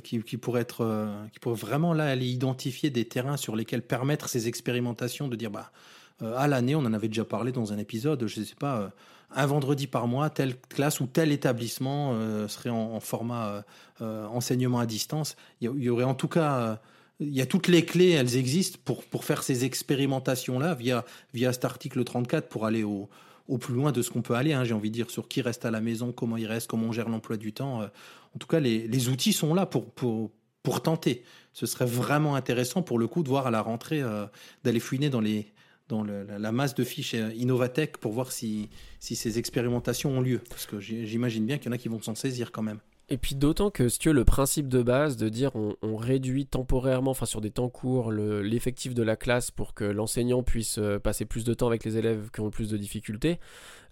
qui, 0.05 0.23
qui 0.23 0.37
pourrait 0.37 0.61
être, 0.61 0.83
euh, 0.83 1.25
qui 1.33 1.41
vraiment 1.49 1.95
là 1.95 2.05
aller 2.05 2.27
identifier 2.27 2.91
des 2.91 3.07
terrains 3.07 3.39
sur 3.39 3.57
lesquels 3.57 3.83
permettre 3.83 4.29
ces 4.29 4.47
expérimentations, 4.47 5.29
de 5.29 5.37
dire 5.37 5.51
bah 5.51 5.73
euh, 6.21 6.37
à 6.37 6.47
l'année, 6.47 6.75
on 6.75 6.81
en 6.81 6.93
avait 6.93 7.09
déjà 7.09 7.25
parlé 7.25 7.53
dans 7.53 7.73
un 7.73 7.79
épisode, 7.79 8.27
je 8.27 8.41
ne 8.41 8.45
sais 8.45 8.55
pas, 8.55 8.93
un 9.35 9.47
vendredi 9.47 9.87
par 9.87 10.07
mois, 10.07 10.29
telle 10.31 10.59
classe 10.61 11.01
ou 11.01 11.07
tel 11.07 11.33
établissement 11.33 12.15
serait 12.49 12.71
en, 12.71 13.01
format 13.01 13.65
enseignement 14.01 14.79
à 14.79 14.85
distance. 14.85 15.37
Il 15.63 15.71
y, 15.83 15.89
aurait 15.89 16.05
en 16.05 16.15
tout 16.15 16.29
cas 16.29 16.79
il 17.23 17.35
y 17.35 17.41
a 17.41 17.47
toutes 17.47 17.69
les 17.69 17.85
clés, 17.85 18.11
elles 18.11 18.37
existent 18.37 18.79
pour, 18.85 19.05
pour 19.05 19.25
faire 19.25 19.43
ces 19.43 19.65
expérimentations-là 19.65 20.75
via, 20.75 21.05
via 21.35 21.53
cet 21.53 21.65
article 21.65 22.05
34 22.05 22.49
pour 22.49 22.67
aller 22.67 22.83
au, 22.83 23.09
au 23.49 23.59
plus 23.59 23.75
loin 23.75 23.93
de 23.93 24.03
ce 24.03 24.11
qu'on 24.11 24.23
peut 24.23 24.35
aller, 24.35 24.53
hein, 24.53 24.65
j'ai 24.65 24.75
envie 24.75 24.91
de 24.91 24.95
dire, 24.95 25.11
sur 25.11 25.29
qui 25.29 25.43
reste 25.43 25.65
à 25.65 25.71
la 25.71 25.81
maison, 25.81 26.13
comment 26.13 26.37
il 26.37 26.47
reste, 26.47 26.69
comment 26.69 26.89
on 26.89 26.93
gère 26.93 27.09
l'emploi 27.09 27.37
du 27.37 27.53
temps. 27.53 27.83
euh. 27.83 27.87
en 28.35 28.39
tout 28.39 28.47
cas, 28.47 28.61
les, 28.61 28.87
les 28.87 29.09
outils 29.09 29.33
sont 29.33 29.55
là 29.55 29.67
pour, 29.67 29.91
pour, 29.91 30.31
pour 30.63 30.83
tenter. 30.83 31.23
Ce 31.53 31.67
serait 31.67 31.87
vraiment 31.87 32.35
intéressant 32.35 32.83
pour 32.83 32.99
le 32.99 33.07
coup 33.07 33.23
de 33.23 33.29
voir 33.29 33.47
à 33.47 33.51
la 33.51 33.61
rentrée, 33.61 34.03
euh, 34.03 34.27
d'aller 34.65 34.81
fouiner 34.81 35.11
dans, 35.11 35.21
les, 35.21 35.53
dans 35.89 36.05
la, 36.05 36.53
masse 36.53 36.75
de 36.75 36.85
fiches 36.85 37.15
euh, 37.15 37.33
Innovatech 37.35 37.99
pour 37.99 38.13
voir 38.13 38.33
si, 38.33 38.69
si 39.01 39.17
ces 39.17 39.39
expérimentations 39.39 40.11
ont 40.17 40.21
lieu. 40.21 40.41
Parce 40.49 40.67
que 40.67 40.81
j'imagine 40.81 41.45
bien 41.45 41.59
qu'il 41.59 41.67
y 41.67 41.69
en 41.71 41.73
a 41.73 41.79
qui 41.79 41.89
vont 41.89 42.01
s'en 42.01 42.15
saisir 42.15 42.53
quand 42.53 42.63
même. 42.63 42.79
Et 43.13 43.19
puis 43.19 43.35
d'autant 43.35 43.71
que 43.71 43.91
si 43.91 43.99
tu 43.99 44.11
le 44.15 44.25
principe 44.25 44.69
de 44.69 44.83
base 44.83 45.19
de 45.19 45.29
dire 45.29 45.51
on, 45.55 45.97
réduit 45.97 46.47
temporairement, 46.47 47.11
enfin 47.11 47.27
sur 47.27 47.43
des 47.43 47.51
temps 47.51 47.69
courts, 47.69 48.11
le- 48.11 48.41
l'effectif 48.41 48.95
de 48.95 49.03
la 49.03 49.17
classe 49.17 49.51
pour 49.51 49.75
que 49.75 49.85
l'enseignant 49.85 50.43
puisse 50.43 50.79
euh, 50.79 50.99
passer 50.99 51.27
plus 51.27 51.45
de 51.45 51.53
temps 51.53 51.67
avec 51.67 51.85
les 51.85 51.99
élèves 51.99 52.31
qui 52.33 52.41
ont 52.41 52.47
le 52.47 52.51
plus 52.51 52.71
de 52.71 52.79
difficultés, 52.79 53.39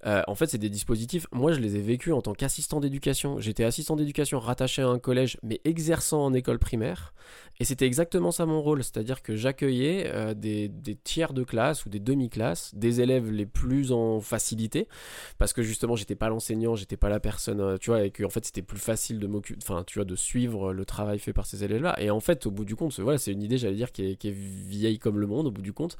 euh, 0.07 0.23
en 0.27 0.35
fait 0.35 0.47
c'est 0.47 0.59
des 0.59 0.71
dispositifs, 0.71 1.27
moi 1.33 1.53
je 1.53 1.61
les 1.61 1.77
ai 1.77 1.81
vécus 1.81 2.13
en 2.13 2.23
tant 2.23 2.33
qu'assistant 2.33 2.81
d'éducation. 2.81 3.39
J'étais 3.39 3.65
assistant 3.65 3.97
d'éducation 3.97 4.39
rattaché 4.39 4.83
à 4.83 4.89
un 4.89 4.99
collège 4.99 5.39
mais 5.43 5.61
exerçant 5.65 6.25
en 6.25 6.33
école 6.33 6.59
primaire. 6.59 7.13
Et 7.61 7.65
c'était 7.65 7.87
exactement 7.87 8.31
ça 8.31 8.47
mon 8.47 8.63
rôle, 8.63 8.83
c'est-à-dire 8.83 9.23
que 9.23 9.37
j'accueillais 9.37 10.11
euh, 10.15 10.33
des, 10.33 10.71
tiers 11.05 11.35
de 11.35 11.45
classe 11.45 11.85
ou 11.85 11.91
des 11.91 12.01
demi-classes, 12.01 12.75
des 12.75 13.03
élèves 13.03 13.31
les 13.31 13.45
plus 13.45 13.93
en 13.93 14.21
facilité, 14.21 14.89
parce 15.37 15.53
que 15.53 15.63
justement 15.63 15.95
j'étais 15.95 16.15
pas 16.15 16.31
l'enseignant, 16.31 16.75
j'étais 16.75 16.97
pas 16.97 17.11
la 17.11 17.21
personne, 17.21 17.61
euh, 17.61 17.77
tu 17.77 17.91
vois, 17.91 18.03
et 18.03 18.11
que 18.11 18.25
en 18.25 18.31
fait 18.31 18.47
c'était 18.47 18.63
plus 18.63 18.79
facile 18.79 19.19
de 19.19 19.27
m'occuper, 19.27 19.61
enfin 19.63 19.85
tu 19.87 19.99
vois, 19.99 20.07
de 20.07 20.17
suivre 20.17 20.73
le 20.73 20.85
travail 20.87 21.19
fait 21.19 21.35
par 21.35 21.45
ces 21.45 21.63
élèves-là. 21.63 22.01
Et 22.01 22.11
en 22.11 22.21
fait, 22.21 22.47
au 22.47 22.51
bout 22.51 22.65
du 22.65 22.77
compte, 22.77 22.99
voilà, 22.99 23.19
c'est 23.19 23.33
une 23.33 23.43
idée, 23.43 23.59
j'allais 23.59 23.77
dire, 23.77 23.93
qui 23.93 24.13
est, 24.13 24.17
qui 24.17 24.29
est 24.29 24.35
vieille 24.35 24.99
comme 24.99 25.19
le 25.19 25.27
monde, 25.27 25.47
au 25.47 25.51
bout 25.51 25.63
du 25.63 25.75
compte, 25.75 25.99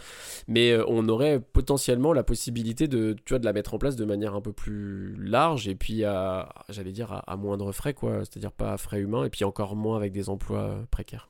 mais 0.49 0.79
on 0.89 1.07
aurait 1.11 1.41
potentiellement 1.41 2.15
la 2.15 2.23
possibilité 2.23 2.89
de, 2.89 3.15
tu 3.27 3.35
vois, 3.35 3.39
de 3.39 3.45
la 3.45 3.53
mettre 3.53 3.75
en 3.75 3.79
place 3.79 3.90
de 3.97 4.05
manière 4.05 4.35
un 4.35 4.41
peu 4.41 4.53
plus 4.53 5.15
large 5.17 5.69
et 5.69 5.75
puis 5.75 6.05
à, 6.05 6.49
j'allais 6.69 6.93
dire, 6.93 7.23
à, 7.27 7.37
moindre 7.37 7.73
frais, 7.73 7.95
quoi, 7.95 8.21
c'est-à-dire 8.21 8.53
pas 8.53 8.73
à 8.73 8.77
frais 8.79 9.01
humains 9.01 9.25
et 9.25 9.31
puis 9.31 9.45
encore 9.45 9.77
moins 9.77 9.97
avec 9.97 10.13
des 10.13 10.29
emplois 10.29 10.63
euh, 10.63 10.83
précaires. 10.91 11.29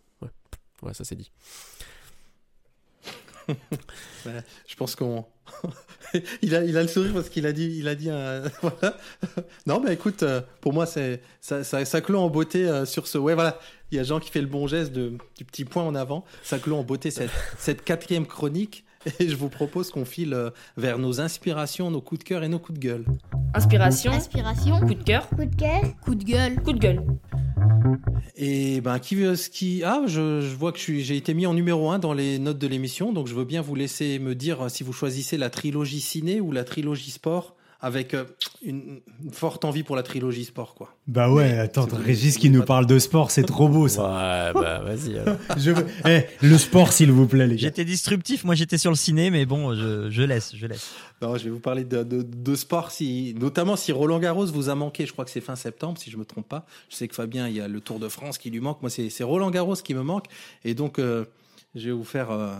Voilà, 0.80 0.94
ça 0.94 1.04
c'est 1.04 1.16
dit. 1.16 1.30
Ouais, 4.26 4.44
je 4.66 4.76
pense 4.76 4.96
qu'on. 4.96 5.24
il, 6.42 6.54
a, 6.54 6.62
il 6.64 6.76
a 6.76 6.82
le 6.82 6.88
sourire 6.88 7.14
parce 7.14 7.30
qu'il 7.30 7.46
a 7.46 7.52
dit. 7.52 7.74
Il 7.78 7.88
a 7.88 7.94
dit. 7.94 8.10
Non, 9.66 9.80
mais 9.80 9.94
écoute, 9.94 10.22
euh, 10.22 10.42
pour 10.60 10.72
moi, 10.72 10.86
ça, 10.86 11.00
ça, 11.40 11.64
ça 11.64 12.00
clôt 12.00 12.20
en 12.20 12.28
beauté 12.28 12.68
euh, 12.68 12.84
sur 12.84 13.06
ce. 13.06 13.18
Ouais, 13.18 13.34
voilà. 13.34 13.58
Il 13.90 13.96
y 13.96 13.98
a 13.98 14.04
Jean 14.04 14.20
qui 14.20 14.30
fait 14.30 14.40
le 14.40 14.46
bon 14.46 14.66
geste 14.66 14.92
de, 14.92 15.14
du 15.36 15.44
petit 15.44 15.64
point 15.64 15.82
en 15.82 15.94
avant. 15.94 16.24
Ça 16.42 16.58
clôt 16.58 16.76
en 16.76 16.84
beauté 16.84 17.10
cette, 17.10 17.30
cette 17.58 17.82
quatrième 17.82 18.26
chronique. 18.26 18.84
Et 19.18 19.28
je 19.28 19.36
vous 19.36 19.48
propose 19.48 19.90
qu'on 19.90 20.04
file 20.04 20.34
euh, 20.34 20.50
vers 20.76 20.98
nos 20.98 21.20
inspirations, 21.20 21.90
nos 21.90 22.00
coups 22.02 22.18
de 22.20 22.24
cœur 22.24 22.44
et 22.44 22.48
nos 22.48 22.58
coups 22.58 22.78
de 22.78 22.84
gueule. 22.84 23.04
Inspiration, 23.54 24.12
Inspiration. 24.12 24.80
coup 24.80 24.94
de 24.94 25.02
cœur, 25.02 25.28
Coup 25.28 25.44
de 25.44 25.54
cœur. 25.54 25.80
Coup 26.04 26.14
de 26.14 26.24
gueule. 26.24 26.62
coup 26.62 26.72
de 26.72 26.78
gueule. 26.78 27.02
Et 28.36 28.80
ben, 28.80 28.98
qui 28.98 29.14
veut 29.14 29.36
ce 29.36 29.48
qui. 29.48 29.82
Ah, 29.84 30.02
je, 30.06 30.40
je 30.40 30.54
vois 30.54 30.72
que 30.72 30.78
j'ai 30.78 31.16
été 31.16 31.34
mis 31.34 31.46
en 31.46 31.54
numéro 31.54 31.90
1 31.90 31.98
dans 31.98 32.12
les 32.12 32.38
notes 32.38 32.58
de 32.58 32.66
l'émission, 32.66 33.12
donc 33.12 33.26
je 33.26 33.34
veux 33.34 33.44
bien 33.44 33.62
vous 33.62 33.74
laisser 33.74 34.18
me 34.18 34.34
dire 34.34 34.70
si 34.70 34.82
vous 34.82 34.92
choisissez 34.92 35.36
la 35.38 35.50
trilogie 35.50 36.00
ciné 36.00 36.40
ou 36.40 36.52
la 36.52 36.64
trilogie 36.64 37.10
sport, 37.10 37.56
avec 37.82 38.12
euh, 38.14 38.24
une, 38.62 39.00
une 39.24 39.30
forte 39.32 39.64
envie 39.64 39.82
pour 39.82 39.96
la 39.96 40.02
trilogie 40.02 40.44
sport, 40.44 40.74
quoi. 40.74 40.94
Bah 41.06 41.30
ouais, 41.30 41.58
attends. 41.58 41.88
Régis 41.90 42.36
qui 42.36 42.50
nous 42.50 42.62
parle 42.62 42.86
de 42.86 42.98
sport, 42.98 43.30
c'est 43.30 43.42
trop 43.44 43.68
beau 43.68 43.88
ça. 43.88 44.02
Ouais, 44.54 44.60
bah 44.60 44.80
vas-y. 44.84 45.18
alors. 45.18 45.36
Je 45.56 45.70
veux- 45.70 45.86
Eh, 46.06 46.24
le 46.46 46.58
sport, 46.58 46.92
s'il 46.92 47.10
vous 47.10 47.26
plaît, 47.26 47.46
les 47.46 47.54
gars. 47.56 47.60
J'étais 47.68 47.84
disruptif, 47.84 48.44
moi 48.44 48.54
j'étais 48.54 48.76
sur 48.78 48.90
le 48.90 48.96
ciné, 48.96 49.30
mais 49.30 49.46
bon, 49.46 49.74
je, 49.74 50.10
je 50.10 50.22
laisse, 50.22 50.52
je 50.54 50.66
laisse. 50.66 50.90
Non, 51.22 51.36
je 51.36 51.44
vais 51.44 51.50
vous 51.50 51.60
parler 51.60 51.84
de, 51.84 52.02
de, 52.02 52.22
de 52.22 52.54
sport, 52.54 52.90
si, 52.90 53.34
notamment 53.38 53.76
si 53.76 53.92
Roland 53.92 54.18
Garros 54.18 54.46
vous 54.46 54.68
a 54.68 54.74
manqué. 54.74 55.06
Je 55.06 55.12
crois 55.12 55.24
que 55.24 55.30
c'est 55.30 55.40
fin 55.40 55.56
septembre, 55.56 55.98
si 55.98 56.10
je 56.10 56.16
me 56.18 56.24
trompe 56.24 56.48
pas. 56.48 56.66
Je 56.90 56.96
sais 56.96 57.08
que 57.08 57.14
Fabien, 57.14 57.48
il 57.48 57.56
y 57.56 57.60
a 57.60 57.68
le 57.68 57.80
Tour 57.80 57.98
de 57.98 58.08
France 58.08 58.36
qui 58.38 58.50
lui 58.50 58.60
manque. 58.60 58.82
Moi, 58.82 58.90
c'est 58.90 59.08
c'est 59.10 59.24
Roland 59.24 59.50
Garros 59.50 59.74
qui 59.76 59.94
me 59.94 60.02
manque. 60.02 60.26
Et 60.64 60.74
donc, 60.74 60.98
euh, 60.98 61.24
je 61.74 61.86
vais 61.86 61.92
vous 61.92 62.04
faire 62.04 62.30
euh, 62.30 62.52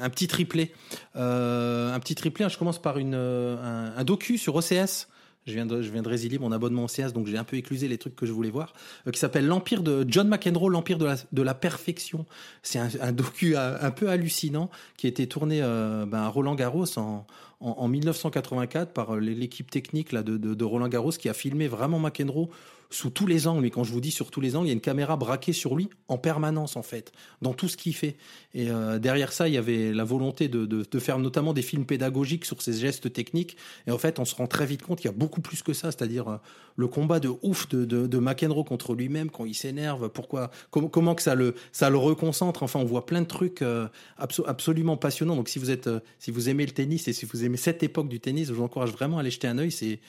un, 0.00 0.10
petit 0.10 0.26
triplé. 0.26 0.72
Euh, 1.16 1.94
un 1.94 2.00
petit 2.00 2.14
triplé. 2.14 2.48
Je 2.48 2.58
commence 2.58 2.80
par 2.80 2.98
une, 2.98 3.14
euh, 3.14 3.56
un, 3.62 3.98
un 3.98 4.04
docu 4.04 4.38
sur 4.38 4.54
OCS. 4.56 5.08
Je 5.46 5.52
viens, 5.52 5.64
de, 5.64 5.80
je 5.80 5.90
viens 5.92 6.02
de 6.02 6.08
résilier 6.08 6.40
mon 6.40 6.50
abonnement 6.50 6.86
OCS, 6.86 7.12
donc 7.12 7.28
j'ai 7.28 7.38
un 7.38 7.44
peu 7.44 7.56
éclusé 7.56 7.86
les 7.86 7.98
trucs 7.98 8.16
que 8.16 8.26
je 8.26 8.32
voulais 8.32 8.50
voir, 8.50 8.74
qui 9.12 9.16
s'appelle 9.16 9.46
L'Empire 9.46 9.84
de 9.84 10.04
John 10.08 10.26
McEnroe, 10.26 10.68
l'Empire 10.70 10.98
de 10.98 11.04
la, 11.04 11.14
de 11.30 11.42
la 11.42 11.54
perfection. 11.54 12.26
C'est 12.64 12.80
un, 12.80 12.88
un 13.00 13.12
docu 13.12 13.56
un, 13.56 13.92
peu 13.92 14.08
hallucinant 14.10 14.70
qui 14.96 15.06
a 15.06 15.08
été 15.08 15.28
tourné 15.28 15.60
ben, 15.60 16.14
à 16.14 16.26
Roland 16.26 16.56
Garros 16.56 16.98
en, 16.98 17.28
en, 17.60 17.70
en 17.70 17.86
1984 17.86 18.92
par 18.92 19.14
l'équipe 19.14 19.70
technique 19.70 20.10
là, 20.10 20.24
de, 20.24 20.36
de 20.36 20.64
Roland 20.64 20.88
Garros 20.88 21.12
qui 21.12 21.28
a 21.28 21.32
filmé 21.32 21.68
vraiment 21.68 22.00
McEnroe 22.00 22.50
sous 22.90 23.10
tous 23.10 23.26
les 23.26 23.46
angles. 23.46 23.62
Mais 23.62 23.70
quand 23.70 23.84
je 23.84 23.92
vous 23.92 24.00
dis 24.00 24.10
sur 24.10 24.30
tous 24.30 24.40
les 24.40 24.56
angles, 24.56 24.66
il 24.66 24.70
y 24.70 24.72
a 24.72 24.74
une 24.74 24.80
caméra 24.80 25.16
braquée 25.16 25.52
sur 25.52 25.74
lui 25.74 25.88
en 26.08 26.18
permanence 26.18 26.76
en 26.76 26.82
fait, 26.82 27.12
dans 27.42 27.54
tout 27.54 27.68
ce 27.68 27.76
qu'il 27.76 27.94
fait. 27.94 28.16
Et 28.54 28.70
euh, 28.70 28.98
derrière 28.98 29.32
ça, 29.32 29.48
il 29.48 29.54
y 29.54 29.58
avait 29.58 29.92
la 29.92 30.04
volonté 30.04 30.48
de, 30.48 30.64
de, 30.64 30.98
faire 30.98 31.18
notamment 31.18 31.52
des 31.52 31.62
films 31.62 31.84
pédagogiques 31.84 32.44
sur 32.44 32.62
ses 32.62 32.72
gestes 32.72 33.12
techniques. 33.12 33.56
Et 33.86 33.90
en 33.90 33.98
fait, 33.98 34.18
on 34.18 34.24
se 34.24 34.34
rend 34.34 34.46
très 34.46 34.66
vite 34.66 34.82
compte 34.82 34.98
qu'il 34.98 35.10
y 35.10 35.14
a 35.14 35.16
beaucoup 35.16 35.40
plus 35.40 35.62
que 35.62 35.72
ça, 35.72 35.90
c'est-à-dire 35.90 36.28
euh, 36.28 36.36
le 36.76 36.86
combat 36.88 37.20
de 37.20 37.30
ouf 37.42 37.68
de, 37.68 37.84
de, 37.84 38.18
McEnroe 38.18 38.64
contre 38.64 38.94
lui-même 38.94 39.30
quand 39.30 39.44
il 39.44 39.54
s'énerve, 39.54 40.08
pourquoi, 40.08 40.50
com- 40.70 40.88
comment 40.90 41.14
que 41.14 41.22
ça 41.22 41.34
le, 41.34 41.54
ça 41.72 41.90
le 41.90 41.98
reconcentre. 41.98 42.62
Enfin, 42.62 42.80
on 42.80 42.84
voit 42.84 43.06
plein 43.06 43.20
de 43.20 43.26
trucs 43.26 43.62
euh, 43.62 43.88
abso- 44.18 44.44
absolument 44.46 44.96
passionnants. 44.96 45.36
Donc, 45.36 45.48
si 45.48 45.58
vous 45.58 45.70
êtes, 45.70 45.90
si 46.18 46.30
vous 46.30 46.48
aimez 46.48 46.66
le 46.66 46.72
tennis 46.72 47.08
et 47.08 47.12
si 47.12 47.26
vous 47.26 47.44
aimez 47.44 47.56
cette 47.56 47.82
époque 47.82 48.08
du 48.08 48.20
tennis, 48.20 48.48
je 48.48 48.52
vous 48.52 48.62
encourage 48.62 48.90
vraiment 48.90 49.18
à 49.18 49.20
aller 49.20 49.30
jeter 49.30 49.48
un 49.48 49.58
œil. 49.58 49.70
C'est 49.70 50.00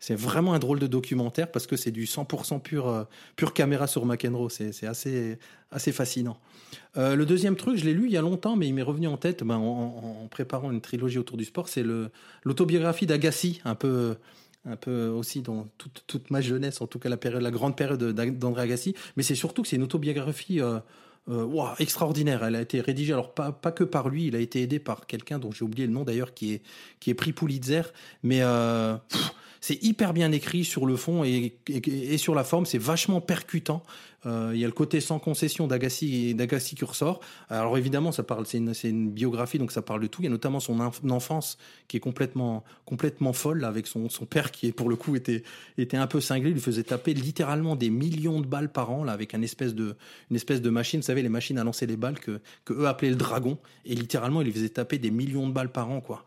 c'est 0.00 0.14
vraiment 0.14 0.54
un 0.54 0.58
drôle 0.58 0.78
de 0.78 0.86
documentaire 0.86 1.50
parce 1.50 1.66
que 1.66 1.76
c'est 1.76 1.90
du 1.90 2.04
100% 2.04 2.60
pur, 2.60 2.88
euh, 2.88 3.04
pure 3.36 3.54
caméra 3.54 3.86
sur 3.86 4.04
McEnroe. 4.04 4.50
C'est 4.50 4.86
assez, 4.86 5.38
assez 5.70 5.92
fascinant. 5.92 6.38
Euh, 6.96 7.16
le 7.16 7.26
deuxième 7.26 7.56
truc, 7.56 7.76
je 7.76 7.84
l'ai 7.84 7.94
lu 7.94 8.06
il 8.06 8.12
y 8.12 8.16
a 8.16 8.22
longtemps, 8.22 8.56
mais 8.56 8.66
il 8.66 8.74
m'est 8.74 8.82
revenu 8.82 9.06
en 9.06 9.16
tête 9.16 9.42
ben, 9.42 9.56
en, 9.56 10.28
préparant 10.30 10.70
une 10.70 10.80
trilogie 10.80 11.18
autour 11.18 11.36
du 11.36 11.44
sport. 11.44 11.68
C'est 11.68 11.84
l'autobiographie 12.44 13.06
d'Agassi, 13.06 13.60
un 13.64 13.74
peu, 13.74 14.16
un 14.66 14.76
peu 14.76 15.08
aussi 15.08 15.42
dans 15.42 15.68
toute, 15.78 16.04
toute 16.06 16.30
ma 16.30 16.40
jeunesse, 16.40 16.80
en 16.80 16.86
tout 16.86 16.98
cas 16.98 17.08
la, 17.08 17.16
période, 17.16 17.42
la 17.42 17.50
grande 17.50 17.76
période 17.76 18.02
d'A- 18.02 18.30
d'André 18.30 18.62
Agassi. 18.62 18.94
Mais 19.16 19.22
c'est 19.22 19.34
surtout 19.34 19.62
que 19.62 19.68
c'est 19.68 19.76
une 19.76 19.82
autobiographie 19.82 20.60
euh, 20.60 20.78
euh, 21.28 21.74
extraordinaire. 21.78 22.44
Elle 22.44 22.56
a 22.56 22.62
été 22.62 22.80
rédigée, 22.80 23.12
alors 23.12 23.34
pas, 23.34 23.52
pas 23.52 23.72
que 23.72 23.84
par 23.84 24.08
lui, 24.08 24.26
il 24.26 24.36
a 24.36 24.40
été 24.40 24.62
aidé 24.62 24.78
par 24.78 25.06
quelqu'un 25.06 25.38
dont 25.38 25.50
j'ai 25.50 25.64
oublié 25.64 25.86
le 25.86 25.92
nom 25.92 26.04
d'ailleurs, 26.04 26.34
qui 26.34 26.54
est, 26.54 26.62
qui 27.00 27.10
est 27.10 27.14
prix 27.14 27.32
Pulitzer. 27.32 27.82
Mais 28.22 28.42
c'est 29.66 29.82
hyper 29.82 30.12
bien 30.12 30.30
écrit 30.30 30.62
sur 30.62 30.84
le 30.84 30.94
fond 30.94 31.24
et, 31.24 31.56
sur 32.18 32.34
la 32.34 32.44
forme, 32.44 32.66
c'est 32.66 32.76
vachement 32.76 33.22
percutant. 33.22 33.82
Euh, 34.26 34.52
il 34.54 34.60
y 34.60 34.64
a 34.64 34.66
le 34.66 34.72
côté 34.72 35.00
sans 35.00 35.18
concession 35.18 35.66
d'Agassi 35.66 36.36
qui 36.76 36.84
ressort. 36.84 37.20
Alors 37.50 37.76
évidemment, 37.76 38.12
ça 38.12 38.22
parle, 38.22 38.46
c'est 38.46 38.58
une, 38.58 39.10
biographie, 39.10 39.58
donc 39.58 39.72
ça 39.72 39.82
parle 39.82 40.00
de 40.00 40.06
tout. 40.06 40.22
Il 40.22 40.24
y 40.24 40.28
a 40.28 40.30
notamment 40.30 40.60
son 40.60 40.80
enfance 40.80 41.58
qui 41.88 41.96
est 41.96 42.00
complètement, 42.00 42.64
complètement 42.86 43.32
folle 43.32 43.60
là, 43.60 43.68
avec 43.68 43.86
son, 43.86 44.08
père 44.28 44.50
qui, 44.50 44.72
pour 44.72 44.88
le 44.88 44.96
coup, 44.96 45.16
était, 45.16 45.42
était 45.78 45.96
un 45.96 46.06
peu 46.06 46.20
cinglé. 46.20 46.50
Il 46.50 46.54
lui 46.54 46.60
faisait 46.60 46.84
taper 46.84 47.14
littéralement 47.14 47.76
des 47.76 47.90
millions 47.90 48.40
de 48.40 48.46
balles 48.46 48.72
par 48.72 48.90
an 48.90 49.04
là, 49.04 49.12
avec 49.12 49.34
une 49.34 49.44
espèce 49.44 49.74
de, 49.74 49.96
une 50.30 50.36
espèce 50.36 50.62
de 50.62 50.70
machine. 50.70 51.00
Vous 51.00 51.06
savez, 51.06 51.22
les 51.22 51.28
machines 51.28 51.58
à 51.58 51.64
lancer 51.64 51.86
les 51.86 51.96
balles 51.96 52.18
que, 52.18 52.40
que 52.64 52.72
eux 52.72 52.86
appelaient 52.86 53.10
le 53.10 53.16
dragon. 53.16 53.58
Et 53.84 53.94
littéralement, 53.94 54.40
il 54.40 54.46
lui 54.46 54.52
faisait 54.52 54.68
taper 54.68 54.98
des 54.98 55.10
millions 55.10 55.46
de 55.46 55.52
balles 55.52 55.72
par 55.72 55.90
an, 55.90 56.00
quoi. 56.00 56.24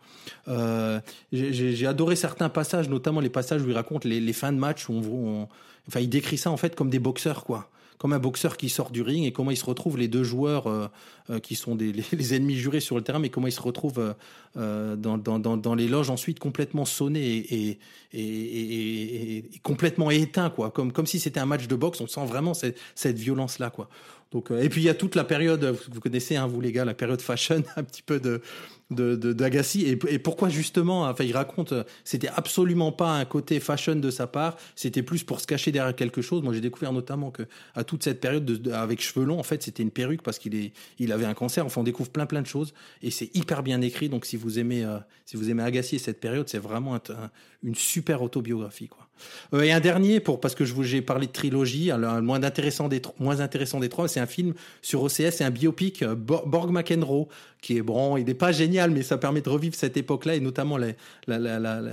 Euh, 0.47 0.99
j'ai- 1.31 1.87
adoré 1.87 2.15
certains 2.17 2.49
passages, 2.49 2.89
notamment 2.89 3.21
les 3.21 3.29
passages 3.29 3.61
où 3.61 3.69
il 3.69 3.73
raconte 3.73 4.03
les, 4.03 4.33
fins 4.33 4.51
de 4.51 4.57
match 4.57 4.89
où 4.89 5.47
enfin, 5.87 5.99
il 6.01 6.09
décrit 6.09 6.37
ça 6.37 6.51
en 6.51 6.57
fait 6.57 6.75
comme 6.75 6.89
des 6.89 6.99
boxeurs, 6.99 7.43
quoi. 7.43 7.69
Comme 7.97 8.13
un 8.13 8.19
boxeur 8.19 8.57
qui 8.57 8.69
sort 8.69 8.91
du 8.91 9.01
ring 9.01 9.25
et 9.25 9.31
comment 9.31 9.49
ils 9.51 9.57
se 9.57 9.65
retrouvent 9.65 9.97
les 9.97 10.07
deux 10.07 10.23
joueurs 10.23 10.67
euh, 10.67 10.87
euh, 11.29 11.39
qui 11.39 11.55
sont 11.55 11.75
des, 11.75 11.91
les, 12.11 12.33
ennemis 12.35 12.55
jurés 12.55 12.79
sur 12.79 12.95
le 12.95 13.01
terrain, 13.01 13.19
mais 13.19 13.29
comment 13.29 13.47
ils 13.47 13.51
se 13.51 13.61
retrouvent 13.61 13.99
euh, 13.99 14.13
euh, 14.57 14.95
dans, 14.95 15.17
dans, 15.17 15.39
dans, 15.39 15.57
dans 15.57 15.75
les 15.75 15.87
loges 15.87 16.09
ensuite 16.09 16.39
complètement 16.39 16.85
sonnés 16.85 17.37
et, 17.37 17.79
et, 18.13 18.19
et, 18.19 19.37
et- 19.37 19.59
complètement 19.63 20.11
éteints, 20.11 20.49
quoi. 20.49 20.69
Comme, 20.71 20.91
comme 20.91 21.07
si 21.07 21.19
c'était 21.19 21.39
un 21.39 21.45
match 21.45 21.67
de 21.67 21.75
boxe, 21.75 21.99
on 22.01 22.07
sent 22.07 22.25
vraiment 22.25 22.53
cette, 22.53 22.77
cette 22.95 23.17
violence-là, 23.17 23.69
quoi. 23.69 23.89
Donc, 24.31 24.51
euh, 24.51 24.61
et 24.61 24.69
puis 24.69 24.81
il 24.81 24.85
y 24.85 24.89
a 24.89 24.93
toute 24.93 25.15
la 25.15 25.23
période, 25.23 25.77
vous 25.91 26.01
connaissez, 26.01 26.35
hein, 26.35 26.47
vous 26.47 26.61
les 26.61 26.71
gars, 26.71 26.85
la 26.85 26.93
période 26.93 27.21
fashion, 27.21 27.63
un 27.75 27.83
petit 27.83 28.01
peu 28.01 28.19
de 28.19 28.41
de 28.89 29.15
d'Agassi 29.33 29.81
et, 29.85 29.99
et 30.07 30.17
pourquoi 30.17 30.47
justement 30.47 31.03
enfin 31.03 31.25
il 31.25 31.33
raconte 31.33 31.73
c'était 32.05 32.29
absolument 32.29 32.93
pas 32.93 33.11
un 33.17 33.25
côté 33.25 33.59
fashion 33.59 33.95
de 33.97 34.09
sa 34.09 34.27
part. 34.27 34.55
C'était 34.75 35.03
plus 35.03 35.23
pour 35.25 35.41
se 35.41 35.47
cacher 35.47 35.71
derrière 35.73 35.93
quelque 35.95 36.21
chose. 36.21 36.41
Moi 36.41 36.53
j'ai 36.53 36.61
découvert 36.61 36.93
notamment 36.93 37.29
que 37.29 37.43
à 37.75 37.83
toute 37.83 38.03
cette 38.03 38.21
période 38.21 38.45
de, 38.45 38.71
avec 38.71 39.01
cheveux 39.01 39.25
longs 39.25 39.39
en 39.39 39.43
fait 39.43 39.61
c'était 39.61 39.83
une 39.83 39.91
perruque 39.91 40.21
parce 40.21 40.39
qu'il 40.39 40.55
est 40.55 40.71
il 40.99 41.11
avait 41.11 41.25
un 41.25 41.33
cancer. 41.33 41.65
Enfin 41.65 41.81
on 41.81 41.83
découvre 41.83 42.09
plein 42.09 42.25
plein 42.25 42.41
de 42.41 42.47
choses. 42.47 42.73
Et 43.01 43.11
c'est 43.11 43.35
hyper 43.35 43.61
bien 43.61 43.81
écrit. 43.81 44.07
Donc 44.07 44.25
si 44.25 44.37
vous 44.37 44.57
aimez 44.57 44.85
euh, 44.85 44.99
si 45.25 45.35
vous 45.35 45.49
aimez 45.49 45.63
Agassi 45.63 45.95
et 45.97 45.99
cette 45.99 46.21
période 46.21 46.47
c'est 46.47 46.57
vraiment 46.59 46.95
un- 46.95 47.01
un- 47.09 47.29
une 47.63 47.75
super 47.75 48.21
autobiographie 48.21 48.87
quoi 48.87 49.06
euh, 49.53 49.61
et 49.61 49.71
un 49.71 49.79
dernier 49.79 50.19
pour 50.19 50.39
parce 50.39 50.55
que 50.55 50.65
je 50.65 50.73
vous 50.73 50.83
j'ai 50.83 51.01
parlé 51.01 51.27
de 51.27 51.31
trilogie 51.31 51.91
alors 51.91 52.15
le 52.15 52.21
moins 52.21 52.43
intéressant 52.43 52.87
des 52.87 53.01
moins 53.19 53.39
intéressant 53.39 53.79
des 53.79 53.89
trois 53.89 54.07
c'est 54.07 54.19
un 54.19 54.25
film 54.25 54.53
sur 54.81 55.01
OCS 55.03 55.31
c'est 55.31 55.43
un 55.43 55.49
biopic 55.51 56.01
euh, 56.03 56.15
Bo- 56.15 56.43
Borg 56.45 56.71
McEnroe 56.71 57.27
qui 57.61 57.77
est 57.77 57.81
bon 57.81 58.17
il 58.17 58.25
n'est 58.25 58.33
pas 58.33 58.51
génial 58.51 58.91
mais 58.91 59.03
ça 59.03 59.17
permet 59.17 59.41
de 59.41 59.49
revivre 59.49 59.75
cette 59.75 59.97
époque 59.97 60.25
là 60.25 60.35
et 60.35 60.39
notamment 60.39 60.77
la, 60.77 60.87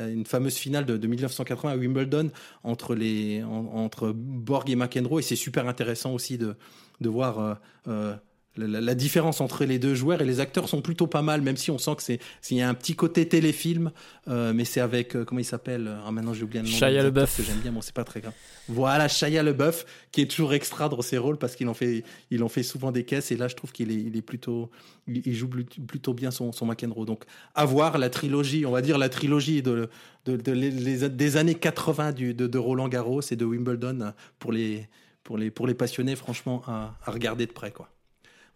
une 0.08 0.26
fameuse 0.26 0.54
finale 0.56 0.84
de, 0.86 0.96
de 0.96 1.06
1980 1.06 1.70
à 1.72 1.76
Wimbledon 1.76 2.30
entre 2.62 2.94
les 2.94 3.42
en- 3.42 3.70
entre 3.74 4.12
Borg 4.14 4.68
et 4.70 4.76
McEnroe 4.76 5.18
et 5.20 5.22
c'est 5.22 5.36
super 5.36 5.68
intéressant 5.68 6.12
aussi 6.12 6.38
de 6.38 6.54
de 7.00 7.08
voir 7.08 7.58
euh, 7.88 8.14
la, 8.56 8.80
la- 8.80 8.94
différence 8.94 9.40
entre 9.40 9.64
les 9.64 9.78
deux 9.78 9.94
joueurs 9.94 10.22
et 10.22 10.24
les 10.24 10.38
acteurs 10.40 10.68
sont 10.68 10.80
plutôt 10.80 11.06
pas 11.08 11.22
mal, 11.22 11.40
même 11.42 11.56
si 11.56 11.70
on 11.72 11.78
sent 11.78 11.96
que 11.96 12.02
c'est 12.02 12.20
s'il 12.40 12.56
y 12.56 12.62
a 12.62 12.68
un 12.68 12.74
petit 12.74 12.94
côté 12.94 13.26
téléfilm, 13.28 13.90
euh, 14.28 14.52
mais 14.54 14.64
c'est 14.64 14.80
avec 14.80 15.16
euh, 15.16 15.24
comment 15.24 15.40
il 15.40 15.44
s'appelle 15.44 15.90
Ah 16.06 16.10
maintenant 16.12 16.32
j'ai 16.34 16.44
oublié 16.44 16.62
le 16.62 16.68
nom. 16.68 16.74
Shia 16.74 17.02
LaBeouf. 17.02 17.36
que 17.36 17.42
j'aime 17.42 17.58
bien, 17.58 17.72
bon 17.72 17.80
c'est 17.80 17.94
pas 17.94 18.04
très 18.04 18.20
grave. 18.20 18.32
Voilà 18.68 19.08
Shia 19.08 19.42
LeBeouf 19.42 19.84
qui 20.12 20.20
est 20.22 20.30
toujours 20.30 20.54
extra 20.54 20.88
dans 20.88 21.02
ses 21.02 21.18
rôles 21.18 21.36
parce 21.38 21.56
qu'il 21.56 21.68
en 21.68 21.74
fait 21.74 22.04
il 22.30 22.42
en 22.44 22.48
fait 22.48 22.62
souvent 22.62 22.92
des 22.92 23.04
caisses 23.04 23.32
et 23.32 23.36
là 23.36 23.48
je 23.48 23.56
trouve 23.56 23.72
qu'il 23.72 23.90
est 23.90 23.94
il 24.00 24.16
est 24.16 24.22
plutôt 24.22 24.70
il, 25.08 25.20
il 25.26 25.34
joue 25.34 25.48
plut- 25.48 25.80
plutôt 25.86 26.14
bien 26.14 26.30
son 26.30 26.52
son 26.52 26.66
McEnroe. 26.66 27.04
Donc 27.06 27.24
à 27.54 27.64
voir 27.64 27.98
la 27.98 28.08
trilogie, 28.10 28.64
on 28.66 28.70
va 28.70 28.82
dire 28.82 28.98
la 28.98 29.08
trilogie 29.08 29.62
de 29.62 29.88
de, 30.26 30.36
de 30.36 30.52
les- 30.52 30.70
les- 30.70 31.08
des 31.10 31.36
années 31.36 31.54
80 31.56 32.12
du, 32.12 32.32
de, 32.34 32.46
de 32.46 32.58
Roland 32.58 32.88
Garros 32.88 33.20
et 33.30 33.36
de 33.36 33.44
Wimbledon 33.44 34.12
pour 34.38 34.52
les 34.52 34.88
pour 35.24 35.36
les 35.38 35.50
pour 35.50 35.66
les 35.66 35.74
passionnés 35.74 36.16
franchement 36.16 36.62
à, 36.66 36.94
à 37.04 37.10
regarder 37.10 37.46
de 37.46 37.52
près 37.52 37.70
quoi. 37.72 37.88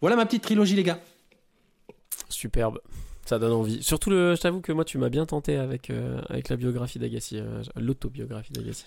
Voilà 0.01 0.15
ma 0.15 0.25
petite 0.25 0.43
trilogie, 0.43 0.75
les 0.75 0.83
gars. 0.83 0.99
Superbe. 2.29 2.79
Ça 3.25 3.37
donne 3.37 3.51
envie. 3.51 3.83
Surtout, 3.83 4.09
le, 4.09 4.35
je 4.35 4.41
t'avoue 4.41 4.61
que 4.61 4.71
moi, 4.71 4.85
tu 4.85 4.97
m'as 4.97 5.09
bien 5.09 5.25
tenté 5.25 5.57
avec, 5.57 5.89
euh, 5.89 6.19
avec 6.29 6.49
la 6.49 6.55
biographie 6.55 6.97
d'Agassi, 6.99 7.37
euh, 7.37 7.61
l'autobiographie 7.75 8.53
d'Agassi. 8.53 8.85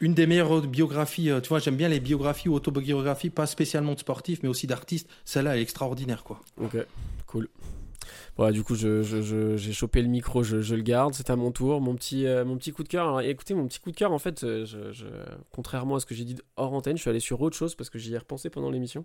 Une 0.00 0.14
des 0.14 0.26
meilleures 0.26 0.60
biographies, 0.62 1.30
euh, 1.30 1.40
tu 1.40 1.48
vois, 1.48 1.58
j'aime 1.58 1.76
bien 1.76 1.88
les 1.88 2.00
biographies 2.00 2.48
ou 2.48 2.54
autobiographies, 2.54 3.30
pas 3.30 3.46
spécialement 3.46 3.94
de 3.94 3.98
sportifs, 3.98 4.42
mais 4.42 4.48
aussi 4.48 4.66
d'artistes. 4.66 5.08
Celle-là 5.24 5.56
est 5.56 5.62
extraordinaire, 5.62 6.22
quoi. 6.22 6.40
Ok, 6.60 6.76
cool. 7.26 7.48
Voilà, 8.36 8.52
du 8.52 8.62
coup, 8.62 8.74
je, 8.76 9.02
je- 9.02 9.22
je- 9.22 9.56
j'ai 9.56 9.72
chopé 9.72 10.00
le 10.02 10.08
micro, 10.08 10.42
je, 10.44 10.56
le 10.74 10.82
garde, 10.82 11.14
c'est 11.14 11.30
à 11.30 11.36
mon 11.36 11.50
tour. 11.50 11.80
Mon 11.80 11.96
petit, 11.96 12.26
euh, 12.26 12.44
mon 12.44 12.56
petit 12.56 12.72
coup 12.72 12.82
de 12.84 12.88
cœur. 12.88 13.06
Alors, 13.06 13.20
écoutez, 13.22 13.54
mon 13.54 13.66
petit 13.66 13.80
coup 13.80 13.90
de 13.90 13.96
cœur, 13.96 14.12
en 14.12 14.18
fait, 14.18 14.46
contrairement 15.50 15.96
à 15.96 16.00
ce 16.00 16.06
que 16.06 16.14
j'ai 16.14 16.24
dit 16.24 16.36
hors 16.56 16.72
antenne, 16.74 16.96
je 16.96 17.00
suis 17.02 17.10
allé 17.10 17.20
sur 17.20 17.40
autre 17.40 17.56
chose 17.56 17.74
parce 17.74 17.90
que 17.90 17.98
j'y 17.98 18.14
ai 18.14 18.18
repensé 18.18 18.50
pendant 18.50 18.70
l'émission. 18.70 19.04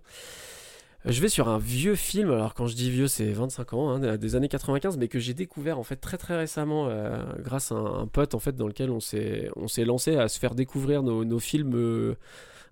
Je 1.06 1.20
vais 1.20 1.28
sur 1.28 1.50
un 1.50 1.58
vieux 1.58 1.96
film, 1.96 2.32
alors 2.32 2.54
quand 2.54 2.68
je 2.68 2.76
dis 2.76 2.90
vieux 2.90 3.10
c'est 3.10 3.30
25 3.32 3.74
ans, 3.74 3.90
hein, 3.90 4.18
des 4.18 4.36
années 4.36 4.48
95, 4.48 4.98
mais 4.98 5.10
que 5.10 5.20
j'ai 5.20 5.34
découvert 5.34 5.78
en 5.78 5.84
fait 5.84 5.98
très 5.98 6.18
très 6.18 6.38
récemment 6.38 6.88
euh, 6.88 7.22
grâce 7.40 7.74
à 7.74 7.76
un, 7.76 8.08
pote 8.08 8.36
en 8.36 8.40
fait 8.40 8.56
dans 8.56 8.68
lequel 8.68 8.90
on 8.90 9.02
s'est 9.02 9.52
lancé 9.86 10.16
à 10.16 10.30
se 10.30 10.40
faire 10.40 10.56
découvrir 10.56 11.04
nos, 11.04 11.26
nos 11.26 11.40
films 11.40 11.76
euh, 11.76 12.16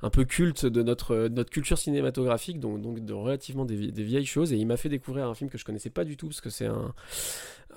un 0.02 0.10
peu 0.10 0.26
cultes 0.26 0.66
de 0.66 0.84
notre, 0.84 1.28
notre 1.28 1.50
culture 1.50 1.78
cinématographique, 1.78 2.60
donc, 2.60 2.82
donc 2.82 3.00
de 3.04 3.14
relativement 3.14 3.66
des, 3.66 3.92
des 3.92 4.04
vieilles 4.04 4.26
choses, 4.26 4.54
et 4.54 4.58
il 4.58 4.66
m'a 4.66 4.78
fait 4.78 4.90
découvrir 4.90 5.28
un 5.28 5.36
film 5.36 5.50
que 5.50 5.58
je 5.58 5.66
connaissais 5.66 5.90
pas 5.90 6.04
du 6.04 6.18
tout 6.18 6.28
parce 6.28 6.42
que 6.42 6.50
c'est 6.50 6.68
un 6.68 6.94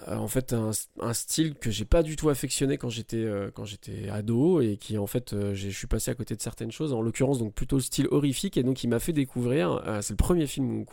euh, 0.08 0.16
en 0.16 0.26
fait 0.26 0.52
un, 0.52 0.72
un, 1.00 1.14
style 1.14 1.54
que 1.54 1.70
j'ai 1.70 1.84
pas 1.84 2.02
du 2.02 2.16
tout 2.16 2.28
affectionné 2.28 2.78
quand 2.78 2.88
j'étais 2.88 3.24
euh, 3.24 3.50
quand 3.54 3.64
j'étais 3.64 4.08
ado 4.08 4.60
et 4.60 4.76
qui 4.76 4.98
en 4.98 5.06
fait 5.06 5.32
euh, 5.32 5.54
je 5.54 5.68
suis 5.68 5.86
passé 5.86 6.10
à 6.10 6.14
côté 6.14 6.34
de 6.34 6.42
certaines 6.42 6.72
choses 6.72 6.92
en 6.92 7.00
l'occurrence 7.00 7.38
donc 7.38 7.54
plutôt 7.54 7.76
le 7.76 7.82
style 7.82 8.08
horrifique. 8.10 8.56
Et 8.56 8.64
donc 8.64 8.82
il 8.82 8.88
m'a 8.88 8.98
fait 8.98 9.12
découvrir 9.12 9.82
c'est 10.00 10.12
le 10.12 10.16
premier 10.16 10.46
film 10.46 10.84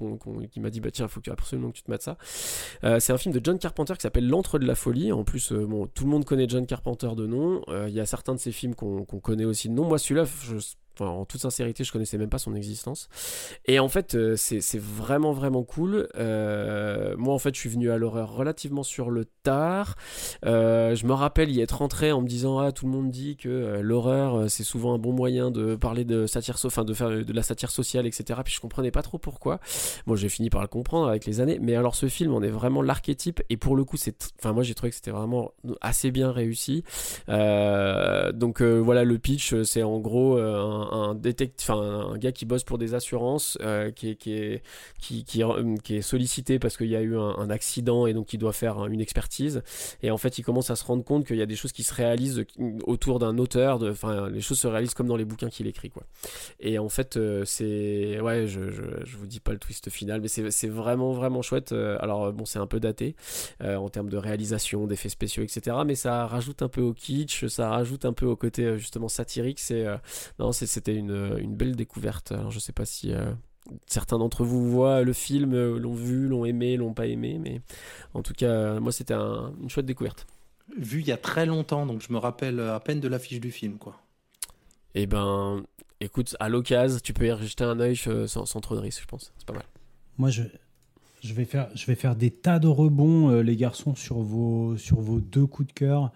qui 0.52 0.60
m'a 0.60 0.70
dit 0.70 0.82
bah 0.82 0.92
tiens 0.92 1.08
il 1.08 1.10
faut 1.10 1.20
que, 1.20 1.32
absolument 1.32 1.72
que 1.72 1.78
tu 1.78 1.84
te 1.84 1.90
mates 1.90 2.04
ça. 2.04 2.18
C'est 3.00 3.12
un 3.12 3.18
film 3.18 3.34
de 3.34 3.42
John 3.44 3.58
Carpenter 3.58 3.94
qui 3.94 4.02
s'appelle 4.02 4.28
L'antre 4.28 4.60
de 4.60 4.66
la 4.66 4.76
folie. 4.76 5.12
En 5.12 5.24
plus 5.24 5.52
bon 5.52 5.88
tout 5.88 6.04
le 6.04 6.12
monde 6.12 6.26
connaît 6.26 6.48
John 6.48 6.66
Carpenter 6.66 7.10
de 7.16 7.26
nom. 7.26 7.64
Il 7.88 7.94
y 7.94 8.00
a 8.00 8.06
certains 8.06 8.36
de 8.36 8.40
ses 8.40 8.52
films 8.52 8.76
qu'on 8.76 9.04
connaît 9.06 9.46
aussi 9.46 9.68
de 9.70 9.74
nom. 9.74 9.86
Moi 9.86 9.98
celui-là 9.98 10.26
je 10.44 10.58
en 11.10 11.26
toute 11.26 11.42
sincérité, 11.42 11.84
je 11.84 11.92
connaissais 11.92 12.18
même 12.18 12.30
pas 12.30 12.38
son 12.38 12.56
existence. 12.56 13.10
Et 13.66 13.80
en 13.80 13.90
fait, 13.90 14.16
euh, 14.16 14.36
c'est 14.38 14.80
vraiment, 14.80 15.32
vraiment 15.32 15.64
cool. 15.64 16.08
Euh, 16.16 17.16
moi, 17.18 17.34
en 17.34 17.40
fait, 17.40 17.54
je 17.56 17.60
suis 17.60 17.70
venu 17.70 17.92
à 17.92 17.98
l'horreur 17.98 18.34
relativement 18.34 18.84
sur 18.84 19.10
le 19.10 19.26
tard. 19.44 19.96
Euh, 20.46 20.96
je 20.96 21.06
me 21.06 21.14
rappelle 21.14 21.52
y 21.52 21.62
être 21.62 21.78
rentré 21.78 22.12
en 22.12 22.22
me 22.22 22.28
disant 22.28 22.60
Ah, 22.60 22.72
tout 22.72 22.86
le 22.86 22.92
monde 22.92 23.10
dit 23.10 23.38
que 23.38 23.80
l'horreur, 23.82 24.50
c'est 24.50 24.64
souvent 24.64 24.94
un 24.94 24.98
bon 24.98 25.14
moyen 25.14 25.52
de 25.52 25.76
parler 25.76 26.06
de 26.06 26.26
satire, 26.28 26.56
enfin, 26.64 26.84
de 26.84 26.94
faire 26.94 27.10
de 27.10 27.34
la 27.34 27.44
satire 27.44 27.72
sociale, 27.72 28.06
etc. 28.06 28.40
Puis 28.44 28.54
je 28.54 28.60
comprenais 28.60 28.92
pas 28.92 29.02
trop 29.02 29.18
pourquoi. 29.18 29.60
Bon, 30.08 30.16
j'ai 30.16 30.30
fini 30.30 30.50
par 30.50 30.62
le 30.62 30.68
comprendre 30.68 31.08
avec 31.08 31.26
les 31.26 31.40
années. 31.40 31.60
Mais 31.62 31.76
alors, 31.76 31.96
ce 31.96 32.08
film, 32.08 32.34
on 32.34 32.42
est 32.42 32.50
vraiment 32.50 32.82
l'archétype. 32.82 33.42
Et 33.50 33.58
pour 33.58 33.76
le 33.76 33.84
coup, 33.84 33.98
c'est. 33.98 34.34
Enfin, 34.40 34.54
moi, 34.54 34.64
j'ai 34.64 34.74
trouvé 34.74 34.90
que 34.90 34.96
c'était 34.96 35.12
vraiment 35.12 35.52
assez 35.82 36.12
bien 36.12 36.32
réussi. 36.32 36.84
donc, 37.28 38.62
voilà, 38.62 39.04
le 39.04 39.18
pitch, 39.18 39.62
c'est 39.64 39.84
en 39.84 40.00
gros 40.00 40.38
un 40.38 40.91
un, 40.92 41.18
un 41.70 42.18
gars 42.18 42.32
qui 42.32 42.46
bosse 42.46 42.64
pour 42.64 42.78
des 42.78 42.94
assurances, 42.94 43.58
euh, 43.62 43.92
qui, 43.92 44.10
est, 44.10 44.16
qui, 44.16 44.34
est, 44.34 44.64
qui, 45.00 45.24
qui, 45.24 45.96
est 45.96 46.02
sollicité 46.02 46.60
parce 46.60 46.78
qu'il 46.78 46.88
y 46.88 46.96
a 46.96 47.02
eu 47.02 47.18
un, 47.18 47.50
accident 47.50 48.06
et 48.06 48.14
donc 48.14 48.34
il 48.34 48.38
doit 48.38 48.54
faire 48.54 48.86
une 48.86 49.02
expertise. 49.02 49.64
Et 50.04 50.12
en 50.12 50.18
fait, 50.18 50.38
il 50.38 50.44
commence 50.44 50.70
à 50.70 50.76
se 50.76 50.84
rendre 50.86 51.04
compte 51.04 51.26
qu'il 51.26 51.38
y 51.38 51.42
a 51.42 51.46
des 51.46 51.56
choses 51.56 51.72
qui 51.72 51.84
se 51.84 51.94
réalisent 51.94 52.46
autour 52.86 53.20
d'un 53.20 53.38
auteur. 53.38 53.82
Enfin, 53.84 54.30
les 54.30 54.42
choses 54.42 54.60
se 54.60 54.68
réalisent 54.68 54.94
comme 54.94 55.08
dans 55.08 55.18
les 55.18 55.26
bouquins 55.26 55.50
qu'il 55.50 55.68
écrit, 55.68 55.90
quoi. 55.90 56.04
Et 56.60 56.80
en 56.80 56.90
fait, 56.90 57.18
euh, 57.18 57.44
c'est 57.46 58.20
ouais, 58.22 58.48
je, 58.48 58.70
je, 58.72 58.82
je, 59.06 59.18
vous 59.18 59.28
dis 59.28 59.40
pas 59.40 59.52
le 59.52 59.60
twist 59.60 59.90
final, 59.90 60.22
mais 60.22 60.28
c'est 60.28 60.68
vraiment 60.68 61.12
vraiment 61.14 61.42
chouette. 61.42 61.72
Euh, 61.72 61.98
alors 62.00 62.32
bon, 62.32 62.46
c'est 62.46 62.60
un 62.60 62.68
peu 62.68 62.80
daté 62.80 63.16
en 63.62 63.90
termes 63.90 64.10
de 64.10 64.18
réalisation, 64.18 64.88
d'effets 64.88 65.10
spéciaux, 65.10 65.44
etc. 65.44 65.78
Mais 65.86 65.96
ça 65.96 66.28
rajoute 66.28 66.62
un 66.62 66.70
peu 66.70 66.82
au 66.82 66.94
kitsch, 66.94 67.48
ça 67.48 67.70
rajoute 67.70 68.06
un 68.06 68.14
peu 68.14 68.26
au 68.26 68.36
côté 68.36 68.78
justement 68.78 69.08
satirique. 69.08 69.60
C'est 69.60 69.86
non, 70.40 70.52
c'est 70.52 70.71
c'était 70.72 70.96
une, 70.96 71.56
belle 71.56 71.76
découverte. 71.76 72.32
Alors, 72.32 72.52
je 72.52 72.60
sais 72.60 72.72
pas 72.72 72.86
si 72.86 73.14
euh, 73.14 73.32
certains 73.86 74.18
d'entre 74.18 74.44
vous 74.44 74.70
voient 74.70 75.04
le 75.04 75.14
film, 75.14 75.54
euh, 75.54 75.78
l'ont 75.78 75.94
vu, 75.94 76.28
l'ont 76.28 76.46
aimé, 76.46 76.78
l'ont 76.78 76.94
pas 76.94 77.08
aimé, 77.08 77.40
mais 77.40 77.62
en 78.14 78.22
tout 78.22 78.34
cas, 78.34 78.80
moi, 78.80 78.92
c'était 78.92 79.14
une 79.14 79.70
chouette 79.70 79.86
découverte. 79.86 80.26
Vu 80.78 81.02
il 81.02 81.08
y 81.08 81.12
a 81.12 81.18
très 81.18 81.46
longtemps, 81.46 81.86
donc 81.86 82.02
je 82.02 82.14
me 82.14 82.18
rappelle 82.18 82.60
à 82.60 82.80
peine 82.80 83.00
de 83.00 83.08
l'affiche 83.08 83.42
du 83.42 83.52
film, 83.52 83.78
quoi. 83.78 84.02
Eh 84.96 85.06
ben, 85.06 85.64
écoute, 86.00 86.36
à 86.40 86.50
l'occasion, 86.50 87.00
tu 87.04 87.14
peux 87.14 87.28
y 87.28 87.48
jeter 87.48 87.64
un 87.64 87.80
œil 87.80 88.00
euh, 88.08 88.28
sans, 88.28 88.62
trop 88.62 88.76
de 88.76 88.82
risque, 88.82 89.02
je 89.02 89.08
pense. 89.08 89.34
C'est 89.38 89.48
pas 89.48 89.54
mal. 89.54 89.66
Moi, 90.18 90.30
je, 90.30 90.44
je, 91.22 91.34
vais 91.34 91.46
faire, 91.46 91.70
je 91.76 91.86
vais 91.86 91.96
faire 91.96 92.16
des 92.16 92.32
tas 92.32 92.60
de 92.60 92.68
rebonds, 92.68 93.42
les 93.42 93.56
garçons, 93.56 93.96
sur 93.96 94.20
vos, 94.20 94.78
sur 94.78 95.02
vos 95.02 95.20
deux 95.20 95.46
coups 95.46 95.68
de 95.68 95.74
cœur. 95.74 96.12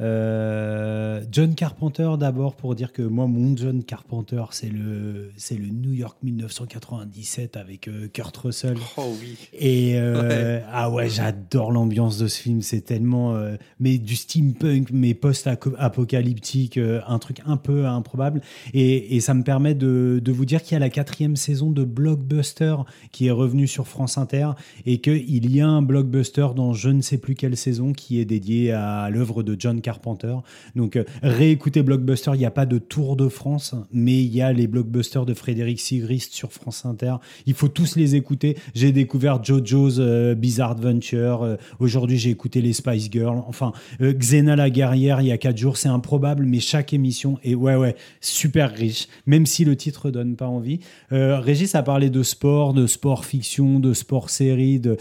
Euh, 0.00 1.22
John 1.32 1.54
Carpenter 1.54 2.10
d'abord 2.18 2.54
pour 2.54 2.76
dire 2.76 2.92
que 2.92 3.02
moi 3.02 3.26
mon 3.26 3.56
John 3.56 3.82
Carpenter 3.82 4.44
c'est 4.52 4.68
le 4.68 5.32
c'est 5.36 5.56
le 5.56 5.66
New 5.66 5.92
York 5.92 6.18
1997 6.22 7.56
avec 7.56 7.88
euh, 7.88 8.06
Kurt 8.12 8.36
Russell. 8.36 8.76
Oh 8.96 9.12
oui. 9.20 9.36
Et 9.54 9.94
euh, 9.96 10.60
ah 10.72 10.90
ouais 10.90 11.08
j'adore 11.08 11.72
l'ambiance 11.72 12.18
de 12.18 12.28
ce 12.28 12.40
film 12.40 12.62
c'est 12.62 12.82
tellement 12.82 13.36
mais 13.80 13.98
du 13.98 14.14
steampunk 14.14 14.90
mais 14.92 15.14
post-apocalyptique 15.14 16.78
un 16.78 17.18
truc 17.18 17.40
un 17.46 17.56
peu 17.56 17.86
improbable 17.86 18.40
et, 18.74 19.16
et 19.16 19.20
ça 19.20 19.34
me 19.34 19.42
permet 19.42 19.74
de, 19.74 20.20
de 20.22 20.32
vous 20.32 20.44
dire 20.44 20.62
qu'il 20.62 20.74
y 20.74 20.76
a 20.76 20.80
la 20.80 20.90
quatrième 20.90 21.36
saison 21.36 21.70
de 21.70 21.84
Blockbuster 21.84 22.76
qui 23.10 23.26
est 23.26 23.32
revenue 23.32 23.66
sur 23.66 23.88
France 23.88 24.16
Inter 24.16 24.50
et 24.86 25.00
qu'il 25.00 25.52
y 25.52 25.60
a 25.60 25.68
un 25.68 25.82
Blockbuster 25.82 26.48
dans 26.54 26.72
je 26.72 26.90
ne 26.90 27.02
sais 27.02 27.18
plus 27.18 27.34
quelle 27.34 27.56
saison 27.56 27.92
qui 27.92 28.20
est 28.20 28.24
dédié 28.24 28.72
à 28.72 29.10
l'œuvre 29.10 29.42
de 29.42 29.56
John 29.58 29.80
Carpenter 29.80 29.87
Carpenter. 29.88 30.34
Donc 30.76 30.96
euh, 30.96 31.04
réécoutez 31.22 31.82
Blockbuster, 31.82 32.32
il 32.34 32.40
n'y 32.40 32.44
a 32.44 32.50
pas 32.50 32.66
de 32.66 32.76
Tour 32.76 33.16
de 33.16 33.30
France, 33.30 33.74
mais 33.90 34.22
il 34.22 34.34
y 34.34 34.42
a 34.42 34.52
les 34.52 34.66
blockbusters 34.66 35.24
de 35.24 35.32
Frédéric 35.32 35.80
Sigrist 35.80 36.34
sur 36.34 36.52
France 36.52 36.84
Inter. 36.84 37.14
Il 37.46 37.54
faut 37.54 37.68
tous 37.68 37.96
les 37.96 38.14
écouter. 38.14 38.58
J'ai 38.74 38.92
découvert 38.92 39.42
JoJo's 39.42 39.96
euh, 39.98 40.34
Bizarre 40.34 40.72
Adventure. 40.72 41.42
Euh, 41.42 41.56
aujourd'hui, 41.78 42.18
j'ai 42.18 42.28
écouté 42.28 42.60
les 42.60 42.74
Spice 42.74 43.08
Girls. 43.10 43.42
Enfin, 43.46 43.72
Xena 43.98 44.56
la 44.56 44.68
guerrière, 44.68 45.22
il 45.22 45.28
y 45.28 45.32
a 45.32 45.38
quatre 45.38 45.56
jours. 45.56 45.78
C'est 45.78 45.88
improbable, 45.88 46.44
mais 46.44 46.60
chaque 46.60 46.92
émission 46.92 47.38
est 47.42 47.54
ouais, 47.54 47.76
ouais, 47.76 47.96
super 48.20 48.70
riche, 48.70 49.08
même 49.24 49.46
si 49.46 49.64
le 49.64 49.74
titre 49.74 50.10
donne 50.10 50.36
pas 50.36 50.48
envie. 50.48 50.80
Régis 51.10 51.74
a 51.74 51.82
parlé 51.82 52.10
de 52.10 52.22
sport, 52.22 52.74
de 52.74 52.86
sport 52.86 53.24
fiction, 53.24 53.80
de 53.80 53.94
sport 53.94 54.28
série, 54.28 54.80
de 54.80 54.98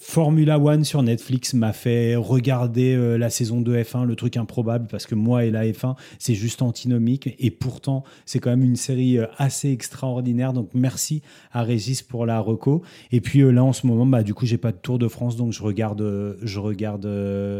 Formula 0.00 0.58
One 0.58 0.84
sur 0.84 1.02
Netflix 1.02 1.54
m'a 1.54 1.72
fait 1.72 2.16
regarder 2.16 3.16
la 3.16 3.30
saison 3.30 3.61
de 3.62 3.76
F1, 3.76 4.04
le 4.04 4.16
truc 4.16 4.36
improbable, 4.36 4.86
parce 4.90 5.06
que 5.06 5.14
moi 5.14 5.44
et 5.44 5.50
la 5.50 5.64
F1, 5.64 5.94
c'est 6.18 6.34
juste 6.34 6.62
antinomique. 6.62 7.34
Et 7.38 7.50
pourtant, 7.50 8.04
c'est 8.26 8.38
quand 8.38 8.50
même 8.50 8.64
une 8.64 8.76
série 8.76 9.18
euh, 9.18 9.26
assez 9.38 9.70
extraordinaire. 9.70 10.52
Donc 10.52 10.70
merci 10.74 11.22
à 11.52 11.62
Régis 11.62 12.02
pour 12.02 12.26
la 12.26 12.40
reco. 12.40 12.82
Et 13.10 13.20
puis 13.20 13.40
euh, 13.40 13.50
là, 13.50 13.64
en 13.64 13.72
ce 13.72 13.86
moment, 13.86 14.06
bah, 14.06 14.22
du 14.22 14.34
coup, 14.34 14.46
j'ai 14.46 14.58
pas 14.58 14.72
de 14.72 14.76
Tour 14.76 14.98
de 14.98 15.08
France, 15.08 15.36
donc 15.36 15.52
je 15.52 15.62
regarde, 15.62 16.00
euh, 16.00 16.34
je 16.42 16.58
regarde 16.58 17.08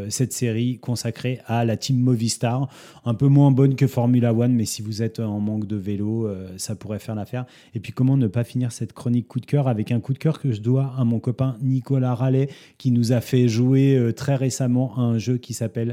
cette 0.09 0.33
série 0.33 0.79
consacrée 0.79 1.41
à 1.47 1.65
la 1.65 1.77
team 1.77 1.99
Movistar. 1.99 2.69
Un 3.05 3.15
peu 3.15 3.27
moins 3.27 3.51
bonne 3.51 3.75
que 3.75 3.87
Formula 3.87 4.35
One, 4.35 4.53
mais 4.53 4.65
si 4.65 4.83
vous 4.83 5.03
êtes 5.03 5.21
en 5.21 5.41
manque 5.41 5.67
de 5.67 5.77
vélo, 5.77 6.29
ça 6.57 6.75
pourrait 6.75 6.99
faire 6.99 7.15
l'affaire. 7.15 7.45
Et 7.75 7.81
puis 7.81 7.93
comment 7.93 8.17
ne 8.17 8.27
pas 8.27 8.45
finir 8.45 8.73
cette 8.73 8.93
chronique 8.93 9.29
coup 9.29 9.41
de 9.41 9.47
cœur 9.47 9.69
avec 9.69 9.93
un 9.93 10.01
coup 10.01 10.13
de 10.13 10.19
cœur 10.19 10.41
que 10.41 10.53
je 10.53 10.61
dois 10.61 10.93
à 10.97 11.05
mon 11.05 11.21
copain 11.21 11.57
Nicolas 11.63 12.15
Rallet, 12.15 12.49
qui 12.79 12.91
nous 12.91 13.13
a 13.13 13.21
fait 13.21 13.49
jouer 13.49 14.13
très 14.17 14.35
récemment 14.35 14.97
à 14.97 15.01
un 15.01 15.19
jeu 15.19 15.39
qui 15.39 15.55
s'appelle 15.55 15.92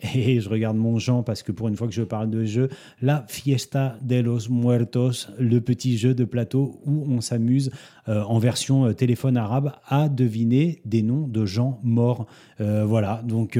et 0.14 0.40
je 0.40 0.48
regarde 0.48 0.76
mon 0.76 0.98
Jean 0.98 1.22
parce 1.22 1.42
que 1.42 1.52
pour 1.52 1.68
une 1.68 1.76
fois 1.76 1.86
que 1.86 1.94
je 1.94 2.02
parle 2.02 2.30
de 2.30 2.44
jeu, 2.44 2.68
la 3.02 3.24
Fiesta 3.28 3.96
de 4.02 4.16
los 4.16 4.48
Muertos, 4.48 5.28
le 5.38 5.60
petit 5.60 5.98
jeu 5.98 6.14
de 6.14 6.24
plateau 6.24 6.80
où 6.84 7.04
on 7.08 7.20
s'amuse 7.20 7.70
euh, 8.08 8.22
en 8.22 8.38
version 8.38 8.86
euh, 8.86 8.92
téléphone 8.92 9.36
arabe 9.36 9.72
à 9.86 10.08
deviner 10.08 10.80
des 10.84 11.02
noms 11.02 11.26
de 11.26 11.44
gens 11.44 11.80
morts. 11.82 12.26
Euh, 12.60 12.84
voilà, 12.84 13.22
donc 13.24 13.58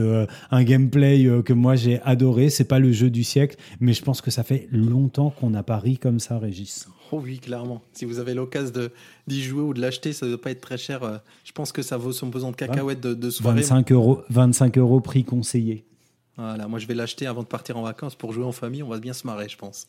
un 0.51 0.65
gameplay 0.65 1.27
que 1.45 1.53
moi 1.53 1.77
j'ai 1.77 2.01
adoré. 2.03 2.51
C'est 2.51 2.65
pas 2.65 2.79
le 2.79 2.93
jeu 2.93 3.11
du 3.11 3.25
siècle, 3.25 3.57
mais 3.81 3.93
je 3.93 4.03
pense 4.03 4.21
que 4.21 4.31
ça 4.31 4.43
fait 4.43 4.69
longtemps 4.71 5.31
qu'on 5.31 5.51
n'a 5.51 5.63
pas 5.63 5.79
ri 5.79 5.99
comme 5.99 6.21
ça, 6.21 6.39
Régis. 6.39 6.89
Oh 7.13 7.21
oui, 7.23 7.39
clairement. 7.39 7.83
Si 7.93 8.05
vous 8.05 8.19
avez 8.19 8.35
l'occasion 8.35 8.89
d'y 9.27 9.43
jouer 9.43 9.63
ou 9.63 9.75
de 9.75 9.81
l'acheter, 9.81 10.13
ça 10.13 10.27
ne 10.27 10.33
doit 10.33 10.41
pas 10.41 10.51
être 10.51 10.61
très 10.61 10.79
cher. 10.79 11.21
Je 11.45 11.53
pense 11.53 11.73
que 11.73 11.83
ça 11.83 11.97
vaut 11.97 12.13
son 12.13 12.31
pesant 12.31 12.51
de 12.51 12.57
cacahuètes 12.57 13.01
de, 13.01 13.15
de 13.15 13.31
soirée. 13.31 13.61
25 13.61 13.93
euros, 13.93 14.23
25 14.31 14.79
euros 14.79 15.01
prix 15.01 15.25
conseillé. 15.25 15.85
Voilà, 16.37 16.69
moi 16.69 16.79
je 16.79 16.87
vais 16.87 16.95
l'acheter 16.95 17.27
avant 17.27 17.43
de 17.43 17.49
partir 17.49 17.77
en 17.77 17.83
vacances 17.83 18.15
pour 18.15 18.33
jouer 18.33 18.45
en 18.45 18.53
famille. 18.53 18.83
On 18.83 18.89
va 18.89 18.99
bien 18.99 19.13
se 19.13 19.27
marrer, 19.27 19.49
je 19.49 19.59
pense. 19.59 19.87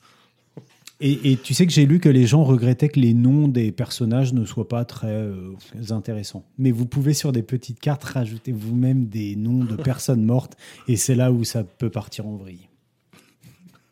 Et, 1.04 1.38
tu 1.38 1.56
sais 1.56 1.66
que 1.66 1.72
j'ai 1.72 1.88
lu 1.88 2.00
que 2.00 2.10
les 2.10 2.28
gens 2.28 2.44
regrettaient 2.44 2.90
que 2.90 3.00
les 3.00 3.16
noms 3.16 3.48
des 3.48 3.72
personnages 3.72 4.34
ne 4.34 4.46
soient 4.46 4.68
pas 4.68 4.86
très 4.86 5.08
euh, 5.08 5.56
intéressants. 5.90 6.46
Mais 6.60 6.70
vous 6.70 6.86
pouvez 6.86 7.16
sur 7.16 7.32
des 7.32 7.42
petites 7.42 7.80
cartes 7.80 8.04
rajouter 8.04 8.52
vous-même 8.52 9.08
des 9.08 9.36
noms 9.36 9.64
de 9.64 9.76
personnes 9.76 10.24
mortes 10.24 10.56
et 10.88 10.98
c'est 10.98 11.16
là 11.16 11.32
où 11.32 11.44
ça 11.44 11.64
peut 11.64 11.90
partir 11.90 12.28
en 12.28 12.36
vrille. 12.36 12.70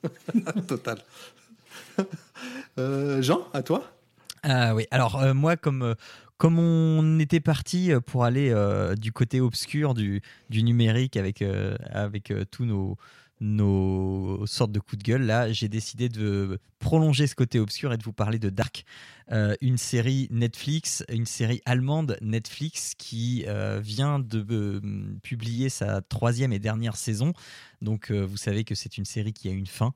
Total. 0.68 1.00
Euh, 2.78 3.22
Jean, 3.22 3.48
à 3.54 3.64
toi. 3.64 3.92
Ah 4.44 4.74
oui, 4.74 4.86
alors 4.92 5.22
euh, 5.22 5.34
moi 5.34 5.58
comme 5.58 5.96
comme 6.40 6.58
on 6.58 7.20
était 7.20 7.42
parti 7.42 7.92
euh, 7.92 8.00
pour 8.00 8.24
aller 8.24 8.50
euh, 8.50 8.96
du 8.96 9.12
côté 9.12 9.42
obscur 9.42 9.94
du, 9.94 10.22
numérique 10.50 11.18
avec, 11.18 11.42
euh, 11.42 11.76
avec 11.92 12.34
tous 12.50 12.64
nos, 12.64 12.98
nos 13.42 14.46
sortes 14.48 14.72
de 14.72 14.80
coups 14.80 15.00
de 15.00 15.04
gueule, 15.04 15.24
là, 15.24 15.52
j'ai 15.52 15.68
décidé 15.68 16.08
de 16.08 16.60
prolonger 16.80 17.28
ce 17.28 17.36
côté 17.36 17.60
obscur 17.60 17.92
et 17.92 17.98
de 17.98 18.04
vous 18.04 18.14
parler 18.14 18.40
de 18.40 18.50
Dark, 18.50 18.86
une 19.62 19.78
série 19.78 20.28
Netflix, 20.32 21.04
une 21.10 21.26
série 21.26 21.62
allemande 21.66 22.18
Netflix 22.22 22.94
qui 22.98 23.46
vient 23.82 24.20
de 24.20 24.82
publier 25.22 25.70
sa 25.70 26.02
troisième 26.02 26.52
et 26.54 26.60
dernière 26.60 26.96
saison. 26.96 27.34
Donc, 27.82 28.12
vous 28.12 28.38
savez 28.38 28.64
que 28.64 28.76
c'est 28.76 28.98
une 28.98 29.06
série 29.06 29.34
qui 29.34 29.48
a 29.48 29.52
une 29.52 29.68
fin. 29.68 29.94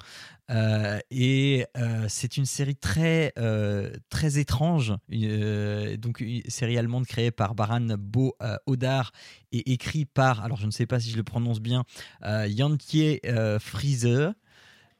Euh, 0.50 1.00
et 1.10 1.66
euh, 1.78 2.06
c'est 2.10 2.38
une 2.38 2.46
série 2.46 2.76
très, 2.76 3.34
euh, 3.38 3.92
très 4.10 4.38
étrange. 4.38 4.94
euh, 5.12 5.98
donc, 5.98 6.20
une 6.20 6.44
série 6.48 6.78
allemande 6.78 7.06
créée 7.06 7.32
par 7.32 7.56
Baran 7.56 7.96
Bo 7.98 8.36
euh, 8.42 8.58
Odar 8.66 9.12
et 9.52 9.74
écrit 9.74 10.06
par, 10.06 10.44
alors 10.44 10.58
je 10.58 10.66
ne 10.66 10.72
sais 10.72 10.86
pas 10.86 11.00
si 11.00 11.12
je 11.12 11.18
le 11.18 11.24
prononce 11.24 11.60
bien, 11.60 11.84
euh, 12.24 12.48
Jankie 12.56 13.20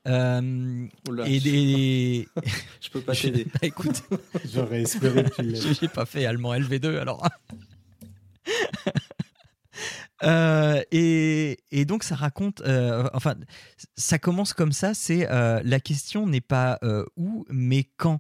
euh, 0.08 0.88
Oula, 1.08 1.28
et 1.28 1.40
des. 1.40 2.28
Je 2.82 2.90
peux 2.90 3.02
pas 3.02 3.14
t'aider. 3.16 3.46
bah, 3.46 3.60
écoute, 3.64 4.04
J'aurais 4.54 4.82
espéré 4.82 5.24
que 5.24 5.36
tu 5.36 5.42
l'aies. 5.44 5.74
j'ai 5.80 5.88
pas 5.88 6.06
fait 6.06 6.26
allemand 6.26 6.54
LV2 6.54 7.00
alors. 7.00 7.28
Euh, 10.24 10.82
et, 10.92 11.60
et 11.72 11.84
donc 11.84 12.04
ça 12.04 12.16
raconte, 12.16 12.62
euh, 12.62 13.10
enfin, 13.14 13.36
ça 13.98 14.20
commence 14.20 14.54
comme 14.54 14.72
ça. 14.72 14.94
C'est 14.94 15.30
euh, 15.30 15.62
la 15.66 15.80
question 15.82 16.28
n'est 16.28 16.40
pas 16.42 16.80
euh, 16.84 17.06
où, 17.18 17.46
mais 17.50 17.86
quand. 17.98 18.20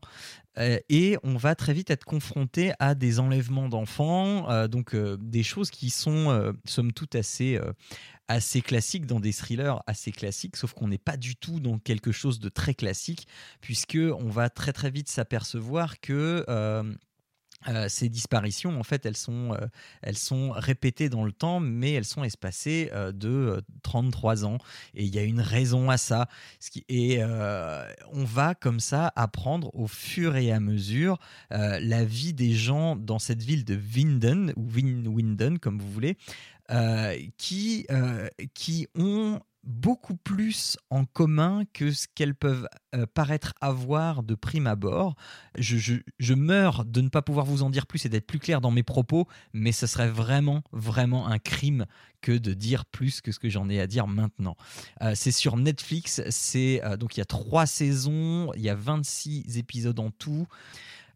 Euh, 0.59 0.77
et 0.89 1.17
on 1.23 1.35
va 1.35 1.55
très 1.55 1.73
vite 1.73 1.89
être 1.89 2.03
confronté 2.05 2.73
à 2.79 2.93
des 2.93 3.19
enlèvements 3.19 3.69
d'enfants, 3.69 4.49
euh, 4.51 4.67
donc 4.67 4.93
euh, 4.93 5.17
des 5.19 5.41
choses 5.43 5.71
qui 5.71 5.89
sont, 5.89 6.29
euh, 6.29 6.51
somme 6.65 6.91
toute, 6.91 7.15
assez, 7.15 7.55
euh, 7.57 7.71
assez 8.27 8.61
classiques 8.61 9.05
dans 9.05 9.19
des 9.19 9.33
thrillers 9.33 9.83
assez 9.87 10.11
classiques, 10.11 10.55
sauf 10.55 10.73
qu'on 10.73 10.87
n'est 10.87 10.97
pas 10.97 11.17
du 11.17 11.35
tout 11.35 11.59
dans 11.59 11.79
quelque 11.79 12.11
chose 12.11 12.39
de 12.39 12.49
très 12.49 12.73
classique, 12.73 13.27
puisque 13.61 13.97
on 13.97 14.29
va 14.29 14.49
très 14.49 14.73
très 14.73 14.91
vite 14.91 15.09
s'apercevoir 15.09 15.99
que 15.99 16.45
euh, 16.47 16.83
euh, 17.67 17.87
ces 17.89 18.09
disparitions, 18.09 18.79
en 18.79 18.83
fait, 18.83 19.05
elles 19.05 19.17
sont, 19.17 19.53
euh, 19.53 19.67
elles 20.01 20.17
sont 20.17 20.51
répétées 20.51 21.09
dans 21.09 21.23
le 21.23 21.31
temps, 21.31 21.59
mais 21.59 21.93
elles 21.93 22.05
sont 22.05 22.23
espacées 22.23 22.89
euh, 22.93 23.11
de 23.11 23.29
euh, 23.29 23.61
33 23.83 24.45
ans. 24.45 24.57
Et 24.93 25.03
il 25.05 25.13
y 25.13 25.19
a 25.19 25.23
une 25.23 25.41
raison 25.41 25.89
à 25.89 25.97
ça. 25.97 26.27
Et 26.89 27.21
on 28.11 28.23
va 28.23 28.55
comme 28.55 28.79
ça 28.79 29.11
apprendre 29.15 29.73
au 29.75 29.87
fur 29.87 30.35
et 30.35 30.51
à 30.51 30.59
mesure 30.59 31.17
la 31.49 32.03
vie 32.03 32.33
des 32.33 32.53
gens 32.53 32.95
dans 32.95 33.19
cette 33.19 33.41
ville 33.41 33.65
de 33.65 33.75
Winden, 33.75 34.53
ou 34.55 34.69
Win 34.69 35.07
Winden, 35.07 35.59
comme 35.59 35.79
vous 35.79 35.91
voulez, 35.91 36.17
qui, 37.37 37.85
euh, 37.91 38.27
qui 38.53 38.87
ont 38.95 39.39
beaucoup 39.63 40.15
plus 40.17 40.75
en 40.89 41.05
commun 41.05 41.63
que 41.71 41.91
ce 41.91 42.07
qu'elles 42.13 42.35
peuvent 42.35 42.67
euh, 42.95 43.05
paraître 43.13 43.53
avoir 43.61 44.21
de 44.23 44.35
prime 44.35 44.67
abord. 44.67 45.15
Je, 45.57 45.77
je- 45.77 46.33
meurs 46.33 46.83
de 46.83 46.99
ne 46.99 47.07
pas 47.09 47.21
pouvoir 47.21 47.45
vous 47.45 47.63
en 47.63 47.69
dire 47.69 47.85
plus 47.87 48.05
et 48.05 48.09
d'être 48.09 48.27
plus 48.27 48.39
clair 48.39 48.59
dans 48.59 48.71
mes 48.71 48.83
propos, 48.83 49.27
mais 49.53 49.71
ce 49.71 49.87
serait 49.87 50.09
vraiment, 50.09 50.63
vraiment 50.73 51.27
un 51.27 51.39
crime 51.39 51.85
que 52.21 52.33
de 52.37 52.53
dire 52.53 52.85
plus 52.85 53.21
que 53.21 53.31
ce 53.31 53.39
que 53.39 53.49
j'en 53.49 53.69
ai 53.69 53.79
à 53.79 53.87
dire 53.87 54.07
maintenant. 54.07 54.57
Euh, 55.01 55.13
c'est 55.15 55.31
sur 55.31 55.55
Netflix, 55.55 56.21
c'est 56.29 56.83
euh, 56.83 56.97
donc 56.97 57.15
il 57.15 57.19
y 57.19 57.23
a 57.23 57.25
trois 57.25 57.65
saisons, 57.65 58.51
il 58.55 58.61
y 58.63 58.69
a 58.69 58.75
26 58.75 59.57
épisodes 59.57 59.99
en 59.99 60.11
tout. 60.11 60.47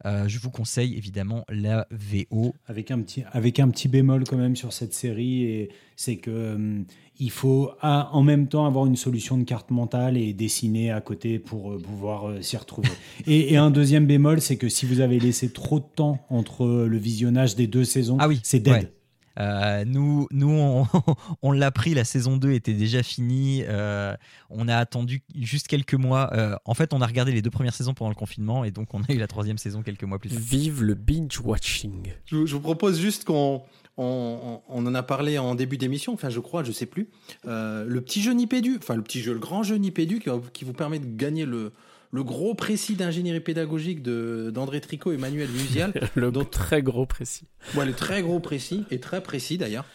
Euh, 0.05 0.27
je 0.27 0.37
vous 0.39 0.51
conseille 0.51 0.95
évidemment 0.95 1.43
la 1.49 1.87
VO. 1.91 2.53
Avec 2.67 2.91
un, 2.91 2.99
petit, 3.01 3.23
avec 3.31 3.59
un 3.59 3.69
petit 3.69 3.87
bémol 3.87 4.23
quand 4.25 4.37
même 4.37 4.55
sur 4.55 4.71
cette 4.73 4.93
série, 4.93 5.43
et 5.43 5.69
c'est 5.95 6.17
que 6.17 6.55
hum, 6.55 6.85
il 7.19 7.31
faut 7.31 7.71
à- 7.81 8.09
en 8.13 8.21
même 8.21 8.47
temps 8.47 8.67
avoir 8.67 8.85
une 8.85 8.95
solution 8.95 9.37
de 9.39 9.43
carte 9.43 9.71
mentale 9.71 10.15
et 10.17 10.33
dessiner 10.33 10.91
à 10.91 11.01
côté 11.01 11.39
pour 11.39 11.71
euh, 11.73 11.79
pouvoir 11.79 12.29
euh, 12.29 12.41
s'y 12.43 12.57
retrouver. 12.57 12.89
et, 13.27 13.53
et 13.53 13.57
un 13.57 13.71
deuxième 13.71 14.05
bémol, 14.05 14.39
c'est 14.39 14.57
que 14.57 14.69
si 14.69 14.85
vous 14.85 14.99
avez 14.99 15.19
laissé 15.19 15.49
trop 15.49 15.79
de 15.79 15.85
temps 15.95 16.19
entre 16.29 16.63
euh, 16.65 16.87
le 16.87 16.97
visionnage 16.97 17.55
des 17.55 17.65
deux 17.65 17.83
saisons, 17.85 18.17
Ah 18.19 18.27
oui, 18.27 18.39
c'est 18.43 18.59
dead. 18.59 18.73
ouais. 18.73 18.91
Euh, 19.39 19.85
nous, 19.85 20.27
nous 20.31 20.49
on, 20.49 20.87
on 21.41 21.51
l'a 21.51 21.71
pris, 21.71 21.93
la 21.93 22.03
saison 22.05 22.37
2 22.37 22.51
était 22.53 22.73
déjà 22.73 23.03
finie. 23.03 23.63
euh, 23.67 24.15
on 24.49 24.67
a 24.67 24.75
attendu 24.77 25.21
juste 25.35 25.67
quelques 25.67 25.93
mois. 25.93 26.29
Euh, 26.33 26.55
en 26.65 26.73
fait, 26.73 26.93
on 26.93 27.01
a 27.01 27.05
regardé 27.07 27.31
les 27.31 27.41
deux 27.41 27.51
premières 27.51 27.73
saisons 27.75 27.93
pendant 27.93 28.09
le 28.09 28.15
confinement 28.15 28.63
et 28.63 28.71
donc 28.71 28.93
on 28.93 29.01
a 29.03 29.11
eu 29.13 29.17
la 29.17 29.27
troisième 29.27 29.57
saison 29.57 29.83
quelques 29.83 30.03
mois 30.03 30.19
plus 30.19 30.29
tard. 30.29 30.39
Vive 30.41 30.83
le 30.83 30.93
binge 30.95 31.39
watching. 31.43 32.11
Je, 32.25 32.35
vous- 32.37 32.47
je 32.47 32.53
vous 32.55 32.61
propose 32.61 32.99
juste 32.99 33.25
qu'on 33.25 33.63
on, 33.97 34.61
on 34.67 34.85
en 34.85 34.95
a 34.95 35.03
parlé 35.03 35.37
en 35.37 35.55
début 35.55 35.77
d'émission, 35.77 36.13
enfin 36.13 36.29
je 36.29 36.39
crois, 36.39 36.63
je 36.63 36.71
sais 36.71 36.85
plus. 36.85 37.09
Euh, 37.47 37.85
le 37.85 38.01
petit 38.01 38.21
jeu 38.21 38.33
Nipédu, 38.33 38.77
enfin 38.77 38.95
le 38.95 39.01
petit 39.01 39.21
jeu, 39.21 39.33
le 39.33 39.39
grand 39.39 39.63
jeu 39.63 39.75
Nipédu 39.75 40.21
qui 40.53 40.65
vous 40.65 40.73
permet 40.73 40.99
de 40.99 41.05
gagner 41.15 41.45
le, 41.45 41.73
le 42.17 42.23
gros 42.23 42.55
précis 42.55 42.95
d'ingénierie 42.95 43.41
pédagogique 43.41 44.01
de- 44.01 44.49
d'André 44.51 44.81
Tricot 44.81 45.11
et 45.11 45.17
Manuel 45.17 45.49
Musial. 45.49 45.93
Le 46.15 46.31
très 46.31 46.81
gros 46.81 47.05
précis. 47.05 47.45
Ouais, 47.75 47.85
le 47.85 47.93
très 47.93 48.23
gros 48.23 48.39
précis 48.39 48.85
et 48.89 48.99
très 48.99 49.21
précis 49.21 49.59
d'ailleurs, 49.59 49.85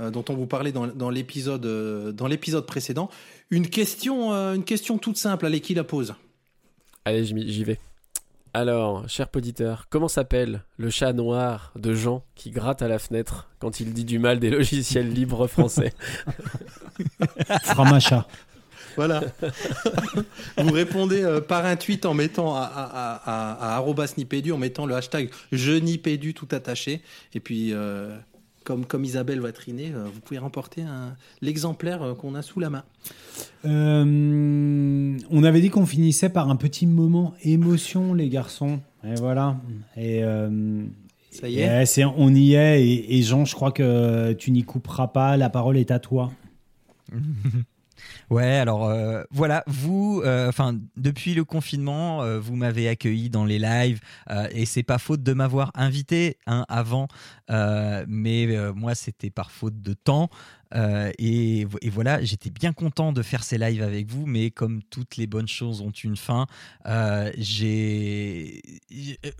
euh, 0.00 0.10
dont 0.10 0.24
on 0.28 0.34
vous 0.34 0.46
parlait 0.46 0.72
dans, 0.72 0.88
dans 0.88 1.08
l'épisode 1.08 1.64
euh, 1.66 2.10
dans 2.10 2.26
l'épisode 2.26 2.66
précédent. 2.66 3.10
Une 3.50 3.68
question, 3.68 4.32
euh, 4.32 4.54
une 4.54 4.64
question 4.64 4.98
toute 4.98 5.18
simple. 5.18 5.46
Allez, 5.46 5.60
qui 5.60 5.74
la 5.74 5.84
pose? 5.84 6.14
Allez, 7.04 7.24
j'y 7.24 7.48
j'y 7.48 7.62
vais. 7.62 7.78
Alors, 8.54 9.08
cher 9.08 9.28
auditeur, 9.36 9.86
comment 9.88 10.08
s'appelle 10.08 10.64
le 10.78 10.90
chat 10.90 11.12
noir 11.12 11.70
de 11.76 11.94
Jean 11.94 12.24
qui 12.34 12.50
gratte 12.50 12.82
à 12.82 12.88
la 12.88 12.98
fenêtre 12.98 13.48
quand 13.60 13.78
il 13.78 13.92
dit 13.92 14.04
du 14.04 14.18
mal 14.18 14.40
des 14.40 14.50
logiciels 14.50 15.12
libres 15.12 15.46
français? 15.46 15.92
Framacha. 17.62 18.26
Voilà. 18.96 19.22
vous 20.58 20.72
répondez 20.72 21.22
euh, 21.22 21.40
par 21.40 21.64
un 21.64 21.76
tweet 21.76 22.06
en 22.06 22.14
mettant 22.14 22.54
à, 22.54 22.62
à, 22.62 23.76
à, 23.76 23.80
en 24.52 24.58
mettant 24.58 24.86
le 24.86 24.94
hashtag 24.94 25.30
je 25.52 25.72
Nipédu 25.72 26.34
tout 26.34 26.48
attaché. 26.50 27.02
Et 27.34 27.40
puis, 27.40 27.72
euh, 27.72 28.16
comme, 28.68 28.84
comme 28.84 29.02
Isabelle 29.02 29.40
va 29.40 29.50
triner, 29.50 29.92
euh, 29.94 30.04
vous 30.12 30.20
pouvez 30.20 30.36
remporter 30.38 30.82
l'exemplaire 31.40 32.02
euh, 32.02 32.14
qu'on 32.14 32.34
a 32.34 32.42
sous 32.42 32.60
la 32.60 32.68
main. 32.68 32.84
Euh, 33.64 35.16
on 35.30 35.42
avait 35.42 35.60
dit 35.62 35.70
qu'on 35.70 35.86
finissait 35.86 36.28
par 36.28 36.50
un 36.50 36.56
petit 36.56 36.86
moment 36.86 37.32
émotion, 37.42 38.12
les 38.12 38.28
garçons. 38.28 38.80
Et 39.04 39.14
voilà. 39.14 39.56
Et, 39.96 40.22
euh, 40.22 40.84
Ça 41.30 41.48
y 41.48 41.60
et, 41.60 41.62
est 41.62 42.04
on 42.04 42.34
y 42.34 42.54
est. 42.54 42.84
Et, 42.84 43.16
et 43.18 43.22
Jean, 43.22 43.46
je 43.46 43.54
crois 43.54 43.72
que 43.72 44.34
tu 44.34 44.50
n'y 44.50 44.64
couperas 44.64 45.08
pas. 45.08 45.38
La 45.38 45.48
parole 45.48 45.78
est 45.78 45.90
à 45.90 45.98
toi. 45.98 46.30
Ouais, 48.30 48.56
alors 48.56 48.84
euh, 48.84 49.22
voilà, 49.30 49.64
vous, 49.66 50.20
euh, 50.22 50.50
enfin 50.50 50.78
depuis 50.98 51.32
le 51.32 51.44
confinement, 51.44 52.22
euh, 52.22 52.38
vous 52.38 52.56
m'avez 52.56 52.86
accueilli 52.86 53.30
dans 53.30 53.46
les 53.46 53.58
lives 53.58 54.00
et 54.50 54.66
c'est 54.66 54.82
pas 54.82 54.98
faute 54.98 55.22
de 55.22 55.32
m'avoir 55.32 55.70
invité 55.74 56.36
hein, 56.46 56.66
avant, 56.68 57.08
mais 57.48 58.46
moi 58.74 58.94
c'était 58.94 59.30
par 59.30 59.50
faute 59.50 59.80
de 59.80 59.94
temps 59.94 60.28
et, 60.74 61.66
et 61.80 61.90
voilà, 61.90 62.22
j'étais 62.22 62.50
bien 62.50 62.74
content 62.74 63.12
de 63.12 63.22
faire 63.22 63.42
ces 63.42 63.56
lives 63.56 63.82
avec 63.82 64.10
vous, 64.10 64.26
mais 64.26 64.50
comme 64.50 64.82
toutes 64.82 65.16
les 65.16 65.26
bonnes 65.26 65.48
choses 65.48 65.80
ont 65.80 65.90
une 65.90 66.16
fin, 66.16 66.46
j'ai, 67.38 68.60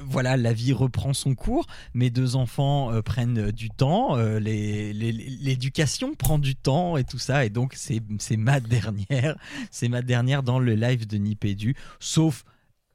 voilà, 0.02 0.38
la 0.38 0.54
vie 0.54 0.72
reprend 0.72 1.12
son 1.12 1.34
cours. 1.34 1.66
Mes 1.92 2.08
deux 2.08 2.34
enfants 2.36 2.90
prennent 3.02 3.50
du 3.50 3.68
temps, 3.68 4.16
l'éducation 4.40 6.14
prend 6.14 6.38
du 6.38 6.56
temps 6.56 6.96
et 6.96 7.04
tout 7.04 7.18
ça, 7.18 7.44
et 7.44 7.50
donc 7.50 7.74
c'est 7.76 8.00
ma 8.36 8.60
dernière, 8.80 9.36
c'est 9.70 9.88
ma 9.88 10.02
dernière 10.02 10.42
dans 10.42 10.58
le 10.58 10.74
live 10.74 11.06
de 11.06 11.16
Nipédu, 11.16 11.74
sauf. 12.00 12.44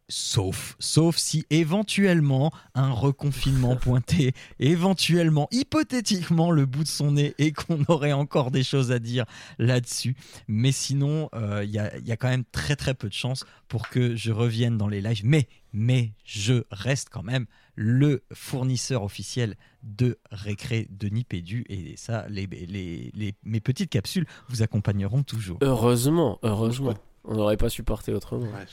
Sauf, 0.09 0.75
sauf 0.79 1.15
si 1.15 1.45
éventuellement 1.49 2.51
un 2.75 2.91
reconfinement 2.91 3.75
pointé, 3.77 4.33
éventuellement, 4.59 5.47
hypothétiquement, 5.49 6.51
le 6.51 6.65
bout 6.65 6.83
de 6.83 6.89
son 6.89 7.13
nez 7.13 7.33
et 7.39 7.53
qu'on 7.53 7.83
aurait 7.87 8.11
encore 8.11 8.51
des 8.51 8.63
choses 8.63 8.91
à 8.91 8.99
dire 8.99 9.25
là-dessus. 9.59 10.15
Mais 10.49 10.73
sinon, 10.73 11.29
euh, 11.33 11.63
il 11.63 11.71
y, 11.71 11.79
a, 11.79 11.97
il 11.97 12.05
y 12.05 12.11
a 12.11 12.17
quand 12.17 12.27
même 12.27 12.43
très 12.51 12.75
très 12.75 12.93
peu 12.93 13.07
de 13.07 13.13
chances 13.13 13.45
pour 13.69 13.87
que 13.87 14.13
je 14.17 14.33
revienne 14.33 14.77
dans 14.77 14.89
les 14.89 14.99
lives. 14.99 15.21
Mais, 15.23 15.47
mais 15.71 16.11
je 16.25 16.63
reste 16.69 17.07
quand 17.09 17.23
même 17.23 17.47
le 17.75 18.23
fournisseur 18.31 19.03
officiel 19.03 19.55
de 19.81 20.19
récré 20.31 20.87
de 20.91 21.07
Nipédu. 21.07 21.65
Et 21.69 21.95
ça, 21.97 22.25
les, 22.29 22.45
les, 22.47 23.11
les- 23.13 23.35
mes 23.43 23.59
petites 23.61 23.89
capsules 23.89 24.25
vous 24.49 24.61
accompagneront 24.61 25.23
toujours. 25.23 25.57
Heureusement, 25.61 26.39
heureusement. 26.43 26.93
On 27.23 27.35
n'aurait 27.35 27.57
pas 27.57 27.69
supporté 27.69 28.13
autrement. 28.13 28.45
Ouais, 28.45 28.65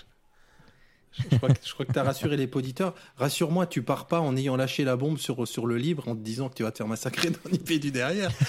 je... 1.30 1.36
crois 1.36 1.48
que, 1.50 1.60
je 1.64 1.72
crois 1.72 1.86
que 1.86 1.92
tu 1.92 1.98
as 1.98 2.02
rassuré 2.02 2.36
les 2.36 2.48
auditeurs. 2.52 2.94
Rassure-moi, 3.16 3.66
tu 3.66 3.82
pars 3.82 4.06
pas 4.06 4.20
en 4.20 4.36
ayant 4.36 4.56
lâché 4.56 4.84
la 4.84 4.96
bombe 4.96 5.18
sur, 5.18 5.46
sur 5.48 5.66
le 5.66 5.76
livre 5.76 6.06
en 6.08 6.14
te 6.14 6.20
disant 6.20 6.48
que 6.48 6.54
tu 6.54 6.62
vas 6.62 6.70
te 6.72 6.78
faire 6.78 6.88
massacrer 6.88 7.30
dans 7.30 7.50
Nipédu 7.50 7.90
derrière. 7.90 8.30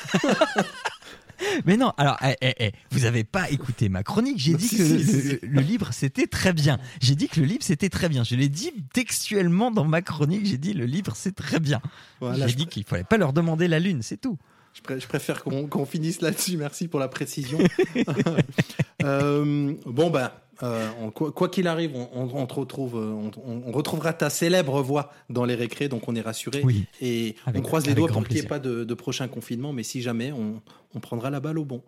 Mais 1.65 1.77
non, 1.77 1.91
alors, 1.97 2.17
eh, 2.23 2.35
eh, 2.41 2.53
eh, 2.59 2.71
vous 2.91 3.05
avez 3.05 3.23
pas 3.23 3.49
écouté 3.49 3.89
ma 3.89 4.03
chronique. 4.03 4.37
J'ai 4.37 4.53
dit 4.53 4.67
si, 4.67 4.77
que 4.77 4.85
si, 4.85 4.93
le, 4.93 4.99
si, 5.03 5.21
si. 5.21 5.27
le- 5.29 5.39
le 5.43 5.61
livre 5.61 5.89
c'était 5.91 6.27
très 6.27 6.53
bien. 6.53 6.77
J'ai 7.01 7.15
dit 7.15 7.27
que 7.27 7.39
le 7.39 7.45
livre 7.45 7.63
c'était 7.63 7.89
très 7.89 8.09
bien. 8.09 8.23
Je 8.23 8.35
l'ai 8.35 8.49
dit 8.49 8.71
textuellement 8.93 9.71
dans 9.71 9.85
ma 9.85 10.01
chronique. 10.01 10.45
J'ai 10.45 10.57
dit 10.57 10.73
le 10.73 10.85
livre 10.85 11.13
c'est 11.15 11.35
très 11.35 11.59
bien. 11.59 11.81
Voilà, 12.19 12.47
J'ai 12.47 12.55
dit 12.55 12.67
qu'il 12.67 12.83
fallait 12.83 13.03
pas 13.03 13.17
leur 13.17 13.33
demander 13.33 13.67
la 13.67 13.79
lune, 13.79 14.01
c'est 14.01 14.17
tout. 14.21 14.37
je 14.73 14.81
pré- 14.81 14.99
je 14.99 15.07
préfère 15.07 15.43
qu'on 15.43 15.67
qu'on 15.67 15.85
finisse 15.85 16.21
là-dessus. 16.21 16.57
Merci 16.57 16.87
pour 16.87 16.99
la 16.99 17.07
précision. 17.07 17.59
Euh, 19.03 19.73
bon, 19.85 20.09
ben, 20.11 20.31
euh, 20.63 20.89
on- 21.01 21.11
quoi 21.11 21.49
qu'il 21.49 21.67
arrive, 21.67 21.95
on, 21.95 22.07
on- 22.13 22.35
on 22.41 22.45
te 22.45 22.53
retrouve, 22.53 22.95
euh, 22.97 23.29
on, 23.45 23.71
retrouvera 23.71 24.13
ta 24.13 24.29
célèbre 24.29 24.81
voix 24.81 25.11
dans 25.29 25.45
les 25.45 25.55
récrés, 25.55 25.87
donc 25.89 26.07
on 26.07 26.15
est 26.15 26.21
rassuré. 26.21 26.61
Oui. 26.63 26.85
Et 27.01 27.35
Avec- 27.45 27.61
on 27.61 27.63
croise 27.63 27.85
les 27.87 27.93
doigts 27.95 28.07
pour 28.09 28.23
qu'il 28.25 28.35
n'y 28.35 28.41
ait 28.41 28.47
pas 28.47 28.59
de, 28.59 28.83
de 28.83 28.93
prochain 28.93 29.27
confinement, 29.27 29.73
mais 29.73 29.83
si 29.83 30.01
jamais, 30.01 30.31
on, 30.31 30.61
on 30.93 30.99
prendra 30.99 31.29
la 31.29 31.39
balle 31.39 31.57
au 31.59 31.65
bon. 31.65 31.81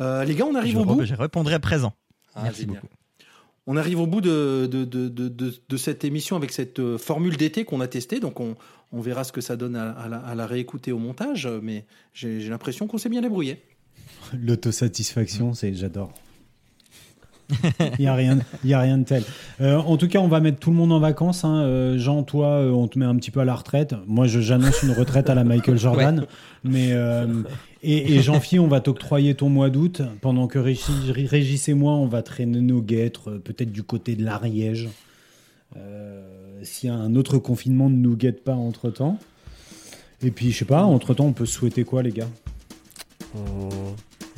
Euh, 0.00 0.24
les 0.24 0.34
gars, 0.34 0.46
on 0.46 0.54
arrive 0.54 0.74
Je, 0.74 0.78
au 0.78 0.84
bout. 0.84 1.04
je 1.04 1.14
répondrai 1.14 1.54
à 1.54 1.60
présent. 1.60 1.92
Ah, 2.34 2.40
Merci 2.44 2.64
beaucoup. 2.66 2.86
on 3.66 3.76
arrive 3.76 4.00
au 4.00 4.06
bout 4.06 4.20
de, 4.20 4.66
de, 4.70 4.84
de, 4.84 5.08
de, 5.08 5.28
de- 5.28 5.54
de 5.68 5.76
cette 5.76 6.04
émission 6.04 6.36
avec 6.36 6.52
cette 6.52 6.96
formule 6.96 7.36
d'été 7.36 7.64
qu'on 7.64 7.80
a 7.80 7.86
testée. 7.88 8.18
Donc, 8.20 8.40
on, 8.40 8.54
on 8.92 9.00
verra 9.00 9.24
ce 9.24 9.32
que 9.32 9.40
ça 9.40 9.56
donne 9.56 9.76
à, 9.76 9.90
à 9.90 10.08
la, 10.08 10.18
à 10.18 10.34
la 10.34 10.46
réécouter 10.46 10.90
au 10.92 10.98
montage. 10.98 11.46
Mais 11.62 11.84
j'ai 12.14 12.40
j'ai 12.40 12.48
l'impression 12.50 12.86
qu'on 12.86 12.98
s'est 12.98 13.08
bien 13.08 13.20
débrouillé. 13.20 13.62
L'autosatisfaction, 14.32 15.54
c'est 15.54 15.74
j'adore. 15.74 16.12
Il 17.98 18.00
n'y 18.00 18.06
a, 18.06 18.14
rien- 18.14 18.38
il 18.64 18.70
y 18.70 18.74
a 18.74 18.80
rien 18.80 18.98
de 18.98 19.04
tel. 19.04 19.22
Euh, 19.60 19.76
en 19.78 19.96
tout 19.96 20.08
cas, 20.08 20.18
on 20.20 20.28
va 20.28 20.40
mettre 20.40 20.58
tout 20.58 20.70
le 20.70 20.76
monde 20.76 20.92
en 20.92 21.00
vacances. 21.00 21.44
hein. 21.44 21.62
Euh, 21.62 21.98
Jean, 21.98 22.22
toi, 22.22 22.46
euh, 22.48 22.70
on 22.70 22.88
te 22.88 22.98
met 22.98 23.04
un 23.04 23.16
petit 23.16 23.30
peu 23.30 23.40
à 23.40 23.44
la 23.44 23.54
retraite. 23.54 23.94
Moi, 24.06 24.26
j'annonce 24.26 24.82
une 24.82 24.92
retraite 24.92 25.28
à 25.30 25.34
la 25.34 25.44
Michael 25.44 25.78
Jordan. 25.78 26.24
Mais, 26.64 26.88
euh, 26.92 27.26
et, 27.82 28.14
et 28.14 28.20
Jean-Phi, 28.22 28.58
on 28.58 28.68
va 28.68 28.80
t'octroyer 28.80 29.34
ton 29.34 29.48
mois 29.48 29.70
d'août. 29.70 30.02
Pendant 30.20 30.46
que 30.46 30.58
Régis, 30.58 30.90
Régis 31.10 31.68
et 31.68 31.74
moi, 31.74 31.92
on 31.92 32.06
va 32.06 32.22
traîner 32.22 32.60
nos 32.60 32.80
guêtres, 32.82 33.32
peut-être 33.42 33.72
du 33.72 33.82
côté 33.82 34.14
de 34.16 34.24
l'Ariège. 34.24 34.88
Euh, 35.76 36.22
si 36.62 36.88
un 36.88 37.14
autre 37.16 37.38
confinement 37.38 37.88
ne 37.88 37.96
nous 37.96 38.16
guette 38.16 38.44
pas 38.44 38.54
entre-temps. 38.54 39.18
Et 40.22 40.30
puis, 40.30 40.52
je 40.52 40.58
sais 40.58 40.64
pas, 40.66 40.82
entre-temps, 40.84 41.24
on 41.26 41.32
peut 41.32 41.46
se 41.46 41.54
souhaiter 41.54 41.84
quoi, 41.84 42.02
les 42.02 42.10
gars? 42.12 42.28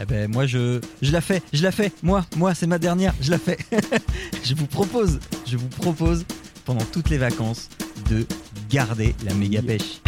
Eh 0.03 0.05
ben 0.05 0.29
moi 0.29 0.47
je, 0.47 0.81
je 1.01 1.13
la 1.13 1.21
fais, 1.21 1.41
je 1.53 1.63
la 1.63 1.71
fais, 1.71 1.93
moi, 2.03 2.27
moi 2.37 2.55
c'est 2.55 2.67
ma 2.67 2.81
dernière, 2.81 3.15
je 3.21 3.31
la 3.31 3.39
fais. 3.39 3.57
je 4.43 4.55
vous 4.55 4.67
propose, 4.67 5.21
je 5.47 5.57
vous 5.57 5.69
propose 5.69 6.25
pendant 6.65 6.85
toutes 6.87 7.09
les 7.09 7.19
vacances 7.19 7.69
de 8.11 8.27
garder 8.69 9.15
la 9.25 9.33
méga 9.35 9.63
pêche. 9.63 10.01